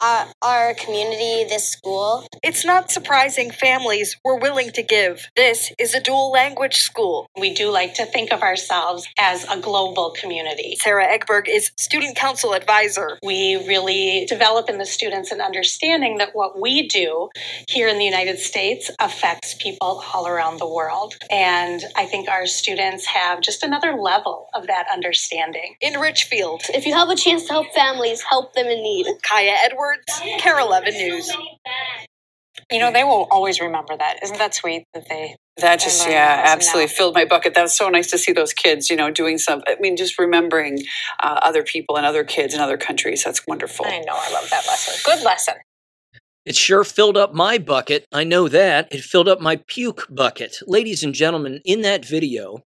our, 0.00 0.26
our 0.42 0.74
community, 0.74 1.44
this 1.48 1.68
school. 1.68 2.26
It's 2.42 2.64
not 2.64 2.90
surprising 2.90 3.50
families 3.50 4.16
were 4.24 4.36
willing 4.36 4.70
to 4.72 4.82
give. 4.82 5.28
This 5.34 5.72
is 5.78 5.94
a 5.94 6.00
dual 6.00 6.30
language 6.30 6.76
school. 6.76 7.26
We 7.38 7.52
do 7.52 7.70
like 7.70 7.94
to 7.94 8.06
think 8.06 8.32
of 8.32 8.42
ourselves 8.42 9.06
as 9.18 9.44
a 9.44 9.58
global 9.58 10.14
community. 10.18 10.76
Sarah 10.80 11.06
Egberg 11.06 11.48
is 11.48 11.72
student 11.76 12.16
council 12.16 12.54
advisor. 12.54 13.18
We 13.24 13.56
really 13.66 14.26
develop 14.28 14.68
in 14.68 14.78
the 14.78 14.86
students 14.86 15.32
an 15.32 15.40
understanding 15.40 16.18
that 16.18 16.30
what 16.32 16.60
we 16.60 16.86
do 16.86 17.28
here 17.68 17.88
in 17.88 17.98
the 17.98 18.04
United 18.04 18.38
States 18.38 18.90
affects 19.00 19.54
people 19.54 20.02
all 20.14 20.26
around 20.26 20.58
the 20.58 20.68
world. 20.68 21.16
And 21.30 21.82
I 21.96 22.06
think 22.06 22.28
our 22.28 22.46
students 22.46 23.06
have 23.06 23.27
just 23.40 23.62
another 23.62 23.92
level 23.94 24.48
of 24.54 24.66
that 24.66 24.86
understanding. 24.92 25.76
In 25.80 25.98
Richfield, 26.00 26.62
If 26.70 26.86
you 26.86 26.94
have 26.94 27.08
a 27.08 27.16
chance 27.16 27.44
to 27.44 27.52
help 27.52 27.66
families, 27.74 28.22
help 28.22 28.54
them 28.54 28.66
in 28.66 28.82
need. 28.82 29.06
Kaya 29.22 29.54
Edwards, 29.64 30.04
KARE 30.40 30.58
11 30.60 30.94
News. 30.94 31.30
You 32.70 32.80
know, 32.80 32.92
they 32.92 33.04
will 33.04 33.26
always 33.30 33.60
remember 33.60 33.96
that. 33.96 34.18
Isn't 34.22 34.38
that 34.38 34.54
sweet 34.54 34.84
that 34.92 35.08
they 35.08 35.36
That 35.58 35.80
just, 35.80 36.06
yeah, 36.06 36.36
that 36.42 36.48
absolutely 36.48 36.86
now? 36.86 36.92
filled 36.92 37.14
my 37.14 37.24
bucket. 37.24 37.54
That 37.54 37.62
was 37.62 37.74
so 37.76 37.88
nice 37.88 38.10
to 38.10 38.18
see 38.18 38.32
those 38.32 38.52
kids, 38.52 38.90
you 38.90 38.96
know, 38.96 39.10
doing 39.10 39.38
some, 39.38 39.62
I 39.66 39.76
mean, 39.80 39.96
just 39.96 40.18
remembering 40.18 40.82
uh, 41.22 41.40
other 41.42 41.62
people 41.62 41.96
and 41.96 42.04
other 42.04 42.24
kids 42.24 42.52
in 42.54 42.60
other 42.60 42.76
countries. 42.76 43.24
That's 43.24 43.46
wonderful. 43.46 43.86
I 43.86 44.00
know, 44.00 44.12
I 44.14 44.32
love 44.32 44.50
that 44.50 44.66
lesson. 44.66 44.94
Good 45.04 45.24
lesson. 45.24 45.54
It 46.44 46.56
sure 46.56 46.82
filled 46.84 47.16
up 47.16 47.34
my 47.34 47.58
bucket. 47.58 48.06
I 48.12 48.24
know 48.24 48.48
that. 48.48 48.88
It 48.90 49.02
filled 49.02 49.28
up 49.28 49.40
my 49.40 49.56
puke 49.66 50.06
bucket. 50.10 50.58
Ladies 50.66 51.02
and 51.02 51.14
gentlemen, 51.14 51.60
in 51.64 51.82
that 51.82 52.06
video, 52.06 52.62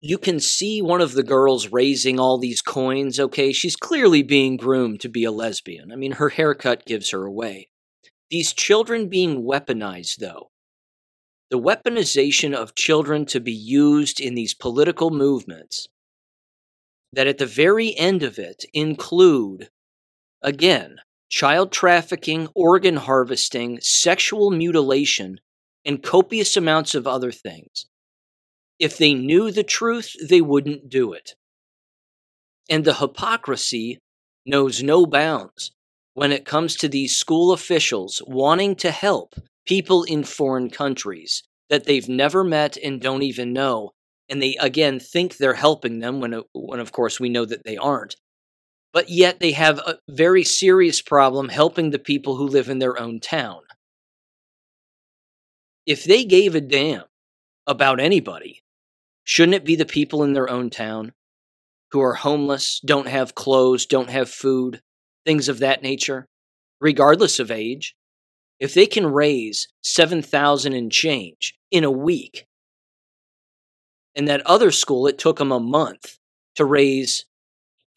you 0.00 0.18
can 0.18 0.38
see 0.38 0.80
one 0.80 1.00
of 1.00 1.12
the 1.12 1.24
girls 1.24 1.72
raising 1.72 2.20
all 2.20 2.38
these 2.38 2.62
coins, 2.62 3.18
okay? 3.18 3.52
She's 3.52 3.74
clearly 3.74 4.22
being 4.22 4.56
groomed 4.56 5.00
to 5.00 5.08
be 5.08 5.24
a 5.24 5.32
lesbian. 5.32 5.90
I 5.90 5.96
mean, 5.96 6.12
her 6.12 6.28
haircut 6.28 6.84
gives 6.84 7.10
her 7.10 7.24
away. 7.24 7.68
These 8.30 8.52
children 8.52 9.08
being 9.08 9.42
weaponized, 9.42 10.16
though. 10.18 10.50
The 11.50 11.58
weaponization 11.58 12.54
of 12.54 12.74
children 12.74 13.24
to 13.26 13.40
be 13.40 13.52
used 13.52 14.20
in 14.20 14.34
these 14.34 14.54
political 14.54 15.10
movements 15.10 15.88
that 17.12 17.26
at 17.26 17.38
the 17.38 17.46
very 17.46 17.96
end 17.96 18.22
of 18.22 18.38
it 18.38 18.64
include, 18.74 19.70
again, 20.42 20.96
child 21.30 21.72
trafficking, 21.72 22.48
organ 22.54 22.96
harvesting, 22.96 23.78
sexual 23.80 24.50
mutilation, 24.50 25.40
and 25.84 26.02
copious 26.02 26.56
amounts 26.56 26.94
of 26.94 27.06
other 27.06 27.32
things. 27.32 27.86
If 28.78 28.96
they 28.96 29.14
knew 29.14 29.50
the 29.50 29.64
truth, 29.64 30.14
they 30.28 30.40
wouldn't 30.40 30.88
do 30.88 31.12
it. 31.12 31.34
And 32.70 32.84
the 32.84 32.94
hypocrisy 32.94 33.98
knows 34.46 34.82
no 34.82 35.06
bounds 35.06 35.72
when 36.14 36.32
it 36.32 36.44
comes 36.44 36.76
to 36.76 36.88
these 36.88 37.16
school 37.16 37.52
officials 37.52 38.22
wanting 38.26 38.76
to 38.76 38.90
help 38.90 39.34
people 39.66 40.04
in 40.04 40.24
foreign 40.24 40.70
countries 40.70 41.42
that 41.70 41.84
they've 41.84 42.08
never 42.08 42.44
met 42.44 42.76
and 42.76 43.00
don't 43.00 43.22
even 43.22 43.52
know. 43.52 43.90
And 44.28 44.42
they, 44.42 44.56
again, 44.60 45.00
think 45.00 45.36
they're 45.36 45.54
helping 45.54 46.00
them 46.00 46.20
when, 46.20 46.42
when 46.52 46.80
of 46.80 46.92
course, 46.92 47.18
we 47.18 47.28
know 47.28 47.44
that 47.46 47.64
they 47.64 47.76
aren't 47.76 48.16
but 48.92 49.08
yet 49.08 49.40
they 49.40 49.52
have 49.52 49.78
a 49.78 49.98
very 50.08 50.44
serious 50.44 51.02
problem 51.02 51.48
helping 51.48 51.90
the 51.90 51.98
people 51.98 52.36
who 52.36 52.46
live 52.46 52.68
in 52.68 52.78
their 52.78 53.00
own 53.00 53.20
town. 53.20 53.60
If 55.86 56.04
they 56.04 56.24
gave 56.24 56.54
a 56.54 56.60
damn 56.60 57.04
about 57.66 58.00
anybody, 58.00 58.62
shouldn't 59.28 59.54
it 59.54 59.64
be 59.64 59.76
the 59.76 59.84
people 59.84 60.24
in 60.24 60.32
their 60.32 60.48
own 60.48 60.70
town 60.70 61.12
who 61.90 62.00
are 62.00 62.14
homeless, 62.14 62.80
don't 62.82 63.08
have 63.08 63.34
clothes, 63.34 63.84
don't 63.84 64.08
have 64.08 64.30
food, 64.30 64.80
things 65.26 65.50
of 65.50 65.58
that 65.58 65.82
nature, 65.82 66.26
regardless 66.80 67.38
of 67.38 67.50
age? 67.50 67.94
If 68.58 68.72
they 68.72 68.86
can 68.86 69.04
raise 69.04 69.68
7,000 69.82 70.72
and 70.72 70.90
change 70.90 71.54
in 71.70 71.84
a 71.84 71.90
week, 71.90 72.46
and 74.16 74.26
that 74.28 74.40
other 74.46 74.70
school, 74.70 75.06
it 75.06 75.18
took 75.18 75.36
them 75.36 75.52
a 75.52 75.60
month 75.60 76.16
to 76.54 76.64
raise 76.64 77.26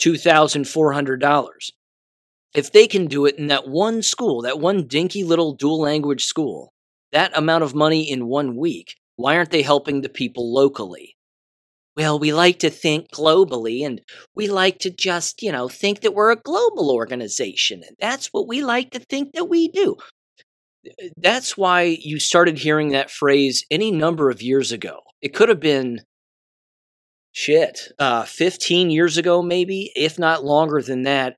$2,400. 0.02 1.72
If 2.54 2.74
they 2.74 2.88
can 2.88 3.06
do 3.08 3.26
it 3.26 3.38
in 3.38 3.48
that 3.48 3.70
one 3.70 4.02
school, 4.02 4.42
that 4.42 4.60
one 4.60 4.86
dinky 4.86 5.24
little 5.24 5.54
dual 5.54 5.80
language 5.80 6.26
school, 6.26 6.74
that 7.14 7.36
amount 7.38 7.64
of 7.64 7.74
money 7.74 8.12
in 8.12 8.28
one 8.28 8.58
week, 8.58 8.98
why 9.16 9.38
aren't 9.38 9.52
they 9.52 9.62
helping 9.62 10.02
the 10.02 10.10
people 10.10 10.54
locally? 10.54 11.16
Well, 11.98 12.20
we 12.20 12.32
like 12.32 12.60
to 12.60 12.70
think 12.70 13.12
globally 13.12 13.86
and 13.86 14.02
we 14.34 14.48
like 14.48 14.80
to 14.80 14.90
just, 14.90 15.42
you 15.42 15.52
know, 15.52 15.68
think 15.68 16.02
that 16.02 16.14
we're 16.14 16.32
a 16.32 16.38
global 16.38 16.90
organization. 16.92 17.84
And 17.86 17.98
that's 18.00 18.28
what 18.28 18.48
we 18.48 18.64
like 18.64 18.92
to 18.92 19.00
think 19.00 19.34
that 19.34 19.46
we 19.46 19.68
do. 19.68 19.98
That's 21.18 21.58
why 21.58 21.98
you 22.02 22.20
started 22.20 22.58
hearing 22.58 22.90
that 22.90 23.12
phrase 23.12 23.66
any 23.70 23.92
number 23.92 24.30
of 24.30 24.42
years 24.42 24.72
ago. 24.72 25.02
It 25.22 25.34
could 25.34 25.50
have 25.50 25.60
been 25.60 26.02
shit, 27.34 27.90
uh, 28.00 28.24
15 28.24 28.90
years 28.90 29.18
ago, 29.18 29.42
maybe, 29.42 29.92
if 29.96 30.18
not 30.18 30.44
longer 30.44 30.82
than 30.82 31.04
that. 31.04 31.36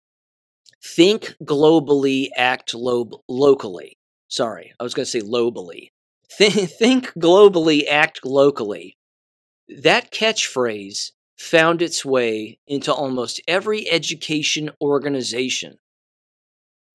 Think 0.83 1.35
globally, 1.43 2.27
act 2.37 2.73
lo- 2.73 3.23
locally. 3.27 3.97
Sorry, 4.27 4.73
I 4.79 4.83
was 4.83 4.93
going 4.93 5.05
to 5.05 5.11
say 5.11 5.21
locally. 5.21 5.91
Think, 6.31 6.53
think 6.79 7.07
globally, 7.13 7.87
act 7.89 8.25
locally. 8.25 8.95
That 9.81 10.11
catchphrase 10.11 11.11
found 11.37 11.81
its 11.81 12.05
way 12.05 12.59
into 12.67 12.93
almost 12.93 13.41
every 13.47 13.89
education 13.89 14.69
organization 14.79 15.79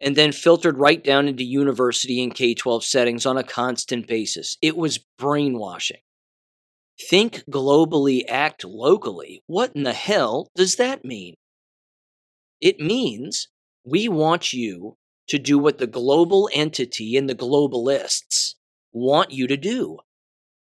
and 0.00 0.14
then 0.14 0.30
filtered 0.30 0.78
right 0.78 1.02
down 1.02 1.26
into 1.26 1.42
university 1.42 2.22
and 2.22 2.32
K 2.32 2.54
12 2.54 2.84
settings 2.84 3.26
on 3.26 3.36
a 3.36 3.42
constant 3.42 4.06
basis. 4.06 4.56
It 4.62 4.76
was 4.76 5.04
brainwashing. 5.18 6.02
Think 7.00 7.42
globally, 7.50 8.22
act 8.28 8.64
locally. 8.64 9.42
What 9.46 9.74
in 9.74 9.82
the 9.82 9.92
hell 9.92 10.48
does 10.54 10.76
that 10.76 11.04
mean? 11.04 11.34
It 12.60 12.78
means 12.78 13.48
we 13.84 14.08
want 14.08 14.52
you 14.52 14.96
to 15.28 15.38
do 15.38 15.58
what 15.58 15.78
the 15.78 15.88
global 15.88 16.48
entity 16.52 17.16
and 17.16 17.28
the 17.28 17.34
globalists 17.34 18.54
want 18.92 19.32
you 19.32 19.48
to 19.48 19.56
do. 19.56 19.98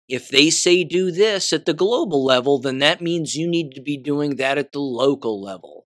If 0.08 0.28
they 0.28 0.50
say 0.50 0.84
do 0.84 1.10
this 1.10 1.52
at 1.52 1.64
the 1.64 1.74
global 1.74 2.24
level, 2.24 2.58
then 2.58 2.78
that 2.78 3.00
means 3.00 3.36
you 3.36 3.48
need 3.48 3.72
to 3.72 3.80
be 3.80 3.96
doing 3.96 4.36
that 4.36 4.58
at 4.58 4.72
the 4.72 4.80
local 4.80 5.40
level. 5.40 5.86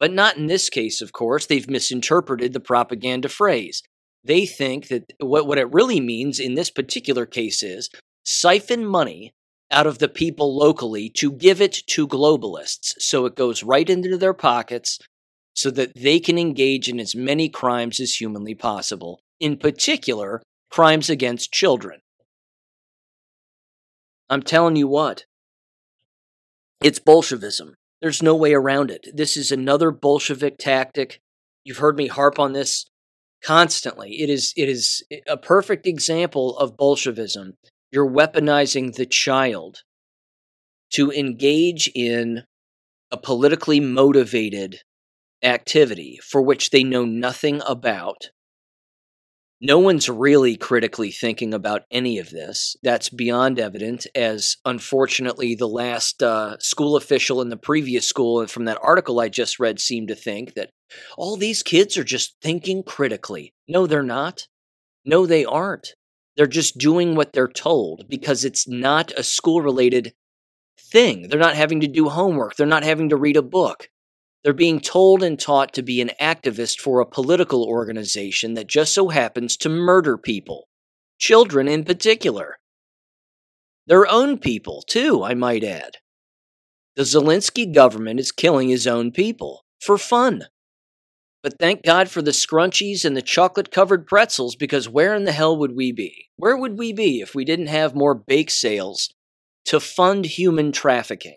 But 0.00 0.12
not 0.12 0.36
in 0.36 0.46
this 0.46 0.70
case, 0.70 1.00
of 1.00 1.12
course. 1.12 1.46
They've 1.46 1.68
misinterpreted 1.68 2.52
the 2.52 2.60
propaganda 2.60 3.28
phrase. 3.28 3.82
They 4.24 4.46
think 4.46 4.88
that 4.88 5.12
what, 5.20 5.46
what 5.46 5.58
it 5.58 5.72
really 5.72 6.00
means 6.00 6.40
in 6.40 6.54
this 6.54 6.70
particular 6.70 7.26
case 7.26 7.62
is 7.62 7.90
siphon 8.24 8.86
money 8.86 9.32
out 9.70 9.86
of 9.86 9.98
the 9.98 10.08
people 10.08 10.56
locally 10.56 11.10
to 11.10 11.30
give 11.30 11.60
it 11.60 11.82
to 11.86 12.08
globalists 12.08 12.94
so 12.98 13.26
it 13.26 13.34
goes 13.34 13.62
right 13.62 13.90
into 13.90 14.16
their 14.16 14.32
pockets 14.32 14.98
so 15.54 15.70
that 15.70 15.94
they 15.94 16.18
can 16.18 16.38
engage 16.38 16.88
in 16.88 16.98
as 16.98 17.14
many 17.14 17.48
crimes 17.48 18.00
as 18.00 18.14
humanly 18.14 18.54
possible, 18.54 19.20
in 19.38 19.56
particular, 19.56 20.42
crimes 20.70 21.08
against 21.08 21.52
children. 21.52 22.00
I'm 24.30 24.42
telling 24.42 24.76
you 24.76 24.88
what, 24.88 25.24
it's 26.82 26.98
Bolshevism. 26.98 27.74
There's 28.00 28.22
no 28.22 28.34
way 28.34 28.52
around 28.52 28.90
it. 28.90 29.08
This 29.14 29.36
is 29.36 29.50
another 29.50 29.90
Bolshevik 29.90 30.58
tactic. 30.58 31.20
You've 31.64 31.78
heard 31.78 31.96
me 31.96 32.08
harp 32.08 32.38
on 32.38 32.52
this 32.52 32.86
constantly. 33.42 34.20
It 34.20 34.30
is 34.30 34.52
it 34.56 34.68
is 34.68 35.04
a 35.26 35.36
perfect 35.36 35.86
example 35.86 36.56
of 36.58 36.76
Bolshevism. 36.76 37.54
You're 37.90 38.10
weaponizing 38.10 38.94
the 38.94 39.06
child 39.06 39.82
to 40.90 41.10
engage 41.12 41.90
in 41.94 42.44
a 43.10 43.16
politically 43.16 43.80
motivated 43.80 44.80
activity 45.42 46.18
for 46.22 46.42
which 46.42 46.70
they 46.70 46.82
know 46.82 47.04
nothing 47.04 47.62
about. 47.66 48.30
No 49.60 49.78
one's 49.78 50.08
really 50.08 50.56
critically 50.56 51.10
thinking 51.10 51.54
about 51.54 51.84
any 51.90 52.18
of 52.18 52.30
this. 52.30 52.76
That's 52.82 53.08
beyond 53.08 53.58
evident, 53.58 54.06
as 54.14 54.56
unfortunately 54.64 55.54
the 55.54 55.68
last 55.68 56.22
uh, 56.22 56.58
school 56.58 56.96
official 56.96 57.40
in 57.40 57.48
the 57.48 57.56
previous 57.56 58.06
school 58.06 58.40
and 58.40 58.50
from 58.50 58.64
that 58.66 58.80
article 58.82 59.20
I 59.20 59.28
just 59.28 59.58
read 59.58 59.80
seemed 59.80 60.08
to 60.08 60.14
think 60.14 60.54
that 60.54 60.70
all 61.16 61.36
these 61.36 61.62
kids 61.62 61.96
are 61.96 62.04
just 62.04 62.36
thinking 62.42 62.82
critically. 62.82 63.54
No, 63.68 63.86
they're 63.86 64.02
not. 64.02 64.46
No, 65.04 65.24
they 65.24 65.44
aren't. 65.44 65.94
They're 66.36 66.46
just 66.46 66.78
doing 66.78 67.14
what 67.14 67.32
they're 67.32 67.48
told 67.48 68.06
because 68.08 68.44
it's 68.44 68.66
not 68.66 69.12
a 69.16 69.22
school 69.22 69.62
related 69.62 70.14
thing. 70.78 71.28
They're 71.28 71.38
not 71.38 71.54
having 71.54 71.80
to 71.80 71.86
do 71.86 72.08
homework, 72.08 72.56
they're 72.56 72.66
not 72.66 72.84
having 72.84 73.08
to 73.10 73.16
read 73.16 73.36
a 73.36 73.42
book. 73.42 73.88
They're 74.44 74.52
being 74.52 74.80
told 74.80 75.22
and 75.22 75.40
taught 75.40 75.72
to 75.72 75.82
be 75.82 76.02
an 76.02 76.10
activist 76.20 76.78
for 76.78 77.00
a 77.00 77.06
political 77.06 77.64
organization 77.64 78.54
that 78.54 78.66
just 78.66 78.92
so 78.92 79.08
happens 79.08 79.56
to 79.58 79.70
murder 79.70 80.18
people, 80.18 80.68
children 81.18 81.66
in 81.66 81.82
particular. 81.82 82.58
Their 83.86 84.06
own 84.06 84.38
people, 84.38 84.82
too, 84.86 85.24
I 85.24 85.32
might 85.32 85.64
add. 85.64 85.96
The 86.96 87.04
Zelensky 87.04 87.72
government 87.72 88.20
is 88.20 88.32
killing 88.32 88.68
his 88.68 88.86
own 88.86 89.12
people 89.12 89.64
for 89.80 89.96
fun. 89.96 90.44
But 91.42 91.58
thank 91.58 91.82
God 91.82 92.10
for 92.10 92.22
the 92.22 92.30
scrunchies 92.30 93.04
and 93.04 93.16
the 93.16 93.22
chocolate 93.22 93.70
covered 93.70 94.06
pretzels 94.06 94.56
because 94.56 94.88
where 94.88 95.14
in 95.14 95.24
the 95.24 95.32
hell 95.32 95.56
would 95.58 95.74
we 95.74 95.90
be? 95.90 96.28
Where 96.36 96.56
would 96.56 96.78
we 96.78 96.92
be 96.92 97.20
if 97.20 97.34
we 97.34 97.44
didn't 97.44 97.66
have 97.66 97.94
more 97.94 98.14
bake 98.14 98.50
sales 98.50 99.12
to 99.66 99.80
fund 99.80 100.24
human 100.26 100.72
trafficking? 100.72 101.36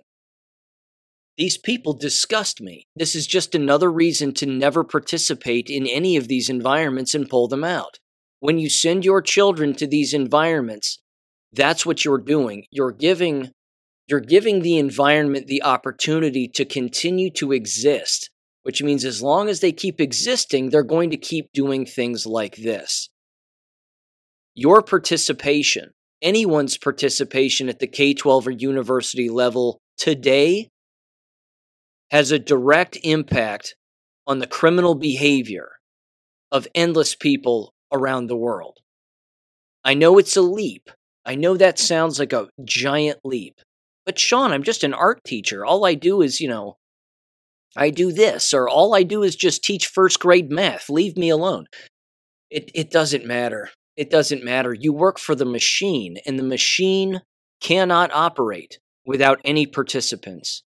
These 1.37 1.57
people 1.57 1.93
disgust 1.93 2.61
me. 2.61 2.87
This 2.95 3.15
is 3.15 3.27
just 3.27 3.53
another 3.53 3.91
reason 3.91 4.33
to 4.35 4.47
never 4.47 4.83
participate 4.83 5.69
in 5.69 5.85
any 5.85 6.17
of 6.17 6.27
these 6.27 6.49
environments 6.49 7.13
and 7.13 7.29
pull 7.29 7.47
them 7.47 7.63
out. 7.63 7.99
When 8.39 8.57
you 8.57 8.69
send 8.69 9.05
your 9.05 9.21
children 9.21 9.75
to 9.75 9.85
these 9.85 10.13
environments, 10.13 10.99
that's 11.53 11.85
what 11.85 12.03
you're 12.03 12.17
doing. 12.17 12.65
You're 12.71 12.91
giving 12.91 13.51
you're 14.09 14.19
giving 14.21 14.61
the 14.61 14.77
environment 14.77 15.47
the 15.47 15.63
opportunity 15.63 16.47
to 16.47 16.63
continue 16.63 17.29
to 17.31 17.51
exist, 17.51 18.29
which 18.63 18.81
means 18.81 19.03
as 19.03 19.21
long 19.21 19.49
as 19.49 19.59
they 19.59 19.73
keep 19.73 19.99
existing, 19.99 20.69
they're 20.69 20.83
going 20.83 21.09
to 21.09 21.17
keep 21.17 21.51
doing 21.53 21.85
things 21.85 22.25
like 22.25 22.55
this. 22.55 23.09
Your 24.55 24.81
participation, 24.81 25.91
anyone's 26.21 26.77
participation 26.77 27.67
at 27.67 27.79
the 27.79 27.87
K 27.87 28.13
12 28.13 28.47
or 28.47 28.51
university 28.51 29.29
level 29.29 29.81
today, 29.97 30.69
has 32.11 32.31
a 32.31 32.39
direct 32.39 32.97
impact 33.03 33.75
on 34.25 34.39
the 34.39 34.47
criminal 34.47 34.95
behavior 34.95 35.71
of 36.51 36.67
endless 36.75 37.15
people 37.15 37.73
around 37.91 38.27
the 38.27 38.37
world. 38.37 38.77
I 39.83 39.93
know 39.93 40.17
it's 40.17 40.35
a 40.35 40.41
leap. 40.41 40.89
I 41.25 41.35
know 41.35 41.57
that 41.57 41.79
sounds 41.79 42.19
like 42.19 42.33
a 42.33 42.49
giant 42.63 43.19
leap. 43.23 43.59
But 44.05 44.19
Sean, 44.19 44.51
I'm 44.51 44.63
just 44.63 44.83
an 44.83 44.93
art 44.93 45.21
teacher. 45.25 45.65
All 45.65 45.85
I 45.85 45.93
do 45.93 46.21
is, 46.21 46.39
you 46.39 46.47
know, 46.47 46.77
I 47.75 47.89
do 47.89 48.11
this, 48.11 48.53
or 48.53 48.67
all 48.67 48.95
I 48.95 49.03
do 49.03 49.23
is 49.23 49.35
just 49.35 49.63
teach 49.63 49.87
first 49.87 50.19
grade 50.19 50.49
math. 50.49 50.89
Leave 50.89 51.17
me 51.17 51.29
alone. 51.29 51.67
It, 52.49 52.71
it 52.73 52.89
doesn't 52.89 53.25
matter. 53.25 53.69
It 53.97 54.09
doesn't 54.09 54.43
matter. 54.43 54.73
You 54.73 54.93
work 54.93 55.19
for 55.19 55.35
the 55.35 55.45
machine, 55.45 56.17
and 56.25 56.39
the 56.39 56.43
machine 56.43 57.21
cannot 57.61 58.13
operate 58.13 58.79
without 59.05 59.41
any 59.43 59.65
participants. 59.65 60.63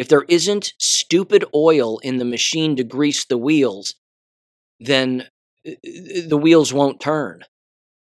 If 0.00 0.08
there 0.08 0.24
isn't 0.28 0.72
stupid 0.78 1.44
oil 1.54 1.98
in 1.98 2.16
the 2.16 2.24
machine 2.24 2.74
to 2.76 2.84
grease 2.84 3.26
the 3.26 3.36
wheels, 3.36 3.96
then 4.78 5.26
uh, 5.68 5.72
uh, 5.72 6.20
the 6.26 6.40
wheels 6.40 6.72
won't 6.72 7.00
turn 7.00 7.44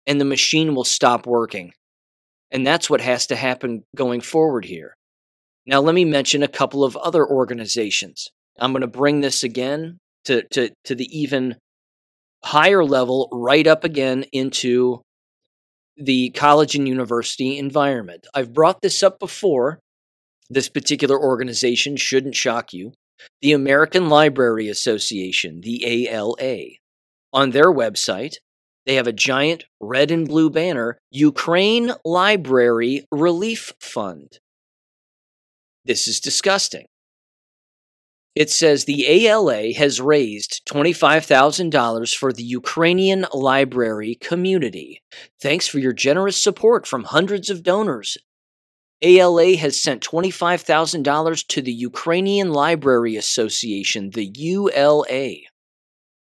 and 0.06 0.18
the 0.18 0.24
machine 0.24 0.74
will 0.74 0.84
stop 0.84 1.26
working. 1.26 1.74
And 2.50 2.66
that's 2.66 2.88
what 2.88 3.02
has 3.02 3.26
to 3.26 3.36
happen 3.36 3.84
going 3.94 4.22
forward 4.22 4.64
here. 4.64 4.94
Now, 5.66 5.80
let 5.80 5.94
me 5.94 6.06
mention 6.06 6.42
a 6.42 6.48
couple 6.48 6.82
of 6.82 6.96
other 6.96 7.26
organizations. 7.26 8.30
I'm 8.58 8.72
going 8.72 8.80
to 8.80 8.86
bring 8.86 9.20
this 9.20 9.42
again 9.42 9.98
to, 10.24 10.44
to, 10.52 10.70
to 10.84 10.94
the 10.94 11.08
even 11.12 11.56
higher 12.42 12.86
level, 12.86 13.28
right 13.30 13.66
up 13.66 13.84
again 13.84 14.24
into 14.32 15.02
the 15.98 16.30
college 16.30 16.74
and 16.74 16.88
university 16.88 17.58
environment. 17.58 18.26
I've 18.32 18.54
brought 18.54 18.80
this 18.80 19.02
up 19.02 19.18
before. 19.18 19.78
This 20.52 20.68
particular 20.68 21.18
organization 21.18 21.96
shouldn't 21.96 22.34
shock 22.34 22.74
you. 22.74 22.92
The 23.40 23.52
American 23.52 24.10
Library 24.10 24.68
Association, 24.68 25.62
the 25.62 25.82
ALA. 26.10 26.72
On 27.32 27.52
their 27.52 27.72
website, 27.72 28.34
they 28.84 28.96
have 28.96 29.06
a 29.06 29.14
giant 29.14 29.64
red 29.80 30.10
and 30.10 30.28
blue 30.28 30.50
banner 30.50 30.98
Ukraine 31.10 31.92
Library 32.04 33.06
Relief 33.10 33.72
Fund. 33.80 34.40
This 35.86 36.06
is 36.06 36.20
disgusting. 36.20 36.84
It 38.34 38.50
says 38.50 38.84
the 38.84 39.06
ALA 39.08 39.72
has 39.72 40.02
raised 40.02 40.60
$25,000 40.68 42.14
for 42.14 42.30
the 42.30 42.42
Ukrainian 42.42 43.24
library 43.32 44.16
community. 44.20 45.00
Thanks 45.40 45.66
for 45.66 45.78
your 45.78 45.94
generous 45.94 46.42
support 46.42 46.86
from 46.86 47.04
hundreds 47.04 47.48
of 47.48 47.62
donors. 47.62 48.18
ALA 49.02 49.56
has 49.56 49.82
sent 49.82 50.00
$25,000 50.02 51.46
to 51.48 51.60
the 51.60 51.72
Ukrainian 51.72 52.52
Library 52.52 53.16
Association, 53.16 54.10
the 54.10 54.30
ULA. 54.32 55.42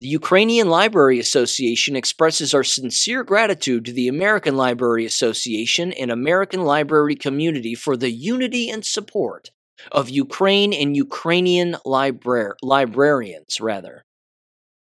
The 0.02 0.08
Ukrainian 0.08 0.70
Library 0.70 1.20
Association 1.20 1.98
expresses 1.98 2.54
our 2.54 2.64
sincere 2.64 3.26
gratitude 3.26 3.84
to 3.84 3.92
the 3.92 4.08
American 4.08 4.56
Library 4.56 5.06
Association 5.06 5.92
and 5.92 6.10
American 6.10 6.64
library 6.64 7.16
community 7.16 7.76
for 7.76 7.98
the 7.98 8.12
unity 8.12 8.70
and 8.70 8.86
support 8.86 9.52
of 9.92 10.10
Ukraine 10.10 10.72
and 10.72 10.96
Ukrainian 10.96 11.76
librar- 11.86 12.54
librarians, 12.62 13.60
rather. 13.60 14.06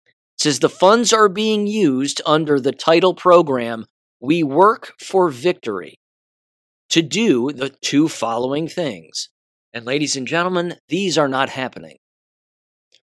It 0.06 0.42
says 0.42 0.58
the 0.58 0.68
funds 0.68 1.12
are 1.12 1.28
being 1.28 1.68
used 1.68 2.20
under 2.26 2.58
the 2.58 2.72
title 2.72 3.14
program 3.14 3.86
We 4.20 4.42
Work 4.42 4.94
for 4.98 5.28
Victory 5.30 6.00
to 6.90 7.02
do 7.02 7.52
the 7.52 7.70
two 7.70 8.08
following 8.08 8.68
things. 8.68 9.28
And 9.72 9.84
ladies 9.84 10.16
and 10.16 10.26
gentlemen, 10.26 10.76
these 10.88 11.18
are 11.18 11.28
not 11.28 11.50
happening 11.50 11.98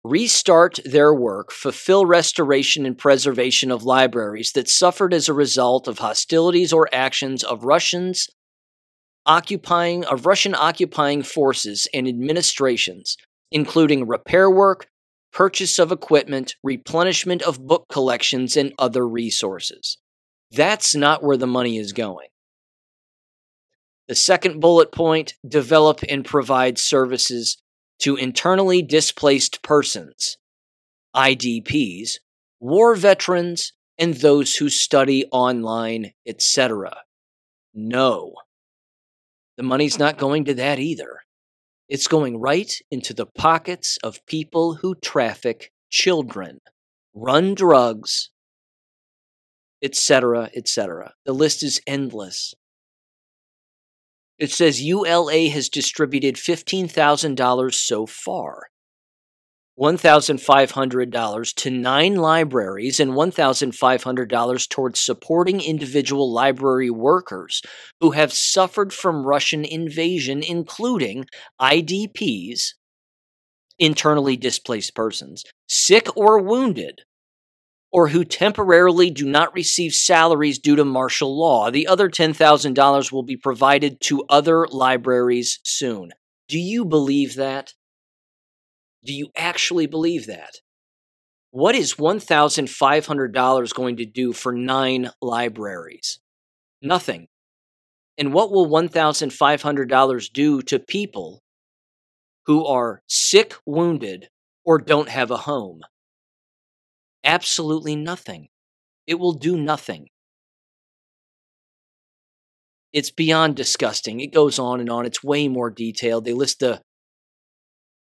restart 0.05 0.81
their 0.85 1.15
work, 1.15 1.53
fulfill 1.53 2.07
restoration 2.07 2.85
and 2.85 2.99
preservation 2.99 3.71
of 3.71 3.85
libraries 3.85 4.53
that 4.53 4.69
suffered 4.69 5.15
as 5.15 5.29
a 5.29 5.35
result 5.35 5.87
of 5.87 5.99
hostilities 5.99 6.73
or 6.73 6.89
actions 6.93 7.45
of 7.45 7.65
Russians 7.65 8.29
occupying 9.25 10.05
of 10.07 10.27
Russian 10.27 10.55
occupying 10.55 11.23
forces 11.23 11.87
and 11.95 12.09
administrations, 12.09 13.17
including 13.53 14.09
repair 14.09 14.51
work, 14.51 14.89
purchase 15.33 15.79
of 15.79 15.93
equipment, 15.93 16.57
replenishment 16.65 17.41
of 17.43 17.65
book 17.65 17.87
collections, 17.89 18.57
and 18.57 18.73
other 18.81 19.07
resources. 19.07 19.99
That's 20.51 20.97
not 20.97 21.23
where 21.23 21.37
the 21.37 21.47
money 21.47 21.79
is 21.79 21.93
going. 21.93 22.29
The 24.09 24.15
second 24.15 24.61
bullet 24.61 24.93
point 24.93 25.35
develop 25.47 26.01
and 26.09 26.25
provide 26.25 26.79
services 26.79 27.57
to 28.01 28.17
internally 28.17 28.83
displaced 28.83 29.63
persons, 29.63 30.39
IDPs, 31.15 32.19
war 32.59 32.95
veterans, 32.97 33.73
and 33.99 34.15
those 34.15 34.57
who 34.57 34.69
study 34.69 35.25
online, 35.31 36.13
etc. 36.27 36.97
No. 37.75 38.35
The 39.57 39.63
money's 39.63 39.99
not 39.99 40.19
going 40.19 40.45
to 40.47 40.55
that 40.55 40.79
either. 40.79 41.21
It's 41.89 42.09
going 42.09 42.41
right 42.41 42.73
into 42.91 43.15
the 43.15 43.27
pockets 43.27 43.99
of 44.03 44.25
people 44.27 44.75
who 44.77 44.95
traffic 44.95 45.73
children, 45.91 46.61
run 47.15 47.55
drugs, 47.55 48.31
etc., 49.83 50.51
etc. 50.57 51.15
The 51.27 51.35
list 51.35 51.63
is 51.63 51.81
endless. 51.87 52.55
It 54.39 54.51
says 54.51 54.83
ULA 54.83 55.49
has 55.49 55.69
distributed 55.69 56.37
$15,000 56.37 57.75
so 57.75 58.07
far. 58.07 58.69
$1,500 59.81 61.55
to 61.55 61.71
nine 61.71 62.15
libraries 62.17 63.01
and 63.01 63.13
$1,500 63.13 64.69
towards 64.69 65.01
supporting 65.01 65.61
individual 65.63 66.31
library 66.31 66.91
workers 66.91 67.63
who 68.01 68.11
have 68.11 68.33
suffered 68.33 68.93
from 68.93 69.27
Russian 69.27 69.65
invasion, 69.65 70.43
including 70.43 71.25
IDPs, 71.61 72.75
internally 73.79 74.37
displaced 74.37 74.95
persons, 74.95 75.45
sick 75.69 76.15
or 76.17 76.39
wounded, 76.39 77.01
or 77.93 78.09
who 78.09 78.25
temporarily 78.25 79.11
do 79.11 79.29
not 79.29 79.55
receive 79.55 79.93
salaries 79.93 80.59
due 80.59 80.77
to 80.77 80.85
martial 80.85 81.39
law. 81.39 81.71
The 81.71 81.87
other 81.87 82.09
$10,000 82.09 83.13
will 83.13 83.23
be 83.23 83.37
provided 83.37 84.01
to 84.03 84.25
other 84.31 84.67
libraries 84.67 85.61
soon. 85.65 86.13
Do 86.49 86.59
you 86.59 86.85
believe 86.87 87.37
that? 87.37 87.75
Do 89.05 89.13
you 89.13 89.29
actually 89.37 89.87
believe 89.87 90.27
that? 90.27 90.57
What 91.51 91.75
is 91.75 91.95
$1,500 91.95 93.75
going 93.75 93.97
to 93.99 94.07
do 94.07 94.33
for 94.33 94.53
nine 94.53 95.11
libraries? 95.21 96.19
Nothing. 96.81 97.29
And 98.17 98.33
what 98.33 98.51
will 98.51 98.67
$1,500 98.67 100.33
do 100.33 100.63
to 100.63 100.79
people 100.79 101.43
who 102.47 102.65
are 102.65 103.03
sick, 103.07 103.55
wounded, 103.67 104.29
or 104.65 104.79
don't 104.79 105.11
have 105.11 105.31
a 105.31 105.37
home? 105.39 105.83
Absolutely 107.25 107.97
nothing. 107.97 108.49
It 109.07 109.15
will 109.19 109.33
do 109.33 109.57
nothing. 109.57 110.09
It's 112.93 113.11
beyond 113.11 113.57
disgusting. 113.57 114.21
It 114.21 114.35
goes 114.35 114.59
on 114.59 114.81
and 114.81 114.91
on. 114.91 115.07
It's 115.07 115.25
way 115.25 115.49
more 115.49 115.71
detailed. 115.71 116.25
They 116.25 116.35
list 116.35 116.61
the 116.61 116.83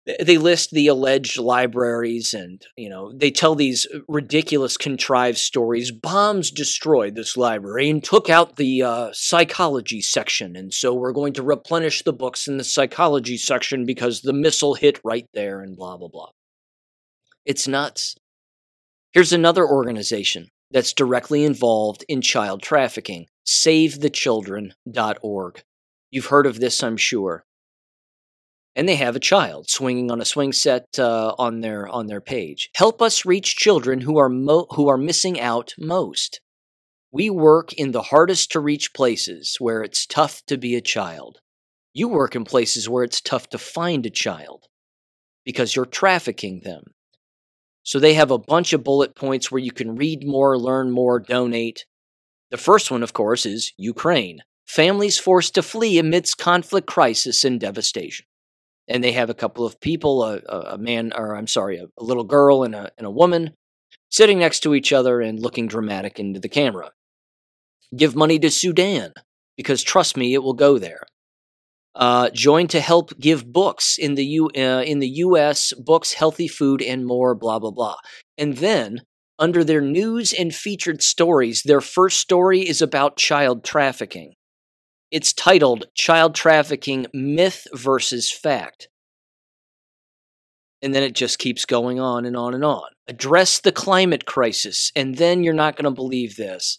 they 0.04 0.36
list 0.36 0.70
the 0.72 0.88
alleged 0.88 1.38
libraries 1.38 2.34
and 2.34 2.60
you 2.76 2.88
know 2.88 3.12
they 3.14 3.30
tell 3.30 3.54
these 3.54 3.86
ridiculous 4.08 4.76
contrived 4.76 5.38
stories 5.38 5.92
bombs 5.92 6.50
destroyed 6.50 7.14
this 7.14 7.36
library 7.36 7.88
and 7.88 8.02
took 8.02 8.28
out 8.28 8.56
the 8.56 8.82
uh, 8.82 9.10
psychology 9.12 10.00
section 10.00 10.56
and 10.56 10.74
so 10.74 10.92
we're 10.92 11.12
going 11.12 11.32
to 11.32 11.42
replenish 11.42 12.02
the 12.02 12.12
books 12.12 12.48
in 12.48 12.56
the 12.56 12.64
psychology 12.64 13.36
section 13.36 13.86
because 13.86 14.22
the 14.22 14.32
missile 14.32 14.74
hit 14.74 14.98
right 15.04 15.26
there 15.34 15.60
and 15.60 15.76
blah 15.76 15.96
blah 15.96 16.08
blah 16.08 16.30
it's 17.44 17.68
nuts 17.68 18.16
here's 19.12 19.32
another 19.32 19.66
organization 19.66 20.48
that's 20.70 20.92
directly 20.92 21.44
involved 21.44 22.04
in 22.08 22.20
child 22.20 22.62
trafficking 22.62 23.26
savethechildren.org 23.46 25.62
you've 26.10 26.26
heard 26.26 26.46
of 26.46 26.60
this 26.60 26.82
i'm 26.82 26.96
sure 26.96 27.44
and 28.74 28.88
they 28.88 28.96
have 28.96 29.16
a 29.16 29.20
child 29.20 29.68
swinging 29.68 30.10
on 30.10 30.20
a 30.20 30.24
swing 30.24 30.52
set 30.52 30.86
uh, 30.98 31.34
on 31.38 31.60
their 31.60 31.88
on 31.88 32.06
their 32.06 32.20
page. 32.20 32.70
Help 32.74 33.02
us 33.02 33.24
reach 33.24 33.56
children 33.56 34.00
who 34.00 34.18
are 34.18 34.28
mo- 34.28 34.66
who 34.70 34.88
are 34.88 34.98
missing 34.98 35.40
out 35.40 35.74
most. 35.78 36.40
We 37.10 37.28
work 37.28 37.72
in 37.74 37.92
the 37.92 38.02
hardest 38.02 38.52
to 38.52 38.60
reach 38.60 38.94
places 38.94 39.56
where 39.58 39.82
it's 39.82 40.06
tough 40.06 40.42
to 40.46 40.56
be 40.56 40.74
a 40.74 40.80
child. 40.80 41.38
You 41.92 42.08
work 42.08 42.34
in 42.34 42.44
places 42.44 42.88
where 42.88 43.04
it's 43.04 43.20
tough 43.20 43.50
to 43.50 43.58
find 43.58 44.06
a 44.06 44.10
child 44.10 44.64
because 45.44 45.76
you're 45.76 45.84
trafficking 45.84 46.62
them. 46.64 46.84
So 47.82 47.98
they 47.98 48.14
have 48.14 48.30
a 48.30 48.38
bunch 48.38 48.72
of 48.72 48.84
bullet 48.84 49.14
points 49.14 49.50
where 49.50 49.60
you 49.60 49.72
can 49.72 49.96
read 49.96 50.26
more, 50.26 50.58
learn 50.58 50.90
more, 50.90 51.18
donate. 51.18 51.84
The 52.50 52.56
first 52.56 52.90
one, 52.90 53.02
of 53.02 53.12
course, 53.12 53.44
is 53.44 53.72
Ukraine. 53.76 54.40
Families 54.66 55.18
forced 55.18 55.54
to 55.54 55.62
flee 55.62 55.98
amidst 55.98 56.38
conflict, 56.38 56.86
crisis, 56.86 57.44
and 57.44 57.60
devastation 57.60 58.26
and 58.88 59.02
they 59.02 59.12
have 59.12 59.30
a 59.30 59.34
couple 59.34 59.64
of 59.64 59.80
people, 59.80 60.24
a, 60.24 60.38
a 60.72 60.78
man, 60.78 61.12
or 61.14 61.36
I'm 61.36 61.46
sorry, 61.46 61.78
a, 61.78 61.84
a 61.98 62.04
little 62.04 62.24
girl 62.24 62.64
and 62.64 62.74
a, 62.74 62.90
and 62.98 63.06
a 63.06 63.10
woman 63.10 63.54
sitting 64.10 64.38
next 64.38 64.60
to 64.60 64.74
each 64.74 64.92
other 64.92 65.20
and 65.20 65.40
looking 65.40 65.66
dramatic 65.66 66.18
into 66.18 66.40
the 66.40 66.48
camera. 66.48 66.90
Give 67.96 68.16
money 68.16 68.38
to 68.40 68.50
Sudan, 68.50 69.12
because 69.56 69.82
trust 69.82 70.16
me, 70.16 70.34
it 70.34 70.42
will 70.42 70.54
go 70.54 70.78
there. 70.78 71.04
Uh, 71.94 72.30
join 72.30 72.68
to 72.68 72.80
help 72.80 73.18
give 73.18 73.52
books 73.52 73.98
in 73.98 74.14
the 74.14 74.24
U 74.24 74.50
uh, 74.56 74.82
in 74.84 74.98
the 74.98 75.08
U.S. 75.08 75.72
Books, 75.74 76.14
healthy 76.14 76.48
food, 76.48 76.80
and 76.80 77.04
more. 77.04 77.34
Blah 77.34 77.58
blah 77.58 77.70
blah. 77.70 77.96
And 78.38 78.56
then 78.56 79.02
under 79.38 79.62
their 79.62 79.80
news 79.80 80.32
and 80.32 80.54
featured 80.54 81.02
stories, 81.02 81.62
their 81.64 81.80
first 81.80 82.18
story 82.18 82.60
is 82.60 82.80
about 82.80 83.16
child 83.16 83.64
trafficking. 83.64 84.34
It's 85.10 85.34
titled 85.34 85.84
Child 85.94 86.34
Trafficking 86.34 87.06
Myth 87.12 87.66
versus 87.74 88.32
Fact. 88.32 88.88
And 90.80 90.94
then 90.94 91.02
it 91.02 91.14
just 91.14 91.38
keeps 91.38 91.66
going 91.66 92.00
on 92.00 92.24
and 92.24 92.36
on 92.36 92.54
and 92.54 92.64
on. 92.64 92.88
Address 93.06 93.60
the 93.60 93.72
climate 93.72 94.24
crisis, 94.24 94.90
and 94.96 95.16
then 95.16 95.44
you're 95.44 95.52
not 95.52 95.76
going 95.76 95.84
to 95.84 95.90
believe 95.90 96.36
this. 96.36 96.78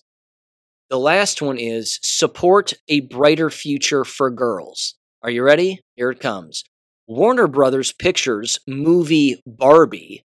The 0.90 0.98
last 0.98 1.42
one 1.42 1.58
is 1.58 2.00
support 2.02 2.74
a 2.88 3.02
brighter 3.02 3.50
future 3.50 4.04
for 4.04 4.32
girls. 4.32 4.96
Are 5.24 5.32
you 5.32 5.42
ready? 5.42 5.80
Here 5.96 6.12
it 6.12 6.20
comes. 6.20 6.66
Warner 7.08 7.48
Brothers 7.48 7.94
Pictures 7.94 8.60
movie 8.68 9.42
Barbie 9.48 10.26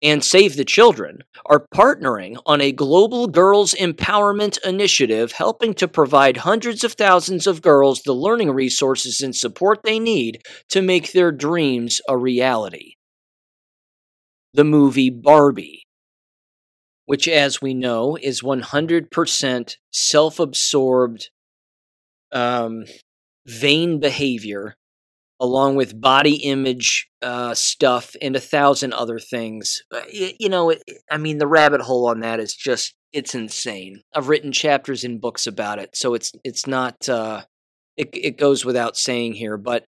and 0.00 0.22
Save 0.22 0.56
the 0.56 0.64
Children 0.64 1.24
are 1.46 1.66
partnering 1.74 2.36
on 2.46 2.60
a 2.60 2.70
global 2.70 3.26
girls' 3.26 3.74
empowerment 3.74 4.58
initiative 4.64 5.32
helping 5.32 5.74
to 5.74 5.88
provide 5.88 6.38
hundreds 6.38 6.84
of 6.84 6.92
thousands 6.92 7.48
of 7.48 7.60
girls 7.60 8.02
the 8.02 8.12
learning 8.12 8.52
resources 8.52 9.20
and 9.20 9.34
support 9.34 9.80
they 9.82 9.98
need 9.98 10.42
to 10.68 10.80
make 10.80 11.10
their 11.10 11.32
dreams 11.32 12.00
a 12.08 12.16
reality. 12.16 12.94
The 14.54 14.64
movie 14.64 15.10
Barbie, 15.10 15.82
which, 17.06 17.26
as 17.26 17.60
we 17.60 17.74
know, 17.74 18.16
is 18.16 18.42
100% 18.42 19.76
self 19.90 20.38
absorbed, 20.38 21.30
um, 22.30 22.84
vain 23.46 24.00
behavior 24.00 24.76
along 25.42 25.74
with 25.74 26.00
body 26.00 26.36
image 26.36 27.08
uh, 27.20 27.52
stuff 27.52 28.14
and 28.22 28.36
a 28.36 28.40
thousand 28.40 28.92
other 28.92 29.18
things. 29.18 29.82
Uh, 29.92 30.02
you 30.08 30.48
know, 30.48 30.72
I 31.10 31.18
mean, 31.18 31.38
the 31.38 31.48
rabbit 31.48 31.80
hole 31.80 32.08
on 32.08 32.20
that 32.20 32.38
is 32.38 32.54
just 32.54 32.94
it's 33.12 33.34
insane. 33.34 34.02
I've 34.14 34.28
written 34.28 34.52
chapters 34.52 35.02
in 35.02 35.18
books 35.18 35.46
about 35.46 35.80
it, 35.80 35.96
so 35.96 36.14
it's 36.14 36.32
it's 36.44 36.66
not 36.68 37.08
uh, 37.08 37.42
it 37.96 38.10
it 38.12 38.38
goes 38.38 38.64
without 38.64 38.96
saying 38.96 39.34
here, 39.34 39.56
but 39.56 39.84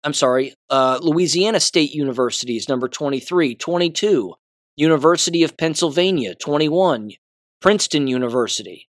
I'm 0.04 0.14
sorry, 0.14 0.54
uh, 0.70 1.00
Louisiana 1.02 1.60
State 1.60 1.94
University 1.94 2.58
is 2.58 2.70
number 2.70 2.88
23. 2.88 3.56
22, 3.56 4.34
University 4.76 5.44
of 5.44 5.58
Pennsylvania, 5.58 6.34
21. 6.36 7.12
Princeton 7.62 8.08
University, 8.08 8.88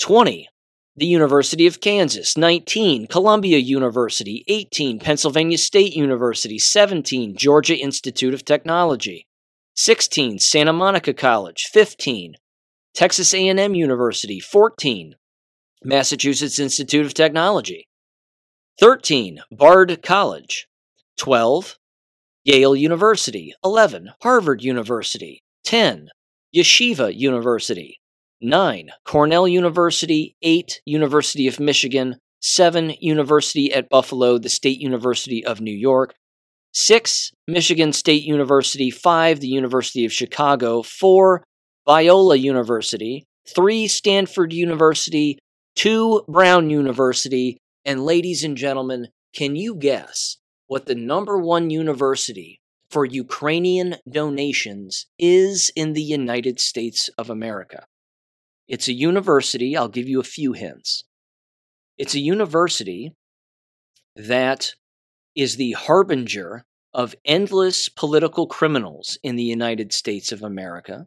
20. 0.00 0.48
The 0.96 1.06
University 1.06 1.66
of 1.66 1.80
Kansas, 1.80 2.36
19. 2.36 3.06
Columbia 3.06 3.58
University, 3.58 4.44
18. 4.48 4.98
Pennsylvania 4.98 5.58
State 5.58 5.94
University, 5.94 6.58
17. 6.58 7.36
Georgia 7.36 7.76
Institute 7.76 8.32
of 8.32 8.44
Technology, 8.44 9.26
16. 9.74 10.38
Santa 10.38 10.72
Monica 10.72 11.12
College, 11.12 11.68
15. 11.72 12.34
Texas 12.94 13.34
A&M 13.34 13.74
University, 13.74 14.40
14. 14.40 15.16
Massachusetts 15.84 16.58
Institute 16.58 17.06
of 17.06 17.14
Technology, 17.14 17.88
13. 18.80 19.40
Bard 19.52 20.02
College, 20.02 20.66
12. 21.16 21.78
Yale 22.48 22.74
University, 22.74 23.52
11. 23.62 24.08
Harvard 24.22 24.62
University, 24.62 25.42
10. 25.64 26.08
Yeshiva 26.56 27.14
University, 27.14 28.00
9. 28.40 28.88
Cornell 29.04 29.46
University, 29.46 30.34
8. 30.40 30.80
University 30.86 31.46
of 31.46 31.60
Michigan, 31.60 32.16
7. 32.40 32.94
University 33.00 33.70
at 33.70 33.90
Buffalo, 33.90 34.38
the 34.38 34.48
State 34.48 34.80
University 34.80 35.44
of 35.44 35.60
New 35.60 35.76
York, 35.76 36.14
6. 36.72 37.32
Michigan 37.46 37.92
State 37.92 38.22
University, 38.22 38.90
5. 38.90 39.40
The 39.40 39.48
University 39.48 40.06
of 40.06 40.12
Chicago, 40.14 40.82
4. 40.82 41.44
Biola 41.86 42.40
University, 42.40 43.26
3. 43.54 43.86
Stanford 43.86 44.54
University, 44.54 45.38
2. 45.76 46.22
Brown 46.26 46.70
University. 46.70 47.58
And 47.84 48.06
ladies 48.06 48.42
and 48.42 48.56
gentlemen, 48.56 49.08
can 49.34 49.54
you 49.54 49.74
guess 49.74 50.38
what 50.68 50.86
the 50.86 50.94
number 50.94 51.38
one 51.38 51.70
university 51.70 52.60
for 52.90 53.04
Ukrainian 53.04 53.96
donations 54.08 55.06
is 55.18 55.70
in 55.74 55.94
the 55.94 56.02
United 56.02 56.60
States 56.60 57.10
of 57.18 57.28
America? 57.28 57.86
It's 58.68 58.86
a 58.86 58.92
university, 58.92 59.76
I'll 59.76 59.88
give 59.88 60.08
you 60.08 60.20
a 60.20 60.34
few 60.36 60.52
hints. 60.52 61.04
It's 61.96 62.14
a 62.14 62.20
university 62.20 63.14
that 64.14 64.74
is 65.34 65.56
the 65.56 65.72
harbinger 65.72 66.64
of 66.92 67.14
endless 67.24 67.88
political 67.88 68.46
criminals 68.46 69.18
in 69.22 69.36
the 69.36 69.44
United 69.44 69.92
States 69.92 70.32
of 70.32 70.42
America. 70.42 71.06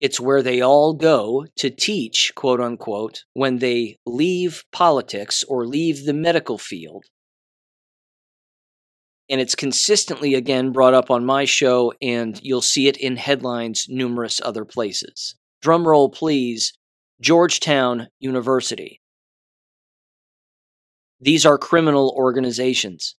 It's 0.00 0.20
where 0.20 0.42
they 0.42 0.60
all 0.60 0.94
go 0.94 1.46
to 1.56 1.70
teach, 1.70 2.32
quote 2.34 2.60
unquote, 2.60 3.24
when 3.32 3.58
they 3.58 3.98
leave 4.06 4.64
politics 4.72 5.42
or 5.44 5.66
leave 5.66 6.04
the 6.04 6.14
medical 6.14 6.58
field. 6.58 7.06
And 9.30 9.40
it's 9.40 9.54
consistently, 9.54 10.34
again, 10.34 10.72
brought 10.72 10.94
up 10.94 11.10
on 11.10 11.24
my 11.24 11.44
show, 11.44 11.92
and 12.02 12.38
you'll 12.42 12.60
see 12.60 12.88
it 12.88 12.96
in 12.96 13.16
headlines 13.16 13.86
numerous 13.88 14.40
other 14.44 14.64
places. 14.64 15.36
Drum 15.62 15.86
roll, 15.86 16.10
please. 16.10 16.72
Georgetown 17.20 18.08
University. 18.18 19.00
These 21.20 21.46
are 21.46 21.56
criminal 21.56 22.12
organizations. 22.16 23.14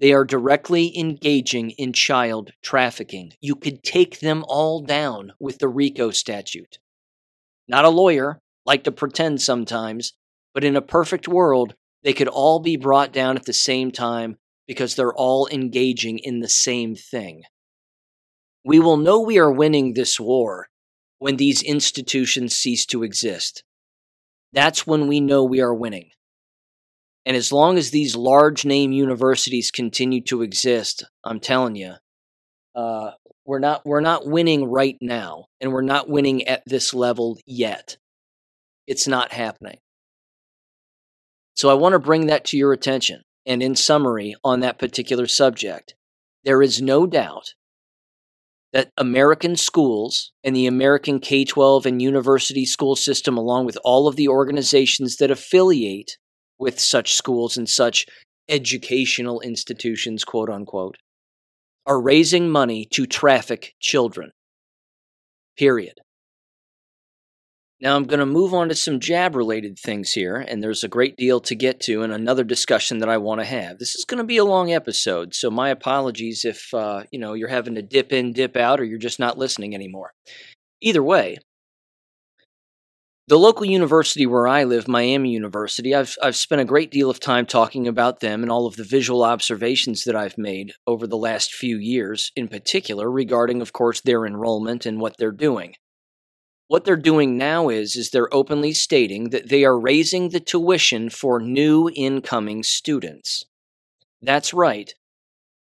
They 0.00 0.12
are 0.12 0.24
directly 0.24 0.98
engaging 0.98 1.70
in 1.70 1.92
child 1.92 2.52
trafficking. 2.62 3.32
You 3.40 3.56
could 3.56 3.82
take 3.82 4.20
them 4.20 4.44
all 4.48 4.80
down 4.82 5.32
with 5.38 5.58
the 5.58 5.68
RICO 5.68 6.10
statute. 6.10 6.78
Not 7.68 7.84
a 7.84 7.90
lawyer, 7.90 8.40
like 8.64 8.84
to 8.84 8.92
pretend 8.92 9.42
sometimes, 9.42 10.14
but 10.54 10.64
in 10.64 10.76
a 10.76 10.82
perfect 10.82 11.28
world, 11.28 11.74
they 12.02 12.12
could 12.12 12.28
all 12.28 12.60
be 12.60 12.76
brought 12.76 13.12
down 13.12 13.36
at 13.36 13.44
the 13.44 13.52
same 13.52 13.90
time 13.90 14.36
because 14.66 14.94
they're 14.94 15.14
all 15.14 15.48
engaging 15.48 16.18
in 16.18 16.40
the 16.40 16.48
same 16.48 16.94
thing. 16.94 17.42
We 18.64 18.80
will 18.80 18.96
know 18.96 19.20
we 19.20 19.38
are 19.38 19.50
winning 19.50 19.94
this 19.94 20.18
war 20.18 20.68
when 21.18 21.36
these 21.36 21.62
institutions 21.62 22.56
cease 22.56 22.84
to 22.86 23.02
exist. 23.02 23.62
That's 24.52 24.86
when 24.86 25.06
we 25.06 25.20
know 25.20 25.44
we 25.44 25.60
are 25.60 25.74
winning. 25.74 26.10
And 27.24 27.36
as 27.36 27.52
long 27.52 27.76
as 27.76 27.90
these 27.90 28.14
large 28.14 28.64
name 28.64 28.92
universities 28.92 29.70
continue 29.70 30.20
to 30.22 30.42
exist, 30.42 31.04
I'm 31.24 31.40
telling 31.40 31.74
you, 31.74 31.94
uh, 32.74 33.12
we're 33.44 33.58
not 33.58 33.84
we're 33.84 34.00
not 34.00 34.26
winning 34.26 34.64
right 34.64 34.96
now, 35.00 35.46
and 35.60 35.72
we're 35.72 35.82
not 35.82 36.08
winning 36.08 36.46
at 36.46 36.62
this 36.66 36.92
level 36.94 37.38
yet. 37.46 37.96
It's 38.86 39.08
not 39.08 39.32
happening. 39.32 39.78
So 41.54 41.68
I 41.68 41.74
want 41.74 41.94
to 41.94 41.98
bring 41.98 42.26
that 42.26 42.44
to 42.46 42.56
your 42.56 42.72
attention. 42.72 43.22
And 43.46 43.62
in 43.62 43.76
summary, 43.76 44.34
on 44.42 44.60
that 44.60 44.78
particular 44.78 45.26
subject, 45.26 45.94
there 46.44 46.62
is 46.62 46.82
no 46.82 47.06
doubt 47.06 47.54
that 48.72 48.90
American 48.98 49.56
schools 49.56 50.32
and 50.44 50.54
the 50.54 50.66
American 50.66 51.20
K 51.20 51.44
12 51.44 51.86
and 51.86 52.02
university 52.02 52.66
school 52.66 52.96
system, 52.96 53.38
along 53.38 53.66
with 53.66 53.78
all 53.84 54.08
of 54.08 54.16
the 54.16 54.28
organizations 54.28 55.16
that 55.16 55.30
affiliate 55.30 56.18
with 56.58 56.80
such 56.80 57.14
schools 57.14 57.56
and 57.56 57.68
such 57.68 58.06
educational 58.48 59.40
institutions, 59.40 60.24
quote 60.24 60.50
unquote, 60.50 60.96
are 61.86 62.00
raising 62.00 62.50
money 62.50 62.84
to 62.92 63.06
traffic 63.06 63.74
children. 63.80 64.30
Period. 65.56 66.00
Now 67.78 67.94
I'm 67.94 68.04
going 68.04 68.20
to 68.20 68.26
move 68.26 68.54
on 68.54 68.70
to 68.70 68.74
some 68.74 69.00
jab 69.00 69.36
related 69.36 69.78
things 69.78 70.12
here, 70.12 70.36
and 70.36 70.62
there's 70.62 70.82
a 70.82 70.88
great 70.88 71.16
deal 71.16 71.40
to 71.40 71.54
get 71.54 71.78
to 71.80 72.02
and 72.02 72.12
another 72.12 72.42
discussion 72.42 72.98
that 72.98 73.10
I 73.10 73.18
want 73.18 73.40
to 73.40 73.44
have. 73.44 73.78
This 73.78 73.94
is 73.94 74.06
going 74.06 74.18
to 74.18 74.24
be 74.24 74.38
a 74.38 74.44
long 74.44 74.72
episode, 74.72 75.34
so 75.34 75.50
my 75.50 75.68
apologies 75.68 76.46
if 76.46 76.72
uh, 76.72 77.02
you 77.12 77.18
know 77.18 77.34
you're 77.34 77.48
having 77.48 77.74
to 77.74 77.82
dip 77.82 78.14
in, 78.14 78.32
dip 78.32 78.56
out, 78.56 78.80
or 78.80 78.84
you're 78.84 78.98
just 78.98 79.20
not 79.20 79.36
listening 79.36 79.74
anymore. 79.74 80.14
Either 80.80 81.02
way, 81.02 81.36
the 83.28 83.38
local 83.38 83.66
university 83.66 84.24
where 84.24 84.46
I 84.46 84.64
live, 84.64 84.88
Miami 84.88 85.32
University, 85.32 85.94
I've, 85.94 86.16
I've 86.22 86.36
spent 86.36 86.60
a 86.60 86.64
great 86.64 86.90
deal 86.92 87.10
of 87.10 87.20
time 87.20 87.44
talking 87.44 87.88
about 87.88 88.20
them 88.20 88.42
and 88.42 88.52
all 88.52 88.66
of 88.66 88.76
the 88.76 88.84
visual 88.84 89.24
observations 89.24 90.04
that 90.04 90.14
I've 90.14 90.38
made 90.38 90.72
over 90.86 91.06
the 91.06 91.16
last 91.16 91.52
few 91.52 91.76
years, 91.76 92.30
in 92.36 92.46
particular, 92.46 93.10
regarding, 93.10 93.60
of 93.60 93.72
course, 93.72 94.00
their 94.00 94.24
enrollment 94.24 94.86
and 94.86 95.00
what 95.00 95.16
they're 95.18 95.32
doing. 95.32 95.74
What 96.68 96.84
they're 96.84 96.96
doing 96.96 97.38
now 97.38 97.68
is, 97.68 97.94
is 97.94 98.10
they're 98.10 98.32
openly 98.34 98.72
stating 98.72 99.30
that 99.30 99.48
they 99.50 99.64
are 99.64 99.78
raising 99.78 100.30
the 100.30 100.40
tuition 100.40 101.10
for 101.10 101.40
new 101.40 101.90
incoming 101.94 102.64
students. 102.64 103.44
That's 104.20 104.52
right. 104.52 104.92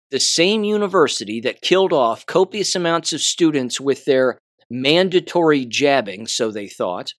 The 0.09 0.19
same 0.19 0.63
university 0.63 1.39
that 1.41 1.61
killed 1.61 1.93
off 1.93 2.25
copious 2.25 2.75
amounts 2.75 3.13
of 3.13 3.21
students 3.21 3.79
with 3.79 4.05
their 4.05 4.39
mandatory 4.67 5.65
jabbing, 5.65 6.25
so 6.25 6.49
they 6.49 6.67
thought, 6.67 7.13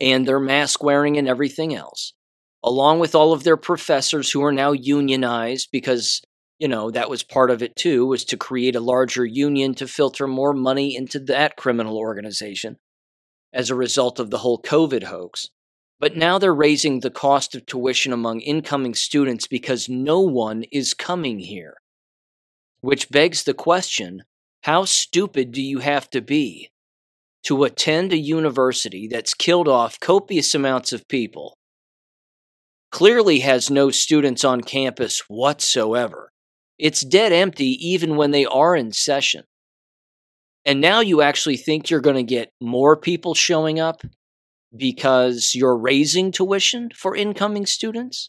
and 0.00 0.26
their 0.26 0.40
mask 0.40 0.82
wearing 0.82 1.18
and 1.18 1.28
everything 1.28 1.74
else, 1.74 2.14
along 2.62 3.00
with 3.00 3.14
all 3.14 3.34
of 3.34 3.44
their 3.44 3.58
professors 3.58 4.30
who 4.30 4.42
are 4.42 4.52
now 4.52 4.72
unionized 4.72 5.68
because, 5.70 6.22
you 6.58 6.68
know, 6.68 6.90
that 6.90 7.10
was 7.10 7.22
part 7.22 7.50
of 7.50 7.62
it 7.62 7.76
too, 7.76 8.06
was 8.06 8.24
to 8.24 8.38
create 8.38 8.76
a 8.76 8.80
larger 8.80 9.26
union 9.26 9.74
to 9.74 9.86
filter 9.86 10.26
more 10.26 10.54
money 10.54 10.96
into 10.96 11.18
that 11.18 11.56
criminal 11.56 11.98
organization 11.98 12.78
as 13.54 13.70
a 13.70 13.74
result 13.74 14.18
of 14.18 14.28
the 14.30 14.38
whole 14.38 14.60
COVID 14.60 15.04
hoax. 15.04 15.48
But 16.00 16.16
now 16.16 16.38
they're 16.38 16.54
raising 16.54 17.00
the 17.00 17.10
cost 17.10 17.54
of 17.54 17.64
tuition 17.64 18.12
among 18.12 18.40
incoming 18.40 18.94
students 18.94 19.46
because 19.46 19.88
no 19.88 20.20
one 20.20 20.64
is 20.70 20.92
coming 20.92 21.38
here. 21.38 21.78
Which 22.82 23.08
begs 23.08 23.44
the 23.44 23.54
question 23.54 24.24
how 24.64 24.84
stupid 24.84 25.52
do 25.52 25.62
you 25.62 25.78
have 25.78 26.10
to 26.10 26.20
be 26.20 26.70
to 27.44 27.64
attend 27.64 28.12
a 28.12 28.16
university 28.16 29.06
that's 29.06 29.34
killed 29.34 29.68
off 29.68 30.00
copious 30.00 30.54
amounts 30.54 30.92
of 30.92 31.06
people, 31.08 31.58
clearly 32.90 33.40
has 33.40 33.70
no 33.70 33.90
students 33.90 34.44
on 34.44 34.62
campus 34.62 35.20
whatsoever. 35.28 36.30
It's 36.78 37.02
dead 37.02 37.32
empty 37.32 37.76
even 37.86 38.16
when 38.16 38.30
they 38.30 38.46
are 38.46 38.74
in 38.74 38.92
session. 38.92 39.44
And 40.66 40.80
now 40.80 41.00
you 41.00 41.20
actually 41.20 41.56
think 41.56 41.90
you're 41.90 42.00
going 42.00 42.16
to 42.16 42.22
get 42.22 42.52
more 42.60 42.96
people 42.96 43.34
showing 43.34 43.78
up 43.78 44.02
because 44.76 45.54
you're 45.54 45.76
raising 45.76 46.32
tuition 46.32 46.90
for 46.94 47.14
incoming 47.14 47.66
students? 47.66 48.28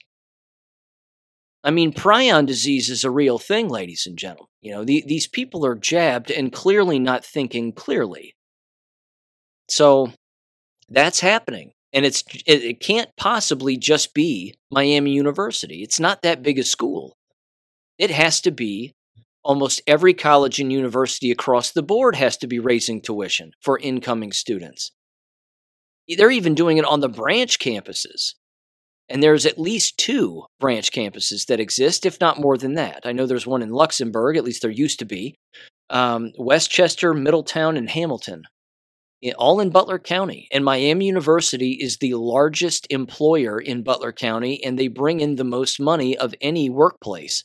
I 1.63 1.71
mean, 1.71 1.93
prion 1.93 2.45
disease 2.45 2.89
is 2.89 3.03
a 3.03 3.09
real 3.09 3.39
thing, 3.39 3.69
ladies 3.69 4.05
and 4.05 4.17
gentlemen. 4.17 4.47
You 4.61 4.73
know, 4.73 4.85
the, 4.85 5.03
these 5.07 5.27
people 5.27 5.65
are 5.65 5.75
jabbed 5.75 6.29
and 6.29 6.53
clearly 6.53 6.99
not 6.99 7.25
thinking 7.25 7.71
clearly. 7.71 8.35
So 9.67 10.11
that's 10.89 11.21
happening. 11.21 11.71
And 11.91 12.05
it's 12.05 12.23
it, 12.45 12.63
it 12.63 12.79
can't 12.81 13.09
possibly 13.17 13.77
just 13.77 14.13
be 14.13 14.55
Miami 14.69 15.11
University. 15.11 15.81
It's 15.81 15.99
not 15.99 16.21
that 16.21 16.43
big 16.43 16.59
a 16.59 16.63
school. 16.63 17.17
It 17.97 18.11
has 18.11 18.41
to 18.41 18.51
be 18.51 18.93
almost 19.45 19.81
every 19.87 20.13
college 20.13 20.59
and 20.59 20.73
university 20.73 21.31
across 21.31 21.71
the 21.71 21.83
board 21.83 22.15
has 22.15 22.35
to 22.37 22.47
be 22.47 22.59
raising 22.59 23.01
tuition 23.01 23.51
for 23.61 23.79
incoming 23.79 24.33
students. 24.33 24.91
They're 26.09 26.31
even 26.31 26.55
doing 26.55 26.77
it 26.77 26.85
on 26.85 26.99
the 26.99 27.07
branch 27.07 27.59
campuses. 27.59 28.33
And 29.07 29.21
there's 29.21 29.45
at 29.45 29.59
least 29.59 29.97
two 29.99 30.45
branch 30.59 30.91
campuses 30.91 31.45
that 31.45 31.59
exist, 31.59 32.05
if 32.05 32.19
not 32.19 32.41
more 32.41 32.57
than 32.57 32.73
that. 32.73 33.01
I 33.05 33.11
know 33.11 33.27
there's 33.27 33.47
one 33.47 33.61
in 33.61 33.69
Luxembourg, 33.69 34.35
at 34.35 34.43
least 34.43 34.63
there 34.63 34.71
used 34.71 34.99
to 34.99 35.05
be. 35.05 35.35
Um, 35.91 36.31
West 36.39 36.71
Chester, 36.71 37.13
Middletown, 37.13 37.77
and 37.77 37.89
Hamilton 37.89 38.43
all 39.33 39.59
in 39.59 39.69
Butler 39.69 39.97
County. 39.99 40.47
And 40.51 40.63
Miami 40.63 41.05
University 41.05 41.71
is 41.71 41.97
the 41.97 42.13
largest 42.13 42.85
employer 42.89 43.59
in 43.59 43.83
Butler 43.83 44.11
County, 44.11 44.63
and 44.63 44.77
they 44.77 44.87
bring 44.87 45.19
in 45.19 45.35
the 45.35 45.43
most 45.43 45.79
money 45.79 46.17
of 46.17 46.35
any 46.41 46.69
workplace. 46.69 47.43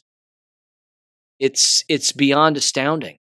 It's 1.40 1.84
it's 1.88 2.12
beyond 2.12 2.56
astounding. 2.56 3.16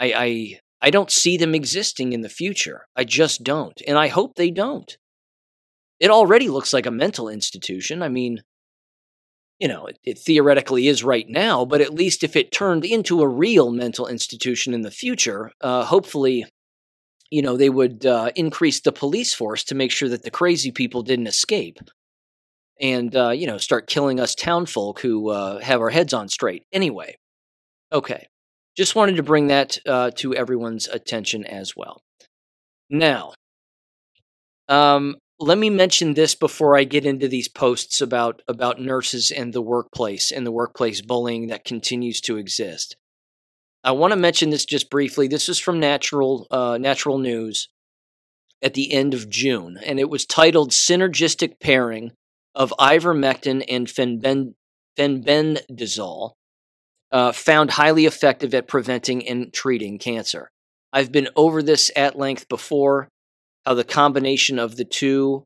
I 0.00 0.12
I 0.16 0.60
I 0.80 0.90
don't 0.90 1.10
see 1.10 1.36
them 1.36 1.54
existing 1.54 2.12
in 2.12 2.22
the 2.22 2.28
future. 2.28 2.86
I 2.96 3.04
just 3.04 3.44
don't, 3.44 3.80
and 3.86 3.98
I 3.98 4.08
hope 4.08 4.36
they 4.36 4.50
don't. 4.50 4.96
It 6.00 6.10
already 6.10 6.48
looks 6.48 6.72
like 6.72 6.86
a 6.86 6.90
mental 6.90 7.28
institution. 7.28 8.02
I 8.02 8.08
mean, 8.08 8.42
you 9.60 9.68
know, 9.68 9.86
it, 9.86 9.98
it, 10.02 10.18
theoretically 10.18 10.88
is 10.88 11.04
right 11.04 11.26
now, 11.28 11.64
but 11.64 11.80
at 11.80 11.94
least 11.94 12.24
if 12.24 12.34
it 12.34 12.50
turned 12.50 12.84
into 12.84 13.20
a 13.20 13.28
real 13.28 13.70
mental 13.70 14.08
institution 14.08 14.74
in 14.74 14.82
the 14.82 14.90
future, 14.90 15.52
uh, 15.60 15.84
hopefully 15.84 16.46
you 17.32 17.40
know, 17.40 17.56
they 17.56 17.70
would 17.70 18.04
uh, 18.04 18.30
increase 18.36 18.80
the 18.80 18.92
police 18.92 19.32
force 19.32 19.64
to 19.64 19.74
make 19.74 19.90
sure 19.90 20.10
that 20.10 20.22
the 20.22 20.30
crazy 20.30 20.70
people 20.70 21.02
didn't 21.02 21.26
escape 21.26 21.78
and, 22.80 23.14
uh, 23.14 23.30
you 23.30 23.46
know, 23.46 23.58
start 23.58 23.86
killing 23.86 24.20
us 24.20 24.34
townfolk 24.34 25.00
who 25.00 25.30
uh, 25.30 25.60
have 25.60 25.80
our 25.80 25.90
heads 25.90 26.12
on 26.12 26.28
straight. 26.28 26.64
Anyway, 26.72 27.16
okay. 27.92 28.26
Just 28.76 28.96
wanted 28.96 29.16
to 29.16 29.22
bring 29.22 29.48
that 29.48 29.78
uh, 29.86 30.10
to 30.16 30.34
everyone's 30.34 30.88
attention 30.88 31.44
as 31.44 31.76
well. 31.76 32.00
Now, 32.90 33.34
Um, 34.68 35.16
let 35.38 35.58
me 35.58 35.70
mention 35.70 36.14
this 36.14 36.34
before 36.34 36.78
I 36.78 36.84
get 36.84 37.04
into 37.04 37.28
these 37.28 37.48
posts 37.48 38.00
about 38.00 38.42
about 38.46 38.80
nurses 38.80 39.30
and 39.30 39.52
the 39.52 39.60
workplace 39.60 40.30
and 40.30 40.46
the 40.46 40.52
workplace 40.52 41.02
bullying 41.02 41.48
that 41.48 41.64
continues 41.64 42.20
to 42.22 42.38
exist. 42.38 42.96
I 43.84 43.90
want 43.90 44.12
to 44.12 44.16
mention 44.16 44.50
this 44.50 44.64
just 44.64 44.88
briefly. 44.88 45.28
This 45.28 45.48
is 45.48 45.58
from 45.58 45.80
Natural 45.80 46.46
uh, 46.50 46.78
Natural 46.78 47.18
News 47.18 47.68
at 48.62 48.74
the 48.74 48.92
end 48.92 49.14
of 49.14 49.28
June, 49.28 49.78
and 49.84 49.98
it 49.98 50.08
was 50.08 50.24
titled 50.24 50.70
"Synergistic 50.70 51.58
Pairing 51.60 52.12
of 52.54 52.72
Ivermectin 52.78 53.64
and 53.68 53.86
Fenben- 53.86 54.54
Fenbendazole 54.98 56.32
uh, 57.10 57.32
Found 57.32 57.72
Highly 57.72 58.06
Effective 58.06 58.54
at 58.54 58.68
Preventing 58.68 59.26
and 59.28 59.52
Treating 59.52 59.98
Cancer." 59.98 60.50
I've 60.92 61.12
been 61.12 61.28
over 61.36 61.62
this 61.62 61.90
at 61.96 62.18
length 62.18 62.48
before. 62.48 63.08
How 63.64 63.74
the 63.74 63.84
combination 63.84 64.58
of 64.58 64.76
the 64.76 64.84
two 64.84 65.44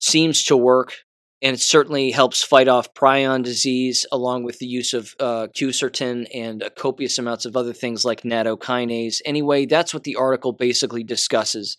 seems 0.00 0.44
to 0.44 0.56
work 0.56 0.94
and 1.42 1.54
it 1.54 1.60
certainly 1.60 2.12
helps 2.12 2.44
fight 2.44 2.68
off 2.68 2.94
prion 2.94 3.42
disease 3.42 4.06
along 4.12 4.44
with 4.44 4.60
the 4.60 4.66
use 4.66 4.94
of 4.94 5.14
uh, 5.18 5.48
quercetin 5.48 6.26
and 6.32 6.62
uh, 6.62 6.70
copious 6.70 7.18
amounts 7.18 7.44
of 7.44 7.56
other 7.56 7.72
things 7.72 8.04
like 8.04 8.22
nattokinase. 8.22 9.16
Anyway, 9.24 9.66
that's 9.66 9.92
what 9.92 10.04
the 10.04 10.14
article 10.14 10.52
basically 10.52 11.02
discusses. 11.02 11.78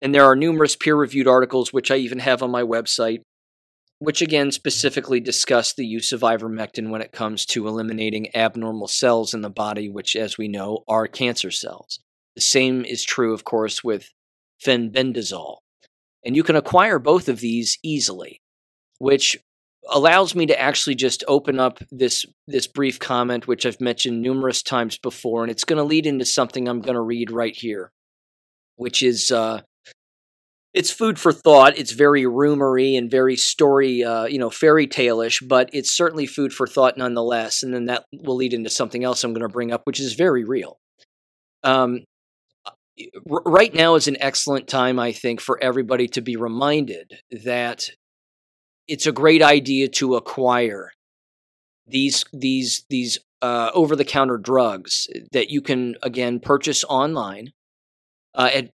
And 0.00 0.14
there 0.14 0.24
are 0.24 0.36
numerous 0.36 0.76
peer 0.76 0.94
reviewed 0.94 1.26
articles, 1.26 1.72
which 1.72 1.90
I 1.90 1.96
even 1.96 2.20
have 2.20 2.44
on 2.44 2.50
my 2.52 2.62
website, 2.62 3.22
which 3.98 4.20
again 4.20 4.50
specifically 4.50 5.20
discuss 5.20 5.72
the 5.72 5.86
use 5.86 6.12
of 6.12 6.20
ivermectin 6.20 6.90
when 6.90 7.00
it 7.00 7.12
comes 7.12 7.46
to 7.46 7.66
eliminating 7.66 8.34
abnormal 8.34 8.88
cells 8.88 9.32
in 9.32 9.40
the 9.40 9.50
body, 9.50 9.88
which, 9.88 10.14
as 10.14 10.36
we 10.36 10.48
know, 10.48 10.84
are 10.86 11.06
cancer 11.06 11.50
cells. 11.50 12.00
The 12.34 12.42
same 12.42 12.84
is 12.84 13.02
true, 13.02 13.32
of 13.32 13.44
course, 13.44 13.82
with 13.82 14.12
fenbendazole. 14.64 15.58
And 16.24 16.36
you 16.36 16.42
can 16.42 16.56
acquire 16.56 16.98
both 16.98 17.28
of 17.28 17.40
these 17.40 17.78
easily 17.82 18.42
which 18.98 19.38
allows 19.88 20.34
me 20.34 20.46
to 20.46 20.60
actually 20.60 20.94
just 20.94 21.22
open 21.28 21.60
up 21.60 21.78
this 21.90 22.26
this 22.46 22.66
brief 22.66 22.98
comment 22.98 23.46
which 23.46 23.64
I've 23.64 23.80
mentioned 23.80 24.20
numerous 24.20 24.62
times 24.62 24.98
before 24.98 25.42
and 25.42 25.50
it's 25.50 25.64
going 25.64 25.76
to 25.76 25.84
lead 25.84 26.06
into 26.06 26.24
something 26.24 26.68
I'm 26.68 26.80
going 26.80 26.96
to 26.96 27.00
read 27.00 27.30
right 27.30 27.54
here 27.54 27.92
which 28.76 29.02
is 29.02 29.30
uh 29.30 29.60
it's 30.76 30.90
food 30.90 31.18
for 31.18 31.32
thought. 31.32 31.78
It's 31.78 31.92
very 31.92 32.24
rumory 32.24 32.98
and 32.98 33.10
very 33.10 33.34
story 33.34 34.04
uh 34.04 34.26
you 34.26 34.38
know 34.38 34.50
fairy 34.50 34.86
tale-ish 34.86 35.40
but 35.40 35.70
it's 35.72 35.90
certainly 35.90 36.26
food 36.26 36.52
for 36.52 36.66
thought 36.66 36.98
nonetheless 36.98 37.62
and 37.62 37.74
then 37.74 37.86
that 37.86 38.04
will 38.12 38.36
lead 38.36 38.52
into 38.52 38.70
something 38.70 39.02
else 39.02 39.24
I'm 39.24 39.32
going 39.32 39.40
to 39.40 39.48
bring 39.48 39.72
up 39.72 39.82
which 39.84 39.98
is 39.98 40.14
very 40.14 40.44
real. 40.44 40.78
Um 41.64 42.04
right 43.26 43.74
now 43.74 43.94
is 43.94 44.06
an 44.06 44.16
excellent 44.20 44.68
time 44.68 44.98
I 44.98 45.12
think 45.12 45.40
for 45.40 45.58
everybody 45.62 46.08
to 46.08 46.20
be 46.20 46.36
reminded 46.36 47.20
that 47.44 47.88
it's 48.86 49.06
a 49.06 49.12
great 49.12 49.42
idea 49.42 49.88
to 49.88 50.14
acquire 50.14 50.92
these 51.86 52.24
these 52.32 52.84
these 52.90 53.18
uh, 53.42 53.70
over 53.74 53.94
the 53.94 54.04
counter 54.04 54.38
drugs 54.38 55.08
that 55.32 55.50
you 55.50 55.60
can 55.60 55.94
again 56.02 56.40
purchase 56.40 56.84
online 56.84 57.52
uh, 58.36 58.50
at 58.52 58.70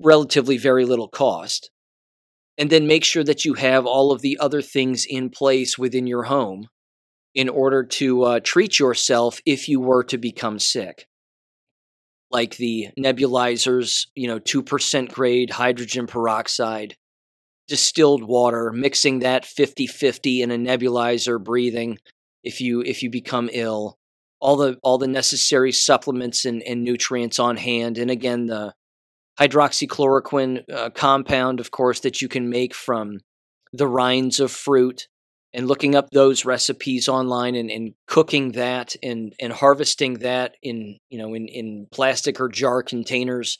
relatively 0.00 0.56
very 0.56 0.84
little 0.84 1.08
cost 1.08 1.70
and 2.58 2.70
then 2.70 2.86
make 2.86 3.04
sure 3.04 3.24
that 3.24 3.44
you 3.44 3.54
have 3.54 3.86
all 3.86 4.12
of 4.12 4.20
the 4.20 4.38
other 4.38 4.62
things 4.62 5.06
in 5.08 5.30
place 5.30 5.78
within 5.78 6.06
your 6.06 6.24
home 6.24 6.68
in 7.34 7.48
order 7.48 7.82
to 7.82 8.22
uh, 8.22 8.40
treat 8.40 8.78
yourself 8.78 9.40
if 9.46 9.68
you 9.68 9.80
were 9.80 10.04
to 10.04 10.18
become 10.18 10.58
sick. 10.58 11.06
Like 12.30 12.56
the 12.56 12.88
nebulizers 12.98 14.06
you 14.14 14.28
know 14.28 14.38
2% 14.38 15.12
grade 15.12 15.50
hydrogen 15.50 16.06
peroxide 16.06 16.96
distilled 17.68 18.24
water, 18.24 18.72
mixing 18.72 19.20
that 19.20 19.44
50-50 19.44 20.40
in 20.40 20.50
a 20.50 20.56
nebulizer, 20.56 21.42
breathing 21.42 21.98
if 22.42 22.60
you 22.60 22.80
if 22.82 23.02
you 23.02 23.10
become 23.10 23.48
ill, 23.52 23.98
all 24.40 24.56
the 24.56 24.78
all 24.82 24.98
the 24.98 25.06
necessary 25.06 25.72
supplements 25.72 26.44
and, 26.44 26.62
and 26.62 26.82
nutrients 26.82 27.38
on 27.38 27.56
hand, 27.56 27.98
and 27.98 28.10
again 28.10 28.46
the 28.46 28.74
hydroxychloroquine 29.48 30.70
uh, 30.72 30.90
compound, 30.90 31.60
of 31.60 31.70
course, 31.70 32.00
that 32.00 32.22
you 32.22 32.28
can 32.28 32.48
make 32.48 32.74
from 32.74 33.18
the 33.72 33.86
rinds 33.86 34.40
of 34.40 34.50
fruit, 34.50 35.08
and 35.54 35.68
looking 35.68 35.94
up 35.94 36.10
those 36.10 36.44
recipes 36.44 37.08
online 37.08 37.54
and, 37.54 37.70
and 37.70 37.94
cooking 38.06 38.52
that 38.52 38.96
and 39.02 39.34
and 39.40 39.52
harvesting 39.52 40.14
that 40.14 40.54
in 40.62 40.98
you 41.10 41.18
know 41.18 41.34
in 41.34 41.46
in 41.48 41.86
plastic 41.92 42.40
or 42.40 42.48
jar 42.48 42.82
containers 42.82 43.58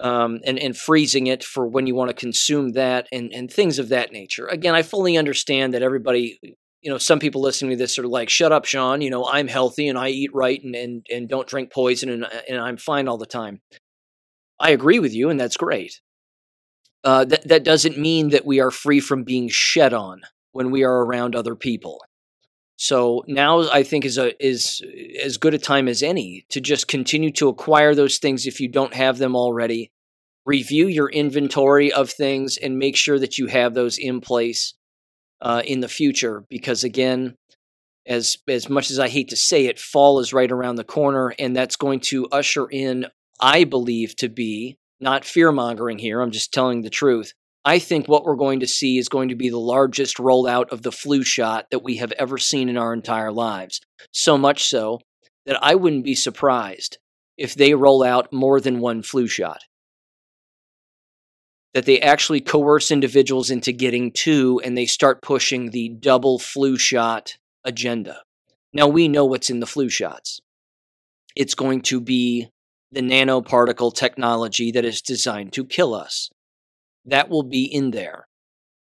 um, 0.00 0.40
and 0.44 0.58
and 0.58 0.76
freezing 0.76 1.28
it 1.28 1.44
for 1.44 1.66
when 1.66 1.86
you 1.86 1.94
want 1.94 2.10
to 2.10 2.14
consume 2.14 2.72
that 2.72 3.06
and 3.12 3.32
and 3.32 3.50
things 3.50 3.78
of 3.78 3.90
that 3.90 4.12
nature. 4.12 4.46
Again, 4.46 4.74
I 4.74 4.82
fully 4.82 5.16
understand 5.16 5.74
that 5.74 5.82
everybody, 5.82 6.38
you 6.42 6.90
know, 6.90 6.98
some 6.98 7.20
people 7.20 7.40
listening 7.40 7.70
to 7.70 7.76
this 7.76 7.98
are 7.98 8.06
like, 8.06 8.28
"Shut 8.28 8.52
up, 8.52 8.64
Sean." 8.64 9.00
You 9.00 9.10
know, 9.10 9.24
I'm 9.24 9.48
healthy 9.48 9.88
and 9.88 9.98
I 9.98 10.08
eat 10.08 10.30
right 10.34 10.62
and 10.62 10.74
and 10.74 11.06
and 11.10 11.28
don't 11.28 11.46
drink 11.46 11.72
poison 11.72 12.08
and 12.08 12.26
and 12.48 12.60
I'm 12.60 12.76
fine 12.76 13.06
all 13.06 13.18
the 13.18 13.26
time. 13.26 13.60
I 14.62 14.70
agree 14.70 15.00
with 15.00 15.12
you, 15.12 15.28
and 15.28 15.38
that's 15.38 15.56
great. 15.56 16.00
Uh, 17.04 17.24
that 17.24 17.48
that 17.48 17.64
doesn't 17.64 17.98
mean 17.98 18.30
that 18.30 18.46
we 18.46 18.60
are 18.60 18.70
free 18.70 19.00
from 19.00 19.24
being 19.24 19.48
shed 19.48 19.92
on 19.92 20.22
when 20.52 20.70
we 20.70 20.84
are 20.84 21.04
around 21.04 21.34
other 21.34 21.56
people. 21.56 22.00
So 22.76 23.24
now 23.26 23.68
I 23.70 23.82
think 23.82 24.04
is 24.04 24.18
a 24.18 24.32
is 24.44 24.82
as 25.22 25.36
good 25.36 25.52
a 25.52 25.58
time 25.58 25.88
as 25.88 26.02
any 26.02 26.46
to 26.50 26.60
just 26.60 26.86
continue 26.88 27.32
to 27.32 27.48
acquire 27.48 27.94
those 27.94 28.18
things 28.18 28.46
if 28.46 28.60
you 28.60 28.68
don't 28.68 28.94
have 28.94 29.18
them 29.18 29.34
already. 29.34 29.90
Review 30.46 30.86
your 30.86 31.08
inventory 31.08 31.92
of 31.92 32.10
things 32.10 32.56
and 32.56 32.78
make 32.78 32.96
sure 32.96 33.18
that 33.18 33.38
you 33.38 33.46
have 33.46 33.74
those 33.74 33.98
in 33.98 34.20
place 34.20 34.74
uh, 35.40 35.62
in 35.64 35.80
the 35.80 35.88
future. 35.88 36.44
Because 36.48 36.84
again, 36.84 37.36
as 38.06 38.38
as 38.48 38.68
much 38.68 38.90
as 38.90 38.98
I 38.98 39.08
hate 39.08 39.28
to 39.30 39.36
say 39.36 39.66
it, 39.66 39.78
fall 39.78 40.20
is 40.20 40.32
right 40.32 40.50
around 40.50 40.76
the 40.76 40.84
corner, 40.84 41.34
and 41.38 41.54
that's 41.54 41.76
going 41.76 42.00
to 42.00 42.26
usher 42.32 42.66
in, 42.70 43.06
I 43.42 43.64
believe, 43.64 44.16
to 44.16 44.28
be 44.28 44.78
not 45.00 45.24
fear 45.24 45.52
mongering 45.52 45.98
here. 45.98 46.22
I'm 46.22 46.30
just 46.30 46.54
telling 46.54 46.82
the 46.82 46.90
truth 46.90 47.34
I 47.64 47.78
think 47.78 48.08
what 48.08 48.24
we're 48.24 48.36
going 48.36 48.60
to 48.60 48.66
see 48.66 48.98
is 48.98 49.08
going 49.08 49.28
to 49.28 49.36
be 49.36 49.48
the 49.48 49.58
largest 49.58 50.16
rollout 50.16 50.72
of 50.72 50.82
the 50.82 50.90
flu 50.90 51.22
shot 51.22 51.66
that 51.70 51.84
we 51.84 51.96
have 51.98 52.12
ever 52.12 52.36
seen 52.36 52.68
in 52.68 52.76
our 52.76 52.92
entire 52.92 53.30
lives. 53.30 53.80
So 54.10 54.36
much 54.36 54.64
so 54.64 55.00
that 55.46 55.62
I 55.62 55.76
wouldn't 55.76 56.04
be 56.04 56.16
surprised 56.16 56.98
if 57.38 57.54
they 57.54 57.74
roll 57.74 58.02
out 58.02 58.32
more 58.32 58.60
than 58.60 58.80
one 58.80 59.02
flu 59.02 59.28
shot. 59.28 59.60
That 61.72 61.86
they 61.86 62.00
actually 62.00 62.40
coerce 62.40 62.90
individuals 62.90 63.50
into 63.50 63.72
getting 63.72 64.10
two 64.10 64.60
and 64.64 64.76
they 64.76 64.86
start 64.86 65.22
pushing 65.22 65.70
the 65.70 65.88
double 65.88 66.38
flu 66.40 66.76
shot 66.76 67.36
agenda. 67.64 68.22
Now 68.72 68.88
we 68.88 69.06
know 69.06 69.24
what's 69.24 69.50
in 69.50 69.60
the 69.60 69.66
flu 69.66 69.88
shots. 69.88 70.40
It's 71.36 71.54
going 71.54 71.82
to 71.82 72.00
be 72.00 72.48
the 72.92 73.00
nanoparticle 73.00 73.94
technology 73.94 74.70
that 74.70 74.84
is 74.84 75.02
designed 75.02 75.52
to 75.54 75.64
kill 75.64 75.94
us 75.94 76.30
that 77.04 77.28
will 77.28 77.42
be 77.42 77.64
in 77.64 77.90
there. 77.90 78.28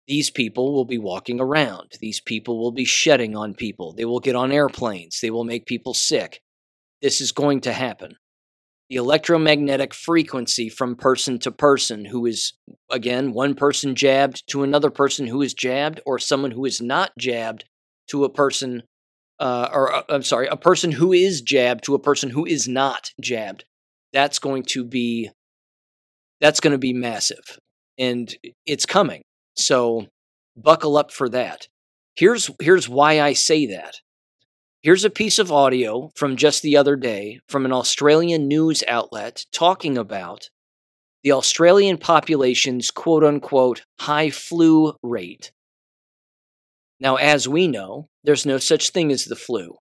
These 0.07 0.31
people 0.31 0.73
will 0.73 0.85
be 0.85 0.97
walking 0.97 1.39
around. 1.39 1.93
These 1.99 2.19
people 2.19 2.59
will 2.59 2.71
be 2.71 2.85
shedding 2.85 3.35
on 3.35 3.53
people. 3.53 3.93
They 3.93 4.05
will 4.05 4.19
get 4.19 4.35
on 4.35 4.51
airplanes. 4.51 5.19
They 5.21 5.29
will 5.29 5.43
make 5.43 5.65
people 5.65 5.93
sick. 5.93 6.41
This 7.01 7.21
is 7.21 7.31
going 7.31 7.61
to 7.61 7.73
happen. 7.73 8.17
The 8.89 8.95
electromagnetic 8.95 9.93
frequency 9.93 10.67
from 10.67 10.95
person 10.95 11.37
to 11.39 11.51
person, 11.51 12.05
who 12.05 12.25
is, 12.25 12.53
again, 12.89 13.33
one 13.33 13.53
person 13.53 13.93
jabbed 13.93 14.47
to 14.49 14.63
another 14.63 14.89
person 14.89 15.27
who 15.27 15.43
is 15.43 15.53
jabbed, 15.53 16.01
or 16.07 16.17
someone 16.17 16.51
who 16.51 16.65
is 16.65 16.81
not 16.81 17.11
jabbed 17.19 17.65
to 18.07 18.23
a 18.23 18.29
person, 18.29 18.81
uh, 19.39 19.69
or 19.71 19.93
uh, 19.93 20.01
I'm 20.09 20.23
sorry, 20.23 20.47
a 20.47 20.57
person 20.57 20.91
who 20.91 21.13
is 21.13 21.41
jabbed 21.41 21.83
to 21.83 21.93
a 21.93 21.99
person 21.99 22.31
who 22.31 22.47
is 22.47 22.67
not 22.67 23.11
jabbed. 23.21 23.65
That's 24.13 24.39
going 24.39 24.63
to 24.69 24.83
be 24.83 25.29
that's 26.41 26.59
going 26.59 26.71
to 26.71 26.77
be 26.77 26.93
massive 26.93 27.59
and 27.97 28.33
it's 28.65 28.85
coming. 28.85 29.21
So 29.55 30.07
buckle 30.55 30.97
up 30.97 31.11
for 31.11 31.29
that. 31.29 31.67
Here's 32.15 32.49
here's 32.59 32.89
why 32.89 33.21
I 33.21 33.33
say 33.33 33.65
that. 33.67 33.95
Here's 34.81 35.03
a 35.03 35.09
piece 35.09 35.39
of 35.39 35.51
audio 35.51 36.09
from 36.15 36.37
just 36.37 36.61
the 36.61 36.77
other 36.77 36.95
day 36.95 37.41
from 37.49 37.65
an 37.65 37.73
Australian 37.73 38.47
news 38.47 38.83
outlet 38.87 39.43
talking 39.51 39.97
about 39.97 40.49
the 41.23 41.33
Australian 41.33 41.97
population's 41.97 42.89
quote 42.89 43.25
unquote 43.25 43.83
high 43.99 44.29
flu 44.29 44.93
rate. 45.03 45.51
Now, 47.01 47.17
as 47.17 47.47
we 47.47 47.67
know, 47.67 48.07
there's 48.23 48.45
no 48.45 48.57
such 48.57 48.89
thing 48.89 49.11
as 49.11 49.25
the 49.25 49.35
flu. 49.35 49.75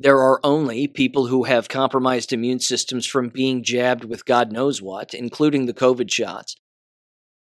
There 0.00 0.18
are 0.18 0.40
only 0.44 0.86
people 0.86 1.26
who 1.26 1.44
have 1.44 1.68
compromised 1.68 2.32
immune 2.32 2.60
systems 2.60 3.04
from 3.04 3.30
being 3.30 3.64
jabbed 3.64 4.04
with 4.04 4.24
God 4.24 4.52
knows 4.52 4.80
what, 4.80 5.12
including 5.12 5.66
the 5.66 5.74
COVID 5.74 6.10
shots, 6.10 6.56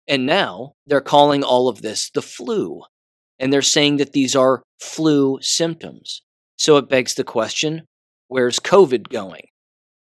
and 0.07 0.26
now 0.26 0.73
they're 0.85 1.01
calling 1.01 1.43
all 1.43 1.68
of 1.68 1.81
this 1.81 2.09
the 2.09 2.22
flu. 2.22 2.84
And 3.39 3.51
they're 3.51 3.61
saying 3.61 3.97
that 3.97 4.13
these 4.13 4.35
are 4.35 4.61
flu 4.80 5.39
symptoms. 5.41 6.22
So 6.57 6.77
it 6.77 6.89
begs 6.89 7.15
the 7.15 7.23
question 7.23 7.84
where's 8.27 8.59
COVID 8.59 9.09
going? 9.09 9.47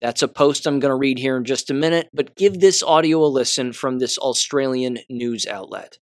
That's 0.01 0.21
a 0.21 0.27
post 0.27 0.65
I'm 0.65 0.79
going 0.79 0.91
to 0.91 0.95
read 0.95 1.19
here 1.19 1.37
in 1.37 1.45
just 1.45 1.69
a 1.69 1.73
minute, 1.73 2.09
but 2.13 2.35
give 2.35 2.59
this 2.59 2.81
audio 2.81 3.23
a 3.23 3.27
listen 3.27 3.73
from 3.73 3.99
this 3.99 4.17
Australian 4.17 4.99
news 5.09 5.45
outlet. 5.45 5.97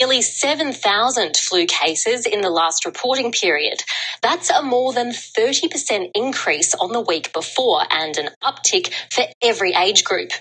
Nearly 0.00 0.22
7,000 0.22 1.38
flu 1.38 1.66
cases 1.66 2.26
in 2.26 2.42
the 2.42 2.50
last 2.50 2.86
reporting 2.86 3.32
period. 3.32 3.82
That's 4.22 4.50
a 4.50 4.62
more 4.62 4.92
than 4.92 5.10
30% 5.10 6.10
increase 6.14 6.74
on 6.74 6.92
the 6.92 7.00
week 7.00 7.32
before 7.32 7.82
and 7.90 8.16
an 8.18 8.30
uptick 8.44 8.92
for 9.12 9.24
every 9.42 9.72
age 9.72 10.04
group. 10.04 10.32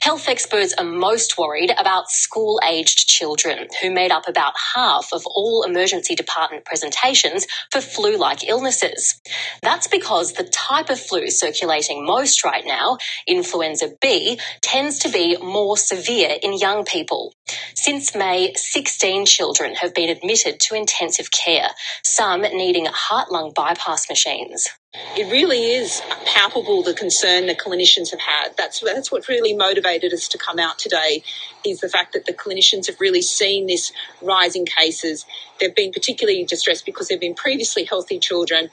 Health 0.00 0.28
experts 0.28 0.74
are 0.78 0.84
most 0.84 1.38
worried 1.38 1.72
about 1.78 2.10
school 2.10 2.60
aged 2.64 3.08
children, 3.08 3.68
who 3.82 3.90
made 3.90 4.12
up 4.12 4.28
about 4.28 4.54
half 4.76 5.08
of 5.12 5.24
all 5.26 5.64
emergency 5.64 6.14
department 6.14 6.64
presentations 6.64 7.46
for 7.72 7.80
flu 7.82 8.16
like 8.16 8.48
illnesses. 8.48 9.20
That's 9.62 9.88
because 9.88 10.34
the 10.34 10.44
type 10.44 10.90
of 10.90 11.00
flu 11.00 11.30
circulating 11.30 12.06
most 12.06 12.44
right 12.44 12.64
now, 12.66 12.98
influenza 13.26 13.90
B, 14.00 14.38
tends 14.62 15.00
to 15.00 15.10
be 15.10 15.36
more 15.38 15.76
severe 15.76 16.36
in 16.42 16.54
young 16.58 16.84
people. 16.84 17.34
Since 17.74 18.14
May, 18.14 18.54
16 19.02 19.26
children 19.26 19.74
have 19.74 19.94
been 19.94 20.08
admitted 20.08 20.60
to 20.60 20.76
intensive 20.76 21.32
care, 21.32 21.70
some 22.04 22.42
needing 22.42 22.86
heart 22.86 23.32
lung 23.32 23.52
bypass 23.52 24.08
machines. 24.08 24.68
It 25.16 25.28
really 25.32 25.72
is 25.72 26.00
palpable 26.24 26.84
the 26.84 26.94
concern 26.94 27.46
the 27.48 27.56
clinicians 27.56 28.12
have 28.12 28.20
had. 28.20 28.56
That's 28.56 28.78
that's 28.78 29.10
what 29.10 29.26
really 29.26 29.54
motivated 29.54 30.12
us 30.12 30.28
to 30.28 30.38
come 30.38 30.60
out 30.60 30.78
today 30.78 31.24
is 31.66 31.80
the 31.80 31.88
fact 31.88 32.12
that 32.12 32.26
the 32.26 32.32
clinicians 32.32 32.86
have 32.86 33.00
really 33.00 33.22
seen 33.22 33.66
this 33.66 33.90
rise 34.22 34.54
in 34.54 34.66
cases. 34.66 35.26
They've 35.58 35.74
been 35.74 35.90
particularly 35.90 36.44
distressed 36.44 36.86
because 36.86 37.08
they've 37.08 37.18
been 37.18 37.34
previously 37.34 37.82
healthy 37.82 38.20
children 38.20 38.70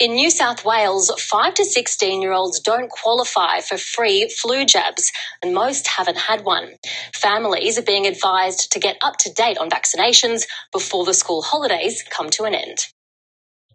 In 0.00 0.14
New 0.14 0.30
South 0.30 0.64
Wales, 0.64 1.12
5 1.18 1.52
to 1.52 1.64
16 1.66 2.22
year 2.22 2.32
olds 2.32 2.58
don't 2.58 2.88
qualify 2.88 3.60
for 3.60 3.76
free 3.76 4.30
flu 4.30 4.64
jabs, 4.64 5.12
and 5.42 5.52
most 5.52 5.86
haven't 5.86 6.16
had 6.16 6.42
one. 6.42 6.70
Families 7.14 7.78
are 7.78 7.82
being 7.82 8.06
advised 8.06 8.72
to 8.72 8.80
get 8.80 8.96
up 9.02 9.18
to 9.18 9.30
date 9.30 9.58
on 9.58 9.68
vaccinations 9.68 10.44
before 10.72 11.04
the 11.04 11.12
school 11.12 11.42
holidays 11.42 12.02
come 12.08 12.30
to 12.30 12.44
an 12.44 12.54
end. 12.54 12.78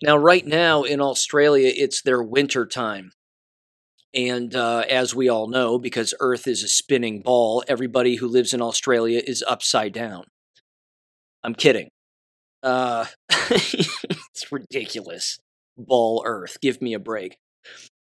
Now, 0.01 0.17
right 0.17 0.43
now 0.43 0.81
in 0.81 0.99
Australia, 0.99 1.71
it's 1.75 2.01
their 2.01 2.23
winter 2.23 2.65
time. 2.65 3.11
And 4.11 4.55
uh, 4.55 4.83
as 4.89 5.13
we 5.13 5.29
all 5.29 5.47
know, 5.47 5.77
because 5.77 6.15
Earth 6.19 6.47
is 6.47 6.63
a 6.63 6.67
spinning 6.67 7.21
ball, 7.21 7.63
everybody 7.67 8.15
who 8.15 8.27
lives 8.27 8.51
in 8.51 8.63
Australia 8.63 9.21
is 9.23 9.43
upside 9.47 9.93
down. 9.93 10.23
I'm 11.43 11.53
kidding. 11.53 11.89
Uh, 12.63 13.05
it's 13.29 14.51
ridiculous. 14.51 15.37
Ball 15.77 16.23
Earth. 16.25 16.57
Give 16.61 16.81
me 16.81 16.93
a 16.93 16.99
break. 16.99 17.37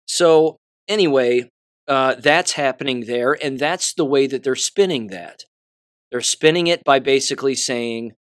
So, 0.07 0.57
anyway, 0.89 1.49
uh, 1.89 2.15
that's 2.17 2.53
happening 2.53 3.07
there, 3.07 3.37
and 3.43 3.59
that's 3.59 3.95
the 3.95 4.05
way 4.05 4.27
that 4.27 4.43
they're 4.43 4.55
spinning 4.55 5.09
that. 5.09 5.45
They're 6.11 6.21
spinning 6.21 6.67
it 6.67 6.85
by 6.85 6.99
basically 6.99 7.55
saying 7.55 8.13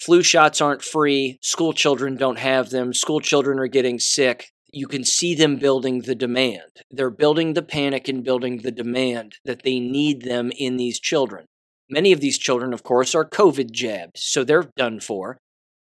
flu 0.00 0.22
shots 0.22 0.60
aren't 0.60 0.82
free, 0.82 1.38
school 1.42 1.72
children 1.72 2.16
don't 2.16 2.38
have 2.38 2.70
them, 2.70 2.92
school 2.92 3.20
children 3.20 3.58
are 3.58 3.66
getting 3.66 3.98
sick. 3.98 4.50
You 4.72 4.86
can 4.86 5.04
see 5.04 5.34
them 5.34 5.56
building 5.56 6.02
the 6.02 6.14
demand. 6.14 6.82
They're 6.90 7.10
building 7.10 7.54
the 7.54 7.62
panic 7.62 8.06
and 8.06 8.22
building 8.22 8.58
the 8.58 8.70
demand 8.70 9.36
that 9.44 9.62
they 9.62 9.80
need 9.80 10.22
them 10.22 10.52
in 10.56 10.76
these 10.76 11.00
children. 11.00 11.46
Many 11.88 12.12
of 12.12 12.20
these 12.20 12.38
children, 12.38 12.72
of 12.72 12.84
course, 12.84 13.16
are 13.16 13.28
COVID 13.28 13.72
jabbed, 13.72 14.16
so 14.16 14.44
they're 14.44 14.70
done 14.76 15.00
for. 15.00 15.38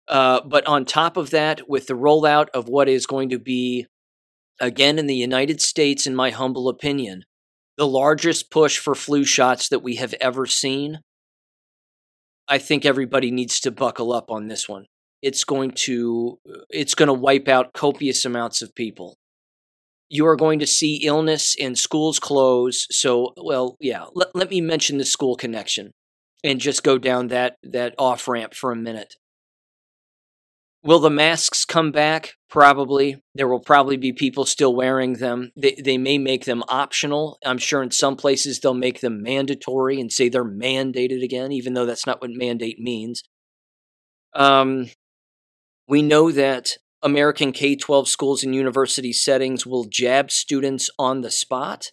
Uh, 0.08 0.40
but 0.44 0.66
on 0.66 0.84
top 0.84 1.16
of 1.16 1.30
that, 1.30 1.68
with 1.68 1.86
the 1.86 1.94
rollout 1.94 2.48
of 2.54 2.68
what 2.68 2.88
is 2.88 3.06
going 3.06 3.28
to 3.28 3.38
be, 3.38 3.86
again, 4.60 4.98
in 4.98 5.06
the 5.06 5.14
United 5.14 5.60
States, 5.60 6.06
in 6.06 6.14
my 6.14 6.30
humble 6.30 6.68
opinion, 6.68 7.24
the 7.76 7.86
largest 7.86 8.50
push 8.50 8.78
for 8.78 8.94
flu 8.94 9.24
shots 9.24 9.68
that 9.68 9.82
we 9.82 9.96
have 9.96 10.14
ever 10.20 10.46
seen, 10.46 11.00
I 12.48 12.58
think 12.58 12.84
everybody 12.84 13.30
needs 13.30 13.60
to 13.60 13.70
buckle 13.70 14.12
up 14.12 14.30
on 14.30 14.48
this 14.48 14.68
one. 14.68 14.86
It's 15.20 15.44
going 15.44 15.72
to 15.72 16.38
it's 16.70 16.94
going 16.94 17.08
to 17.08 17.12
wipe 17.12 17.48
out 17.48 17.74
copious 17.74 18.24
amounts 18.24 18.62
of 18.62 18.74
people. 18.74 19.16
You 20.08 20.26
are 20.26 20.36
going 20.36 20.58
to 20.60 20.66
see 20.66 21.04
illness 21.04 21.54
and 21.60 21.76
schools 21.76 22.18
close. 22.18 22.86
So, 22.90 23.34
well, 23.36 23.76
yeah, 23.78 24.06
let, 24.14 24.28
let 24.34 24.48
me 24.48 24.62
mention 24.62 24.96
the 24.96 25.04
school 25.04 25.36
connection 25.36 25.92
and 26.42 26.60
just 26.60 26.82
go 26.82 26.96
down 26.98 27.28
that 27.28 27.56
that 27.62 27.94
off 27.98 28.26
ramp 28.26 28.54
for 28.54 28.72
a 28.72 28.76
minute. 28.76 29.14
Will 30.84 31.00
the 31.00 31.10
masks 31.10 31.64
come 31.64 31.90
back? 31.90 32.34
Probably. 32.48 33.20
There 33.34 33.48
will 33.48 33.60
probably 33.60 33.96
be 33.96 34.12
people 34.12 34.44
still 34.44 34.74
wearing 34.74 35.14
them. 35.14 35.50
They, 35.56 35.76
they 35.82 35.98
may 35.98 36.18
make 36.18 36.44
them 36.44 36.62
optional. 36.68 37.38
I'm 37.44 37.58
sure 37.58 37.82
in 37.82 37.90
some 37.90 38.16
places 38.16 38.60
they'll 38.60 38.74
make 38.74 39.00
them 39.00 39.22
mandatory 39.22 40.00
and 40.00 40.12
say 40.12 40.28
they're 40.28 40.44
mandated 40.44 41.22
again, 41.22 41.52
even 41.52 41.74
though 41.74 41.84
that's 41.84 42.06
not 42.06 42.20
what 42.22 42.30
mandate 42.30 42.78
means. 42.78 43.22
Um, 44.34 44.90
we 45.88 46.00
know 46.00 46.30
that 46.30 46.76
American 47.02 47.52
K 47.52 47.74
12 47.74 48.08
schools 48.08 48.44
and 48.44 48.54
university 48.54 49.12
settings 49.12 49.66
will 49.66 49.84
jab 49.84 50.30
students 50.30 50.90
on 50.98 51.22
the 51.22 51.30
spot 51.30 51.90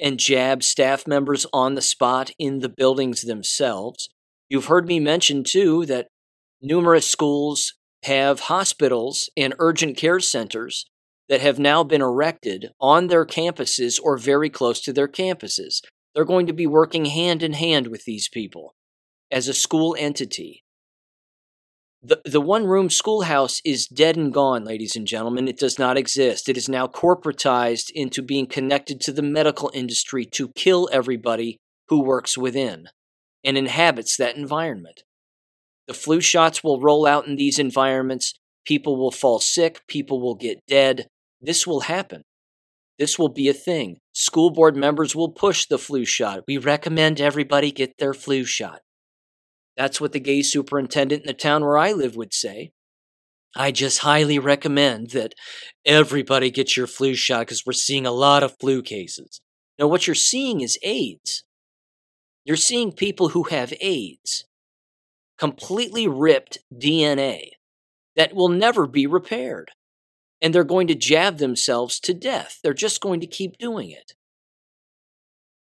and 0.00 0.18
jab 0.18 0.62
staff 0.62 1.06
members 1.06 1.46
on 1.52 1.74
the 1.74 1.82
spot 1.82 2.30
in 2.38 2.58
the 2.58 2.68
buildings 2.68 3.22
themselves. 3.22 4.08
You've 4.48 4.66
heard 4.66 4.86
me 4.86 5.00
mention, 5.00 5.42
too, 5.42 5.86
that 5.86 6.08
numerous 6.60 7.06
schools 7.06 7.74
have 8.06 8.40
hospitals 8.40 9.30
and 9.36 9.54
urgent 9.58 9.96
care 9.96 10.20
centers 10.20 10.86
that 11.28 11.40
have 11.40 11.58
now 11.58 11.82
been 11.82 12.02
erected 12.02 12.70
on 12.80 13.08
their 13.08 13.26
campuses 13.26 14.00
or 14.02 14.16
very 14.16 14.48
close 14.48 14.80
to 14.80 14.92
their 14.92 15.08
campuses. 15.08 15.80
They're 16.14 16.24
going 16.24 16.46
to 16.46 16.52
be 16.52 16.66
working 16.66 17.06
hand 17.06 17.42
in 17.42 17.52
hand 17.52 17.88
with 17.88 18.04
these 18.04 18.28
people 18.28 18.74
as 19.30 19.48
a 19.48 19.54
school 19.54 19.96
entity. 19.98 20.62
The, 22.02 22.20
the 22.24 22.40
one 22.40 22.66
room 22.66 22.90
schoolhouse 22.90 23.60
is 23.64 23.88
dead 23.88 24.16
and 24.16 24.32
gone, 24.32 24.64
ladies 24.64 24.94
and 24.94 25.06
gentlemen. 25.06 25.48
It 25.48 25.58
does 25.58 25.78
not 25.78 25.98
exist. 25.98 26.48
It 26.48 26.56
is 26.56 26.68
now 26.68 26.86
corporatized 26.86 27.90
into 27.92 28.22
being 28.22 28.46
connected 28.46 29.00
to 29.02 29.12
the 29.12 29.22
medical 29.22 29.70
industry 29.74 30.24
to 30.26 30.52
kill 30.54 30.88
everybody 30.92 31.58
who 31.88 32.02
works 32.02 32.38
within 32.38 32.88
and 33.44 33.58
inhabits 33.58 34.16
that 34.16 34.36
environment. 34.36 35.02
The 35.86 35.94
flu 35.94 36.20
shots 36.20 36.64
will 36.64 36.80
roll 36.80 37.06
out 37.06 37.26
in 37.26 37.36
these 37.36 37.58
environments. 37.58 38.34
People 38.64 38.96
will 38.96 39.12
fall 39.12 39.38
sick. 39.38 39.82
People 39.86 40.20
will 40.20 40.34
get 40.34 40.66
dead. 40.66 41.08
This 41.40 41.66
will 41.66 41.80
happen. 41.80 42.22
This 42.98 43.18
will 43.18 43.28
be 43.28 43.48
a 43.48 43.54
thing. 43.54 43.98
School 44.12 44.50
board 44.50 44.76
members 44.76 45.14
will 45.14 45.30
push 45.30 45.66
the 45.66 45.78
flu 45.78 46.04
shot. 46.04 46.44
We 46.48 46.58
recommend 46.58 47.20
everybody 47.20 47.70
get 47.70 47.98
their 47.98 48.14
flu 48.14 48.44
shot. 48.44 48.80
That's 49.76 50.00
what 50.00 50.12
the 50.12 50.20
gay 50.20 50.42
superintendent 50.42 51.22
in 51.22 51.26
the 51.26 51.34
town 51.34 51.62
where 51.62 51.76
I 51.76 51.92
live 51.92 52.16
would 52.16 52.32
say. 52.32 52.72
I 53.54 53.70
just 53.70 53.98
highly 53.98 54.38
recommend 54.38 55.10
that 55.10 55.34
everybody 55.84 56.50
get 56.50 56.76
your 56.76 56.86
flu 56.86 57.14
shot 57.14 57.40
because 57.40 57.64
we're 57.64 57.72
seeing 57.74 58.06
a 58.06 58.10
lot 58.10 58.42
of 58.42 58.56
flu 58.58 58.82
cases. 58.82 59.40
Now, 59.78 59.86
what 59.86 60.06
you're 60.06 60.14
seeing 60.14 60.62
is 60.62 60.78
AIDS. 60.82 61.44
You're 62.44 62.56
seeing 62.56 62.92
people 62.92 63.30
who 63.30 63.44
have 63.44 63.74
AIDS 63.80 64.44
completely 65.38 66.08
ripped 66.08 66.58
DNA 66.72 67.50
that 68.16 68.34
will 68.34 68.48
never 68.48 68.86
be 68.86 69.06
repaired. 69.06 69.70
And 70.42 70.54
they're 70.54 70.64
going 70.64 70.86
to 70.88 70.94
jab 70.94 71.38
themselves 71.38 71.98
to 72.00 72.12
death. 72.12 72.58
They're 72.62 72.74
just 72.74 73.00
going 73.00 73.20
to 73.20 73.26
keep 73.26 73.56
doing 73.58 73.90
it. 73.90 74.12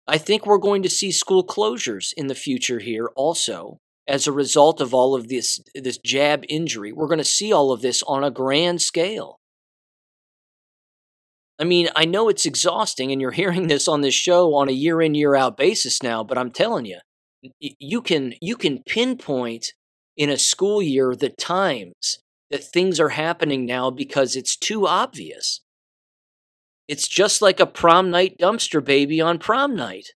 I 0.06 0.18
think 0.18 0.44
we're 0.44 0.58
going 0.58 0.82
to 0.82 0.90
see 0.90 1.10
school 1.10 1.46
closures 1.46 2.12
in 2.16 2.26
the 2.26 2.34
future 2.34 2.80
here 2.80 3.10
also 3.16 3.78
as 4.06 4.26
a 4.26 4.32
result 4.32 4.80
of 4.80 4.92
all 4.92 5.14
of 5.14 5.28
this 5.28 5.60
this 5.74 5.98
jab 5.98 6.44
injury. 6.48 6.92
We're 6.92 7.06
going 7.06 7.18
to 7.18 7.24
see 7.24 7.52
all 7.52 7.72
of 7.72 7.80
this 7.80 8.02
on 8.02 8.22
a 8.22 8.30
grand 8.30 8.82
scale. 8.82 9.40
I 11.58 11.64
mean, 11.64 11.88
I 11.94 12.04
know 12.04 12.28
it's 12.28 12.46
exhausting 12.46 13.12
and 13.12 13.20
you're 13.20 13.30
hearing 13.42 13.68
this 13.68 13.88
on 13.88 14.02
this 14.02 14.14
show 14.14 14.54
on 14.54 14.68
a 14.68 14.72
year 14.72 15.00
in 15.00 15.14
year 15.14 15.34
out 15.34 15.56
basis 15.56 16.02
now, 16.02 16.22
but 16.22 16.36
I'm 16.36 16.50
telling 16.50 16.84
you, 16.84 16.98
you 17.60 18.00
can 18.02 18.34
you 18.40 18.56
can 18.56 18.82
pinpoint 18.86 19.72
in 20.16 20.30
a 20.30 20.38
school 20.38 20.80
year 20.82 21.14
the 21.14 21.30
times 21.30 22.18
that 22.50 22.64
things 22.64 23.00
are 23.00 23.10
happening 23.10 23.66
now 23.66 23.90
because 23.90 24.36
it's 24.36 24.56
too 24.56 24.86
obvious. 24.86 25.60
It's 26.86 27.08
just 27.08 27.40
like 27.42 27.60
a 27.60 27.66
prom 27.66 28.10
night 28.10 28.36
dumpster 28.38 28.84
baby 28.84 29.20
on 29.20 29.38
prom 29.38 29.74
night. 29.74 30.08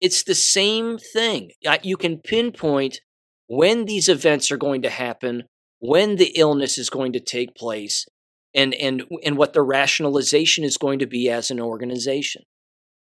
It's 0.00 0.22
the 0.22 0.34
same 0.34 0.98
thing. 0.98 1.52
You 1.82 1.96
can 1.96 2.18
pinpoint 2.18 3.00
when 3.46 3.84
these 3.84 4.08
events 4.08 4.50
are 4.50 4.56
going 4.56 4.82
to 4.82 4.90
happen, 4.90 5.44
when 5.78 6.16
the 6.16 6.32
illness 6.36 6.78
is 6.78 6.90
going 6.90 7.12
to 7.12 7.20
take 7.20 7.54
place, 7.54 8.06
and 8.54 8.74
and 8.74 9.04
and 9.24 9.36
what 9.36 9.52
the 9.52 9.62
rationalization 9.62 10.64
is 10.64 10.76
going 10.76 10.98
to 10.98 11.06
be 11.06 11.30
as 11.30 11.50
an 11.50 11.60
organization. 11.60 12.42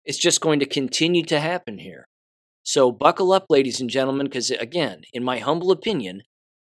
It's 0.06 0.18
just 0.18 0.42
going 0.42 0.60
to 0.60 0.66
continue 0.66 1.24
to 1.26 1.40
happen 1.40 1.78
here. 1.78 2.06
So 2.64 2.92
buckle 2.92 3.32
up, 3.32 3.46
ladies 3.50 3.82
and 3.82 3.90
gentlemen, 3.90 4.28
because 4.28 4.52
again, 4.52 5.02
in 5.14 5.24
my 5.24 5.40
humble 5.40 5.72
opinion, 5.72 6.24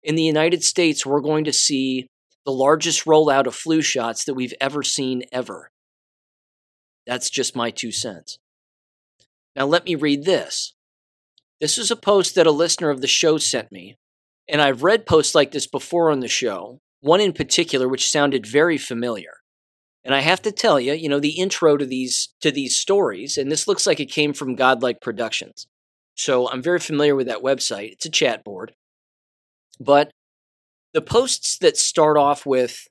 in 0.02 0.14
the 0.14 0.22
United 0.22 0.62
States, 0.62 1.04
we're 1.04 1.20
going 1.20 1.44
to 1.44 1.52
see 1.52 2.06
the 2.44 2.52
largest 2.52 3.04
rollout 3.04 3.46
of 3.46 3.54
flu 3.54 3.82
shots 3.82 4.24
that 4.24 4.34
we've 4.34 4.54
ever 4.60 4.82
seen 4.82 5.24
ever. 5.32 5.70
That's 7.06 7.30
just 7.30 7.56
my 7.56 7.70
two 7.70 7.90
cents. 7.92 8.38
Now, 9.56 9.66
let 9.66 9.84
me 9.84 9.94
read 9.94 10.24
this. 10.24 10.74
This 11.60 11.78
is 11.78 11.90
a 11.90 11.96
post 11.96 12.34
that 12.34 12.46
a 12.46 12.52
listener 12.52 12.90
of 12.90 13.00
the 13.00 13.06
show 13.06 13.38
sent 13.38 13.72
me, 13.72 13.96
and 14.48 14.60
I've 14.60 14.82
read 14.82 15.06
posts 15.06 15.34
like 15.34 15.52
this 15.52 15.66
before 15.66 16.10
on 16.10 16.20
the 16.20 16.28
show, 16.28 16.80
one 17.00 17.20
in 17.20 17.32
particular 17.32 17.88
which 17.88 18.10
sounded 18.10 18.46
very 18.46 18.76
familiar. 18.76 19.38
And 20.04 20.14
I 20.14 20.20
have 20.20 20.42
to 20.42 20.52
tell 20.52 20.78
you, 20.78 20.92
you 20.92 21.08
know, 21.08 21.18
the 21.18 21.38
intro 21.40 21.76
to 21.76 21.86
these 21.86 22.34
to 22.40 22.52
these 22.52 22.76
stories, 22.76 23.36
and 23.38 23.50
this 23.50 23.66
looks 23.66 23.86
like 23.86 23.98
it 23.98 24.10
came 24.10 24.32
from 24.32 24.54
Godlike 24.54 25.00
Productions. 25.00 25.66
So 26.16 26.48
I'm 26.48 26.62
very 26.62 26.80
familiar 26.80 27.14
with 27.14 27.28
that 27.28 27.42
website. 27.42 27.92
It's 27.92 28.06
a 28.06 28.10
chat 28.10 28.42
board. 28.42 28.72
But 29.78 30.10
the 30.94 31.02
posts 31.02 31.58
that 31.58 31.76
start 31.76 32.16
off 32.16 32.46
with 32.46 32.88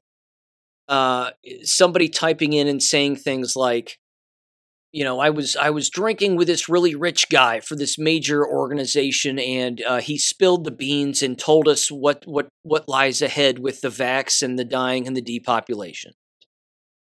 uh, 0.88 1.31
somebody 1.64 2.07
typing 2.07 2.53
in 2.53 2.68
and 2.68 2.81
saying 2.81 3.15
things 3.15 3.56
like, 3.56 3.97
you 4.91 5.03
know, 5.03 5.19
I 5.19 5.31
was 5.31 5.57
I 5.57 5.72
was 5.72 5.89
drinking 5.89 6.38
with 6.38 6.47
this 6.47 6.69
really 6.69 6.95
rich 6.95 7.27
guy 7.30 7.60
for 7.60 7.76
this 7.76 7.97
major 7.97 8.47
organization, 8.47 9.39
and 9.39 9.81
uh, 9.81 9.99
he 9.99 10.18
spilled 10.18 10.64
the 10.64 10.72
beans 10.72 11.22
and 11.22 11.38
told 11.38 11.68
us 11.68 11.91
what 11.91 12.23
what 12.26 12.47
what 12.64 12.88
lies 12.88 13.22
ahead 13.22 13.60
with 13.60 13.81
the 13.81 13.89
vax 13.89 14.41
and 14.41 14.57
the 14.57 14.64
dying 14.64 15.06
and 15.06 15.18
the 15.18 15.22
depopulation. 15.22 16.14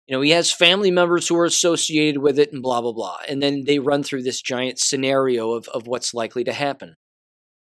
You 0.07 0.17
know, 0.17 0.21
he 0.21 0.31
has 0.31 0.53
family 0.53 0.91
members 0.91 1.29
who 1.29 1.37
are 1.37 1.47
associated 1.47 2.21
with 2.21 2.39
it, 2.39 2.53
and 2.53 2.63
blah 2.63 2.81
blah 2.81 2.93
blah. 2.93 3.19
And 3.29 3.43
then 3.43 3.65
they 3.65 3.79
run 3.79 4.03
through 4.03 4.23
this 4.23 4.43
giant 4.43 4.79
scenario 4.79 5.53
of 5.53 5.69
of 5.69 5.87
what's 5.87 6.15
likely 6.15 6.45
to 6.45 6.53
happen. 6.53 6.97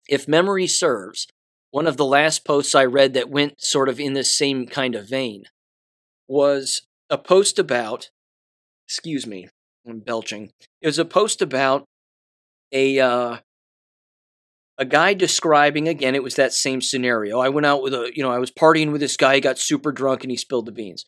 If 0.08 0.28
memory 0.28 0.68
serves, 0.68 1.28
one 1.72 1.88
of 1.88 1.98
the 1.98 2.06
last 2.06 2.46
posts 2.46 2.76
I 2.76 2.86
read 2.86 3.14
that 3.14 3.30
went 3.30 3.62
sort 3.62 3.90
of 3.90 4.00
in 4.00 4.14
this 4.14 4.36
same 4.36 4.68
kind 4.68 4.96
of 4.96 5.10
vein 5.10 5.44
was 6.28 6.82
a 7.10 7.18
post 7.18 7.58
about, 7.60 8.10
excuse 8.88 9.26
me, 9.26 9.50
I'm 9.88 10.00
belching. 10.00 10.52
It 10.82 10.88
was 10.88 11.00
a 11.00 11.06
post 11.06 11.42
about 11.42 11.86
a 12.72 13.00
uh, 13.00 13.38
a 14.78 14.86
guy 14.86 15.14
describing 15.14 15.88
again. 15.88 16.16
It 16.16 16.24
was 16.24 16.36
that 16.36 16.54
same 16.54 16.82
scenario. 16.82 17.40
I 17.40 17.50
went 17.50 17.66
out 17.66 17.82
with 17.82 17.94
a, 17.94 18.12
you 18.16 18.24
know, 18.24 18.32
I 18.32 18.40
was 18.40 18.52
partying 18.52 18.92
with 18.92 19.02
this 19.02 19.18
guy. 19.18 19.36
He 19.36 19.42
got 19.42 19.60
super 19.60 19.92
drunk 19.92 20.24
and 20.24 20.32
he 20.32 20.38
spilled 20.38 20.68
the 20.68 20.72
beans. 20.72 21.06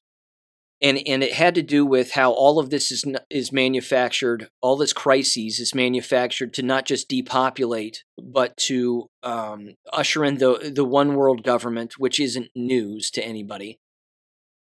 And 0.82 1.00
and 1.06 1.24
it 1.24 1.34
had 1.34 1.54
to 1.56 1.62
do 1.62 1.86
with 1.86 2.12
how 2.12 2.32
all 2.32 2.58
of 2.58 2.72
this 2.72 2.92
is 2.92 3.06
is 3.30 3.52
manufactured. 3.52 4.50
All 4.62 4.78
this 4.78 4.94
crises 4.94 5.60
is 5.60 5.76
manufactured 5.76 6.54
to 6.56 6.64
not 6.64 6.86
just 6.86 7.08
depopulate, 7.08 8.04
but 8.18 8.58
to 8.58 9.10
um, 9.22 9.76
usher 9.94 10.26
in 10.26 10.40
the 10.40 10.72
the 10.74 10.86
one 10.86 11.16
world 11.16 11.44
government, 11.44 11.94
which 12.00 12.20
isn't 12.20 12.50
news 12.56 13.12
to 13.12 13.24
anybody 13.24 13.80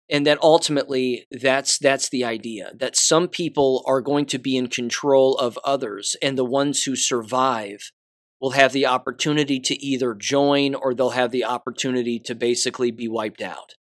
and 0.09 0.25
that 0.25 0.41
ultimately 0.41 1.25
that's 1.31 1.77
that's 1.77 2.09
the 2.09 2.23
idea 2.23 2.71
that 2.75 2.95
some 2.95 3.27
people 3.27 3.83
are 3.87 4.01
going 4.01 4.25
to 4.25 4.37
be 4.37 4.55
in 4.55 4.67
control 4.67 5.35
of 5.37 5.59
others 5.63 6.15
and 6.21 6.37
the 6.37 6.45
ones 6.45 6.83
who 6.83 6.95
survive 6.95 7.91
will 8.39 8.51
have 8.51 8.73
the 8.73 8.85
opportunity 8.85 9.59
to 9.59 9.75
either 9.83 10.13
join 10.13 10.75
or 10.75 10.93
they'll 10.93 11.11
have 11.11 11.31
the 11.31 11.45
opportunity 11.45 12.19
to 12.19 12.35
basically 12.35 12.91
be 12.91 13.07
wiped 13.07 13.41
out 13.41 13.73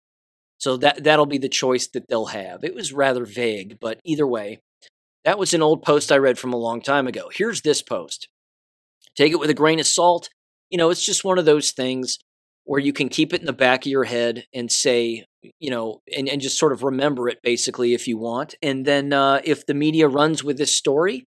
so 0.63 0.77
that 0.77 1.03
that'll 1.03 1.27
be 1.27 1.39
the 1.39 1.49
choice 1.49 1.89
that 1.89 2.09
they'll 2.09 2.27
have 2.27 2.63
it 2.63 2.75
was 2.75 2.93
rather 2.93 3.25
vague 3.25 3.79
but 3.81 3.99
either 4.05 4.27
way 4.27 4.61
that 5.25 5.39
was 5.39 5.53
an 5.55 5.63
old 5.63 5.83
post 5.83 6.13
i 6.13 6.17
read 6.17 6.39
from 6.39 6.53
a 6.53 6.59
long 6.59 6.81
time 6.81 7.07
ago 7.07 7.31
here's 7.35 7.63
this 7.63 7.83
post 7.83 8.29
take 9.17 9.33
it 9.33 9.41
with 9.41 9.51
a 9.51 9.55
grain 9.55 9.81
of 9.81 9.87
salt 9.87 10.29
you 10.71 10.79
know 10.79 10.91
it's 10.91 11.05
just 11.05 11.25
one 11.25 11.39
of 11.39 11.45
those 11.45 11.71
things 11.71 12.19
where 12.65 12.81
you 12.81 12.93
can 12.93 13.09
keep 13.09 13.33
it 13.33 13.41
in 13.41 13.47
the 13.47 13.53
back 13.53 13.85
of 13.85 13.91
your 13.91 14.05
head 14.05 14.45
and 14.55 14.71
say, 14.71 15.25
you 15.59 15.71
know, 15.71 16.01
and, 16.17 16.29
and 16.29 16.41
just 16.41 16.59
sort 16.59 16.73
of 16.73 16.83
remember 16.83 17.29
it 17.29 17.39
basically 17.43 17.95
if 17.95 18.07
you 18.07 18.17
want. 18.17 18.55
And 18.63 18.85
then 18.85 19.13
uh, 19.13 19.41
if 19.45 19.67
the 19.67 19.75
media 19.75 20.09
runs 20.09 20.45
with 20.45 20.59
this 20.59 20.75
story, 20.75 21.27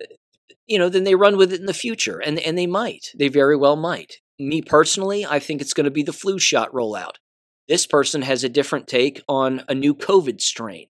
uh, 0.00 0.06
you 0.66 0.78
know, 0.78 0.88
then 0.88 1.04
they 1.04 1.14
run 1.14 1.36
with 1.36 1.52
it 1.52 1.60
in 1.60 1.66
the 1.66 1.74
future. 1.74 2.18
And, 2.18 2.38
and 2.38 2.56
they 2.56 2.66
might. 2.66 3.08
They 3.18 3.28
very 3.28 3.56
well 3.56 3.76
might. 3.76 4.16
Me 4.38 4.62
personally, 4.62 5.26
I 5.26 5.38
think 5.38 5.60
it's 5.60 5.74
going 5.74 5.84
to 5.84 5.90
be 5.90 6.02
the 6.02 6.12
flu 6.12 6.38
shot 6.38 6.72
rollout. 6.72 7.16
This 7.68 7.86
person 7.86 8.22
has 8.22 8.44
a 8.44 8.48
different 8.48 8.88
take 8.88 9.22
on 9.28 9.62
a 9.68 9.74
new 9.74 9.94
COVID 9.94 10.40
strain. 10.40 10.86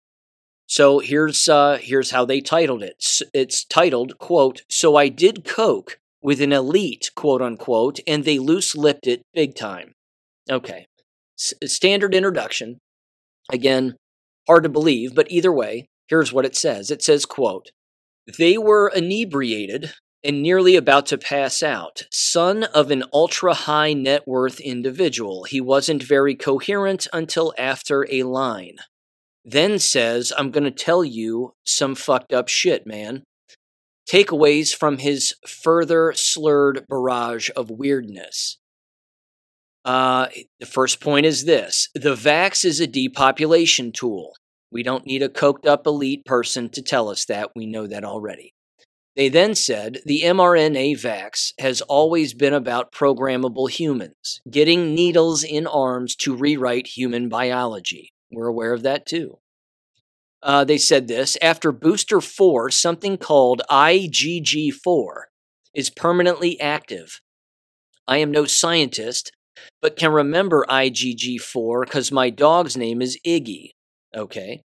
So 0.67 0.99
here's 0.99 1.49
uh, 1.49 1.79
here's 1.81 2.11
how 2.11 2.25
they 2.25 2.41
titled 2.41 2.83
it. 2.83 3.03
It's 3.33 3.65
titled, 3.65 4.19
"quote 4.19 4.63
So 4.69 4.97
I 4.97 5.09
did 5.09 5.45
coke 5.45 5.99
with 6.21 6.41
an 6.41 6.53
elite, 6.53 7.11
quote 7.15 7.41
unquote, 7.41 8.01
and 8.07 8.25
they 8.25 8.39
loose 8.39 8.75
lipped 8.75 9.07
it 9.07 9.23
big 9.33 9.55
time. 9.55 9.93
Okay. 10.51 10.87
S- 11.39 11.55
standard 11.67 12.15
introduction. 12.15 12.79
Again, 13.53 13.95
hard 14.49 14.65
to 14.65 14.69
believe, 14.69 15.15
but 15.15 15.31
either 15.31 15.53
way, 15.53 15.87
here's 16.09 16.33
what 16.33 16.45
it 16.45 16.57
says. 16.57 16.91
It 16.91 17.01
says, 17.03 17.27
quote, 17.27 17.71
they 18.39 18.59
were 18.59 18.91
inebriated 18.95 19.93
and 20.27 20.43
nearly 20.43 20.77
about 20.77 21.07
to 21.07 21.19
pass 21.19 21.63
out. 21.63 22.03
Son 22.11 22.65
of 22.65 22.91
an 22.91 23.05
ultra 23.13 23.55
high 23.55 23.93
net 23.93 24.27
worth 24.27 24.61
individual. 24.61 25.45
He 25.45 25.61
wasn't 25.61 26.03
very 26.03 26.35
coherent 26.35 27.07
until 27.13 27.55
after 27.57 28.07
a 28.11 28.25
line. 28.25 28.79
Then 29.45 29.79
says, 29.79 30.33
I'm 30.37 30.51
going 30.51 30.65
to 30.65 30.71
tell 30.73 31.05
you 31.05 31.55
some 31.65 31.95
fucked 31.95 32.33
up 32.33 32.49
shit, 32.49 32.87
man 32.87 33.23
takeaways 34.07 34.75
from 34.75 34.99
his 34.99 35.35
further 35.47 36.13
slurred 36.15 36.87
barrage 36.89 37.51
of 37.57 37.71
weirdness. 37.71 38.59
Uh, 39.85 40.29
the 40.59 40.67
first 40.67 41.01
point 41.01 41.27
is 41.27 41.45
this 41.45 41.89
the 41.95 42.15
vax 42.15 42.65
is 42.65 42.81
a 42.81 42.87
depopulation 42.87 43.93
tool. 43.93 44.35
We 44.73 44.83
don't 44.83 45.07
need 45.07 45.23
a 45.23 45.29
coked 45.29 45.67
up 45.67 45.87
elite 45.87 46.25
person 46.25 46.69
to 46.71 46.83
tell 46.83 47.09
us 47.09 47.25
that. 47.27 47.51
We 47.55 47.67
know 47.67 47.87
that 47.87 48.05
already. 48.05 48.53
They 49.17 49.31
then 49.31 49.55
said 49.55 50.01
the 50.05 50.23
mRNA 50.25 51.01
vax 51.01 51.55
has 51.59 51.81
always 51.81 52.35
been 52.35 52.53
about 52.53 52.93
programmable 52.93 53.71
humans, 53.71 54.43
getting 54.51 54.95
needles 54.95 55.43
in 55.43 55.67
arms 55.67 56.15
to 56.17 56.37
rewrite 56.37 56.87
human 56.89 57.31
biology. 57.31 58.13
We're 58.31 58.47
aware 58.47 58.75
of 58.75 58.83
that 58.83 59.07
too. 59.07 59.39
Uh, 60.43 60.65
they 60.65 60.77
said 60.77 61.09
this 61.09 61.39
after 61.41 61.73
booster 61.73 62.21
four, 62.21 62.71
something 62.71 63.17
called 63.17 63.63
IgG4 63.71 65.13
is 65.75 65.91
permanently 65.91 66.61
active. 66.61 67.21
I 68.07 68.19
am 68.19 68.31
no 68.31 68.45
scientist, 68.45 69.33
but 69.81 69.97
can 69.97 70.13
remember 70.13 70.67
IgG4 70.69 71.87
because 71.87 72.13
my 72.13 72.29
dog's 72.29 72.77
name 72.77 73.01
is 73.01 73.19
Iggy. 73.27 73.71
Okay. 74.15 74.63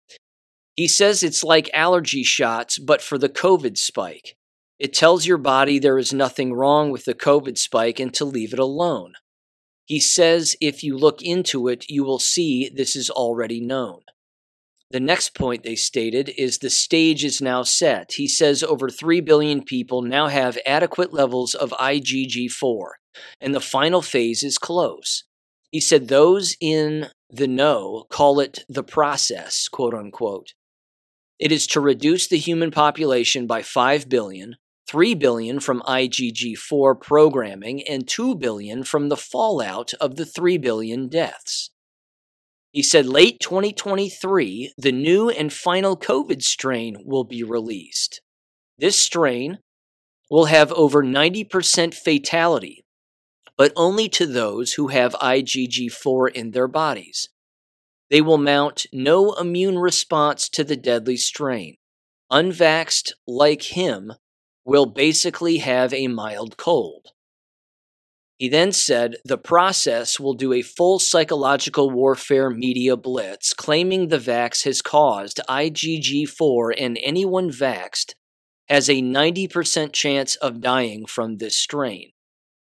He 0.76 0.88
says 0.88 1.22
it's 1.22 1.42
like 1.42 1.70
allergy 1.72 2.22
shots, 2.22 2.78
but 2.78 3.00
for 3.00 3.16
the 3.16 3.30
COVID 3.30 3.78
spike. 3.78 4.36
It 4.78 4.92
tells 4.92 5.26
your 5.26 5.38
body 5.38 5.78
there 5.78 5.98
is 5.98 6.12
nothing 6.12 6.52
wrong 6.52 6.90
with 6.90 7.06
the 7.06 7.14
COVID 7.14 7.56
spike 7.56 7.98
and 7.98 8.12
to 8.14 8.26
leave 8.26 8.52
it 8.52 8.58
alone. 8.58 9.14
He 9.86 10.00
says 10.00 10.54
if 10.60 10.82
you 10.82 10.98
look 10.98 11.22
into 11.22 11.68
it, 11.68 11.88
you 11.88 12.04
will 12.04 12.18
see 12.18 12.68
this 12.68 12.94
is 12.94 13.08
already 13.08 13.60
known. 13.60 14.00
The 14.90 15.00
next 15.00 15.34
point 15.34 15.62
they 15.62 15.76
stated 15.76 16.30
is 16.36 16.58
the 16.58 16.70
stage 16.70 17.24
is 17.24 17.40
now 17.40 17.62
set. 17.62 18.12
He 18.12 18.28
says 18.28 18.62
over 18.62 18.88
3 18.88 19.20
billion 19.20 19.64
people 19.64 20.02
now 20.02 20.28
have 20.28 20.58
adequate 20.66 21.12
levels 21.12 21.54
of 21.54 21.70
IgG4, 21.70 22.90
and 23.40 23.54
the 23.54 23.60
final 23.60 24.02
phase 24.02 24.42
is 24.44 24.58
close. 24.58 25.24
He 25.70 25.80
said 25.80 26.08
those 26.08 26.56
in 26.60 27.08
the 27.30 27.48
know 27.48 28.06
call 28.10 28.38
it 28.38 28.64
the 28.68 28.84
process, 28.84 29.68
quote 29.68 29.94
unquote. 29.94 30.52
It 31.38 31.52
is 31.52 31.66
to 31.68 31.80
reduce 31.80 32.26
the 32.26 32.38
human 32.38 32.70
population 32.70 33.46
by 33.46 33.62
5 33.62 34.08
billion, 34.08 34.56
3 34.88 35.14
billion 35.14 35.60
from 35.60 35.82
IgG4 35.82 37.00
programming, 37.00 37.82
and 37.86 38.08
2 38.08 38.36
billion 38.36 38.84
from 38.84 39.08
the 39.08 39.16
fallout 39.16 39.92
of 40.00 40.16
the 40.16 40.24
3 40.24 40.56
billion 40.56 41.08
deaths. 41.08 41.70
He 42.72 42.82
said 42.82 43.06
late 43.06 43.40
2023, 43.40 44.72
the 44.78 44.92
new 44.92 45.28
and 45.28 45.52
final 45.52 45.96
COVID 45.96 46.42
strain 46.42 46.98
will 47.04 47.24
be 47.24 47.42
released. 47.42 48.20
This 48.78 48.98
strain 48.98 49.58
will 50.30 50.46
have 50.46 50.72
over 50.72 51.02
90% 51.02 51.94
fatality, 51.94 52.84
but 53.56 53.72
only 53.76 54.08
to 54.10 54.26
those 54.26 54.74
who 54.74 54.88
have 54.88 55.12
IgG4 55.14 56.32
in 56.32 56.50
their 56.50 56.68
bodies. 56.68 57.28
They 58.10 58.20
will 58.20 58.38
mount 58.38 58.86
no 58.92 59.32
immune 59.34 59.78
response 59.78 60.48
to 60.50 60.64
the 60.64 60.76
deadly 60.76 61.16
strain. 61.16 61.76
Unvaxxed, 62.30 63.12
like 63.26 63.62
him, 63.62 64.12
will 64.64 64.86
basically 64.86 65.58
have 65.58 65.92
a 65.92 66.08
mild 66.08 66.56
cold. 66.56 67.08
He 68.38 68.48
then 68.48 68.72
said 68.72 69.16
the 69.24 69.38
process 69.38 70.20
will 70.20 70.34
do 70.34 70.52
a 70.52 70.60
full 70.60 70.98
psychological 70.98 71.90
warfare 71.90 72.50
media 72.50 72.96
blitz, 72.96 73.54
claiming 73.54 74.08
the 74.08 74.18
vax 74.18 74.64
has 74.64 74.82
caused 74.82 75.40
IgG4 75.48 76.74
and 76.76 76.98
anyone 77.02 77.50
vaxed 77.50 78.14
has 78.68 78.90
a 78.90 79.00
90% 79.00 79.92
chance 79.92 80.34
of 80.36 80.60
dying 80.60 81.06
from 81.06 81.38
this 81.38 81.56
strain. 81.56 82.10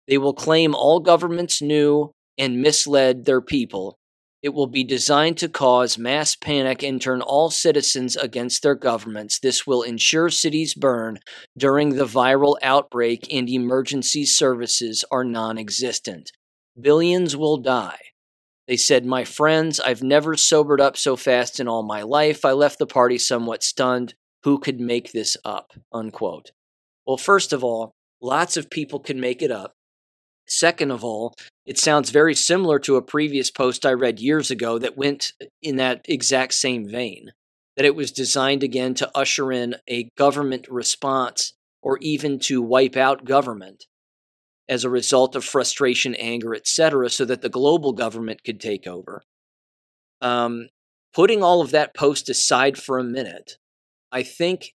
They 0.08 0.18
will 0.18 0.34
claim 0.34 0.74
all 0.74 0.98
governments 0.98 1.62
knew 1.62 2.12
and 2.36 2.60
misled 2.60 3.24
their 3.24 3.42
people, 3.42 3.98
It 4.42 4.54
will 4.54 4.66
be 4.66 4.82
designed 4.82 5.38
to 5.38 5.48
cause 5.48 5.96
mass 5.96 6.34
panic 6.34 6.82
and 6.82 7.00
turn 7.00 7.22
all 7.22 7.48
citizens 7.48 8.16
against 8.16 8.62
their 8.62 8.74
governments. 8.74 9.38
This 9.38 9.66
will 9.66 9.82
ensure 9.82 10.30
cities 10.30 10.74
burn 10.74 11.20
during 11.56 11.90
the 11.90 12.06
viral 12.06 12.56
outbreak 12.60 13.32
and 13.32 13.48
emergency 13.48 14.24
services 14.24 15.04
are 15.12 15.24
non 15.24 15.58
existent. 15.58 16.32
Billions 16.80 17.36
will 17.36 17.58
die. 17.58 17.98
They 18.66 18.76
said, 18.76 19.06
My 19.06 19.24
friends, 19.24 19.78
I've 19.78 20.02
never 20.02 20.36
sobered 20.36 20.80
up 20.80 20.96
so 20.96 21.14
fast 21.14 21.60
in 21.60 21.68
all 21.68 21.82
my 21.82 22.02
life. 22.02 22.44
I 22.44 22.52
left 22.52 22.78
the 22.78 22.86
party 22.86 23.18
somewhat 23.18 23.62
stunned. 23.62 24.14
Who 24.42 24.58
could 24.58 24.80
make 24.80 25.12
this 25.12 25.36
up? 25.44 25.72
Unquote. 25.92 26.50
Well, 27.06 27.16
first 27.16 27.52
of 27.52 27.62
all, 27.62 27.92
lots 28.20 28.56
of 28.56 28.70
people 28.70 28.98
can 28.98 29.20
make 29.20 29.40
it 29.40 29.50
up. 29.50 29.74
Second 30.46 30.90
of 30.90 31.04
all, 31.04 31.34
it 31.64 31.78
sounds 31.78 32.10
very 32.10 32.34
similar 32.34 32.78
to 32.80 32.96
a 32.96 33.02
previous 33.02 33.50
post 33.50 33.86
I 33.86 33.92
read 33.92 34.20
years 34.20 34.50
ago 34.50 34.78
that 34.78 34.96
went 34.96 35.32
in 35.62 35.76
that 35.76 36.04
exact 36.08 36.54
same 36.54 36.88
vein. 36.88 37.32
That 37.76 37.86
it 37.86 37.96
was 37.96 38.12
designed 38.12 38.62
again 38.62 38.94
to 38.94 39.10
usher 39.14 39.50
in 39.50 39.76
a 39.88 40.10
government 40.16 40.66
response 40.68 41.54
or 41.82 41.98
even 42.00 42.38
to 42.40 42.60
wipe 42.60 42.96
out 42.96 43.24
government 43.24 43.86
as 44.68 44.84
a 44.84 44.90
result 44.90 45.34
of 45.34 45.44
frustration, 45.44 46.14
anger, 46.14 46.54
etc., 46.54 47.10
so 47.10 47.24
that 47.24 47.42
the 47.42 47.48
global 47.48 47.92
government 47.92 48.44
could 48.44 48.60
take 48.60 48.86
over. 48.86 49.22
Um, 50.20 50.68
putting 51.14 51.42
all 51.42 51.60
of 51.60 51.72
that 51.72 51.94
post 51.94 52.28
aside 52.28 52.78
for 52.78 52.98
a 52.98 53.04
minute, 53.04 53.58
I 54.10 54.22
think 54.22 54.74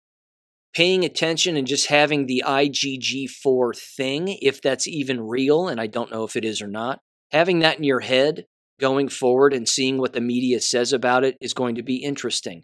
paying 0.78 1.04
attention 1.04 1.58
and 1.58 1.66
just 1.66 1.88
having 1.88 2.28
the 2.28 2.44
IgG4 2.46 3.76
thing, 3.76 4.38
if 4.44 4.62
that's 4.62 4.88
even 4.88 5.20
real, 5.20 5.68
and 5.68 5.82
I 5.82 5.88
don't 5.88 6.12
know 6.12 6.24
if 6.24 6.36
it 6.36 6.46
is 6.46 6.62
or 6.62 6.68
not, 6.68 7.00
having 7.32 7.60
that 7.60 7.80
in 7.80 7.84
your 7.84 8.02
head 8.02 8.46
going 8.80 9.10
forward 9.10 9.56
and 9.56 9.68
seeing 9.68 9.98
what 9.98 10.14
the 10.14 10.22
media 10.22 10.62
says 10.62 10.94
about 10.94 11.24
it 11.24 11.36
is 11.42 11.56
going 11.56 11.74
to 11.74 11.82
be 11.82 11.96
interesting. 11.96 12.62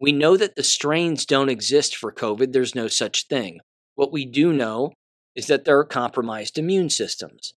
We 0.00 0.10
know 0.10 0.36
that 0.36 0.56
the 0.56 0.64
strains 0.64 1.24
don't 1.24 1.48
exist 1.48 1.94
for 1.94 2.10
COVID, 2.10 2.52
there's 2.52 2.74
no 2.74 2.88
such 2.88 3.28
thing. 3.28 3.60
What 3.94 4.10
we 4.10 4.26
do 4.26 4.52
know 4.52 4.90
is 5.36 5.46
that 5.46 5.64
there 5.64 5.78
are 5.78 5.84
compromised 5.84 6.58
immune 6.58 6.90
systems. 6.90 7.54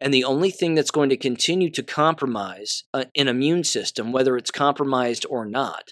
And 0.00 0.14
the 0.14 0.22
only 0.22 0.52
thing 0.52 0.76
that's 0.76 0.92
going 0.92 1.08
to 1.08 1.16
continue 1.16 1.70
to 1.70 1.82
compromise 1.82 2.84
uh, 2.94 3.06
an 3.16 3.26
immune 3.26 3.64
system, 3.64 4.12
whether 4.12 4.36
it's 4.36 4.52
compromised 4.52 5.26
or 5.28 5.44
not, 5.44 5.90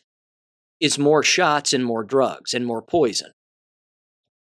is 0.79 0.97
more 0.97 1.25
shots 1.25 1.73
and 1.73 1.85
more 1.85 2.05
drugs 2.05 2.55
and 2.55 2.65
more 2.65 2.83
poison 2.83 3.33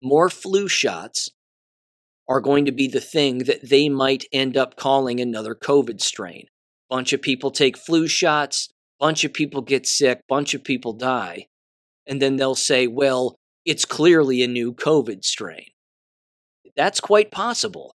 more 0.04 0.30
flu 0.30 0.68
shots 0.68 1.30
are 2.28 2.42
going 2.42 2.66
to 2.66 2.72
be 2.72 2.88
the 2.88 3.02
thing 3.02 3.40
that 3.40 3.68
they 3.68 3.90
might 3.90 4.26
end 4.32 4.56
up 4.56 4.76
calling 4.76 5.20
another 5.20 5.56
COVID 5.56 6.02
strain. 6.02 6.46
Bunch 6.90 7.14
of 7.14 7.22
people 7.22 7.52
take 7.52 7.78
flu 7.78 8.08
shots, 8.08 8.70
bunch 9.00 9.24
of 9.24 9.34
people 9.34 9.62
get 9.62 9.86
sick, 9.86 10.22
bunch 10.28 10.54
of 10.54 10.64
people 10.64 10.94
die, 10.94 11.48
and 12.08 12.22
then 12.22 12.36
they'll 12.36 12.56
say, 12.56 12.88
well, 12.88 13.36
it's 13.66 13.86
clearly 13.86 14.44
a 14.44 14.48
new 14.48 14.74
COVID 14.74 15.24
strain. 15.24 15.68
That's 16.76 17.00
quite 17.00 17.32
possible. 17.32 17.96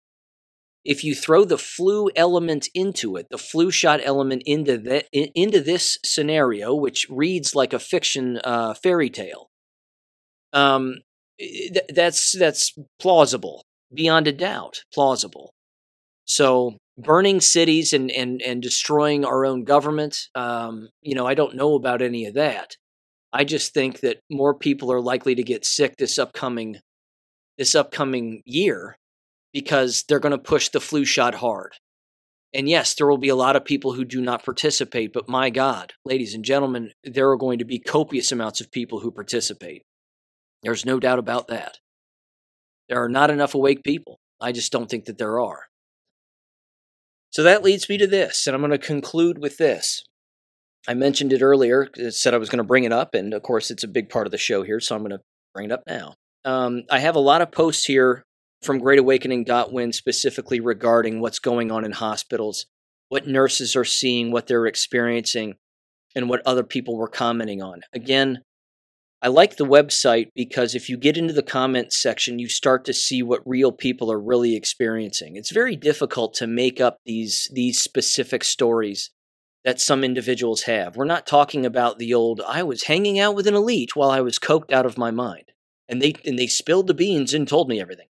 If 0.85 1.03
you 1.03 1.15
throw 1.15 1.43
the 1.43 1.57
flu 1.57 2.09
element 2.15 2.69
into 2.73 3.17
it, 3.17 3.27
the 3.29 3.37
flu 3.37 3.71
shot 3.71 3.99
element 4.03 4.43
into 4.45 4.77
that 4.77 5.05
into 5.11 5.59
this 5.59 5.97
scenario, 6.05 6.73
which 6.73 7.07
reads 7.09 7.53
like 7.53 7.73
a 7.73 7.79
fiction 7.79 8.39
uh, 8.43 8.73
fairy 8.73 9.09
tale, 9.09 9.49
um, 10.53 11.01
that's 11.89 12.31
that's 12.37 12.73
plausible 12.99 13.63
beyond 13.93 14.27
a 14.27 14.31
doubt 14.31 14.83
plausible. 14.93 15.53
So 16.25 16.77
burning 16.97 17.41
cities 17.41 17.93
and 17.93 18.11
and 18.11 18.41
and 18.41 18.61
destroying 18.61 19.23
our 19.23 19.45
own 19.45 19.63
government 19.63 20.17
um, 20.33 20.89
you 21.01 21.13
know 21.13 21.27
i 21.27 21.35
don't 21.35 21.55
know 21.55 21.75
about 21.75 22.01
any 22.01 22.25
of 22.25 22.33
that. 22.35 22.75
I 23.33 23.43
just 23.43 23.73
think 23.73 23.99
that 23.99 24.19
more 24.31 24.55
people 24.55 24.91
are 24.91 25.01
likely 25.01 25.35
to 25.35 25.43
get 25.43 25.65
sick 25.65 25.95
this 25.97 26.17
upcoming 26.17 26.77
this 27.57 27.75
upcoming 27.75 28.41
year 28.45 28.97
because 29.53 30.03
they're 30.07 30.19
going 30.19 30.31
to 30.31 30.37
push 30.37 30.69
the 30.69 30.79
flu 30.79 31.05
shot 31.05 31.35
hard. 31.35 31.73
And 32.53 32.67
yes 32.67 32.93
there 32.95 33.07
will 33.07 33.17
be 33.17 33.29
a 33.29 33.35
lot 33.35 33.55
of 33.55 33.65
people 33.65 33.93
who 33.93 34.05
do 34.05 34.21
not 34.21 34.43
participate 34.43 35.13
but 35.13 35.29
my 35.29 35.49
god 35.49 35.93
ladies 36.05 36.33
and 36.33 36.43
gentlemen 36.43 36.91
there 37.03 37.29
are 37.29 37.37
going 37.37 37.59
to 37.59 37.65
be 37.65 37.79
copious 37.79 38.31
amounts 38.31 38.61
of 38.61 38.71
people 38.71 39.01
who 39.01 39.11
participate 39.11 39.83
there's 40.63 40.85
no 40.85 40.99
doubt 40.99 41.19
about 41.19 41.47
that. 41.47 41.77
There 42.89 43.03
are 43.03 43.09
not 43.09 43.29
enough 43.29 43.53
awake 43.53 43.83
people. 43.83 44.19
I 44.39 44.51
just 44.51 44.71
don't 44.71 44.89
think 44.89 45.05
that 45.05 45.17
there 45.17 45.39
are. 45.39 45.63
So 47.31 47.43
that 47.43 47.63
leads 47.63 47.89
me 47.89 47.97
to 47.97 48.07
this, 48.07 48.47
and 48.47 48.55
I'm 48.55 48.61
going 48.61 48.71
to 48.71 48.77
conclude 48.77 49.39
with 49.39 49.57
this. 49.57 50.03
I 50.87 50.93
mentioned 50.93 51.33
it 51.33 51.41
earlier, 51.41 51.89
said 52.09 52.33
I 52.33 52.37
was 52.37 52.49
going 52.49 52.57
to 52.59 52.63
bring 52.63 52.85
it 52.85 52.93
up, 52.93 53.13
and 53.13 53.33
of 53.33 53.43
course, 53.43 53.69
it's 53.69 53.83
a 53.83 53.89
big 53.89 54.09
part 54.09 54.25
of 54.25 54.31
the 54.31 54.37
show 54.37 54.63
here, 54.63 54.79
so 54.79 54.95
I'm 54.95 55.01
going 55.01 55.11
to 55.11 55.21
bring 55.53 55.65
it 55.65 55.71
up 55.71 55.83
now. 55.85 56.15
Um, 56.45 56.83
I 56.89 56.99
have 56.99 57.15
a 57.15 57.19
lot 57.19 57.41
of 57.41 57.51
posts 57.51 57.85
here 57.85 58.23
from 58.61 58.79
greatawakening.win 58.79 59.91
specifically 59.91 60.59
regarding 60.59 61.19
what's 61.19 61.39
going 61.39 61.71
on 61.71 61.83
in 61.83 61.91
hospitals, 61.91 62.65
what 63.09 63.27
nurses 63.27 63.75
are 63.75 63.85
seeing, 63.85 64.31
what 64.31 64.47
they're 64.47 64.65
experiencing, 64.65 65.55
and 66.15 66.29
what 66.29 66.41
other 66.45 66.63
people 66.63 66.95
were 66.97 67.09
commenting 67.09 67.61
on. 67.61 67.81
Again, 67.93 68.43
I 69.21 69.29
like 69.29 69.57
the 69.57 69.65
website 69.65 70.29
because 70.35 70.75
if 70.75 70.89
you 70.89 70.97
get 70.97 71.17
into 71.17 71.33
the 71.33 71.41
comments 71.41 71.99
section, 71.99 72.37
you 72.37 72.47
start 72.47 72.85
to 72.85 72.93
see 72.93 73.23
what 73.23 73.41
real 73.47 73.71
people 73.71 74.11
are 74.11 74.19
really 74.19 74.55
experiencing. 74.55 75.35
It's 75.35 75.51
very 75.51 75.75
difficult 75.75 76.35
to 76.35 76.47
make 76.47 76.79
up 76.79 76.97
these 77.05 77.49
these 77.51 77.81
specific 77.81 78.43
stories 78.43 79.09
that 79.65 79.81
some 79.81 80.03
individuals 80.03 80.63
have. 80.63 80.95
We're 80.95 81.05
not 81.05 81.25
talking 81.25 81.65
about 81.65 81.97
the 81.97 82.13
old 82.13 82.41
I 82.47 82.61
was 82.61 82.83
hanging 82.83 83.19
out 83.19 83.35
with 83.35 83.47
an 83.47 83.55
elite 83.55 83.95
while 83.95 84.11
I 84.11 84.21
was 84.21 84.37
coked 84.37 84.71
out 84.71 84.85
of 84.85 84.99
my 84.99 85.09
mind 85.09 85.51
and 85.89 85.99
they 86.01 86.13
and 86.23 86.37
they 86.37 86.47
spilled 86.47 86.87
the 86.87 86.93
beans 86.93 87.33
and 87.33 87.47
told 87.47 87.67
me 87.69 87.81
everything. 87.81 88.07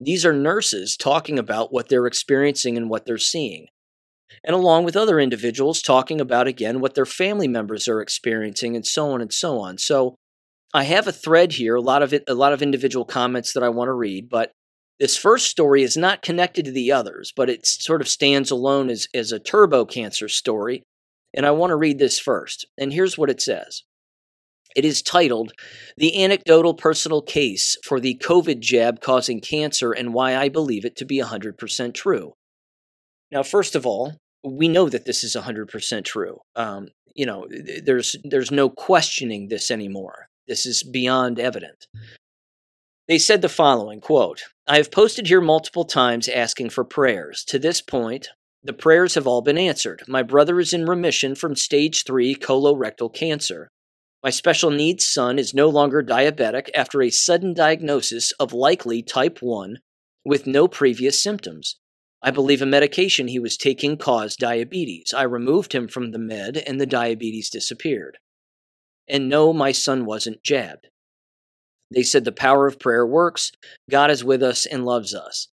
These 0.00 0.24
are 0.24 0.32
nurses 0.32 0.96
talking 0.96 1.38
about 1.38 1.72
what 1.72 1.88
they're 1.88 2.06
experiencing 2.06 2.76
and 2.76 2.88
what 2.88 3.06
they're 3.06 3.18
seeing. 3.18 3.66
And 4.44 4.54
along 4.54 4.84
with 4.84 4.96
other 4.96 5.18
individuals 5.18 5.82
talking 5.82 6.20
about 6.20 6.46
again 6.46 6.80
what 6.80 6.94
their 6.94 7.06
family 7.06 7.48
members 7.48 7.88
are 7.88 8.00
experiencing 8.00 8.76
and 8.76 8.86
so 8.86 9.10
on 9.10 9.20
and 9.20 9.32
so 9.32 9.58
on. 9.58 9.78
So 9.78 10.14
I 10.74 10.84
have 10.84 11.06
a 11.06 11.12
thread 11.12 11.52
here, 11.52 11.76
a 11.76 11.80
lot 11.80 12.02
of 12.02 12.12
it, 12.12 12.24
a 12.28 12.34
lot 12.34 12.52
of 12.52 12.62
individual 12.62 13.04
comments 13.04 13.52
that 13.54 13.62
I 13.62 13.70
want 13.70 13.88
to 13.88 13.94
read, 13.94 14.28
but 14.28 14.52
this 14.98 15.16
first 15.16 15.46
story 15.46 15.82
is 15.82 15.96
not 15.96 16.22
connected 16.22 16.64
to 16.64 16.72
the 16.72 16.92
others, 16.92 17.32
but 17.34 17.48
it 17.48 17.66
sort 17.66 18.00
of 18.00 18.08
stands 18.08 18.50
alone 18.50 18.90
as, 18.90 19.06
as 19.14 19.30
a 19.30 19.38
turbo 19.38 19.84
cancer 19.84 20.28
story. 20.28 20.82
And 21.34 21.46
I 21.46 21.52
want 21.52 21.70
to 21.70 21.76
read 21.76 21.98
this 21.98 22.18
first. 22.18 22.66
And 22.76 22.92
here's 22.92 23.16
what 23.16 23.30
it 23.30 23.40
says 23.40 23.84
It 24.74 24.84
is 24.84 25.00
titled 25.00 25.52
The 25.96 26.22
Anecdotal 26.22 26.74
Personal 26.74 27.22
Case 27.22 27.76
for 27.84 28.00
the 28.00 28.20
COVID 28.22 28.60
Jab 28.60 29.00
Causing 29.00 29.40
Cancer 29.40 29.92
and 29.92 30.12
Why 30.12 30.36
I 30.36 30.48
Believe 30.48 30.84
It 30.84 30.96
to 30.96 31.04
Be 31.04 31.20
100% 31.20 31.94
True. 31.94 32.34
Now, 33.30 33.42
first 33.42 33.76
of 33.76 33.86
all, 33.86 34.16
we 34.42 34.68
know 34.68 34.88
that 34.88 35.04
this 35.04 35.22
is 35.22 35.36
100% 35.36 36.04
true. 36.04 36.38
Um, 36.56 36.88
you 37.14 37.26
know, 37.26 37.46
there's, 37.84 38.16
there's 38.24 38.50
no 38.50 38.70
questioning 38.70 39.48
this 39.48 39.70
anymore. 39.70 40.27
This 40.48 40.64
is 40.64 40.82
beyond 40.82 41.38
evident. 41.38 41.86
They 43.06 43.18
said 43.18 43.42
the 43.42 43.48
following 43.48 44.00
quote, 44.00 44.42
I 44.66 44.78
have 44.78 44.90
posted 44.90 45.26
here 45.26 45.40
multiple 45.40 45.84
times 45.84 46.28
asking 46.28 46.70
for 46.70 46.84
prayers. 46.84 47.44
To 47.48 47.58
this 47.58 47.80
point, 47.82 48.30
the 48.62 48.72
prayers 48.72 49.14
have 49.14 49.26
all 49.26 49.42
been 49.42 49.58
answered. 49.58 50.02
My 50.08 50.22
brother 50.22 50.58
is 50.58 50.72
in 50.72 50.86
remission 50.86 51.34
from 51.34 51.54
stage 51.54 52.04
3 52.04 52.34
colorectal 52.34 53.12
cancer. 53.14 53.68
My 54.24 54.30
special 54.30 54.70
needs 54.70 55.06
son 55.06 55.38
is 55.38 55.54
no 55.54 55.68
longer 55.68 56.02
diabetic 56.02 56.68
after 56.74 57.02
a 57.02 57.10
sudden 57.10 57.54
diagnosis 57.54 58.32
of 58.32 58.52
likely 58.52 59.02
type 59.02 59.38
1 59.40 59.78
with 60.24 60.46
no 60.46 60.66
previous 60.66 61.22
symptoms. 61.22 61.76
I 62.20 62.30
believe 62.30 62.60
a 62.60 62.66
medication 62.66 63.28
he 63.28 63.38
was 63.38 63.56
taking 63.56 63.96
caused 63.96 64.40
diabetes. 64.40 65.14
I 65.16 65.22
removed 65.22 65.72
him 65.72 65.88
from 65.88 66.10
the 66.10 66.18
med 66.18 66.56
and 66.56 66.80
the 66.80 66.86
diabetes 66.86 67.48
disappeared. 67.48 68.18
And 69.08 69.28
no, 69.28 69.52
my 69.52 69.72
son 69.72 70.04
wasn't 70.04 70.42
jabbed. 70.42 70.88
They 71.90 72.02
said 72.02 72.24
the 72.24 72.32
power 72.32 72.66
of 72.66 72.78
prayer 72.78 73.06
works, 73.06 73.52
God 73.90 74.10
is 74.10 74.22
with 74.22 74.42
us 74.42 74.66
and 74.66 74.84
loves 74.84 75.14
us. 75.14 75.48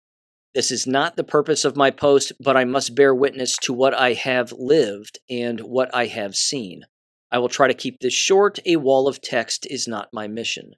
This 0.55 0.71
is 0.71 0.85
not 0.85 1.15
the 1.15 1.23
purpose 1.23 1.65
of 1.65 1.75
my 1.75 1.89
post, 1.89 2.31
but 2.39 2.55
I 2.55 2.63
must 2.63 2.95
bear 2.95 3.13
witness 3.13 3.57
to 3.63 3.73
what 3.73 3.93
I 3.93 4.13
have 4.13 4.51
lived 4.51 5.19
and 5.29 5.59
what 5.61 5.93
I 5.93 6.05
have 6.07 6.35
seen. 6.35 6.83
I 7.31 7.39
will 7.39 7.49
try 7.49 7.67
to 7.67 7.73
keep 7.73 7.99
this 7.99 8.13
short. 8.13 8.59
A 8.65 8.75
wall 8.75 9.07
of 9.07 9.19
text 9.19 9.65
is 9.69 9.87
not 9.87 10.13
my 10.13 10.27
mission. 10.27 10.73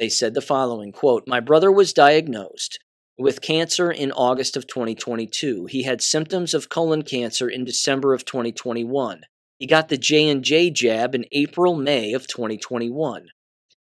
They 0.00 0.08
said 0.08 0.34
the 0.34 0.40
following 0.40 0.90
quote, 0.90 1.28
My 1.28 1.38
brother 1.38 1.70
was 1.70 1.92
diagnosed 1.92 2.80
with 3.16 3.40
cancer 3.40 3.92
in 3.92 4.10
August 4.10 4.56
of 4.56 4.66
2022. 4.66 5.66
He 5.66 5.84
had 5.84 6.02
symptoms 6.02 6.52
of 6.52 6.68
colon 6.68 7.02
cancer 7.02 7.48
in 7.48 7.64
December 7.64 8.12
of 8.12 8.24
2021. 8.24 9.22
He 9.58 9.66
got 9.66 9.88
the 9.88 9.96
J&J 9.96 10.70
jab 10.70 11.14
in 11.14 11.26
April, 11.30 11.76
May 11.76 12.12
of 12.12 12.26
2021. 12.26 13.28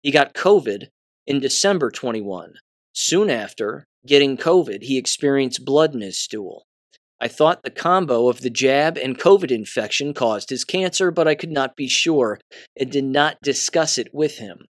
He 0.02 0.10
got 0.10 0.34
COVID 0.34 0.88
in 1.26 1.38
December 1.38 1.90
21. 1.90 2.54
Soon 2.92 3.30
after 3.30 3.86
getting 4.04 4.36
COVID, 4.36 4.82
he 4.82 4.98
experienced 4.98 5.64
blood 5.64 5.94
in 5.94 6.00
his 6.00 6.18
stool. 6.18 6.66
I 7.20 7.28
thought 7.28 7.62
the 7.62 7.70
combo 7.70 8.28
of 8.28 8.40
the 8.40 8.50
jab 8.50 8.98
and 8.98 9.16
COVID 9.16 9.52
infection 9.52 10.12
caused 10.12 10.50
his 10.50 10.64
cancer, 10.64 11.12
but 11.12 11.28
I 11.28 11.36
could 11.36 11.52
not 11.52 11.76
be 11.76 11.86
sure 11.86 12.40
and 12.76 12.90
did 12.90 13.04
not 13.04 13.40
discuss 13.40 13.96
it 13.98 14.12
with 14.12 14.38
him. 14.38 14.66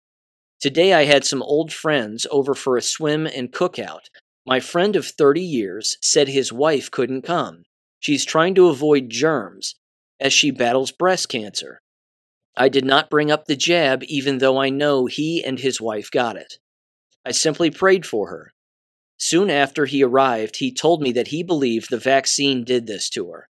Today 0.59 0.93
I 0.93 1.05
had 1.05 1.23
some 1.23 1.43
old 1.43 1.71
friends 1.71 2.25
over 2.31 2.55
for 2.55 2.75
a 2.75 2.81
swim 2.81 3.27
and 3.27 3.51
cookout. 3.51 4.09
My 4.47 4.59
friend 4.59 4.95
of 4.95 5.05
30 5.05 5.41
years 5.41 5.97
said 6.01 6.27
his 6.27 6.51
wife 6.51 6.89
couldn't 6.89 7.21
come. 7.21 7.65
She's 7.99 8.25
trying 8.25 8.55
to 8.55 8.69
avoid 8.69 9.11
germs 9.11 9.75
as 10.19 10.33
she 10.33 10.51
battles 10.51 10.91
breast 10.91 11.29
cancer. 11.29 11.81
I 12.55 12.69
did 12.69 12.85
not 12.85 13.09
bring 13.09 13.31
up 13.31 13.45
the 13.45 13.55
jab, 13.55 14.03
even 14.03 14.39
though 14.39 14.57
I 14.57 14.69
know 14.69 15.05
he 15.05 15.43
and 15.43 15.59
his 15.59 15.79
wife 15.79 16.11
got 16.11 16.35
it. 16.35 16.59
I 17.25 17.31
simply 17.31 17.71
prayed 17.71 18.05
for 18.05 18.29
her. 18.29 18.53
Soon 19.17 19.49
after 19.49 19.85
he 19.85 20.03
arrived, 20.03 20.57
he 20.57 20.73
told 20.73 21.01
me 21.01 21.11
that 21.11 21.27
he 21.27 21.43
believed 21.43 21.89
the 21.89 21.97
vaccine 21.97 22.63
did 22.63 22.87
this 22.87 23.09
to 23.11 23.31
her. 23.31 23.49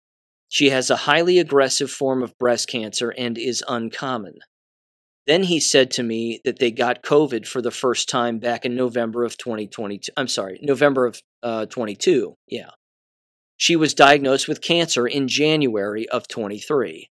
She 0.50 0.70
has 0.70 0.90
a 0.90 0.96
highly 0.96 1.40
aggressive 1.40 1.92
form 1.92 2.24
of 2.24 2.38
breast 2.38 2.70
cancer 2.70 3.14
and 3.18 3.38
is 3.38 3.64
uncommon. 3.68 4.40
Then 5.26 5.44
he 5.44 5.60
said 5.60 5.92
to 5.92 6.04
me 6.04 6.40
that 6.46 6.60
they 6.60 6.72
got 6.72 7.04
COVID 7.04 7.46
for 7.46 7.62
the 7.62 7.72
first 7.72 8.08
time 8.08 8.40
back 8.40 8.66
in 8.66 8.76
November 8.76 9.26
of 9.26 9.38
2022. 9.38 10.10
I'm 10.16 10.30
sorry, 10.30 10.58
November 10.62 11.06
of 11.06 11.22
uh, 11.44 11.66
22. 11.66 12.36
Yeah. 12.48 12.70
She 13.58 13.76
was 13.76 13.96
diagnosed 13.96 14.48
with 14.48 14.62
cancer 14.62 15.08
in 15.08 15.28
January 15.28 16.08
of 16.10 16.28
23. 16.28 17.10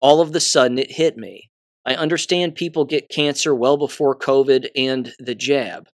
All 0.00 0.20
of 0.20 0.32
the 0.32 0.40
sudden, 0.40 0.78
it 0.78 0.92
hit 0.92 1.16
me. 1.16 1.50
I 1.86 1.94
understand 1.94 2.54
people 2.54 2.84
get 2.84 3.08
cancer 3.08 3.54
well 3.54 3.78
before 3.78 4.14
COVID 4.14 4.68
and 4.76 5.14
the 5.18 5.34
jab, 5.34 5.88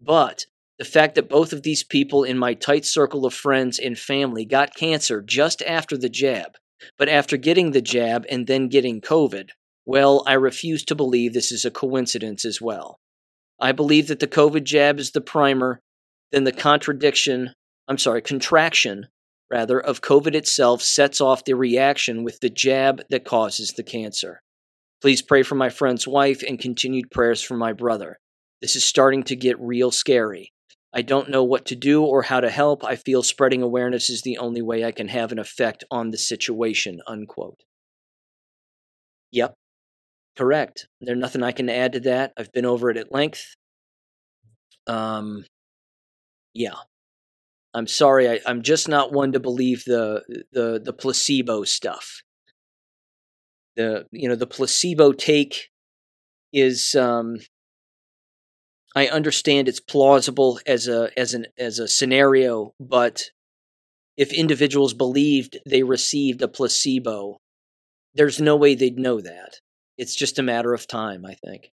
but 0.00 0.44
the 0.78 0.84
fact 0.84 1.14
that 1.14 1.28
both 1.28 1.52
of 1.54 1.62
these 1.62 1.82
people 1.82 2.24
in 2.24 2.38
my 2.38 2.54
tight 2.54 2.84
circle 2.84 3.24
of 3.24 3.34
friends 3.34 3.78
and 3.78 3.98
family 3.98 4.44
got 4.44 4.74
cancer 4.74 5.22
just 5.22 5.62
after 5.62 5.96
the 5.96 6.10
jab, 6.10 6.56
but 6.98 7.08
after 7.08 7.38
getting 7.38 7.70
the 7.70 7.82
jab 7.82 8.26
and 8.30 8.46
then 8.46 8.68
getting 8.68 9.00
COVID, 9.00 9.50
well, 9.86 10.22
I 10.26 10.34
refuse 10.34 10.84
to 10.84 10.94
believe 10.94 11.32
this 11.32 11.50
is 11.50 11.64
a 11.64 11.70
coincidence 11.70 12.44
as 12.44 12.60
well. 12.60 12.98
I 13.58 13.72
believe 13.72 14.08
that 14.08 14.20
the 14.20 14.26
COVID 14.26 14.64
jab 14.64 14.98
is 14.98 15.10
the 15.10 15.20
primer, 15.20 15.80
then 16.32 16.44
the 16.44 16.52
contradiction, 16.52 17.54
I'm 17.88 17.98
sorry, 17.98 18.22
contraction, 18.22 19.08
rather, 19.50 19.80
of 19.80 20.00
COVID 20.00 20.34
itself 20.34 20.82
sets 20.82 21.20
off 21.20 21.44
the 21.44 21.54
reaction 21.54 22.24
with 22.24 22.40
the 22.40 22.50
jab 22.50 23.02
that 23.10 23.24
causes 23.24 23.72
the 23.72 23.82
cancer. 23.82 24.40
Please 25.00 25.22
pray 25.22 25.42
for 25.42 25.54
my 25.54 25.70
friend's 25.70 26.06
wife 26.06 26.42
and 26.46 26.58
continued 26.58 27.10
prayers 27.10 27.42
for 27.42 27.56
my 27.56 27.72
brother. 27.72 28.18
This 28.60 28.76
is 28.76 28.84
starting 28.84 29.22
to 29.24 29.36
get 29.36 29.58
real 29.58 29.90
scary. 29.90 30.52
I 30.92 31.02
don't 31.02 31.30
know 31.30 31.44
what 31.44 31.66
to 31.66 31.76
do 31.76 32.04
or 32.04 32.22
how 32.22 32.40
to 32.40 32.50
help. 32.50 32.84
I 32.84 32.96
feel 32.96 33.22
spreading 33.22 33.62
awareness 33.62 34.10
is 34.10 34.22
the 34.22 34.38
only 34.38 34.60
way 34.60 34.84
I 34.84 34.92
can 34.92 35.08
have 35.08 35.32
an 35.32 35.38
effect 35.38 35.84
on 35.90 36.10
the 36.10 36.18
situation. 36.18 37.00
Unquote. 37.06 37.60
Yep, 39.32 39.54
correct. 40.36 40.88
There's 41.00 41.18
nothing 41.18 41.42
I 41.42 41.52
can 41.52 41.68
add 41.68 41.92
to 41.92 42.00
that. 42.00 42.32
I've 42.36 42.52
been 42.52 42.66
over 42.66 42.90
it 42.90 42.96
at 42.96 43.12
length. 43.12 43.54
Um, 44.86 45.44
yeah. 46.52 46.74
I'm 47.74 47.86
sorry. 47.86 48.28
I, 48.28 48.40
I'm 48.46 48.62
just 48.62 48.88
not 48.88 49.12
one 49.12 49.32
to 49.32 49.40
believe 49.40 49.84
the 49.84 50.22
the 50.52 50.80
the 50.84 50.92
placebo 50.92 51.64
stuff. 51.64 52.22
The 53.76 54.06
you 54.10 54.28
know 54.28 54.34
the 54.34 54.46
placebo 54.46 55.12
take 55.12 55.70
is 56.52 56.94
um, 56.94 57.36
I 58.94 59.06
understand 59.06 59.68
it's 59.68 59.80
plausible 59.80 60.60
as 60.66 60.88
a 60.88 61.10
as 61.16 61.34
an 61.34 61.46
as 61.58 61.78
a 61.78 61.86
scenario, 61.88 62.74
but 62.80 63.30
if 64.16 64.32
individuals 64.32 64.92
believed 64.92 65.58
they 65.64 65.82
received 65.82 66.42
a 66.42 66.48
placebo, 66.48 67.38
there's 68.14 68.40
no 68.40 68.56
way 68.56 68.74
they'd 68.74 68.98
know 68.98 69.20
that. 69.20 69.60
It's 69.96 70.14
just 70.14 70.38
a 70.38 70.42
matter 70.42 70.74
of 70.74 70.86
time, 70.86 71.24
I 71.24 71.34
think. 71.34 71.70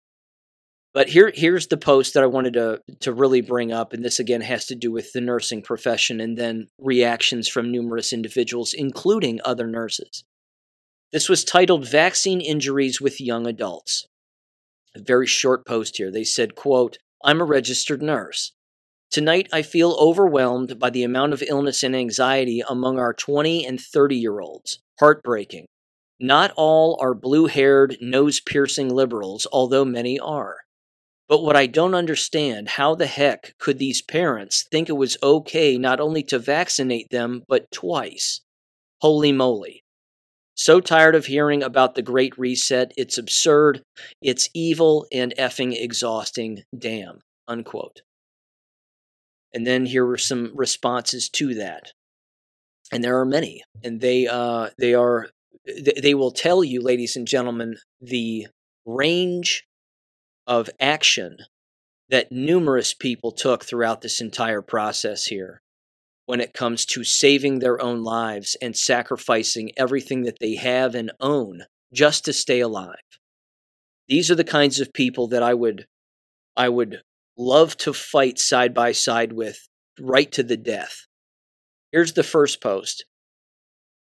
But 0.92 1.08
here 1.08 1.32
here's 1.34 1.68
the 1.68 1.76
post 1.76 2.14
that 2.14 2.22
I 2.22 2.26
wanted 2.26 2.54
to 2.54 2.80
to 3.00 3.12
really 3.12 3.40
bring 3.40 3.72
up, 3.72 3.92
and 3.92 4.04
this 4.04 4.18
again 4.18 4.40
has 4.40 4.66
to 4.66 4.74
do 4.74 4.90
with 4.90 5.12
the 5.12 5.20
nursing 5.20 5.62
profession 5.62 6.20
and 6.20 6.36
then 6.36 6.68
reactions 6.78 7.48
from 7.48 7.70
numerous 7.70 8.12
individuals, 8.12 8.72
including 8.72 9.40
other 9.44 9.66
nurses. 9.66 10.24
This 11.12 11.28
was 11.28 11.44
titled 11.44 11.88
Vaccine 11.88 12.40
Injuries 12.40 13.00
with 13.00 13.20
Young 13.20 13.46
Adults 13.46 14.06
a 14.94 15.00
very 15.00 15.26
short 15.26 15.66
post 15.66 15.96
here. 15.96 16.10
They 16.10 16.24
said, 16.24 16.54
quote, 16.54 16.98
I'm 17.24 17.40
a 17.40 17.44
registered 17.44 18.02
nurse. 18.02 18.52
Tonight, 19.10 19.48
I 19.52 19.62
feel 19.62 19.96
overwhelmed 20.00 20.78
by 20.78 20.90
the 20.90 21.02
amount 21.02 21.32
of 21.32 21.42
illness 21.46 21.82
and 21.82 21.96
anxiety 21.96 22.62
among 22.68 22.98
our 22.98 23.12
20 23.12 23.66
and 23.66 23.80
30 23.80 24.16
year 24.16 24.40
olds. 24.40 24.80
Heartbreaking. 25.00 25.66
Not 26.20 26.52
all 26.56 26.98
are 27.00 27.14
blue 27.14 27.46
haired, 27.46 27.96
nose 28.00 28.40
piercing 28.40 28.94
liberals, 28.94 29.46
although 29.50 29.84
many 29.84 30.18
are. 30.18 30.58
But 31.30 31.44
what 31.44 31.54
I 31.54 31.66
don't 31.66 31.94
understand, 31.94 32.70
how 32.70 32.96
the 32.96 33.06
heck 33.06 33.56
could 33.60 33.78
these 33.78 34.02
parents 34.02 34.66
think 34.68 34.88
it 34.88 34.94
was 34.94 35.16
okay 35.22 35.78
not 35.78 36.00
only 36.00 36.24
to 36.24 36.40
vaccinate 36.40 37.10
them, 37.10 37.44
but 37.46 37.70
twice? 37.70 38.40
Holy 39.00 39.30
moly. 39.30 39.84
So 40.56 40.80
tired 40.80 41.14
of 41.14 41.26
hearing 41.26 41.62
about 41.62 41.94
the 41.94 42.02
Great 42.02 42.36
Reset. 42.36 42.92
It's 42.96 43.16
absurd. 43.16 43.84
It's 44.20 44.50
evil 44.54 45.06
and 45.12 45.32
effing 45.38 45.80
exhausting. 45.80 46.64
Damn. 46.76 47.20
Unquote. 47.46 48.02
And 49.54 49.64
then 49.64 49.86
here 49.86 50.04
were 50.04 50.18
some 50.18 50.50
responses 50.56 51.28
to 51.34 51.54
that. 51.54 51.92
And 52.90 53.04
there 53.04 53.20
are 53.20 53.24
many. 53.24 53.62
And 53.84 54.00
they 54.00 54.26
uh, 54.26 54.70
they 54.78 54.94
are 54.94 55.28
they 55.64 56.12
will 56.14 56.32
tell 56.32 56.64
you, 56.64 56.82
ladies 56.82 57.14
and 57.14 57.28
gentlemen, 57.28 57.76
the 58.00 58.48
range 58.84 59.64
of 60.46 60.70
action 60.80 61.38
that 62.08 62.32
numerous 62.32 62.92
people 62.92 63.30
took 63.30 63.64
throughout 63.64 64.00
this 64.00 64.20
entire 64.20 64.62
process 64.62 65.26
here 65.26 65.62
when 66.26 66.40
it 66.40 66.52
comes 66.52 66.84
to 66.86 67.02
saving 67.02 67.58
their 67.58 67.80
own 67.82 68.02
lives 68.04 68.56
and 68.60 68.76
sacrificing 68.76 69.72
everything 69.76 70.22
that 70.22 70.38
they 70.40 70.54
have 70.54 70.94
and 70.94 71.10
own 71.20 71.64
just 71.92 72.24
to 72.24 72.32
stay 72.32 72.60
alive. 72.60 72.96
These 74.08 74.30
are 74.30 74.36
the 74.36 74.44
kinds 74.44 74.80
of 74.80 74.92
people 74.92 75.28
that 75.28 75.42
I 75.42 75.54
would 75.54 75.86
I 76.56 76.68
would 76.68 77.02
love 77.36 77.76
to 77.78 77.92
fight 77.92 78.38
side 78.38 78.74
by 78.74 78.92
side 78.92 79.32
with 79.32 79.66
right 79.98 80.30
to 80.32 80.42
the 80.42 80.56
death. 80.56 81.06
Here's 81.92 82.12
the 82.12 82.22
first 82.22 82.60
post 82.60 83.04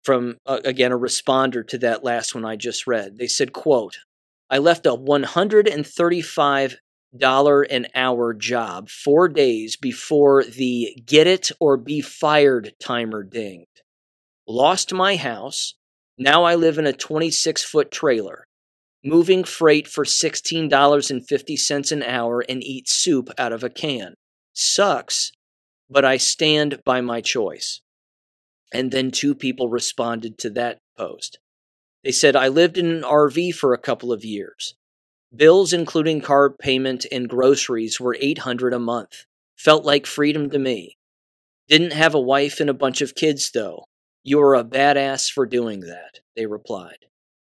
from 0.03 0.37
uh, 0.45 0.61
again 0.63 0.91
a 0.91 0.97
responder 0.97 1.67
to 1.67 1.77
that 1.79 2.03
last 2.03 2.35
one 2.35 2.45
I 2.45 2.55
just 2.55 2.87
read. 2.87 3.17
They 3.17 3.27
said, 3.27 3.51
"quote 3.51 3.97
I 4.49 4.59
left 4.59 4.85
a 4.85 4.93
135 4.93 6.77
dollar 7.17 7.61
an 7.63 7.87
hour 7.95 8.33
job 8.33 8.89
four 8.89 9.29
days 9.29 9.77
before 9.77 10.43
the 10.43 10.95
get 11.05 11.27
it 11.27 11.51
or 11.59 11.77
be 11.77 12.01
fired 12.01 12.73
timer 12.79 13.23
dinged. 13.23 13.81
Lost 14.47 14.93
my 14.93 15.15
house. 15.15 15.75
Now 16.17 16.43
I 16.43 16.55
live 16.55 16.77
in 16.77 16.85
a 16.85 16.93
26 16.93 17.63
foot 17.63 17.91
trailer, 17.91 18.45
moving 19.03 19.43
freight 19.43 19.87
for 19.87 20.05
$16.50 20.05 21.91
an 21.91 22.03
hour 22.03 22.43
and 22.47 22.63
eat 22.63 22.87
soup 22.87 23.29
out 23.37 23.51
of 23.51 23.63
a 23.63 23.69
can. 23.69 24.13
Sucks, 24.53 25.31
but 25.89 26.05
I 26.05 26.17
stand 26.17 26.79
by 26.85 27.01
my 27.01 27.21
choice. 27.21 27.81
And 28.71 28.91
then 28.91 29.11
two 29.11 29.35
people 29.35 29.69
responded 29.69 30.37
to 30.39 30.49
that 30.51 30.79
post. 30.97 31.39
They 32.05 32.11
said, 32.11 32.35
I 32.35 32.49
lived 32.49 32.77
in 32.77 32.85
an 32.85 33.01
RV 33.01 33.55
for 33.55 33.73
a 33.73 33.79
couple 33.79 34.13
of 34.13 34.23
years. 34.23 34.75
Bills, 35.35 35.73
including 35.73 36.21
car 36.21 36.51
payment 36.51 37.07
and 37.11 37.27
groceries, 37.27 37.99
were 37.99 38.15
800 38.21 38.73
a 38.73 38.79
month. 38.79 39.25
Felt 39.57 39.83
like 39.85 40.05
freedom 40.05 40.51
to 40.51 40.59
me. 40.59 40.97
Didn't 41.67 41.93
have 41.93 42.13
a 42.13 42.21
wife 42.21 42.59
and 42.59 42.69
a 42.69 42.75
bunch 42.75 43.01
of 43.01 43.15
kids, 43.15 43.49
though. 43.51 43.85
You 44.23 44.39
are 44.41 44.53
a 44.53 44.63
badass 44.63 45.31
for 45.31 45.47
doing 45.47 45.79
that, 45.81 46.19
they 46.35 46.45
replied. 46.45 47.07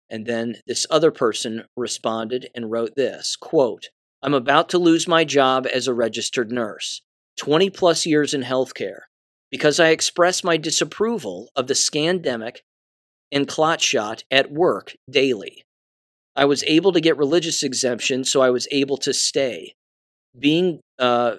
And 0.09 0.25
then 0.25 0.57
this 0.69 0.87
other 0.89 1.11
person 1.11 1.65
responded 1.77 2.49
and 2.55 2.71
wrote 2.71 2.95
this 2.95 3.35
quote, 3.35 3.89
I'm 4.23 4.35
about 4.35 4.69
to 4.69 4.79
lose 4.79 5.09
my 5.09 5.25
job 5.25 5.67
as 5.67 5.89
a 5.89 5.95
registered 5.95 6.53
nurse, 6.53 7.03
20 7.39 7.71
plus 7.71 8.07
years 8.07 8.33
in 8.33 8.45
healthcare, 8.45 9.01
because 9.51 9.81
I 9.81 9.89
express 9.89 10.45
my 10.45 10.57
disapproval 10.57 11.51
of 11.57 11.67
the 11.67 11.75
scandemic 11.75 12.59
and 13.35 13.49
clot 13.49 13.81
shot 13.81 14.23
at 14.31 14.53
work 14.53 14.95
daily. 15.11 15.65
I 16.37 16.47
was 16.47 16.65
able 16.65 16.93
to 16.93 17.01
get 17.01 17.19
religious 17.19 17.63
exemption, 17.63 18.25
so 18.25 18.41
I 18.41 18.51
was 18.51 18.69
able 18.71 18.97
to 18.99 19.13
stay. 19.13 19.75
Being 20.39 20.81
uh, 20.99 21.37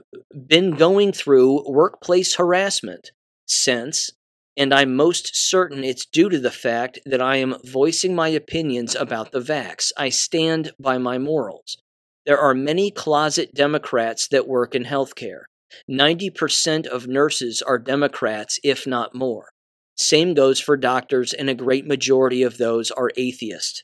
been 0.47 0.71
going 0.71 1.11
through 1.13 1.69
workplace 1.69 2.35
harassment 2.35 3.11
since, 3.47 4.11
and 4.57 4.73
I'm 4.73 4.95
most 4.95 5.31
certain 5.35 5.83
it's 5.83 6.05
due 6.05 6.29
to 6.29 6.39
the 6.39 6.51
fact 6.51 6.99
that 7.05 7.21
I 7.21 7.37
am 7.37 7.55
voicing 7.65 8.15
my 8.15 8.29
opinions 8.29 8.95
about 8.95 9.31
the 9.31 9.41
vax. 9.41 9.91
I 9.97 10.09
stand 10.09 10.71
by 10.79 10.97
my 10.97 11.17
morals. 11.17 11.77
There 12.25 12.39
are 12.39 12.53
many 12.53 12.89
closet 12.89 13.53
Democrats 13.53 14.27
that 14.29 14.47
work 14.47 14.75
in 14.75 14.85
healthcare. 14.85 15.43
90% 15.89 16.87
of 16.87 17.07
nurses 17.07 17.61
are 17.61 17.77
Democrats, 17.77 18.59
if 18.63 18.87
not 18.87 19.13
more. 19.13 19.49
Same 19.95 20.33
goes 20.33 20.59
for 20.59 20.75
doctors, 20.75 21.33
and 21.33 21.49
a 21.49 21.55
great 21.55 21.87
majority 21.87 22.43
of 22.43 22.57
those 22.57 22.91
are 22.91 23.11
atheist. 23.15 23.83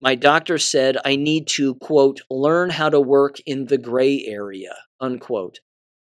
My 0.00 0.14
doctor 0.14 0.58
said 0.58 0.96
I 1.04 1.16
need 1.16 1.46
to, 1.48 1.74
quote, 1.76 2.20
learn 2.30 2.70
how 2.70 2.88
to 2.88 3.00
work 3.00 3.36
in 3.46 3.66
the 3.66 3.78
gray 3.78 4.24
area, 4.26 4.74
unquote. 5.00 5.60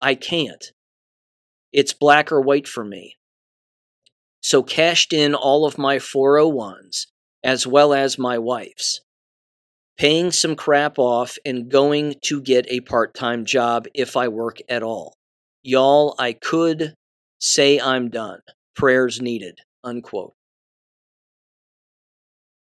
I 0.00 0.14
can't. 0.14 0.72
It's 1.72 1.92
black 1.92 2.30
or 2.30 2.40
white 2.40 2.68
for 2.68 2.84
me. 2.84 3.16
So 4.40 4.62
cashed 4.62 5.12
in 5.12 5.34
all 5.34 5.66
of 5.66 5.78
my 5.78 5.96
401s, 5.96 7.06
as 7.42 7.66
well 7.66 7.92
as 7.92 8.18
my 8.18 8.38
wife's, 8.38 9.00
paying 9.98 10.30
some 10.30 10.54
crap 10.54 10.98
off 10.98 11.36
and 11.44 11.70
going 11.70 12.16
to 12.22 12.40
get 12.40 12.66
a 12.68 12.80
part 12.80 13.14
time 13.14 13.44
job 13.44 13.86
if 13.94 14.16
I 14.16 14.28
work 14.28 14.58
at 14.68 14.82
all. 14.82 15.16
Y'all, 15.62 16.14
I 16.18 16.34
could 16.34 16.94
say 17.38 17.80
I'm 17.80 18.10
done. 18.10 18.40
Prayers 18.74 19.20
needed, 19.20 19.60
unquote. 19.82 20.34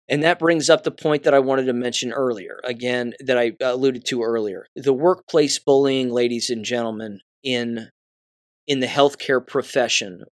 And 0.07 0.23
that 0.23 0.37
brings 0.37 0.69
up 0.69 0.83
the 0.83 0.91
point 0.91 1.23
that 1.23 1.33
I 1.33 1.39
wanted 1.39 1.65
to 1.65 1.73
mention 1.73 2.11
earlier, 2.11 2.59
again, 2.63 3.13
that 3.21 3.37
I 3.37 3.53
uh, 3.61 3.73
alluded 3.73 4.05
to 4.05 4.21
earlier. 4.21 4.67
The 4.75 4.93
workplace 4.93 5.57
bullying, 5.57 6.11
ladies 6.11 6.49
and 6.49 6.63
gentlemen, 6.63 7.21
in 7.43 7.89
in 8.67 8.79
the 8.79 8.87
healthcare 8.87 9.45
profession, 9.45 10.23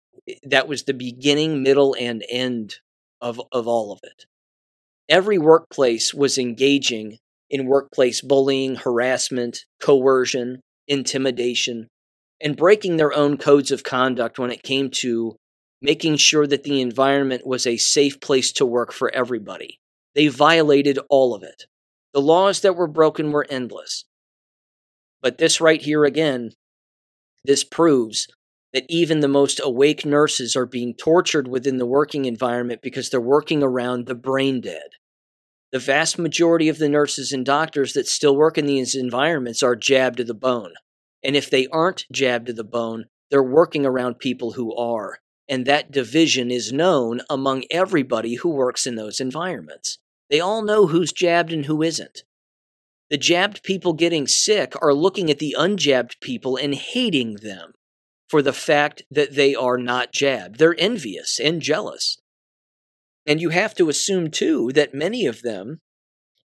that 0.43 0.67
was 0.67 0.83
the 0.83 0.93
beginning, 0.93 1.61
middle, 1.61 1.95
and 1.99 2.23
end 2.29 2.75
of, 3.21 3.39
of 3.51 3.67
all 3.67 3.91
of 3.91 3.99
it. 4.03 4.25
Every 5.07 5.37
workplace 5.37 6.13
was 6.13 6.37
engaging 6.37 7.17
in 7.49 7.67
workplace 7.67 8.21
bullying, 8.21 8.75
harassment, 8.75 9.65
coercion, 9.79 10.61
intimidation, 10.87 11.87
and 12.41 12.57
breaking 12.57 12.97
their 12.97 13.13
own 13.13 13.37
codes 13.37 13.69
of 13.69 13.83
conduct 13.83 14.39
when 14.39 14.49
it 14.49 14.63
came 14.63 14.89
to 14.89 15.35
making 15.83 16.15
sure 16.15 16.47
that 16.47 16.63
the 16.63 16.81
environment 16.81 17.45
was 17.45 17.67
a 17.67 17.77
safe 17.77 18.19
place 18.21 18.51
to 18.53 18.65
work 18.65 18.93
for 18.93 19.13
everybody. 19.13 19.79
They 20.15 20.27
violated 20.27 20.97
all 21.09 21.35
of 21.35 21.43
it. 21.43 21.65
The 22.13 22.21
laws 22.21 22.61
that 22.61 22.75
were 22.75 22.87
broken 22.87 23.31
were 23.31 23.45
endless. 23.49 24.05
But 25.21 25.37
this 25.37 25.59
right 25.59 25.81
here 25.81 26.05
again, 26.05 26.51
this 27.43 27.63
proves 27.63 28.27
that 28.71 28.85
even 28.87 29.19
the 29.19 29.27
most 29.27 29.59
awake 29.63 30.05
nurses 30.05 30.55
are 30.55 30.65
being 30.65 30.95
tortured 30.95 31.47
within 31.47 31.77
the 31.77 31.85
working 31.85 32.25
environment 32.25 32.81
because 32.81 33.09
they're 33.09 33.21
working 33.21 33.61
around 33.61 34.05
the 34.05 34.15
brain 34.15 34.61
dead. 34.61 34.89
The 35.71 35.79
vast 35.79 36.17
majority 36.17 36.69
of 36.69 36.77
the 36.77 36.89
nurses 36.89 37.31
and 37.31 37.45
doctors 37.45 37.93
that 37.93 38.07
still 38.07 38.35
work 38.35 38.57
in 38.57 38.67
these 38.67 38.95
environments 38.95 39.61
are 39.61 39.75
jabbed 39.75 40.17
to 40.17 40.23
the 40.23 40.33
bone. 40.33 40.73
And 41.23 41.35
if 41.35 41.49
they 41.49 41.67
aren't 41.67 42.05
jabbed 42.11 42.47
to 42.47 42.53
the 42.53 42.63
bone, 42.63 43.05
they're 43.31 43.43
working 43.43 43.85
around 43.85 44.19
people 44.19 44.51
who 44.51 44.75
are. 44.75 45.19
And 45.49 45.65
that 45.65 45.91
division 45.91 46.51
is 46.51 46.71
known 46.71 47.21
among 47.29 47.65
everybody 47.69 48.35
who 48.35 48.49
works 48.49 48.87
in 48.87 48.95
those 48.95 49.19
environments. 49.19 49.99
They 50.29 50.39
all 50.39 50.61
know 50.61 50.87
who's 50.87 51.11
jabbed 51.11 51.51
and 51.51 51.65
who 51.65 51.81
isn't. 51.81 52.23
The 53.09 53.17
jabbed 53.17 53.63
people 53.63 53.93
getting 53.93 54.25
sick 54.25 54.73
are 54.81 54.93
looking 54.93 55.29
at 55.29 55.39
the 55.39 55.55
unjabbed 55.57 56.19
people 56.21 56.55
and 56.55 56.73
hating 56.73 57.35
them 57.35 57.73
for 58.29 58.41
the 58.41 58.53
fact 58.53 59.03
that 59.11 59.35
they 59.35 59.53
are 59.53 59.77
not 59.77 60.11
jabbed. 60.11 60.57
They're 60.57 60.75
envious 60.79 61.39
and 61.39 61.61
jealous. 61.61 62.17
And 63.25 63.39
you 63.39 63.49
have 63.49 63.75
to 63.75 63.89
assume, 63.89 64.31
too, 64.31 64.71
that 64.73 64.93
many 64.93 65.25
of 65.25 65.43
them 65.43 65.81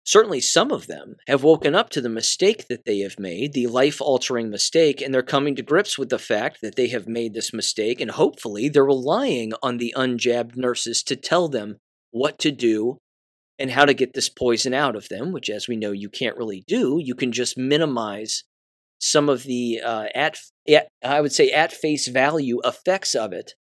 Certainly, 0.07 0.43
some 0.43 0.71
of 0.71 0.87
them 0.87 1.17
have 1.27 1.43
woken 1.43 1.75
up 1.75 1.89
to 1.91 2.01
the 2.03 2.11
mistake 2.11 2.69
that 2.69 2.85
they 2.85 2.99
have 2.99 3.19
made, 3.19 3.55
the 3.55 3.67
life 3.67 4.03
altering 4.03 4.51
mistake, 4.51 5.01
and 5.01 5.15
they're 5.15 5.23
coming 5.23 5.57
to 5.57 5.63
grips 5.63 5.99
with 5.99 6.11
the 6.11 6.19
fact 6.19 6.59
that 6.61 6.77
they 6.77 6.89
have 6.89 7.09
made 7.09 7.33
this 7.33 7.55
mistake, 7.55 8.03
and 8.03 8.11
hopefully 8.11 8.69
they're 8.69 8.85
relying 8.85 9.53
on 9.63 9.79
the 9.79 9.95
unjabbed 9.97 10.57
nurses 10.57 11.03
to 11.05 11.17
tell 11.17 11.49
them 11.49 11.79
what 12.11 12.39
to 12.41 12.53
do 12.53 12.99
and 13.59 13.71
how 13.71 13.87
to 13.87 13.95
get 13.95 14.13
this 14.13 14.29
poison 14.29 14.75
out 14.75 14.95
of 14.95 15.09
them, 15.09 15.33
which, 15.33 15.49
as 15.49 15.69
we 15.69 15.77
know, 15.77 15.93
you 15.93 16.11
can't 16.11 16.37
really 16.37 16.63
do. 16.67 17.01
You 17.03 17.15
can 17.15 17.33
just 17.33 17.57
minimize 17.57 18.45
some 19.01 19.31
of 19.31 19.45
the, 19.45 19.81
uh, 19.83 20.07
at, 20.15 20.39
at, 20.69 20.89
I 21.03 21.23
would 21.23 21.33
say, 21.33 21.51
at 21.51 21.73
face 21.73 22.09
value 22.09 22.61
effects 22.63 23.15
of 23.15 23.33
it 23.33 23.53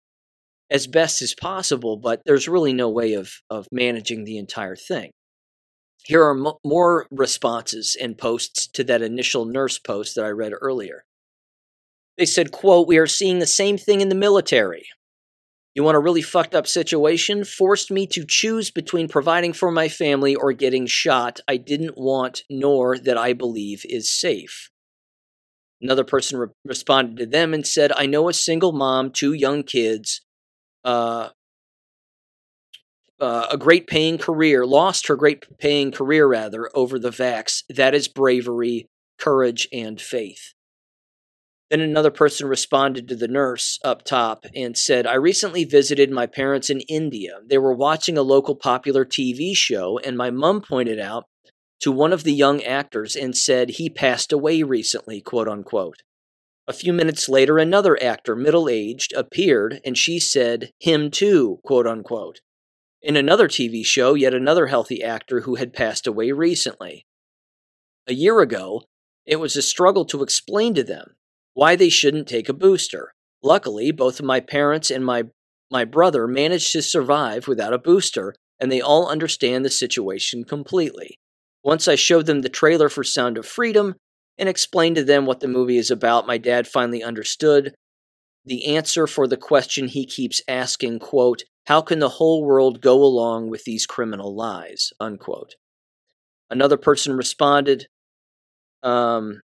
as 0.71 0.87
best 0.89 1.23
as 1.23 1.35
possible, 1.35 1.99
but 1.99 2.21
there's 2.25 2.49
really 2.49 2.73
no 2.73 2.89
way 2.89 3.13
of, 3.13 3.31
of 3.49 3.69
managing 3.71 4.25
the 4.25 4.39
entire 4.39 4.77
thing. 4.77 5.11
Here 6.05 6.23
are 6.25 6.35
mo- 6.35 6.61
more 6.65 7.07
responses 7.11 7.97
and 8.01 8.19
posts 8.19 8.67
to 8.69 8.85
that 8.85 9.03
initial 9.03 9.45
nurse 9.45 9.79
post 9.79 10.15
that 10.17 10.25
I 10.25 10.31
read 10.31 10.53
earlier. 10.61 11.05
They 12.19 12.27
said, 12.27 12.53
quote, 12.53 12.89
We 12.89 12.99
are 12.99 13.07
seeing 13.07 13.39
the 13.39 13.47
same 13.47 13.79
thing 13.79 14.01
in 14.01 14.09
the 14.09 14.15
military. 14.15 14.87
You 15.75 15.83
want 15.83 15.97
a 15.97 16.01
really 16.01 16.23
fucked 16.23 16.55
up 16.55 16.67
situation? 16.67 17.45
Forced 17.45 17.91
me 17.91 18.07
to 18.09 18.27
choose 18.27 18.71
between 18.71 19.09
providing 19.09 19.55
for 19.55 19.71
my 19.71 19.89
family 19.89 20.35
or 20.35 20.53
getting 20.53 20.87
shot 20.87 21.41
I 21.49 21.57
didn't 21.57 21.97
want 21.97 22.43
nor 22.51 22.99
that 22.99 23.17
I 23.17 23.33
believe 23.33 23.83
is 23.89 24.11
safe. 24.11 24.71
Another 25.81 26.05
person 26.05 26.39
re- 26.39 26.49
responded 26.65 27.17
to 27.19 27.27
them 27.27 27.55
and 27.55 27.67
said, 27.67 27.91
I 27.97 28.07
know 28.07 28.29
a 28.29 28.35
single 28.35 28.73
mom, 28.73 29.11
two 29.11 29.33
young 29.33 29.63
kids, 29.63 30.21
uh, 30.85 31.31
uh, 33.23 33.47
a 33.53 33.57
great 33.57 33.87
paying 33.87 34.19
career, 34.19 34.67
lost 34.67 35.07
her 35.07 35.15
great 35.15 35.45
paying 35.59 35.93
career 35.93 36.27
rather, 36.27 36.69
over 36.75 36.99
the 36.99 37.11
vax. 37.11 37.63
That 37.69 37.95
is 37.95 38.09
bravery, 38.09 38.89
courage, 39.19 39.69
and 39.73 40.01
faith. 40.01 40.55
Then 41.71 41.81
another 41.81 42.11
person 42.11 42.49
responded 42.49 43.09
to 43.09 43.17
the 43.17 43.29
nurse 43.29 43.79
up 43.85 44.05
top 44.05 44.45
and 44.55 44.77
said, 44.77 45.07
I 45.07 45.15
recently 45.15 45.65
visited 45.65 46.11
my 46.11 46.27
parents 46.27 46.69
in 46.69 46.81
India. 46.81 47.39
They 47.49 47.59
were 47.59 47.73
watching 47.73 48.19
a 48.19 48.23
local 48.23 48.57
popular 48.57 49.07
TV 49.07 49.57
show, 49.57 49.99
and 50.01 50.17
my 50.17 50.31
mom 50.31 50.61
pointed 50.61 50.99
out 50.99 51.25
to 51.81 51.93
one 51.93 52.13
of 52.13 52.25
the 52.25 52.35
young 52.35 52.63
actors 52.63 53.17
and 53.17 53.37
said, 53.37 53.71
He 53.71 53.89
passed 53.89 54.33
away 54.33 54.65
recently, 54.65 55.21
quote 55.21 55.49
unquote. 55.49 56.03
A 56.69 56.73
few 56.73 56.93
minutes 56.93 57.29
later, 57.29 57.59
another 57.59 58.01
actor, 58.03 58.37
middle 58.37 58.69
aged, 58.69 59.13
appeared, 59.15 59.81
and 59.85 59.97
she 59.97 60.19
said, 60.19 60.73
Him 60.81 61.11
too, 61.11 61.61
quote 61.65 61.87
unquote. 61.87 62.41
In 63.03 63.17
another 63.17 63.49
TV 63.49 63.85
show, 63.85 64.15
yet 64.15 64.33
another 64.33 64.69
healthy 64.69 65.03
actor 65.03 65.41
who 65.41 65.57
had 65.57 65.73
passed 65.73 66.07
away 66.07 66.31
recently. 66.31 67.05
A 68.07 68.15
year 68.15 68.41
ago, 68.41 68.83
it 69.27 69.37
was 69.37 69.57
a 69.57 69.63
struggle 69.63 70.05
to 70.07 70.23
explain 70.23 70.75
to 70.75 70.85
them 70.85 71.17
why 71.55 71.75
they 71.75 71.89
shouldn't 71.89 72.29
take 72.29 72.49
a 72.49 72.55
booster. 72.55 73.13
Luckily, 73.43 73.91
both 73.91 74.21
of 74.21 74.27
my 74.27 74.39
parents 74.39 74.91
and 74.91 75.05
my, 75.05 75.25
my 75.71 75.85
brother 75.85 76.29
managed 76.29 76.71
to 76.73 76.83
survive 76.83 77.49
without 77.49 77.73
a 77.73 77.79
booster, 77.79 78.35
and 78.61 78.71
they 78.71 78.81
all 78.81 79.09
understand 79.09 79.65
the 79.65 79.71
situation 79.71 80.45
completely. 80.45 81.17
Once 81.65 81.89
I 81.89 81.97
showed 81.97 82.27
them 82.27 82.43
the 82.43 82.49
trailer 82.49 82.89
for 82.89 83.03
Sound 83.03 83.37
of 83.37 83.47
Freedom 83.47 83.97
and 84.39 84.49
explained 84.49 84.97
to 84.97 85.05
them 85.05 85.27
what 85.27 85.41
the 85.41 85.49
movie 85.49 85.77
is 85.77 85.91
about, 85.91 86.27
my 86.27 86.39
dad 86.39 86.69
finally 86.69 87.03
understood 87.03 87.75
the 88.45 88.67
answer 88.77 89.07
for 89.07 89.27
the 89.27 89.37
question 89.37 89.89
he 89.89 90.07
keeps 90.07 90.41
asking, 90.49 90.99
quote, 90.99 91.43
how 91.67 91.81
can 91.81 92.01
the 92.01 92.09
whole 92.09 92.45
world 92.45 92.81
go 92.81 93.03
along 93.03 93.49
with 93.49 93.65
these 93.65 93.87
criminal 93.87 94.35
lies? 94.35 94.93
Unquote. 94.99 95.55
Another 96.51 96.77
person 96.77 97.17
responded, 97.17 97.87
um, 98.83 99.41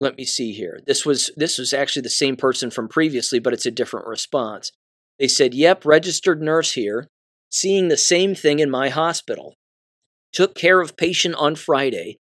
let 0.00 0.16
me 0.16 0.24
see 0.24 0.52
here. 0.52 0.80
This 0.86 1.06
was 1.06 1.30
this 1.36 1.58
was 1.58 1.72
actually 1.72 2.02
the 2.02 2.08
same 2.08 2.36
person 2.36 2.70
from 2.70 2.88
previously, 2.88 3.38
but 3.38 3.52
it's 3.52 3.66
a 3.66 3.70
different 3.70 4.06
response. 4.06 4.70
They 5.18 5.28
said, 5.28 5.54
"Yep, 5.54 5.84
registered 5.84 6.42
nurse 6.42 6.72
here, 6.72 7.08
seeing 7.50 7.88
the 7.88 7.96
same 7.96 8.34
thing 8.34 8.58
in 8.58 8.70
my 8.70 8.90
hospital. 8.90 9.54
Took 10.32 10.54
care 10.54 10.80
of 10.80 10.96
patient 10.96 11.34
on 11.36 11.56
Friday 11.56 12.18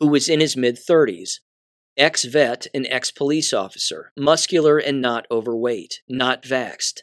who 0.00 0.08
was 0.08 0.28
in 0.28 0.40
his 0.40 0.56
mid 0.56 0.76
30s. 0.76 1.40
Ex 1.96 2.24
vet 2.24 2.66
and 2.74 2.86
ex 2.90 3.10
police 3.10 3.52
officer, 3.52 4.12
muscular 4.16 4.78
and 4.78 5.00
not 5.00 5.26
overweight, 5.30 6.02
not 6.08 6.42
vaxed 6.42 7.02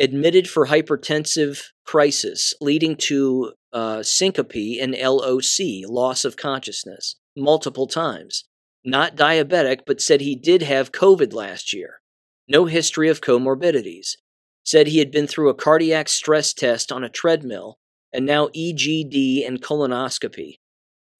admitted 0.00 0.48
for 0.48 0.66
hypertensive 0.66 1.62
crisis, 1.84 2.54
leading 2.60 2.96
to 2.96 3.52
uh, 3.72 4.02
syncope 4.02 4.80
and 4.80 4.96
LOC, 4.98 5.86
loss 5.86 6.24
of 6.24 6.36
consciousness, 6.36 7.16
multiple 7.36 7.86
times. 7.86 8.44
Not 8.82 9.14
diabetic, 9.14 9.80
but 9.86 10.00
said 10.00 10.22
he 10.22 10.34
did 10.34 10.62
have 10.62 10.90
COVID 10.90 11.34
last 11.34 11.74
year. 11.74 12.00
No 12.48 12.64
history 12.64 13.10
of 13.10 13.20
comorbidities. 13.20 14.16
Said 14.64 14.86
he 14.86 14.98
had 14.98 15.10
been 15.10 15.26
through 15.26 15.50
a 15.50 15.54
cardiac 15.54 16.08
stress 16.08 16.54
test 16.54 16.90
on 16.90 17.04
a 17.04 17.08
treadmill 17.08 17.78
and 18.12 18.26
now 18.26 18.48
EGD 18.48 19.46
and 19.46 19.62
colonoscopy. 19.62 20.58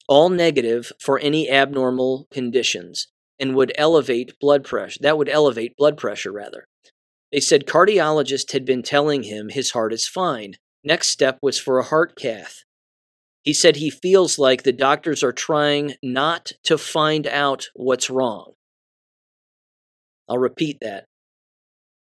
All 0.09 0.29
negative 0.29 0.93
for 0.99 1.19
any 1.19 1.51
abnormal 1.51 2.27
conditions 2.33 3.09
and 3.39 3.55
would 3.55 3.73
elevate 3.77 4.39
blood 4.41 4.65
pressure. 4.65 4.99
That 5.03 5.17
would 5.17 5.29
elevate 5.29 5.77
blood 5.77 5.97
pressure, 5.97 6.33
rather. 6.33 6.67
They 7.33 7.41
said 7.41 7.67
cardiologist 7.67 8.53
had 8.53 8.65
been 8.65 8.83
telling 8.83 9.25
him 9.25 9.49
his 9.49 9.71
heart 9.71 9.93
is 9.93 10.09
fine. 10.09 10.55
Next 10.83 11.09
step 11.09 11.39
was 11.43 11.59
for 11.59 11.79
a 11.79 11.85
heart 11.85 12.17
cath. 12.17 12.65
He 13.43 13.53
said 13.53 13.77
he 13.77 13.91
feels 13.91 14.39
like 14.39 14.63
the 14.63 14.73
doctors 14.73 15.23
are 15.23 15.33
trying 15.33 15.95
not 16.03 16.53
to 16.65 16.77
find 16.77 17.27
out 17.27 17.69
what's 17.75 18.11
wrong. 18.11 18.53
I'll 20.29 20.39
repeat 20.39 20.79
that. 20.81 21.05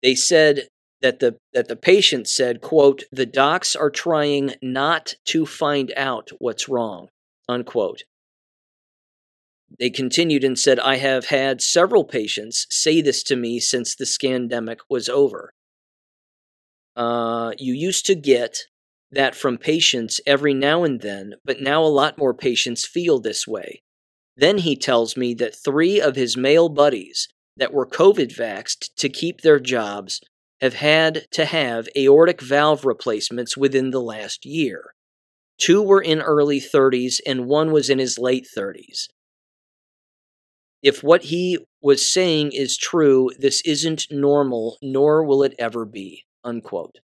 They 0.01 0.15
said 0.15 0.67
that 1.01 1.19
the 1.19 1.37
that 1.53 1.67
the 1.67 1.75
patient 1.75 2.27
said, 2.27 2.61
quote, 2.61 3.03
the 3.11 3.25
docs 3.25 3.75
are 3.75 3.89
trying 3.89 4.55
not 4.61 5.15
to 5.25 5.45
find 5.45 5.93
out 5.95 6.29
what's 6.39 6.67
wrong, 6.67 7.07
unquote. 7.47 8.03
They 9.79 9.89
continued 9.89 10.43
and 10.43 10.57
said, 10.57 10.79
I 10.79 10.97
have 10.97 11.25
had 11.25 11.61
several 11.61 12.03
patients 12.03 12.67
say 12.69 13.01
this 13.01 13.23
to 13.23 13.35
me 13.35 13.59
since 13.59 13.95
the 13.95 14.05
scandemic 14.05 14.77
was 14.89 15.09
over. 15.09 15.53
Uh, 16.95 17.53
you 17.57 17.73
used 17.73 18.05
to 18.05 18.15
get 18.15 18.59
that 19.11 19.35
from 19.35 19.57
patients 19.57 20.21
every 20.25 20.53
now 20.53 20.83
and 20.83 21.01
then, 21.01 21.33
but 21.43 21.61
now 21.61 21.83
a 21.83 21.85
lot 21.85 22.17
more 22.17 22.33
patients 22.33 22.85
feel 22.85 23.19
this 23.19 23.47
way. 23.47 23.81
Then 24.35 24.59
he 24.59 24.75
tells 24.75 25.15
me 25.15 25.33
that 25.35 25.55
three 25.55 26.01
of 26.01 26.15
his 26.15 26.37
male 26.37 26.69
buddies 26.69 27.27
that 27.57 27.73
were 27.73 27.85
COVID 27.85 28.35
vaxxed 28.35 28.89
to 28.97 29.09
keep 29.09 29.41
their 29.41 29.59
jobs 29.59 30.21
have 30.61 30.75
had 30.75 31.25
to 31.31 31.45
have 31.45 31.89
aortic 31.95 32.41
valve 32.41 32.85
replacements 32.85 33.57
within 33.57 33.91
the 33.91 34.01
last 34.01 34.45
year. 34.45 34.93
Two 35.59 35.81
were 35.81 36.01
in 36.01 36.21
early 36.21 36.59
30s 36.59 37.19
and 37.27 37.45
one 37.45 37.71
was 37.71 37.89
in 37.89 37.99
his 37.99 38.17
late 38.17 38.47
30s. 38.57 39.07
If 40.83 41.01
what 41.01 41.23
he 41.23 41.57
was 41.81 42.05
saying 42.05 42.51
is 42.51 42.77
true, 42.77 43.31
this 43.39 43.61
isn't 43.61 44.07
normal, 44.11 44.77
nor 44.81 45.23
will 45.23 45.41
it 45.41 45.55
ever 45.57 45.85
be. 45.85 46.25
Unquote. 46.43 46.99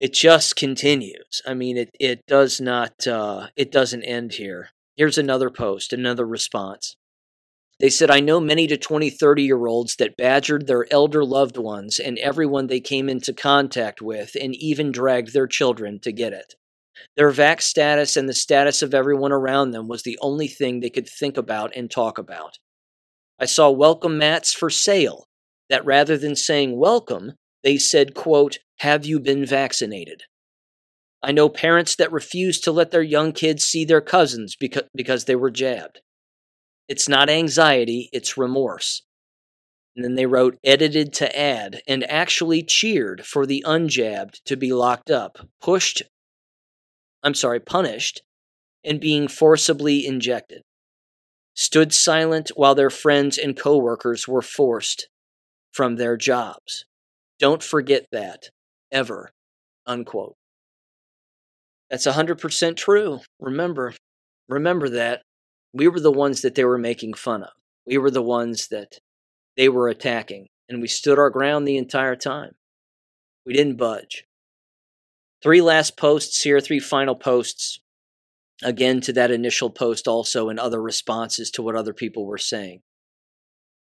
It 0.00 0.12
just 0.12 0.54
continues. 0.54 1.42
I 1.44 1.54
mean, 1.54 1.76
it, 1.76 1.90
it 1.98 2.26
does 2.26 2.60
not, 2.60 3.06
uh, 3.06 3.48
it 3.56 3.72
doesn't 3.72 4.04
end 4.04 4.34
here. 4.34 4.70
Here's 4.96 5.18
another 5.18 5.50
post, 5.50 5.92
another 5.92 6.24
response. 6.24 6.96
They 7.80 7.90
said, 7.90 8.10
I 8.10 8.20
know 8.20 8.38
many 8.38 8.68
to 8.68 8.76
20, 8.76 9.10
30 9.10 9.42
year 9.42 9.66
olds 9.66 9.96
that 9.96 10.16
badgered 10.16 10.68
their 10.68 10.86
elder 10.92 11.24
loved 11.24 11.56
ones 11.56 11.98
and 11.98 12.18
everyone 12.18 12.68
they 12.68 12.80
came 12.80 13.08
into 13.08 13.32
contact 13.32 14.00
with 14.00 14.36
and 14.40 14.54
even 14.54 14.92
dragged 14.92 15.32
their 15.32 15.48
children 15.48 15.98
to 16.00 16.12
get 16.12 16.32
it. 16.32 16.54
Their 17.16 17.30
vax 17.30 17.62
status 17.62 18.16
and 18.16 18.28
the 18.28 18.34
status 18.34 18.82
of 18.82 18.94
everyone 18.94 19.32
around 19.32 19.70
them 19.70 19.88
was 19.88 20.02
the 20.02 20.18
only 20.20 20.48
thing 20.48 20.80
they 20.80 20.90
could 20.90 21.08
think 21.08 21.36
about 21.36 21.74
and 21.76 21.90
talk 21.90 22.18
about. 22.18 22.58
I 23.38 23.46
saw 23.46 23.70
welcome 23.70 24.18
mats 24.18 24.52
for 24.52 24.70
sale 24.70 25.26
that 25.68 25.84
rather 25.84 26.16
than 26.16 26.36
saying 26.36 26.78
welcome, 26.78 27.32
they 27.62 27.78
said, 27.78 28.14
quote, 28.14 28.58
have 28.78 29.04
you 29.06 29.20
been 29.20 29.46
vaccinated? 29.46 30.24
I 31.22 31.32
know 31.32 31.48
parents 31.48 31.94
that 31.96 32.12
refuse 32.12 32.60
to 32.60 32.72
let 32.72 32.90
their 32.90 33.02
young 33.02 33.32
kids 33.32 33.64
see 33.64 33.84
their 33.84 34.00
cousins 34.00 34.56
because, 34.58 34.84
because 34.94 35.24
they 35.24 35.36
were 35.36 35.50
jabbed. 35.50 36.00
It's 36.88 37.08
not 37.08 37.30
anxiety, 37.30 38.10
it's 38.12 38.36
remorse. 38.36 39.02
And 39.94 40.04
then 40.04 40.14
they 40.14 40.26
wrote 40.26 40.58
edited 40.64 41.12
to 41.14 41.38
add 41.38 41.82
and 41.86 42.02
actually 42.10 42.62
cheered 42.62 43.24
for 43.24 43.46
the 43.46 43.64
unjabbed 43.66 44.42
to 44.46 44.56
be 44.56 44.72
locked 44.72 45.10
up, 45.10 45.46
pushed, 45.60 46.02
I'm 47.22 47.34
sorry, 47.34 47.60
punished, 47.60 48.22
and 48.84 49.00
being 49.00 49.28
forcibly 49.28 50.06
injected. 50.06 50.62
Stood 51.54 51.92
silent 51.92 52.50
while 52.56 52.74
their 52.74 52.90
friends 52.90 53.38
and 53.38 53.56
coworkers 53.56 54.26
were 54.26 54.42
forced 54.42 55.08
from 55.72 55.96
their 55.96 56.16
jobs. 56.16 56.84
Don't 57.38 57.62
forget 57.62 58.06
that, 58.12 58.50
ever. 58.90 59.30
Unquote. 59.86 60.34
That's 61.90 62.06
100% 62.06 62.76
true. 62.76 63.20
Remember, 63.38 63.94
remember 64.48 64.88
that 64.88 65.22
we 65.72 65.88
were 65.88 66.00
the 66.00 66.12
ones 66.12 66.42
that 66.42 66.54
they 66.54 66.64
were 66.64 66.78
making 66.78 67.14
fun 67.14 67.42
of. 67.42 67.50
We 67.86 67.98
were 67.98 68.10
the 68.10 68.22
ones 68.22 68.68
that 68.68 68.98
they 69.56 69.68
were 69.68 69.88
attacking, 69.88 70.46
and 70.68 70.80
we 70.80 70.88
stood 70.88 71.18
our 71.18 71.30
ground 71.30 71.66
the 71.66 71.76
entire 71.76 72.16
time. 72.16 72.52
We 73.44 73.52
didn't 73.52 73.76
budge. 73.76 74.24
Three 75.42 75.60
last 75.60 75.96
posts 75.96 76.42
here, 76.42 76.60
three 76.60 76.80
final 76.80 77.14
posts. 77.14 77.80
Again, 78.62 79.00
to 79.02 79.12
that 79.14 79.32
initial 79.32 79.70
post, 79.70 80.06
also, 80.06 80.48
and 80.48 80.60
other 80.60 80.80
responses 80.80 81.50
to 81.52 81.62
what 81.62 81.74
other 81.74 81.92
people 81.92 82.26
were 82.26 82.38
saying. 82.38 82.80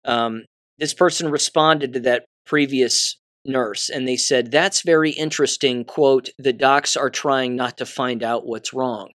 Um, 0.05 0.45
this 0.79 0.95
person 0.95 1.29
responded 1.29 1.93
to 1.93 1.99
that 1.99 2.25
previous 2.47 3.17
nurse 3.45 3.89
and 3.89 4.07
they 4.07 4.17
said, 4.17 4.51
That's 4.51 4.81
very 4.81 5.11
interesting. 5.11 5.85
Quote, 5.85 6.29
the 6.38 6.53
docs 6.53 6.95
are 6.97 7.09
trying 7.09 7.55
not 7.55 7.77
to 7.77 7.85
find 7.85 8.23
out 8.23 8.45
what's 8.45 8.73
wrong. 8.73 9.11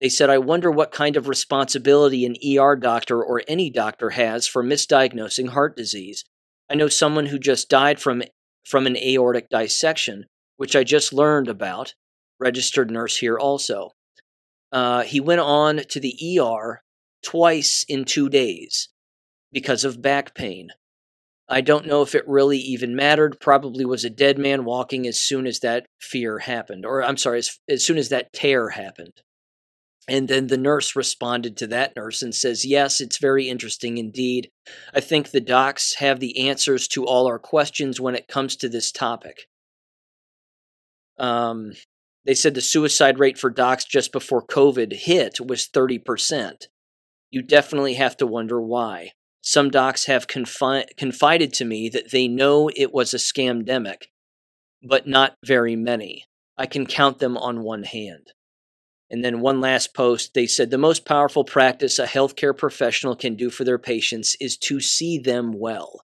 They 0.00 0.08
said, 0.08 0.30
I 0.30 0.38
wonder 0.38 0.70
what 0.70 0.92
kind 0.92 1.16
of 1.16 1.26
responsibility 1.26 2.24
an 2.24 2.36
ER 2.46 2.76
doctor 2.76 3.22
or 3.22 3.42
any 3.48 3.68
doctor 3.68 4.10
has 4.10 4.46
for 4.46 4.62
misdiagnosing 4.62 5.48
heart 5.48 5.76
disease. 5.76 6.24
I 6.70 6.76
know 6.76 6.88
someone 6.88 7.26
who 7.26 7.38
just 7.38 7.68
died 7.68 7.98
from, 7.98 8.22
from 8.64 8.86
an 8.86 8.96
aortic 8.96 9.48
dissection, 9.48 10.26
which 10.58 10.76
I 10.76 10.84
just 10.84 11.14
learned 11.14 11.48
about, 11.48 11.94
registered 12.38 12.90
nurse 12.90 13.16
here 13.16 13.38
also. 13.38 13.92
Uh, 14.70 15.02
he 15.02 15.18
went 15.18 15.40
on 15.40 15.78
to 15.88 15.98
the 15.98 16.38
ER 16.38 16.82
twice 17.22 17.84
in 17.88 18.04
two 18.04 18.28
days 18.28 18.90
because 19.50 19.84
of 19.84 20.02
back 20.02 20.34
pain. 20.34 20.68
I 21.48 21.62
don't 21.62 21.86
know 21.86 22.02
if 22.02 22.14
it 22.14 22.28
really 22.28 22.58
even 22.58 22.94
mattered. 22.94 23.40
Probably 23.40 23.86
was 23.86 24.04
a 24.04 24.10
dead 24.10 24.38
man 24.38 24.64
walking 24.64 25.06
as 25.06 25.18
soon 25.18 25.46
as 25.46 25.60
that 25.60 25.86
fear 25.98 26.40
happened, 26.40 26.84
or 26.84 27.02
I'm 27.02 27.16
sorry, 27.16 27.38
as, 27.38 27.58
as 27.68 27.84
soon 27.84 27.96
as 27.96 28.10
that 28.10 28.32
tear 28.34 28.68
happened. 28.68 29.22
And 30.06 30.28
then 30.28 30.46
the 30.46 30.58
nurse 30.58 30.96
responded 30.96 31.56
to 31.58 31.66
that 31.68 31.94
nurse 31.96 32.22
and 32.22 32.34
says, 32.34 32.64
Yes, 32.64 33.00
it's 33.00 33.18
very 33.18 33.48
interesting 33.48 33.98
indeed. 33.98 34.50
I 34.94 35.00
think 35.00 35.30
the 35.30 35.40
docs 35.40 35.94
have 35.96 36.20
the 36.20 36.48
answers 36.48 36.88
to 36.88 37.04
all 37.04 37.26
our 37.26 37.38
questions 37.38 38.00
when 38.00 38.14
it 38.14 38.28
comes 38.28 38.56
to 38.56 38.68
this 38.68 38.90
topic. 38.92 39.46
Um, 41.18 41.72
they 42.24 42.34
said 42.34 42.54
the 42.54 42.60
suicide 42.60 43.18
rate 43.18 43.38
for 43.38 43.50
docs 43.50 43.84
just 43.84 44.12
before 44.12 44.46
COVID 44.46 44.92
hit 44.92 45.40
was 45.40 45.68
30%. 45.68 46.66
You 47.30 47.42
definitely 47.42 47.94
have 47.94 48.16
to 48.18 48.26
wonder 48.26 48.60
why. 48.60 49.12
Some 49.40 49.70
docs 49.70 50.06
have 50.06 50.26
confi- 50.26 50.94
confided 50.96 51.52
to 51.54 51.64
me 51.64 51.88
that 51.88 52.10
they 52.10 52.28
know 52.28 52.70
it 52.74 52.92
was 52.92 53.14
a 53.14 53.18
scamdemic, 53.18 54.04
but 54.82 55.06
not 55.06 55.36
very 55.44 55.76
many. 55.76 56.24
I 56.56 56.66
can 56.66 56.86
count 56.86 57.18
them 57.18 57.36
on 57.36 57.62
one 57.62 57.84
hand. 57.84 58.32
And 59.10 59.24
then 59.24 59.40
one 59.40 59.60
last 59.60 59.94
post, 59.94 60.34
they 60.34 60.46
said 60.46 60.70
the 60.70 60.76
most 60.76 61.06
powerful 61.06 61.44
practice 61.44 61.98
a 61.98 62.06
healthcare 62.06 62.56
professional 62.56 63.16
can 63.16 63.36
do 63.36 63.48
for 63.48 63.64
their 63.64 63.78
patients 63.78 64.36
is 64.40 64.58
to 64.58 64.80
see 64.80 65.18
them 65.18 65.52
well. 65.52 66.02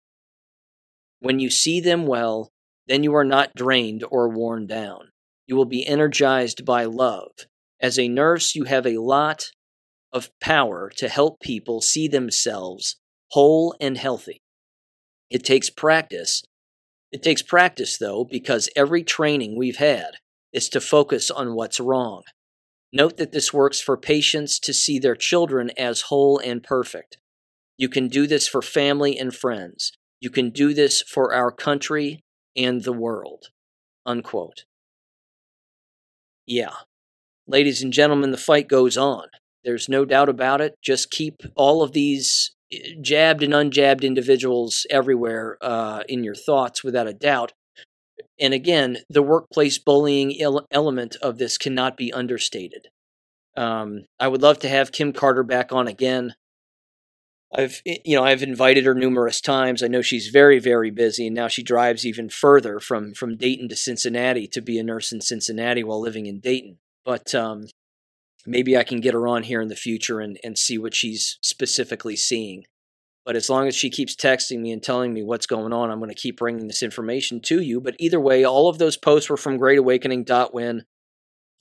When 1.20 1.38
you 1.38 1.50
see 1.50 1.80
them 1.80 2.06
well, 2.06 2.50
then 2.88 3.04
you 3.04 3.14
are 3.14 3.24
not 3.24 3.54
drained 3.54 4.04
or 4.10 4.28
worn 4.28 4.66
down. 4.66 5.10
You 5.46 5.56
will 5.56 5.66
be 5.66 5.86
energized 5.86 6.64
by 6.64 6.84
love. 6.84 7.30
As 7.80 7.98
a 7.98 8.08
nurse, 8.08 8.54
you 8.54 8.64
have 8.64 8.86
a 8.86 8.98
lot 8.98 9.50
of 10.12 10.30
power 10.40 10.90
to 10.96 11.08
help 11.08 11.40
people 11.40 11.80
see 11.80 12.08
themselves 12.08 12.96
whole 13.32 13.74
and 13.80 13.96
healthy. 13.96 14.42
It 15.30 15.44
takes 15.44 15.70
practice. 15.70 16.42
It 17.12 17.22
takes 17.22 17.42
practice, 17.42 17.98
though, 17.98 18.24
because 18.24 18.68
every 18.74 19.02
training 19.02 19.56
we've 19.56 19.76
had 19.76 20.12
is 20.52 20.68
to 20.70 20.80
focus 20.80 21.30
on 21.30 21.54
what's 21.54 21.78
wrong 21.78 22.22
Note 22.92 23.18
that 23.18 23.32
this 23.32 23.52
works 23.52 23.80
for 23.80 23.96
patients 23.96 24.58
to 24.60 24.72
see 24.72 24.98
their 24.98 25.14
children 25.14 25.70
as 25.76 26.02
whole 26.02 26.38
and 26.38 26.62
perfect. 26.62 27.18
You 27.76 27.88
can 27.88 28.08
do 28.08 28.26
this 28.26 28.48
for 28.48 28.62
family 28.62 29.18
and 29.18 29.34
friends. 29.34 29.92
You 30.20 30.30
can 30.30 30.50
do 30.50 30.72
this 30.72 31.02
for 31.02 31.34
our 31.34 31.52
country 31.52 32.24
and 32.58 32.82
the 32.82 32.92
world. 32.92 33.46
Unquote. 34.04 34.64
Yeah. 36.46 36.74
Ladies 37.46 37.82
and 37.82 37.92
gentlemen, 37.92 38.30
the 38.32 38.36
fight 38.36 38.68
goes 38.68 38.96
on. 38.96 39.28
There's 39.64 39.88
no 39.88 40.04
doubt 40.04 40.28
about 40.28 40.60
it. 40.60 40.74
Just 40.82 41.10
keep 41.10 41.42
all 41.54 41.82
of 41.82 41.92
these 41.92 42.52
eh, 42.72 42.94
jabbed 43.00 43.42
and 43.42 43.52
unjabbed 43.52 44.02
individuals 44.02 44.86
everywhere 44.90 45.56
uh, 45.60 46.02
in 46.08 46.24
your 46.24 46.34
thoughts 46.34 46.82
without 46.82 47.06
a 47.06 47.14
doubt. 47.14 47.52
And 48.40 48.54
again, 48.54 48.98
the 49.08 49.22
workplace 49.22 49.78
bullying 49.78 50.36
element 50.70 51.16
of 51.22 51.38
this 51.38 51.58
cannot 51.58 51.96
be 51.96 52.12
understated. 52.12 52.88
Um, 53.56 54.04
I 54.20 54.28
would 54.28 54.42
love 54.42 54.60
to 54.60 54.68
have 54.68 54.92
Kim 54.92 55.12
Carter 55.12 55.42
back 55.42 55.72
on 55.72 55.88
again. 55.88 56.34
I've 57.54 57.80
you 57.84 58.16
know 58.16 58.24
I've 58.24 58.42
invited 58.42 58.84
her 58.84 58.94
numerous 58.94 59.40
times. 59.40 59.82
I 59.82 59.88
know 59.88 60.02
she's 60.02 60.28
very 60.28 60.58
very 60.58 60.90
busy, 60.90 61.26
and 61.26 61.36
now 61.36 61.48
she 61.48 61.62
drives 61.62 62.04
even 62.06 62.28
further 62.28 62.78
from 62.78 63.14
from 63.14 63.36
Dayton 63.36 63.68
to 63.70 63.76
Cincinnati 63.76 64.46
to 64.48 64.60
be 64.60 64.78
a 64.78 64.82
nurse 64.82 65.12
in 65.12 65.20
Cincinnati 65.20 65.82
while 65.82 66.00
living 66.00 66.26
in 66.26 66.40
Dayton. 66.40 66.78
But 67.04 67.34
um, 67.34 67.66
maybe 68.46 68.76
I 68.76 68.84
can 68.84 69.00
get 69.00 69.14
her 69.14 69.26
on 69.26 69.44
here 69.44 69.62
in 69.62 69.68
the 69.68 69.76
future 69.76 70.20
and 70.20 70.38
and 70.44 70.58
see 70.58 70.76
what 70.76 70.94
she's 70.94 71.38
specifically 71.40 72.16
seeing. 72.16 72.64
But 73.24 73.36
as 73.36 73.50
long 73.50 73.68
as 73.68 73.74
she 73.74 73.90
keeps 73.90 74.14
texting 74.16 74.60
me 74.60 74.72
and 74.72 74.82
telling 74.82 75.12
me 75.12 75.22
what's 75.22 75.46
going 75.46 75.72
on, 75.72 75.90
I'm 75.90 75.98
going 75.98 76.08
to 76.08 76.14
keep 76.14 76.38
bringing 76.38 76.66
this 76.66 76.82
information 76.82 77.40
to 77.42 77.60
you. 77.60 77.78
But 77.78 77.94
either 77.98 78.18
way, 78.18 78.42
all 78.42 78.70
of 78.70 78.78
those 78.78 78.96
posts 78.96 79.28
were 79.28 79.36
from 79.36 79.58
greatawakening.win. 79.58 80.84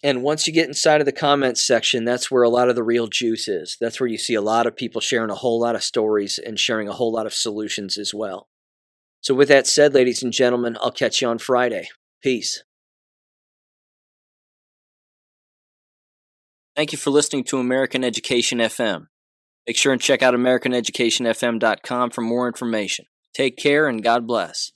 And 0.03 0.21
once 0.21 0.45
you 0.45 0.53
get 0.53 0.67
inside 0.67 1.01
of 1.01 1.05
the 1.05 1.11
comments 1.11 1.65
section, 1.65 2.05
that's 2.05 2.29
where 2.29 2.43
a 2.43 2.49
lot 2.49 2.69
of 2.69 2.75
the 2.75 2.83
real 2.83 3.07
juice 3.07 3.47
is. 3.47 3.77
That's 3.81 3.99
where 3.99 4.07
you 4.07 4.17
see 4.17 4.35
a 4.35 4.41
lot 4.41 4.67
of 4.67 4.75
people 4.75 5.01
sharing 5.01 5.31
a 5.31 5.35
whole 5.35 5.59
lot 5.59 5.75
of 5.75 5.83
stories 5.83 6.37
and 6.37 6.59
sharing 6.59 6.87
a 6.87 6.93
whole 6.93 7.11
lot 7.11 7.25
of 7.25 7.33
solutions 7.33 7.97
as 7.97 8.13
well. 8.13 8.47
So, 9.21 9.33
with 9.33 9.47
that 9.47 9.65
said, 9.65 9.95
ladies 9.95 10.21
and 10.21 10.31
gentlemen, 10.31 10.77
I'll 10.79 10.91
catch 10.91 11.21
you 11.21 11.27
on 11.27 11.39
Friday. 11.39 11.89
Peace. 12.21 12.63
Thank 16.75 16.91
you 16.91 16.99
for 16.99 17.09
listening 17.09 17.43
to 17.45 17.57
American 17.57 18.03
Education 18.03 18.59
FM. 18.59 19.07
Make 19.65 19.75
sure 19.75 19.91
and 19.91 20.01
check 20.01 20.21
out 20.21 20.35
AmericanEducationFM.com 20.35 22.11
for 22.11 22.21
more 22.21 22.47
information. 22.47 23.05
Take 23.33 23.57
care 23.57 23.87
and 23.87 24.03
God 24.03 24.27
bless. 24.27 24.71